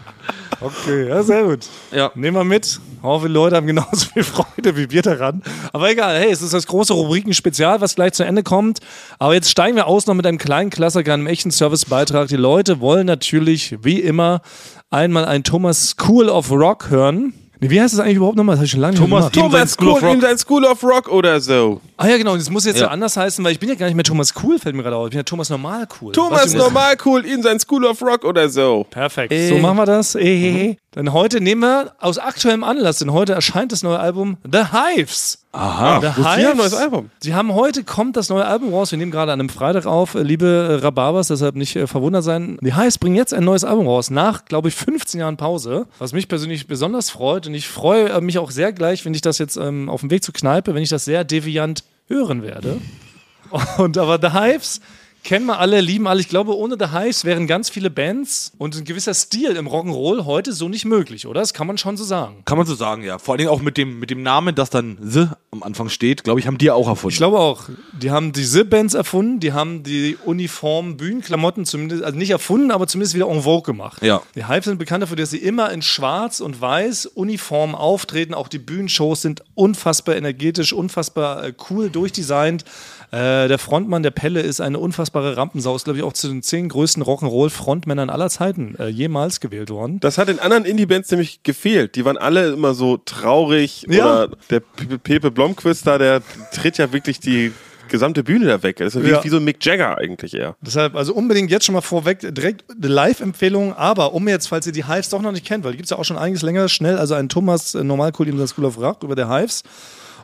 Okay, 0.61 1.09
ja, 1.09 1.23
sehr 1.23 1.43
gut. 1.43 1.67
Ja. 1.91 2.11
Nehmen 2.15 2.37
wir 2.37 2.45
mit. 2.45 2.81
Hoffe, 3.07 3.29
die 3.29 3.35
Leute 3.35 3.57
haben 3.57 3.67
genauso 3.67 4.07
viel 4.13 4.25
Freude 4.25 4.77
wie 4.77 4.91
wir 4.91 5.03
daran. 5.03 5.43
Aber 5.73 5.91
egal, 5.91 6.19
hey, 6.19 6.31
es 6.31 6.43
ist 6.43 6.53
das 6.53 6.67
große 6.67 6.93
Rubriken-Spezial, 6.93 7.81
was 7.81 7.95
gleich 7.95 8.13
zu 8.13 8.25
Ende 8.25 8.43
kommt. 8.43 8.81
Aber 9.19 9.35
jetzt 9.35 9.51
steigen 9.51 9.77
wir 9.77 9.87
aus 9.87 10.07
noch 10.07 10.15
mit 10.15 10.27
einem 10.27 10.39
kleinen 10.39 10.71
Klassiker, 10.71 11.15
einem 11.15 11.27
echten 11.27 11.51
Servicebeitrag. 11.51 12.29
Die 12.29 12.37
Leute 12.37 12.81
wollen 12.81 13.07
natürlich, 13.07 13.77
wie 13.83 14.01
immer, 14.01 14.43
einmal 14.91 15.25
ein 15.25 15.45
Thomas 15.45 15.91
School 15.91 16.29
of 16.29 16.51
Rock 16.51 16.91
hören. 16.91 17.33
Nee, 17.61 17.71
wie 17.71 17.81
heißt 17.81 17.95
das 17.95 18.01
eigentlich 18.01 18.17
überhaupt 18.17 18.37
nochmal? 18.37 18.55
Das 18.55 18.59
habe 18.61 18.65
ich 18.67 18.71
schon 18.71 18.81
lange 18.81 18.93
nicht 18.93 19.01
Thomas 19.03 19.25
mehr 19.25 19.31
gemacht. 19.31 19.53
Thomas 19.53 19.73
School 19.73 19.89
of 19.89 20.03
Cool 20.03 20.09
in 20.09 20.15
Rock. 20.17 20.23
sein 20.23 20.39
School 20.39 20.65
of 20.65 20.83
Rock 20.85 21.09
oder 21.09 21.41
so. 21.41 21.81
Ah 21.97 22.07
ja, 22.09 22.19
genau. 22.19 22.37
Das 22.37 22.51
muss 22.51 22.65
jetzt 22.67 22.79
so 22.79 22.85
Ja. 22.85 22.91
anders 22.91 23.17
heißen, 23.17 23.43
weil 23.45 23.53
ich 23.53 23.59
bin 23.59 23.69
ja 23.69 23.75
gar 23.75 23.87
nicht 23.87 23.95
mehr 23.95 24.05
Thomas 24.05 24.35
Cool, 24.43 24.59
fällt 24.59 24.77
mir 24.77 24.83
gerade 24.83 24.97
auf. 24.97 25.07
Ich 25.07 25.11
bin 25.11 25.19
ja 25.19 25.23
Thomas 25.23 25.49
Normal 25.49 25.87
Cool. 26.01 26.13
Thomas 26.13 26.53
normal 26.55 26.97
cool 27.05 27.25
in 27.25 27.43
sein 27.43 27.59
School 27.59 27.85
of 27.87 28.03
Rock 28.03 28.25
oder 28.25 28.49
so. 28.49 28.87
Perfekt. 28.91 29.33
So 29.49 29.57
machen 29.59 29.77
wir 29.79 29.87
das. 29.87 30.15
Eh, 30.15 30.21
eh, 30.21 30.65
eh. 30.71 30.77
Denn 30.95 31.13
heute 31.13 31.41
nehmen 31.41 31.63
wir 31.63 31.93
aus 32.01 32.19
aktuellem 32.19 32.65
Anlass, 32.65 32.99
denn 32.99 33.13
heute 33.13 33.33
erscheint 33.35 33.73
das 33.73 33.83
neue 33.83 33.99
Album 33.99 34.37
The 34.51 34.65
Hives. 34.73 35.39
Aha. 35.57 36.03
Wusste 36.03 36.21
ich, 36.21 36.27
Hives. 36.27 36.51
ein 36.51 36.57
neues 36.57 36.75
Album. 36.75 37.11
Sie 37.21 37.35
haben 37.35 37.53
heute 37.55 37.83
kommt 37.83 38.17
das 38.17 38.29
neue 38.29 38.45
Album 38.45 38.73
raus. 38.75 38.91
Wir 38.91 38.99
nehmen 38.99 39.11
gerade 39.11 39.33
an 39.33 39.41
einem 39.41 39.49
Freitag 39.49 39.87
auf, 39.87 40.15
äh, 40.15 40.23
liebe 40.23 40.47
äh, 40.47 40.85
Rhabarbers, 40.85 41.29
deshalb 41.29 41.57
nicht 41.57 41.77
äh, 41.77 41.87
verwundert 41.87 42.25
sein. 42.25 42.59
Die 42.61 42.75
Hives 42.75 42.99
bringen 42.99 43.17
jetzt 43.17 43.33
ein 43.33 43.45
neues 43.45 43.65
Album 43.65 43.87
raus, 43.87 44.11
nach, 44.11 44.45
glaube 44.45 44.69
ich, 44.69 44.75
15 44.75 45.21
Jahren 45.21 45.37
Pause, 45.37 45.87
was 45.99 46.13
mich 46.13 46.29
persönlich 46.29 46.67
besonders 46.67 47.11
freut. 47.11 47.47
Und 47.47 47.55
ich 47.55 47.69
freue 47.69 48.11
äh, 48.11 48.21
mich 48.21 48.39
auch 48.39 48.51
sehr 48.51 48.73
gleich, 48.73 49.05
wenn 49.05 49.15
ich 49.15 49.23
das 49.23 49.39
jetzt 49.39 49.57
ähm, 49.57 49.89
auf 49.89 50.01
dem 50.01 50.11
Weg 50.11 50.23
zur 50.23 50.35
Kneipe, 50.35 50.75
wenn 50.75 50.83
ich 50.83 50.91
das 50.91 51.05
sehr 51.05 51.25
deviant 51.25 51.85
hören 52.09 52.43
werde. 52.43 52.79
Und 53.79 53.97
aber 53.97 54.19
The 54.21 54.39
Hives 54.39 54.81
kennen 55.27 55.47
wir 55.47 55.59
alle, 55.59 55.81
lieben 55.81 56.07
alle. 56.07 56.21
Ich 56.21 56.29
glaube, 56.29 56.57
ohne 56.57 56.77
The 56.79 56.93
Hives 56.93 57.25
wären 57.25 57.49
ganz 57.49 57.69
viele 57.69 57.91
Bands 57.91 58.53
und 58.59 58.77
ein 58.77 58.85
gewisser 58.85 59.13
Stil 59.13 59.57
im 59.57 59.67
Rock'n'Roll 59.67 60.25
heute 60.25 60.53
so 60.53 60.69
nicht 60.69 60.85
möglich, 60.85 61.27
oder? 61.27 61.41
Das 61.41 61.53
kann 61.53 61.67
man 61.67 61.79
schon 61.79 61.97
so 61.97 62.05
sagen. 62.05 62.43
Kann 62.45 62.57
man 62.57 62.67
so 62.67 62.77
sagen, 62.77 63.03
ja. 63.03 63.19
Vor 63.19 63.33
allen 63.33 63.39
Dingen 63.39 63.51
auch 63.51 63.61
mit 63.61 63.77
dem, 63.77 63.99
mit 63.99 64.11
dem 64.11 64.23
Namen, 64.23 64.55
das 64.55 64.71
dann 64.71 64.99
The 65.03 65.27
am 65.51 65.63
Anfang 65.63 65.89
steht, 65.89 66.23
glaube 66.23 66.39
ich, 66.39 66.47
haben 66.47 66.59
die 66.59 66.71
auch 66.71 66.87
erfunden. 66.87 67.13
Ich 67.13 67.19
glaube 67.19 67.39
auch, 67.39 67.69
die 68.01 68.11
haben 68.11 68.33
diese 68.33 68.65
Bands 68.65 68.95
erfunden, 68.95 69.41
die 69.41 69.53
haben 69.53 69.83
die 69.83 70.17
Uniform 70.25 70.97
Bühnenklamotten 70.97 71.65
zumindest, 71.65 72.05
also 72.05 72.17
nicht 72.17 72.31
erfunden, 72.31 72.71
aber 72.71 72.87
zumindest 72.87 73.15
wieder 73.15 73.29
en 73.29 73.43
vogue 73.43 73.63
gemacht. 73.63 74.03
Ja. 74.03 74.23
Die 74.35 74.45
Hype 74.45 74.65
sind 74.65 74.79
bekannt 74.79 75.03
dafür, 75.03 75.17
dass 75.17 75.31
sie 75.31 75.39
immer 75.39 75.71
in 75.73 75.83
schwarz 75.83 76.41
und 76.41 76.61
weiß 76.61 77.07
Uniform 77.07 77.75
auftreten. 77.75 78.35
Auch 78.35 78.49
die 78.49 78.59
Bühnenshows 78.59 79.23
sind 79.23 79.43
unfassbar 79.55 80.17
energetisch, 80.17 80.73
unfassbar 80.73 81.45
äh, 81.45 81.53
cool 81.71 81.91
durchdesignt. 81.91 82.65
Äh, 83.13 83.49
der 83.49 83.59
Frontmann 83.59 84.03
der 84.03 84.11
Pelle 84.11 84.41
ist 84.41 84.61
eine 84.61 84.79
unfassbare 84.79 85.37
Rampensau, 85.37 85.77
ist 85.77 85.85
glaube 85.85 85.99
ich 85.99 86.05
auch 86.05 86.13
zu 86.13 86.29
den 86.29 86.43
zehn 86.43 86.69
größten 86.69 87.03
Rock'n'Roll-Frontmännern 87.03 88.11
aller 88.11 88.29
Zeiten 88.31 88.75
äh, 88.79 88.89
jemals 88.89 89.41
gewählt 89.41 89.71
worden. 89.71 90.01
Das 90.01 90.19
hat 90.19 90.29
den 90.29 90.39
anderen 90.41 90.65
Indie-Bands 90.65 91.11
nämlich 91.11 91.43
gefehlt. 91.43 91.95
Die 91.97 92.05
waren 92.05 92.19
alle 92.19 92.53
immer 92.53 92.75
so 92.75 92.97
traurig. 92.97 93.87
Ja. 93.89 94.25
Oder 94.25 94.37
der 94.51 94.61
Pe- 94.61 94.99
Pepe 94.99 95.31
Blomqvist 95.31 95.87
da, 95.87 95.99
der 95.99 96.23
tritt 96.53 96.79
ja 96.79 96.93
wirklich 96.93 97.21
die 97.21 97.53
gesamte 97.89 98.25
Bühne 98.25 98.47
da 98.47 98.63
weg. 98.65 98.79
Das 98.79 98.97
ist 98.97 99.05
wie, 99.05 99.11
Ja. 99.11 99.23
wie 99.23 99.29
so 99.29 99.37
ein 99.37 99.45
Mick 99.45 99.65
Jagger 99.65 99.97
eigentlich 99.97 100.35
eher. 100.35 100.57
Deshalb, 100.61 100.97
also 100.97 101.15
unbedingt 101.15 101.53
jetzt 101.53 101.65
schon 101.67 101.75
mal 101.75 101.83
vorweg 101.83 102.19
direkt 102.21 102.65
eine 102.69 102.89
Live-Empfehlung, 102.89 103.75
aber 103.75 104.13
um 104.13 104.27
jetzt, 104.27 104.49
falls 104.49 104.67
ihr 104.67 104.73
die 104.73 104.87
Hives 104.89 105.09
doch 105.11 105.23
noch 105.23 105.31
nicht 105.31 105.47
kennt, 105.47 105.63
weil 105.63 105.71
die 105.71 105.77
gibt 105.77 105.87
es 105.87 105.91
ja 105.91 105.97
auch 105.99 106.05
schon 106.05 106.19
einiges 106.19 106.43
länger, 106.43 106.69
schnell, 106.69 106.99
also 106.99 107.15
ein 107.15 107.29
Thomas 107.29 107.77
äh, 107.77 107.85
Normalkult 107.85 108.29
in 108.29 108.37
der 108.39 108.49
School 108.49 108.65
of 108.65 108.77
Rock 108.79 109.05
über 109.05 109.15
der 109.15 109.29
Hives. 109.29 109.63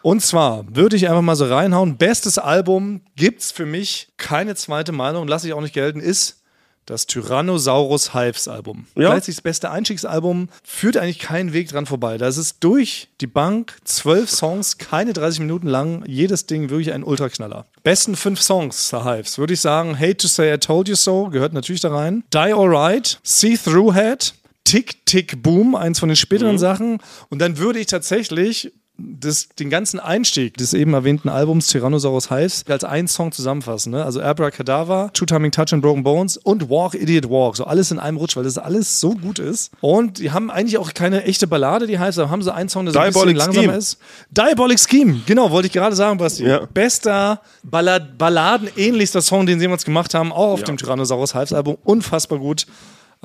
Und 0.03 0.21
zwar 0.21 0.65
würde 0.75 0.97
ich 0.97 1.09
einfach 1.09 1.23
mal 1.23 1.37
so 1.37 1.47
reinhauen, 1.47 1.97
bestes 1.97 2.39
Album 2.39 3.03
gibt's 3.17 3.53
für 3.53 3.67
mich 3.67 4.09
keine 4.17 4.55
zweite 4.55 4.93
Meinung, 4.93 5.29
lasse 5.29 5.47
ich 5.47 5.55
auch 5.55 5.61
nicht 5.61 5.75
gelten, 5.75 6.01
ist 6.01 6.43
das 6.87 7.07
Tyrannosaurus 7.07 8.13
Hives 8.13 8.49
Album. 8.49 8.87
Ja. 8.97 9.11
Gleichzeitig 9.11 9.37
das 9.37 9.43
beste 9.43 9.71
Einstiegsalbum, 9.71 10.49
führt 10.65 10.97
eigentlich 10.97 11.21
keinen 11.21 11.53
Weg 11.53 11.69
dran 11.69 11.87
vorbei. 11.87 12.19
Das 12.19 12.39
ist 12.39 12.57
durch 12.61 13.09
die 13.21 13.27
Bank, 13.27 13.77
zwölf 13.85 14.31
Songs, 14.31 14.79
keine 14.79 15.13
30 15.13 15.41
Minuten 15.41 15.69
lang, 15.69 16.05
jedes 16.07 16.47
Ding 16.47 16.71
wirklich 16.71 16.93
ein 16.93 17.05
Ultraknaller. 17.05 17.67
Besten 17.85 18.17
fünf 18.17 18.41
Songs 18.41 18.91
der 18.91 19.05
Hives, 19.05 19.39
würde 19.39 19.55
ich 19.55 19.61
sagen, 19.61 19.99
Hate 19.99 20.17
to 20.17 20.29
Say 20.29 20.53
I 20.53 20.59
Told 20.59 20.89
You 20.89 20.97
So, 20.97 21.29
gehört 21.29 21.53
natürlich 21.53 21.81
da 21.81 21.95
rein. 21.95 22.25
Die 22.33 22.39
Alright, 22.39 23.21
See 23.23 23.57
Through 23.57 23.95
Head, 23.95 24.35
Tick 24.65 25.07
Tick 25.07 25.43
Boom, 25.43 25.75
eins 25.75 26.01
von 26.01 26.09
den 26.09 26.17
späteren 26.17 26.59
Sachen. 26.59 26.99
Und 27.29 27.39
dann 27.39 27.59
würde 27.59 27.79
ich 27.79 27.87
tatsächlich 27.87 28.73
das, 28.99 29.49
den 29.59 29.71
ganzen 29.71 29.99
Einstieg 30.01 30.57
des 30.59 30.75
eben 30.75 30.95
erwähnten 30.95 31.29
Albums 31.29 31.67
Tyrannosaurus 31.69 32.31
Hives 32.31 32.65
als 32.69 32.85
einen 32.85 33.09
Song 33.09 33.33
zusammenfassen. 33.33 33.91
Ne? 33.93 34.05
Also 34.05 34.21
Abracadabra, 34.21 35.09
Two 35.13 35.25
Timing 35.25 35.51
Touch 35.51 35.73
and 35.73 35.83
Broken 35.83 36.03
Bones 36.03 36.37
und 36.37 36.69
Walk 36.69 36.95
Idiot 36.95 37.29
Walk. 37.29 37.57
So 37.57 37.65
alles 37.65 37.91
in 37.91 37.99
einem 37.99 38.19
Rutsch, 38.19 38.37
weil 38.37 38.45
das 38.45 38.59
alles 38.59 39.01
so 39.01 39.15
gut 39.15 39.39
ist. 39.39 39.73
Und 39.81 40.19
die 40.19 40.31
haben 40.31 40.51
eigentlich 40.51 40.79
auch 40.79 40.93
keine 40.95 41.25
echte 41.25 41.47
Ballade, 41.47 41.87
die 41.87 41.99
heißt, 41.99 42.19
da 42.19 42.29
haben 42.29 42.43
sie 42.43 42.53
einen 42.53 42.69
Song, 42.69 42.85
der 42.85 42.93
so 42.93 43.01
ein 43.01 43.13
bisschen 43.13 43.35
langsamer 43.37 43.65
Scheme. 43.65 43.77
ist. 43.77 43.99
Diabolic 44.31 44.79
Scheme, 44.79 45.21
genau, 45.27 45.51
wollte 45.51 45.67
ich 45.67 45.73
gerade 45.73 45.97
sagen, 45.97 46.19
Basti. 46.19 46.45
Ja. 46.45 46.67
Bester 46.67 47.41
Ballad 47.63 48.19
Balladen-ähnlichster 48.19 49.23
Song, 49.23 49.47
den 49.47 49.59
sie 49.59 49.65
jemals 49.65 49.85
gemacht 49.85 50.15
haben, 50.15 50.33
auch 50.33 50.53
auf 50.53 50.65
dem 50.65 50.77
Tyrannosaurus 50.77 51.35
Hives 51.35 51.53
Album. 51.53 51.79
Unfassbar 51.83 52.39
gut. 52.39 52.67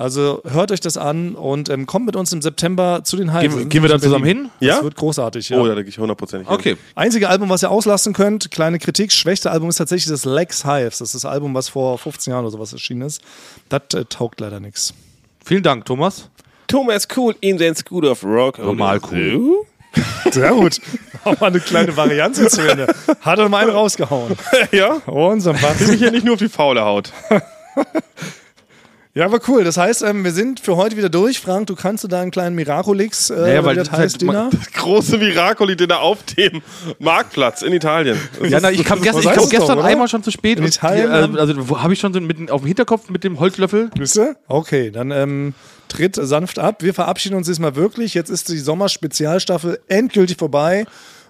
Also 0.00 0.40
hört 0.48 0.70
euch 0.70 0.78
das 0.78 0.96
an 0.96 1.34
und 1.34 1.68
ähm, 1.68 1.84
kommt 1.86 2.06
mit 2.06 2.14
uns 2.14 2.32
im 2.32 2.40
September 2.40 3.00
zu 3.02 3.16
den 3.16 3.32
Hives. 3.36 3.56
Gehen, 3.56 3.68
gehen 3.68 3.82
wir 3.82 3.88
dann 3.88 4.00
zusammen 4.00 4.24
hin? 4.24 4.48
Das 4.60 4.68
Ja? 4.68 4.82
wird 4.84 4.94
großartig. 4.94 5.48
Ja. 5.48 5.58
Oh, 5.58 5.66
ja, 5.66 5.74
da 5.74 5.82
gehe 5.82 5.90
ich 5.90 5.98
hundertprozentig 5.98 6.46
hin. 6.48 6.56
Okay. 6.56 6.76
Einzige 6.94 7.28
Album, 7.28 7.48
was 7.48 7.64
ihr 7.64 7.70
auslassen 7.70 8.12
könnt, 8.12 8.52
kleine 8.52 8.78
Kritik, 8.78 9.10
schwächste 9.10 9.50
Album 9.50 9.68
ist 9.68 9.76
tatsächlich 9.76 10.08
das 10.08 10.24
Lex 10.24 10.64
Hives. 10.64 10.98
Das 10.98 11.08
ist 11.08 11.14
das 11.16 11.24
Album, 11.24 11.52
was 11.52 11.68
vor 11.68 11.98
15 11.98 12.30
Jahren 12.30 12.44
oder 12.44 12.52
sowas 12.52 12.72
erschienen 12.72 13.02
ist. 13.02 13.20
Das 13.68 13.82
äh, 13.94 14.04
taugt 14.04 14.38
leider 14.40 14.60
nichts. 14.60 14.94
Vielen 15.44 15.64
Dank, 15.64 15.84
Thomas. 15.84 16.30
Thomas 16.68 17.08
Cool 17.16 17.34
in 17.40 17.56
den 17.58 17.74
School 17.74 18.04
of 18.06 18.22
Rock. 18.22 18.60
Normal 18.60 19.00
cool. 19.10 19.64
Sehr 20.30 20.50
gut. 20.52 20.80
Auch 21.24 21.40
mal 21.40 21.46
eine 21.48 21.58
kleine 21.58 21.96
Varianz 21.96 22.36
zu 22.36 22.60
Ende. 22.60 22.94
Hat 23.22 23.38
er 23.40 23.48
mal 23.48 23.62
einen 23.64 23.70
rausgehauen. 23.72 24.36
ja. 24.70 24.92
Unser 25.06 25.54
Bin 25.54 25.62
Basti. 25.62 25.92
ich 25.94 25.98
hier 25.98 26.12
nicht 26.12 26.24
nur 26.24 26.34
auf 26.34 26.38
die 26.38 26.48
faule 26.48 26.82
Haut. 26.82 27.12
Ja, 29.18 29.24
aber 29.24 29.40
cool. 29.48 29.64
Das 29.64 29.76
heißt, 29.76 30.02
ähm, 30.02 30.22
wir 30.22 30.30
sind 30.30 30.60
für 30.60 30.76
heute 30.76 30.96
wieder 30.96 31.08
durch. 31.08 31.40
Frank, 31.40 31.66
du 31.66 31.74
kannst 31.74 32.04
du 32.04 32.08
deinen 32.08 32.30
kleinen 32.30 32.54
Miraculix, 32.54 33.30
äh, 33.30 33.34
Naja, 33.34 33.64
weil 33.64 33.74
das 33.74 33.90
das 33.90 33.98
heißt, 33.98 34.20
Dinner. 34.20 34.48
Große 34.74 35.18
Miracoli-Dinner 35.18 35.98
auf 35.98 36.22
dem 36.22 36.62
Marktplatz 37.00 37.62
in 37.62 37.72
Italien. 37.72 38.16
Ja, 38.48 38.60
na, 38.60 38.70
ich 38.70 38.84
kam, 38.84 39.02
gest 39.02 39.18
ich 39.18 39.24
kam 39.24 39.34
das 39.34 39.44
doch, 39.44 39.50
gestern 39.50 39.78
oder? 39.78 39.88
einmal 39.88 40.06
schon 40.06 40.22
zu 40.22 40.30
spät. 40.30 40.58
In 40.58 40.64
und 40.64 40.70
Italien, 40.72 41.10
ähm, 41.12 41.36
äh, 41.36 41.40
also 41.40 41.80
habe 41.80 41.92
ich 41.92 41.98
schon 41.98 42.14
so 42.14 42.20
mit, 42.20 42.48
auf 42.48 42.60
dem 42.60 42.68
Hinterkopf 42.68 43.10
mit 43.10 43.24
dem 43.24 43.40
Holzlöffel. 43.40 43.90
Wisst 43.96 44.16
ihr? 44.16 44.36
Okay, 44.46 44.92
dann 44.92 45.10
ähm, 45.10 45.54
tritt 45.88 46.14
sanft 46.14 46.60
ab. 46.60 46.84
Wir 46.84 46.94
verabschieden 46.94 47.34
uns 47.34 47.48
jetzt 47.48 47.58
mal 47.58 47.74
wirklich. 47.74 48.14
Jetzt 48.14 48.30
ist 48.30 48.48
die 48.48 48.58
Sommerspezialstaffel 48.58 49.80
endgültig 49.88 50.38
vorbei. 50.38 50.86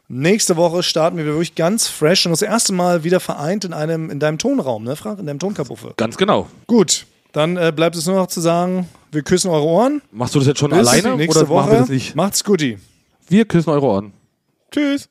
Nächste 0.08 0.56
Woche 0.56 0.82
starten 0.82 1.16
wir 1.16 1.24
wirklich 1.24 1.54
ganz 1.54 1.88
fresh 1.88 2.26
und 2.26 2.32
das 2.32 2.42
erste 2.42 2.74
Mal 2.74 3.02
wieder 3.02 3.20
vereint 3.20 3.64
in 3.64 3.72
einem 3.72 4.10
in 4.10 4.20
deinem 4.20 4.36
Tonraum, 4.36 4.84
ne, 4.84 4.94
Frank? 4.94 5.20
In 5.20 5.26
deinem 5.26 5.38
Tonkabuffe. 5.38 5.94
Ganz 5.96 6.18
genau. 6.18 6.48
Gut, 6.66 7.06
dann 7.38 7.56
äh, 7.56 7.72
bleibt 7.74 7.94
es 7.94 8.04
nur 8.06 8.16
noch 8.16 8.26
zu 8.26 8.40
sagen, 8.40 8.88
wir 9.12 9.22
küssen 9.22 9.48
eure 9.50 9.64
Ohren. 9.64 10.02
Machst 10.10 10.34
du 10.34 10.40
das 10.40 10.48
jetzt 10.48 10.58
schon 10.58 10.70
Bis 10.70 10.80
alleine 10.80 11.16
nächste 11.16 11.40
oder 11.40 11.48
Woche. 11.48 11.60
machen 11.60 11.72
wir 11.72 11.78
das 11.78 11.88
nicht? 11.88 12.16
Macht's 12.16 12.42
guti. 12.42 12.78
Wir 13.28 13.44
küssen 13.44 13.70
eure 13.70 13.86
Ohren. 13.86 14.12
Tschüss. 14.72 15.08